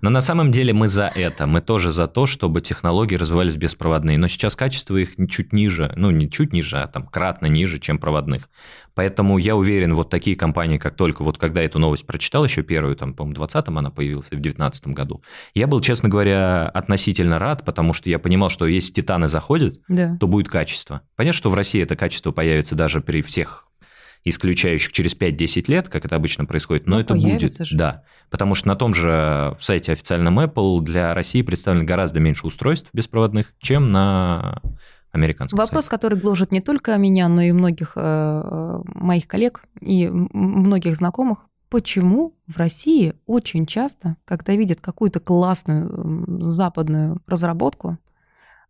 Но 0.00 0.10
на 0.10 0.20
самом 0.20 0.50
деле 0.50 0.72
мы 0.72 0.88
за 0.88 1.10
это. 1.14 1.46
Мы 1.46 1.60
тоже 1.60 1.92
за 1.92 2.08
то, 2.08 2.26
чтобы 2.26 2.60
технологии 2.60 3.16
развивались 3.16 3.56
беспроводные. 3.56 4.18
Но 4.18 4.28
сейчас 4.28 4.56
качество 4.56 4.96
их 4.96 5.16
чуть 5.28 5.52
ниже, 5.52 5.92
ну, 5.96 6.10
не 6.10 6.30
чуть 6.30 6.52
ниже, 6.52 6.78
а 6.78 6.86
там 6.86 7.06
кратно 7.06 7.46
ниже, 7.46 7.78
чем 7.78 7.98
проводных. 7.98 8.48
Поэтому 8.98 9.38
я 9.38 9.54
уверен, 9.54 9.94
вот 9.94 10.10
такие 10.10 10.34
компании, 10.34 10.76
как 10.76 10.96
только 10.96 11.22
вот 11.22 11.38
когда 11.38 11.62
эту 11.62 11.78
новость 11.78 12.04
прочитал, 12.04 12.42
еще 12.42 12.64
первую, 12.64 12.96
там, 12.96 13.14
по-моему, 13.14 13.40
в 13.40 13.44
20-м 13.44 13.78
она 13.78 13.90
появилась, 13.90 14.28
в 14.28 14.40
19 14.40 14.88
году, 14.88 15.22
я 15.54 15.68
был, 15.68 15.80
честно 15.80 16.08
говоря, 16.08 16.68
относительно 16.68 17.38
рад, 17.38 17.64
потому 17.64 17.92
что 17.92 18.10
я 18.10 18.18
понимал, 18.18 18.48
что 18.48 18.66
если 18.66 18.92
титаны 18.92 19.28
заходят, 19.28 19.78
да. 19.86 20.16
то 20.18 20.26
будет 20.26 20.48
качество. 20.48 21.02
Понятно, 21.14 21.38
что 21.38 21.50
в 21.50 21.54
России 21.58 21.82
это 21.82 21.96
качество 21.96 22.32
появится 22.32 22.74
даже 22.74 23.00
при 23.00 23.22
всех 23.22 23.68
исключающих 24.24 24.92
через 24.92 25.16
5-10 25.16 25.70
лет, 25.70 25.88
как 25.88 26.04
это 26.04 26.16
обычно 26.16 26.44
происходит, 26.44 26.86
но 26.86 26.96
ну, 26.96 27.00
это 27.00 27.14
будет. 27.14 27.66
Же. 27.66 27.76
Да, 27.76 28.02
потому 28.30 28.54
что 28.54 28.68
на 28.68 28.76
том 28.76 28.94
же 28.94 29.56
сайте 29.60 29.92
официальном 29.92 30.40
Apple 30.40 30.80
для 30.80 31.14
России 31.14 31.42
представлено 31.42 31.84
гораздо 31.84 32.20
меньше 32.20 32.46
устройств 32.46 32.90
беспроводных, 32.92 33.54
чем 33.58 33.86
на 33.86 34.60
американских 35.12 35.58
Вопрос, 35.58 35.84
сайтах. 35.84 35.90
который 35.90 36.18
гложет 36.18 36.52
не 36.52 36.60
только 36.60 36.96
меня, 36.96 37.28
но 37.28 37.42
и 37.42 37.52
многих 37.52 37.92
э, 37.96 38.80
моих 38.84 39.26
коллег 39.26 39.62
и 39.80 40.08
многих 40.08 40.96
знакомых. 40.96 41.38
Почему 41.70 42.34
в 42.46 42.56
России 42.56 43.14
очень 43.26 43.66
часто, 43.66 44.16
когда 44.24 44.54
видят 44.54 44.80
какую-то 44.80 45.20
классную 45.20 46.40
западную 46.50 47.20
разработку, 47.26 47.98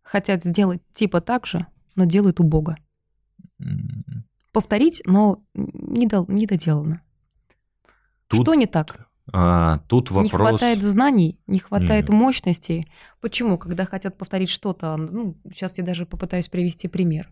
хотят 0.03 0.43
сделать 0.43 0.81
типа 0.93 1.21
так 1.21 1.45
же, 1.45 1.65
но 1.95 2.05
делают 2.05 2.39
убого? 2.39 2.77
Mm. 3.61 4.23
Повторить, 4.51 5.01
но 5.05 5.43
недоделано. 5.53 7.01
Тут... 8.27 8.41
Что 8.41 8.53
не 8.55 8.65
так? 8.65 9.09
А, 9.31 9.79
тут 9.87 10.09
вопрос... 10.09 10.31
Не 10.31 10.37
хватает 10.37 10.83
знаний, 10.83 11.39
не 11.45 11.59
хватает 11.59 12.09
Нет. 12.09 12.17
мощности. 12.17 12.87
Почему? 13.21 13.57
Когда 13.57 13.85
хотят 13.85 14.17
повторить 14.17 14.49
что-то, 14.49 14.97
ну, 14.97 15.37
сейчас 15.49 15.77
я 15.77 15.83
даже 15.83 16.05
попытаюсь 16.05 16.47
привести 16.47 16.87
пример. 16.87 17.29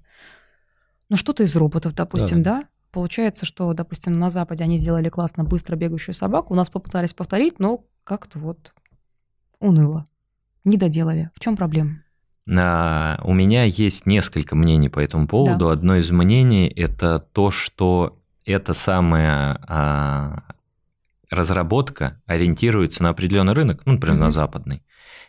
Ну, 1.10 1.16
что-то 1.16 1.44
из 1.44 1.56
роботов, 1.56 1.94
допустим, 1.96 2.44
да. 2.44 2.62
да? 2.62 2.68
Получается, 2.92 3.46
что, 3.46 3.74
допустим, 3.74 4.20
на 4.20 4.30
Западе 4.30 4.64
они 4.64 4.78
сделали 4.78 5.10
классно 5.10 5.44
быстро 5.44 5.76
бегающую 5.76 6.16
собаку, 6.16 6.54
у 6.54 6.58
нас 6.58 6.70
попытались 6.70 7.14
повторить, 7.14 7.60
но 7.60 7.86
как-то 8.04 8.40
вот 8.40 8.74
уныло. 9.60 10.06
Не 10.64 10.78
доделали. 10.78 11.32
В 11.34 11.40
чем 11.40 11.56
проблема? 11.56 12.04
А, 12.56 13.20
у 13.24 13.34
меня 13.34 13.64
есть 13.64 14.06
несколько 14.06 14.56
мнений 14.56 14.90
по 14.90 15.00
этому 15.00 15.28
поводу. 15.28 15.68
Да. 15.68 15.72
Одно 15.72 15.96
из 15.98 16.12
мнений 16.12 16.68
это 16.68 17.20
то, 17.20 17.52
что 17.52 18.20
это 18.46 18.74
самое 18.74 19.60
а, 19.68 20.44
разработка 21.30 22.22
ориентируется 22.26 23.04
на 23.04 23.10
определенный 23.10 23.54
рынок, 23.54 23.82
ну, 23.86 23.94
например, 23.94 24.18
mm-hmm. 24.18 24.22
на 24.22 24.30
западный. 24.30 24.84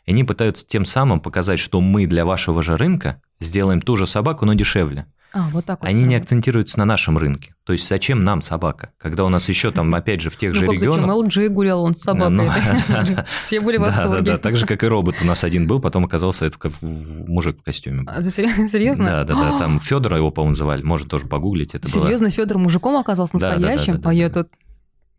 И 0.07 0.13
они 0.13 0.25
пытаются 0.25 0.67
тем 0.67 0.85
самым 0.85 1.21
показать, 1.21 1.59
что 1.59 1.81
мы 1.81 2.07
для 2.07 2.25
вашего 2.25 2.63
же 2.63 2.77
рынка 2.77 3.21
сделаем 3.41 3.81
ту 3.81 3.97
же 3.97 4.07
собаку, 4.07 4.47
но 4.47 4.55
дешевле. 4.55 5.07
А, 5.33 5.51
вот 5.51 5.67
так 5.67 5.81
вот. 5.81 5.89
Они 5.89 6.05
не 6.05 6.15
акцентируются 6.15 6.79
на 6.79 6.85
нашем 6.85 7.19
рынке. 7.19 7.55
То 7.65 7.73
есть 7.73 7.87
зачем 7.87 8.25
нам 8.25 8.41
собака, 8.41 8.93
когда 8.97 9.25
у 9.25 9.29
нас 9.29 9.49
еще 9.49 9.71
там, 9.71 9.95
опять 9.95 10.23
же, 10.23 10.31
в 10.31 10.39
тех 10.39 10.55
ну, 10.55 10.61
же 10.61 10.67
как 10.67 10.75
регионах... 10.75 11.25
Зачем? 11.25 11.45
LG 11.45 11.49
гулял 11.51 11.83
он 11.83 11.95
с 11.95 12.01
собакой. 12.01 12.49
Ну, 12.49 13.25
Все 13.43 13.61
были 13.61 13.77
в 13.77 13.83
восторге. 13.83 14.23
Да, 14.23 14.33
да, 14.33 14.39
так 14.39 14.57
же, 14.57 14.65
как 14.65 14.83
и 14.83 14.87
робот 14.87 15.17
у 15.21 15.27
нас 15.27 15.45
один 15.45 15.67
был, 15.67 15.81
потом 15.81 16.07
оказался 16.07 16.47
это 16.47 16.59
мужик 16.81 17.61
в 17.61 17.63
костюме. 17.63 18.05
А, 18.07 18.23
серьезно? 18.23 19.05
Да, 19.05 19.25
да, 19.25 19.35
да. 19.35 19.59
Там 19.59 19.81
Федора 19.81 20.17
его, 20.17 20.31
по-моему, 20.31 20.53
называли. 20.53 20.83
Можно 20.83 21.09
тоже 21.09 21.27
погуглить. 21.27 21.73
Серьезно, 21.85 22.31
Федор 22.31 22.59
мужиком 22.59 22.97
оказался 22.97 23.35
настоящим? 23.35 24.01
А 24.05 24.15
я 24.15 24.31
тут 24.31 24.49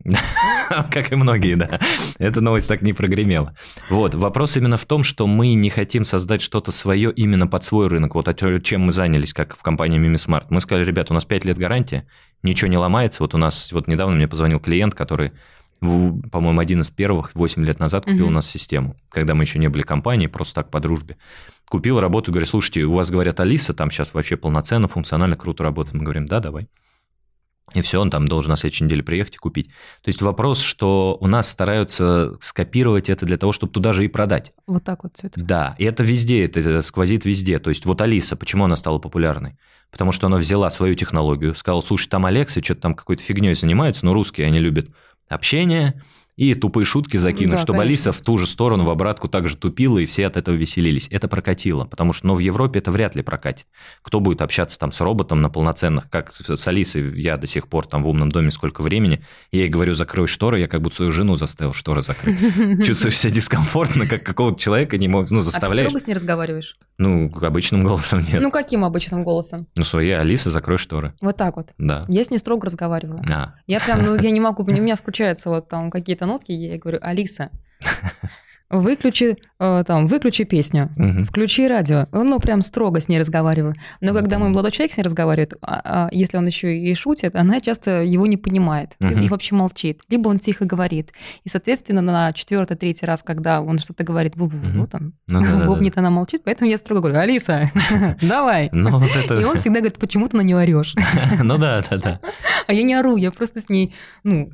Как 0.90 1.12
и 1.12 1.14
многие, 1.14 1.56
да. 1.56 1.78
Эта 2.18 2.40
новость 2.40 2.68
так 2.68 2.82
не 2.82 2.92
прогремела. 2.92 3.54
Вот, 3.90 4.14
вопрос 4.14 4.56
именно 4.56 4.76
в 4.76 4.86
том, 4.86 5.02
что 5.02 5.26
мы 5.26 5.54
не 5.54 5.70
хотим 5.70 6.04
создать 6.04 6.40
что-то 6.40 6.72
свое 6.72 7.12
именно 7.12 7.46
под 7.46 7.64
свой 7.64 7.88
рынок. 7.88 8.14
Вот 8.14 8.28
чем 8.62 8.82
мы 8.82 8.92
занялись, 8.92 9.34
как 9.34 9.56
в 9.56 9.62
компании 9.62 10.00
MimiSmart. 10.00 10.46
Мы 10.50 10.60
сказали, 10.60 10.84
ребят, 10.84 11.10
у 11.10 11.14
нас 11.14 11.24
5 11.24 11.44
лет 11.44 11.58
гарантии, 11.58 12.04
ничего 12.42 12.70
не 12.70 12.78
ломается. 12.78 13.22
Вот 13.22 13.34
у 13.34 13.38
нас, 13.38 13.72
вот 13.72 13.88
недавно 13.88 14.16
мне 14.16 14.28
позвонил 14.28 14.60
клиент, 14.60 14.94
который 14.94 15.32
по-моему, 15.80 16.60
один 16.60 16.82
из 16.82 16.90
первых 16.90 17.34
8 17.34 17.64
лет 17.64 17.78
назад 17.78 18.04
купил 18.04 18.26
у 18.26 18.30
нас 18.30 18.46
систему, 18.46 18.96
когда 19.08 19.34
мы 19.34 19.44
еще 19.44 19.58
не 19.58 19.68
были 19.68 19.82
компанией, 19.82 20.28
просто 20.28 20.56
так 20.56 20.70
по 20.70 20.78
дружбе. 20.78 21.16
Купил 21.70 22.00
работу, 22.00 22.32
говорит, 22.32 22.50
слушайте, 22.50 22.82
у 22.82 22.92
вас, 22.92 23.10
говорят, 23.10 23.40
Алиса 23.40 23.72
там 23.72 23.90
сейчас 23.90 24.12
вообще 24.12 24.36
полноценно, 24.36 24.88
функционально, 24.88 25.36
круто 25.36 25.62
работает. 25.62 25.94
Мы 25.94 26.02
говорим, 26.02 26.26
да, 26.26 26.40
давай. 26.40 26.68
И 27.74 27.82
все, 27.82 28.00
он 28.00 28.10
там 28.10 28.26
должен 28.26 28.50
на 28.50 28.56
следующей 28.56 28.84
неделе 28.84 29.02
приехать 29.02 29.36
и 29.36 29.38
купить. 29.38 29.68
То 29.68 30.08
есть 30.08 30.20
вопрос, 30.22 30.60
что 30.60 31.16
у 31.20 31.26
нас 31.26 31.48
стараются 31.48 32.36
скопировать 32.40 33.08
это 33.08 33.26
для 33.26 33.36
того, 33.36 33.52
чтобы 33.52 33.72
туда 33.72 33.92
же 33.92 34.04
и 34.04 34.08
продать. 34.08 34.52
Вот 34.66 34.84
так 34.84 35.04
вот 35.04 35.12
это. 35.22 35.40
Да, 35.40 35.76
и 35.78 35.84
это 35.84 36.02
везде, 36.02 36.44
это 36.44 36.82
сквозит 36.82 37.24
везде. 37.24 37.58
То 37.58 37.70
есть 37.70 37.86
вот 37.86 38.00
Алиса, 38.00 38.36
почему 38.36 38.64
она 38.64 38.76
стала 38.76 38.98
популярной? 38.98 39.56
Потому 39.90 40.12
что 40.12 40.26
она 40.26 40.36
взяла 40.36 40.70
свою 40.70 40.94
технологию, 40.94 41.54
сказала, 41.54 41.80
слушай, 41.80 42.08
там 42.08 42.26
Алекса 42.26 42.62
что-то 42.62 42.80
там 42.80 42.94
какой-то 42.94 43.22
фигней 43.22 43.54
занимается, 43.54 44.04
но 44.04 44.14
русские, 44.14 44.46
они 44.46 44.58
любят 44.58 44.88
общение, 45.28 46.02
и 46.40 46.54
тупые 46.54 46.86
шутки 46.86 47.18
закинуть, 47.18 47.56
да, 47.56 47.56
чтобы 47.58 47.80
конечно. 47.80 47.90
Алиса 47.90 48.12
в 48.12 48.22
ту 48.22 48.38
же 48.38 48.46
сторону, 48.46 48.84
в 48.84 48.90
обратку 48.90 49.28
также 49.28 49.58
тупила, 49.58 49.98
и 49.98 50.06
все 50.06 50.26
от 50.26 50.38
этого 50.38 50.54
веселились. 50.54 51.06
Это 51.10 51.28
прокатило, 51.28 51.84
потому 51.84 52.14
что, 52.14 52.28
ну, 52.28 52.34
в 52.34 52.38
Европе 52.38 52.78
это 52.78 52.90
вряд 52.90 53.14
ли 53.14 53.20
прокатит. 53.22 53.66
Кто 54.00 54.20
будет 54.20 54.40
общаться 54.40 54.78
там 54.78 54.90
с 54.90 55.02
роботом 55.02 55.42
на 55.42 55.50
полноценных, 55.50 56.08
как 56.08 56.32
с 56.32 56.66
Алисой, 56.66 57.20
я 57.20 57.36
до 57.36 57.46
сих 57.46 57.68
пор 57.68 57.86
там 57.86 58.02
в 58.02 58.08
умном 58.08 58.30
доме 58.30 58.50
сколько 58.52 58.80
времени, 58.80 59.22
я 59.52 59.60
ей 59.60 59.68
говорю, 59.68 59.92
закрой 59.92 60.28
шторы, 60.28 60.60
я 60.60 60.66
как 60.66 60.80
будто 60.80 60.96
свою 60.96 61.12
жену 61.12 61.36
заставил 61.36 61.74
шторы 61.74 62.00
закрыть. 62.00 62.38
Чувствую 62.86 63.12
себя 63.12 63.34
дискомфортно, 63.34 64.06
как 64.06 64.24
какого-то 64.24 64.58
человека 64.58 64.96
не 64.96 65.08
мог, 65.08 65.30
ну, 65.30 65.42
заставляешь. 65.42 65.90
А 65.90 65.94
ты 65.94 66.00
с 66.00 66.06
ней 66.06 66.14
разговариваешь? 66.14 66.78
Ну, 66.96 67.30
обычным 67.42 67.82
голосом 67.82 68.20
нет. 68.20 68.40
Ну, 68.40 68.50
каким 68.50 68.86
обычным 68.86 69.24
голосом? 69.24 69.66
Ну, 69.76 69.84
своя 69.84 70.20
Алиса, 70.20 70.48
закрой 70.48 70.78
шторы. 70.78 71.12
Вот 71.20 71.36
так 71.36 71.56
вот? 71.56 71.68
Да. 71.76 72.06
Я 72.08 72.24
с 72.24 72.30
ней 72.30 72.38
строго 72.38 72.64
разговариваю. 72.64 73.22
А. 73.30 73.56
Я 73.66 73.78
прям, 73.80 74.02
ну, 74.06 74.14
я 74.14 74.30
не 74.30 74.40
могу, 74.40 74.62
у 74.62 74.66
меня 74.66 74.96
включаются 75.00 75.50
вот 75.50 75.68
там 75.68 75.90
какие-то 75.90 76.29
нотки, 76.30 76.52
я 76.52 76.78
говорю, 76.78 76.98
Алиса, 77.02 77.50
выключи, 78.70 79.36
э, 79.58 79.84
там, 79.86 80.06
выключи 80.06 80.44
песню, 80.44 80.90
угу. 80.96 81.24
включи 81.24 81.66
радио. 81.66 82.06
Ну, 82.12 82.38
прям 82.38 82.62
строго 82.62 83.00
с 83.00 83.08
ней 83.08 83.18
разговариваю. 83.18 83.74
Но 84.00 84.14
когда 84.14 84.38
мой 84.38 84.50
молодой 84.50 84.70
человек 84.70 84.94
с 84.94 84.96
ней 84.96 85.02
разговаривает, 85.02 85.54
а, 85.60 85.80
а, 85.84 86.08
если 86.12 86.36
он 86.36 86.46
еще 86.46 86.78
и 86.78 86.94
шутит, 86.94 87.34
она 87.34 87.58
часто 87.60 88.02
его 88.02 88.26
не 88.26 88.36
понимает 88.36 88.94
угу. 89.00 89.10
и, 89.10 89.26
и 89.26 89.28
вообще 89.28 89.56
молчит. 89.56 90.02
Либо 90.08 90.28
он 90.28 90.38
тихо 90.38 90.64
говорит. 90.64 91.12
И, 91.42 91.48
соответственно, 91.48 92.00
на 92.00 92.32
четвертый, 92.32 92.76
третий 92.76 93.06
раз, 93.06 93.22
когда 93.24 93.60
он 93.60 93.78
что-то 93.78 94.04
говорит, 94.04 94.36
бу 94.36 94.46
-бу, 94.46 94.86
там, 94.86 95.14
ну, 95.28 95.64
бубнит, 95.64 95.98
она 95.98 96.10
молчит, 96.10 96.42
поэтому 96.44 96.70
я 96.70 96.78
строго 96.78 97.00
говорю, 97.00 97.18
Алиса, 97.18 97.72
давай. 98.22 98.70
Ну, 98.72 98.90
и 98.90 99.44
он 99.44 99.58
всегда 99.58 99.80
говорит, 99.80 99.98
почему 99.98 100.28
ты 100.28 100.36
на 100.36 100.42
нее 100.42 100.56
орешь? 100.56 100.94
Ну 101.42 101.58
да, 101.58 101.82
да, 101.88 101.96
да. 101.96 102.20
А 102.66 102.72
я 102.72 102.82
не 102.82 102.94
ору, 102.94 103.16
я 103.16 103.30
просто 103.30 103.60
с 103.60 103.68
ней, 103.68 103.94
ну, 104.22 104.50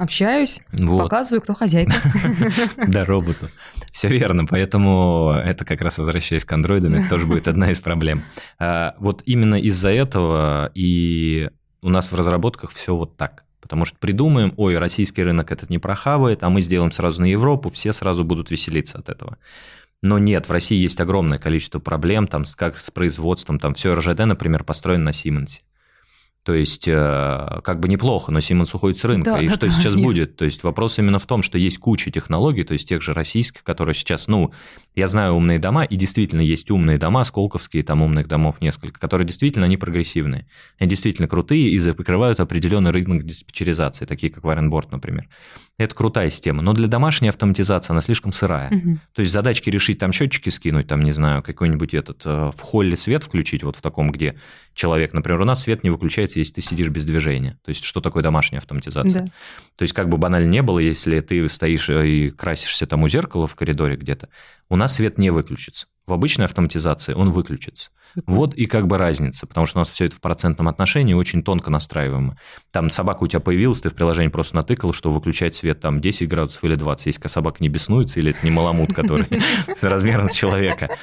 Общаюсь, 0.00 0.62
вот. 0.72 1.02
показываю, 1.02 1.42
кто 1.42 1.52
хозяйка. 1.52 1.92
Да, 2.88 3.04
роботу. 3.04 3.50
Все 3.92 4.08
верно, 4.08 4.46
поэтому 4.46 5.30
это 5.32 5.66
как 5.66 5.82
раз 5.82 5.98
возвращаясь 5.98 6.46
к 6.46 6.52
андроидам, 6.52 6.94
это 6.94 7.10
тоже 7.10 7.26
будет 7.26 7.46
одна 7.48 7.70
из 7.70 7.80
проблем. 7.80 8.22
А, 8.58 8.94
вот 8.98 9.22
именно 9.26 9.56
из-за 9.56 9.90
этого 9.90 10.70
и 10.74 11.50
у 11.82 11.90
нас 11.90 12.10
в 12.10 12.14
разработках 12.14 12.70
все 12.70 12.96
вот 12.96 13.18
так. 13.18 13.44
Потому 13.60 13.84
что 13.84 13.98
придумаем, 13.98 14.54
ой, 14.56 14.78
российский 14.78 15.22
рынок 15.22 15.52
этот 15.52 15.68
не 15.68 15.78
прохавает, 15.78 16.42
а 16.44 16.48
мы 16.48 16.62
сделаем 16.62 16.92
сразу 16.92 17.20
на 17.20 17.26
Европу, 17.26 17.70
все 17.70 17.92
сразу 17.92 18.24
будут 18.24 18.50
веселиться 18.50 18.96
от 18.96 19.10
этого. 19.10 19.36
Но 20.00 20.18
нет, 20.18 20.48
в 20.48 20.50
России 20.50 20.78
есть 20.78 20.98
огромное 20.98 21.36
количество 21.36 21.78
проблем, 21.78 22.26
там, 22.26 22.44
как 22.56 22.78
с 22.78 22.90
производством, 22.90 23.58
там 23.58 23.74
все 23.74 23.94
РЖД, 23.94 24.20
например, 24.20 24.64
построено 24.64 25.04
на 25.04 25.12
Сименсе. 25.12 25.60
То 26.42 26.54
есть, 26.54 26.88
э, 26.88 27.60
как 27.62 27.80
бы 27.80 27.88
неплохо, 27.88 28.32
но 28.32 28.38
Siemens 28.38 28.70
уходит 28.72 28.98
с 28.98 29.04
рынка. 29.04 29.32
Да, 29.32 29.42
и 29.42 29.46
да, 29.46 29.54
что 29.54 29.66
да, 29.66 29.72
сейчас 29.72 29.94
нет. 29.94 30.04
будет? 30.04 30.36
То 30.36 30.46
есть, 30.46 30.62
вопрос 30.62 30.98
именно 30.98 31.18
в 31.18 31.26
том, 31.26 31.42
что 31.42 31.58
есть 31.58 31.78
куча 31.78 32.10
технологий, 32.10 32.64
то 32.64 32.72
есть 32.72 32.88
тех 32.88 33.02
же 33.02 33.12
российских, 33.12 33.62
которые 33.62 33.94
сейчас, 33.94 34.26
ну, 34.26 34.50
я 34.94 35.06
знаю 35.06 35.34
умные 35.34 35.58
дома, 35.58 35.84
и 35.84 35.96
действительно 35.96 36.40
есть 36.40 36.70
умные 36.70 36.98
дома, 36.98 37.24
сколковские, 37.24 37.82
там 37.82 38.02
умных 38.02 38.26
домов 38.26 38.60
несколько, 38.60 38.98
которые 38.98 39.26
действительно, 39.26 39.66
они 39.66 39.76
прогрессивные. 39.76 40.46
Они 40.78 40.90
действительно 40.90 41.28
крутые 41.28 41.68
и 41.68 41.92
покрывают 41.92 42.40
определенный 42.40 42.90
рынок 42.90 43.24
диспетчеризации, 43.24 44.04
такие 44.04 44.32
как 44.32 44.44
Варенборд, 44.44 44.90
например. 44.90 45.28
Это 45.78 45.94
крутая 45.94 46.30
система. 46.30 46.60
Но 46.62 46.72
для 46.72 46.88
домашней 46.88 47.28
автоматизации 47.28 47.92
она 47.92 48.00
слишком 48.00 48.32
сырая. 48.32 48.68
Угу. 48.70 48.98
То 49.14 49.20
есть, 49.20 49.32
задачки 49.32 49.70
решить, 49.70 49.98
там 49.98 50.12
счетчики 50.12 50.48
скинуть, 50.50 50.88
там, 50.88 51.00
не 51.00 51.12
знаю, 51.12 51.42
какой-нибудь 51.42 51.94
этот, 51.94 52.22
э, 52.26 52.50
в 52.54 52.60
холле 52.60 52.96
свет 52.96 53.24
включить, 53.24 53.62
вот 53.62 53.76
в 53.76 53.80
таком, 53.80 54.10
где 54.10 54.36
человек, 54.74 55.12
например, 55.12 55.40
у 55.40 55.44
нас 55.44 55.62
свет 55.62 55.84
не 55.84 55.90
выключается 55.90 56.40
если 56.40 56.54
ты 56.54 56.60
сидишь 56.62 56.88
без 56.88 57.04
движения. 57.04 57.58
То 57.64 57.70
есть 57.70 57.84
что 57.84 58.00
такое 58.00 58.22
домашняя 58.22 58.58
автоматизация? 58.58 59.22
Да. 59.22 59.30
То 59.76 59.82
есть 59.82 59.94
как 59.94 60.08
бы 60.08 60.16
банально 60.16 60.48
не 60.48 60.62
было, 60.62 60.78
если 60.78 61.20
ты 61.20 61.48
стоишь 61.48 61.88
и 61.90 62.30
красишься 62.30 62.86
там 62.86 63.02
у 63.02 63.08
зеркала 63.08 63.46
в 63.46 63.54
коридоре 63.54 63.96
где-то, 63.96 64.28
у 64.68 64.76
нас 64.80 64.96
свет 64.96 65.18
не 65.18 65.30
выключится. 65.30 65.86
В 66.06 66.12
обычной 66.12 66.46
автоматизации 66.46 67.12
он 67.12 67.30
выключится. 67.30 67.90
Вот 68.26 68.54
и 68.54 68.66
как 68.66 68.86
бы 68.86 68.98
разница, 68.98 69.46
потому 69.46 69.66
что 69.66 69.78
у 69.78 69.80
нас 69.80 69.90
все 69.90 70.06
это 70.06 70.16
в 70.16 70.20
процентном 70.20 70.68
отношении 70.68 71.14
очень 71.14 71.42
тонко 71.42 71.70
настраиваемо. 71.70 72.36
Там 72.72 72.90
собака 72.90 73.24
у 73.24 73.26
тебя 73.26 73.40
появилась, 73.40 73.80
ты 73.80 73.90
в 73.90 73.94
приложении 73.94 74.30
просто 74.30 74.56
натыкал, 74.56 74.92
что 74.92 75.10
выключать 75.10 75.54
свет 75.54 75.80
там 75.80 76.00
10 76.00 76.28
градусов 76.28 76.64
или 76.64 76.74
20, 76.74 77.06
если 77.06 77.28
собака 77.28 77.58
не 77.60 77.68
беснуется, 77.68 78.20
или 78.20 78.30
это 78.30 78.44
не 78.44 78.50
маламут, 78.50 78.94
который 78.94 79.26
с 79.74 79.82
размером 79.82 80.28
с 80.28 80.34
человека. 80.34 80.96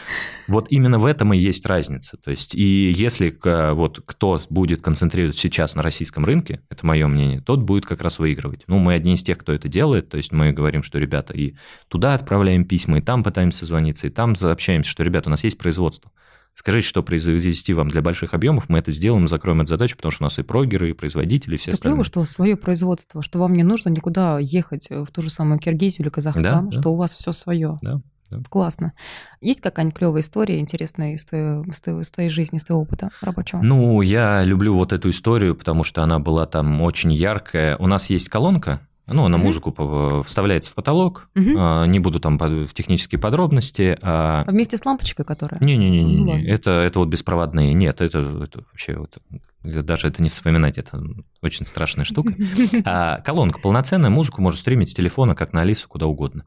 Вот 0.48 0.68
именно 0.70 1.00
в 1.00 1.06
этом 1.06 1.34
и 1.34 1.38
есть 1.38 1.66
разница. 1.66 2.18
То 2.18 2.32
есть, 2.32 2.56
и 2.56 2.92
если 2.92 3.38
вот 3.74 4.02
кто 4.06 4.40
будет 4.50 4.82
концентрироваться 4.82 5.42
сейчас 5.42 5.76
на 5.76 5.84
российском 5.84 6.26
рынке, 6.26 6.62
это 6.70 6.86
мое 6.86 7.08
мнение, 7.08 7.42
тот 7.42 7.62
будет 7.62 7.86
как 7.86 8.02
раз 8.02 8.20
выигрывать. 8.20 8.64
Ну, 8.68 8.80
мы 8.80 8.94
одни 8.94 9.16
из 9.16 9.24
тех, 9.24 9.38
кто 9.38 9.54
это 9.54 9.68
делает, 9.68 10.10
то 10.10 10.18
есть 10.18 10.32
мы 10.32 10.52
говорим, 10.52 10.84
что, 10.84 10.98
ребята, 11.00 11.34
и 11.34 11.56
туда 11.88 12.14
отправляем 12.14 12.66
письма, 12.66 13.00
и 13.00 13.02
там 13.02 13.24
пытаемся 13.24 13.66
звониться, 13.66 14.08
и 14.08 14.10
там 14.10 14.36
сообщаемся, 14.36 14.90
что, 14.90 15.04
ребята, 15.04 15.30
у 15.30 15.32
нас 15.32 15.44
есть 15.44 15.58
производство. 15.58 16.12
Скажите, 16.58 16.88
что 16.88 17.04
произвести 17.04 17.72
вам 17.76 17.88
для 17.88 18.02
больших 18.02 18.34
объемов, 18.34 18.68
мы 18.68 18.80
это 18.80 18.92
сделаем, 18.92 19.28
закроем 19.28 19.62
эту 19.62 19.70
задачу, 19.70 19.96
потому 19.96 20.12
что 20.12 20.24
у 20.24 20.26
нас 20.26 20.40
и 20.40 20.42
прогеры, 20.42 20.90
и 20.90 20.94
производители, 20.94 21.54
и 21.54 21.58
все 21.60 21.70
это 21.70 21.76
остальные. 21.76 21.98
клево, 21.98 22.04
что 22.04 22.20
у 22.20 22.22
вас 22.24 22.32
свое 22.32 22.58
производство, 22.58 23.22
что 23.22 23.38
вам 23.38 23.54
не 23.54 23.62
нужно 23.62 23.90
никуда 23.90 24.40
ехать 24.40 24.90
в 24.90 25.06
ту 25.12 25.22
же 25.22 25.30
самую 25.30 25.60
Киргизию 25.60 26.02
или 26.02 26.10
Казахстан, 26.10 26.70
да, 26.70 26.72
что 26.72 26.82
да. 26.82 26.90
у 26.90 26.96
вас 26.96 27.14
все 27.14 27.32
свое. 27.32 27.78
Да. 27.84 28.02
Да. 28.32 28.40
Классно. 28.50 28.94
Есть 29.40 29.62
какая-нибудь 29.62 29.98
клевая 29.98 30.22
история, 30.22 30.60
интересная 30.60 31.14
из 31.14 31.24
твоей, 31.26 31.62
из, 31.62 31.80
твоей, 31.80 32.02
из 32.02 32.10
твоей 32.10 32.30
жизни, 32.32 32.58
из 32.58 32.64
твоего 32.64 32.82
опыта 32.82 33.10
рабочего? 33.22 33.62
Ну, 33.62 34.02
я 34.02 34.44
люблю 34.44 34.74
вот 34.74 34.94
эту 34.94 35.12
историю, 35.12 35.56
потому 35.56 35.84
что 35.84 36.02
она 36.02 36.18
была 36.18 36.48
там 36.48 36.82
очень 36.82 37.14
яркая. 37.14 37.78
У 37.78 37.86
нас 37.86 38.10
есть 38.10 38.30
колонка, 38.30 38.82
ну, 39.14 39.26
она 39.26 39.38
музыку 39.38 40.24
вставляется 40.26 40.72
в 40.72 40.74
потолок. 40.74 41.30
Угу. 41.36 41.86
Не 41.86 42.00
буду 42.00 42.20
там 42.20 42.38
в 42.38 42.74
технические 42.74 43.20
подробности. 43.20 43.98
А, 44.02 44.44
а 44.46 44.52
вместе 44.52 44.78
с 44.78 44.86
лампочкой, 44.86 45.26
которая? 45.26 45.62
Не-не-не, 45.62 46.04
ну, 46.04 46.36
это, 46.36 46.72
это 46.72 47.00
вот 47.00 47.08
беспроводные. 47.08 47.74
Нет, 47.74 48.02
это, 48.02 48.20
это 48.44 48.64
вообще 48.72 48.98
вот, 48.98 49.18
даже 49.64 50.08
это 50.08 50.22
не 50.22 50.30
вспоминать, 50.30 50.78
это 50.78 51.02
очень 51.42 51.66
страшная 51.66 52.06
штука. 52.06 52.34
А 52.86 53.20
колонка 53.22 53.60
полноценная, 53.60 54.10
музыку 54.10 54.42
можно 54.42 54.60
стримить 54.60 54.90
с 54.90 54.94
телефона, 54.94 55.36
как 55.36 55.54
на 55.54 55.62
Алису, 55.62 55.88
куда 55.88 56.06
угодно. 56.06 56.46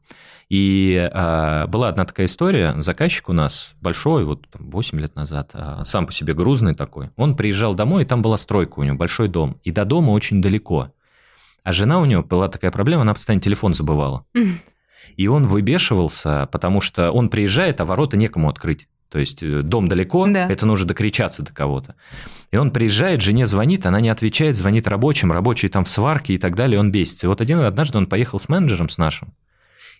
И 0.49 1.09
а, 1.13 1.67
была 1.67 1.87
одна 1.87 2.05
такая 2.05 2.25
история, 2.25 2.75
заказчик 2.81 3.29
у 3.29 3.33
нас 3.33 3.73
большой, 3.81 4.25
вот 4.25 4.49
там, 4.49 4.69
8 4.69 4.99
лет 4.99 5.15
назад, 5.15 5.51
а, 5.53 5.85
сам 5.85 6.05
по 6.05 6.13
себе 6.13 6.33
грузный 6.33 6.73
такой, 6.73 7.09
он 7.15 7.35
приезжал 7.35 7.73
домой, 7.73 8.03
и 8.03 8.05
там 8.05 8.21
была 8.21 8.37
стройка 8.37 8.79
у 8.79 8.83
него, 8.83 8.97
большой 8.97 9.29
дом, 9.29 9.57
и 9.63 9.71
до 9.71 9.85
дома 9.85 10.11
очень 10.11 10.41
далеко. 10.41 10.91
А 11.63 11.73
жена 11.73 11.99
у 11.99 12.05
него 12.05 12.23
была 12.23 12.47
такая 12.47 12.71
проблема, 12.71 13.03
она 13.03 13.13
постоянно 13.13 13.41
телефон 13.41 13.73
забывала. 13.73 14.25
И 15.17 15.27
он 15.27 15.45
выбешивался, 15.45 16.47
потому 16.51 16.79
что 16.79 17.11
он 17.11 17.29
приезжает, 17.29 17.81
а 17.81 17.85
ворота 17.85 18.17
некому 18.17 18.49
открыть. 18.49 18.87
То 19.09 19.19
есть 19.19 19.43
э, 19.43 19.61
дом 19.61 19.89
далеко, 19.89 20.25
да. 20.27 20.49
это 20.49 20.65
нужно 20.65 20.87
докричаться 20.87 21.43
до 21.43 21.51
кого-то. 21.51 21.95
И 22.51 22.57
он 22.57 22.71
приезжает, 22.71 23.21
жене 23.21 23.45
звонит, 23.45 23.85
она 23.85 23.99
не 23.99 24.07
отвечает, 24.07 24.55
звонит 24.55 24.87
рабочим, 24.87 25.33
рабочие 25.33 25.69
там 25.69 25.83
в 25.83 25.91
сварке 25.91 26.35
и 26.35 26.37
так 26.37 26.55
далее, 26.55 26.79
он 26.79 26.91
бесится. 26.91 27.27
И 27.27 27.29
вот 27.29 27.41
один, 27.41 27.59
однажды 27.59 27.97
он 27.97 28.07
поехал 28.07 28.39
с 28.39 28.47
менеджером 28.47 28.87
с 28.87 28.97
нашим, 28.97 29.33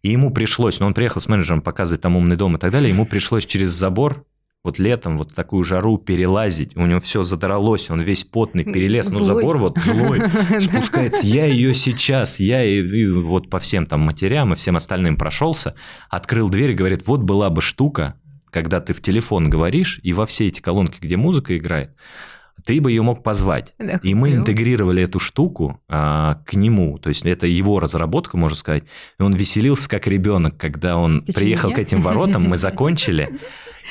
и 0.02 0.10
ему 0.10 0.32
пришлось, 0.32 0.80
ну 0.80 0.88
он 0.88 0.94
приехал 0.94 1.20
с 1.20 1.28
менеджером 1.28 1.62
показывать 1.62 2.02
там 2.02 2.16
умный 2.16 2.38
дом 2.38 2.56
и 2.56 2.60
так 2.60 2.72
далее, 2.72 2.90
ему 2.90 3.06
пришлось 3.06 3.46
через 3.46 3.72
забор 3.72 4.26
вот 4.64 4.78
летом 4.78 5.18
вот 5.18 5.34
такую 5.34 5.64
жару 5.64 5.98
перелазить, 5.98 6.76
у 6.78 6.86
него 6.86 7.00
все 7.00 7.24
задралось, 7.24 7.90
он 7.90 8.02
весь 8.02 8.24
потный, 8.24 8.64
перелез, 8.64 9.12
ну 9.12 9.24
забор 9.24 9.58
вот 9.58 9.78
злой, 9.80 10.22
спускается. 10.60 11.26
Я 11.26 11.46
ее 11.46 11.74
сейчас, 11.74 12.40
я 12.40 12.64
и, 12.64 12.82
и 12.84 13.08
вот 13.08 13.50
по 13.50 13.60
всем 13.60 13.86
там 13.86 14.02
матерям 14.02 14.54
и 14.54 14.56
всем 14.56 14.78
остальным 14.78 15.18
прошелся, 15.18 15.76
открыл 16.10 16.50
дверь 16.50 16.72
и 16.72 16.76
говорит, 16.76 17.08
вот 17.08 17.22
была 17.22 17.50
бы 17.50 17.62
штука, 17.62 18.16
когда 18.52 18.82
ты 18.82 18.94
в 18.94 19.02
телефон 19.02 19.50
говоришь, 19.50 20.00
и 20.04 20.14
во 20.14 20.26
все 20.26 20.48
эти 20.48 20.62
колонки, 20.62 21.00
где 21.00 21.18
музыка 21.18 21.58
играет, 21.58 21.96
ты 22.64 22.80
бы 22.80 22.92
ее 22.92 23.02
мог 23.02 23.24
позвать. 23.24 23.74
Да, 23.80 24.00
и 24.04 24.14
мы 24.14 24.34
интегрировали 24.34 25.02
эту 25.04 25.20
штуку 25.20 25.82
а, 25.88 26.36
к 26.46 26.54
нему. 26.54 27.00
То 27.00 27.10
есть 27.10 27.26
это 27.26 27.48
его 27.48 27.80
разработка, 27.80 28.38
можно 28.38 28.56
сказать. 28.56 28.84
И 29.20 29.24
он 29.24 29.34
веселился 29.34 29.90
как 29.90 30.06
ребенок, 30.06 30.58
когда 30.58 30.98
он 30.98 31.24
приехал 31.24 31.72
к 31.72 31.80
этим 31.80 32.02
воротам, 32.02 32.44
мы 32.44 32.58
закончили. 32.58 33.40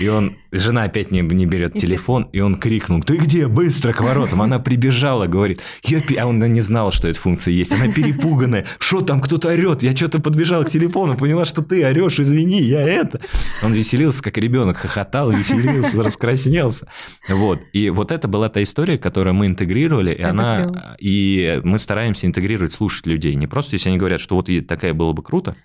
И 0.01 0.09
он, 0.09 0.39
жена 0.51 0.85
опять 0.85 1.11
не, 1.11 1.21
не 1.21 1.45
берет 1.45 1.75
телефон, 1.75 2.31
и 2.33 2.41
он 2.41 2.55
крикнул, 2.55 3.03
ты 3.03 3.19
где, 3.19 3.47
быстро 3.47 3.93
к 3.93 4.01
воротам. 4.01 4.41
Она 4.41 4.59
прибежала, 4.59 5.27
говорит, 5.27 5.61
я, 5.85 6.01
а 6.19 6.27
он 6.27 6.39
не 6.39 6.63
знал, 6.63 6.91
что 6.91 7.07
эта 7.07 7.21
функция 7.21 7.53
есть. 7.53 7.75
Она 7.75 7.93
перепуганная, 7.93 8.65
что 8.79 9.03
там 9.03 9.21
кто-то 9.21 9.49
орет, 9.49 9.83
я 9.83 9.95
что-то 9.95 10.23
подбежала 10.23 10.65
к 10.65 10.71
телефону, 10.71 11.19
поняла, 11.19 11.45
что 11.45 11.63
ты 11.63 11.85
орешь, 11.85 12.19
извини, 12.19 12.63
я 12.63 12.81
это. 12.81 13.21
Он 13.63 13.75
веселился, 13.75 14.23
как 14.23 14.39
ребенок, 14.39 14.79
хохотал, 14.79 15.33
веселился, 15.33 16.03
раскраснелся. 16.03 16.89
Вот. 17.29 17.61
И 17.75 17.91
вот 17.91 18.11
это 18.11 18.27
была 18.27 18.49
та 18.49 18.63
история, 18.63 18.97
которую 18.97 19.35
мы 19.35 19.49
интегрировали, 19.49 20.15
и 20.15 20.23
она, 20.23 20.97
и 20.99 21.61
мы 21.63 21.79
стараемся 21.79 22.27
интегрировать, 22.27 22.73
слушать 22.73 23.05
людей. 23.07 23.35
Не 23.35 23.47
просто, 23.47 23.75
если 23.75 23.91
они 23.91 23.99
говорят, 23.99 24.23
что 24.23 24.37
вот 24.37 24.49
такая 24.67 24.95
было 24.95 25.13
бы 25.13 25.23
круто, 25.23 25.57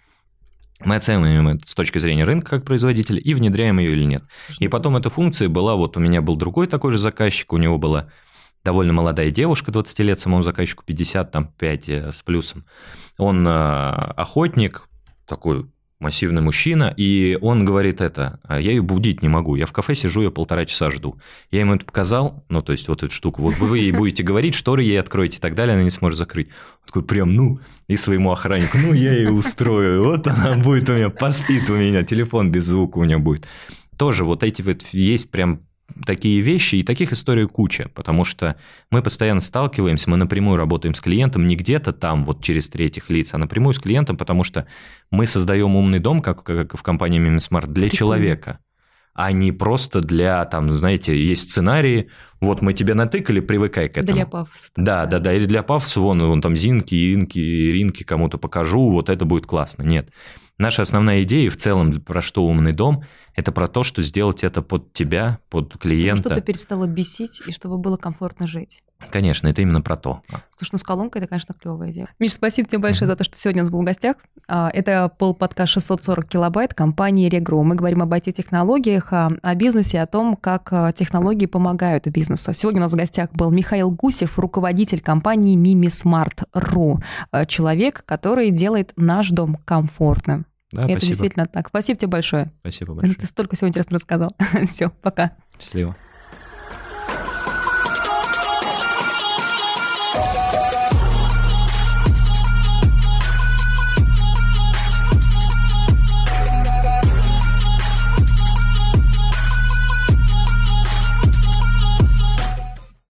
мы 0.80 0.95
оцениваем 0.95 1.47
это 1.47 1.69
с 1.69 1.73
точки 1.73 1.99
зрения 1.99 2.26
рынка 2.26 2.57
как 2.57 2.65
производителя 2.65 3.19
и 3.19 3.34
внедряем 3.34 3.80
ее 3.80 3.91
или 3.91 4.03
нет. 4.03 4.23
И 4.59 4.67
потом 4.67 4.97
эта 4.97 5.09
функция 5.09 5.47
была, 5.47 5.76
вот 5.76 5.95
у 5.95 5.99
меня 5.99 6.21
был 6.21 6.36
другой 6.36 6.67
такой 6.67 6.91
же 6.91 6.97
заказчик, 6.97 7.53
у 7.53 7.57
него 7.57 7.78
была 7.78 8.09
довольно 8.63 8.93
молодая 8.93 9.32
девушка, 9.32 9.71
20 9.71 9.99
лет, 9.99 10.19
самому 10.19 10.43
заказчику 10.43 10.84
50, 10.86 11.32
там 11.32 11.47
5 11.47 11.89
э, 11.89 12.11
с 12.11 12.21
плюсом. 12.23 12.65
Он 13.17 13.47
э, 13.47 13.51
охотник, 13.51 14.89
такой 15.28 15.69
массивный 16.00 16.41
мужчина, 16.41 16.93
и 16.98 17.38
он 17.41 17.64
говорит 17.64 18.02
это, 18.02 18.39
«А 18.43 18.60
я 18.60 18.72
ее 18.72 18.82
будить 18.82 19.22
не 19.22 19.30
могу, 19.30 19.56
я 19.56 19.66
в 19.66 19.72
кафе 19.72 19.96
сижу, 19.96 20.22
я 20.22 20.30
полтора 20.30 20.66
часа 20.66 20.89
жду. 20.89 21.18
Я 21.52 21.62
ему 21.62 21.76
это 21.76 21.86
показал, 21.86 22.46
ну, 22.50 22.62
то 22.62 22.74
есть 22.74 22.88
вот 22.88 23.04
эту 23.04 23.14
штуку, 23.14 23.41
вот 23.41 23.58
вы 23.58 23.80
ей 23.80 23.91
будете 23.91 24.22
говорить, 24.24 24.56
шторы 24.56 24.84
ей 24.84 25.00
откроете 25.00 25.38
и 25.38 25.39
так 25.39 25.56
далее, 25.56 25.76
она 25.76 25.84
не 25.84 25.89
сможет 25.89 26.20
закрыть. 26.20 26.50
Он 26.82 26.88
такой 26.88 27.04
прям, 27.04 27.34
ну, 27.34 27.60
и 27.88 27.96
своему 27.96 28.32
охраннику, 28.32 28.78
ну, 28.78 28.93
я 28.93 29.14
ее 29.14 29.32
устрою, 29.32 30.06
вот 30.06 30.28
она 30.28 30.58
будет 30.58 30.89
у 30.89 30.93
меня, 30.93 31.10
поспит 31.10 31.70
у 31.70 31.76
меня, 31.76 32.04
телефон 32.04 32.52
без 32.52 32.66
звука 32.66 32.98
у 32.98 33.04
нее 33.04 33.18
будет. 33.18 33.48
Тоже 33.98 34.26
вот 34.26 34.43
эти 34.43 34.62
вот 34.62 34.82
есть 34.91 35.32
прям 35.32 35.62
такие 36.05 36.41
вещи, 36.41 36.75
и 36.75 36.83
таких 36.83 37.13
историй 37.13 37.47
куча, 37.47 37.89
потому 37.93 38.23
что 38.23 38.55
мы 38.91 39.01
постоянно 39.01 39.41
сталкиваемся, 39.41 40.09
мы 40.09 40.17
напрямую 40.17 40.57
работаем 40.57 40.95
с 40.95 41.01
клиентом, 41.01 41.45
не 41.45 41.55
где-то 41.55 41.93
там 41.93 42.25
вот 42.25 42.43
через 42.43 42.69
третьих 42.69 43.09
лиц, 43.09 43.29
а 43.33 43.38
напрямую 43.38 43.73
с 43.73 43.79
клиентом, 43.79 44.17
потому 44.17 44.43
что 44.43 44.67
мы 45.11 45.27
создаем 45.27 45.75
умный 45.75 45.99
дом, 45.99 46.21
как, 46.21 46.43
как 46.43 46.77
в 46.77 46.83
компании 46.83 47.19
Mimismart, 47.19 47.67
для 47.67 47.89
человека, 47.89 48.59
а 49.13 49.31
не 49.31 49.51
просто 49.51 50.01
для, 50.01 50.43
там, 50.45 50.69
знаете, 50.69 51.17
есть 51.17 51.51
сценарии, 51.51 52.09
вот 52.41 52.61
мы 52.61 52.73
тебе 52.73 52.93
натыкали, 52.93 53.39
привыкай 53.39 53.88
к 53.88 53.97
этому. 53.97 54.17
Для 54.17 54.25
пафоса. 54.25 54.71
Да, 54.75 55.05
да, 55.05 55.19
да, 55.19 55.33
или 55.33 55.45
для 55.45 55.63
пафоса, 55.63 56.01
вон, 56.01 56.21
вон 56.21 56.41
там 56.41 56.55
Зинки, 56.55 57.13
Инки, 57.13 57.39
Ринки 57.39 58.03
кому-то 58.03 58.38
покажу, 58.38 58.89
вот 58.89 59.09
это 59.09 59.23
будет 59.23 59.45
классно. 59.45 59.83
Нет. 59.83 60.09
Наша 60.57 60.81
основная 60.81 61.23
идея 61.23 61.49
в 61.49 61.57
целом, 61.57 62.01
про 62.01 62.21
что 62.21 62.45
умный 62.45 62.74
дом– 62.74 63.03
это 63.36 63.51
про 63.51 63.67
то, 63.67 63.83
что 63.83 64.01
сделать 64.01 64.43
это 64.43 64.62
под 64.62 64.93
тебя, 64.93 65.39
под 65.49 65.78
клиента. 65.78 66.21
Чтобы 66.21 66.36
что-то 66.36 66.45
перестало 66.45 66.86
бесить, 66.86 67.41
и 67.45 67.51
чтобы 67.51 67.78
было 67.78 67.97
комфортно 67.97 68.47
жить. 68.47 68.82
Конечно, 69.09 69.47
это 69.47 69.62
именно 69.62 69.82
про 69.82 69.97
то. 69.97 70.21
Слушай, 70.57 70.70
ну 70.74 70.78
с 70.79 70.83
колонкой 70.83 71.21
это, 71.21 71.29
конечно, 71.29 71.53
клевая 71.53 71.91
идея. 71.91 72.09
Миш, 72.17 72.33
спасибо 72.33 72.67
тебе 72.67 72.79
большое 72.79 73.07
mm-hmm. 73.07 73.12
за 73.12 73.17
то, 73.17 73.24
что 73.25 73.37
сегодня 73.37 73.62
у 73.62 73.66
нас 73.66 73.71
был 73.71 73.82
в 73.82 73.83
гостях. 73.83 74.16
А, 74.47 74.70
это 74.74 75.12
был 75.20 75.36
подкаст 75.36 75.74
640 75.74 76.25
килобайт 76.25 76.74
компании 76.74 77.28
Регро. 77.28 77.62
Мы 77.62 77.75
говорим 77.75 78.01
об 78.01 78.13
IT-технологиях, 78.13 79.12
о 79.12 79.55
бизнесе, 79.55 80.01
о 80.01 80.07
том, 80.07 80.37
как 80.37 80.70
а, 80.71 80.91
технологии 80.93 81.45
помогают 81.45 82.07
бизнесу. 82.07 82.53
Сегодня 82.53 82.79
у 82.79 82.83
нас 82.83 82.93
в 82.93 82.95
гостях 82.95 83.32
был 83.33 83.51
Михаил 83.51 83.91
Гусев, 83.91 84.39
руководитель 84.39 85.01
компании 85.01 85.57
MimiSmart.ru. 85.57 87.03
А, 87.32 87.45
человек, 87.45 88.03
который 88.05 88.49
делает 88.49 88.93
наш 88.95 89.29
дом 89.29 89.57
комфортным. 89.66 90.45
Да, 90.76 90.84
это 90.84 90.92
спасибо. 90.92 91.10
действительно 91.10 91.47
так. 91.47 91.68
Спасибо 91.70 92.00
тебе 92.00 92.10
большое. 92.10 92.52
Спасибо 92.60 92.93
большое. 92.93 93.16
Ты 93.16 93.26
столько 93.26 93.56
всего 93.56 93.70
интересного 93.70 94.00
рассказал. 94.00 94.36
Все, 94.66 94.89
пока. 94.89 95.36
Счастливо. 95.60 95.96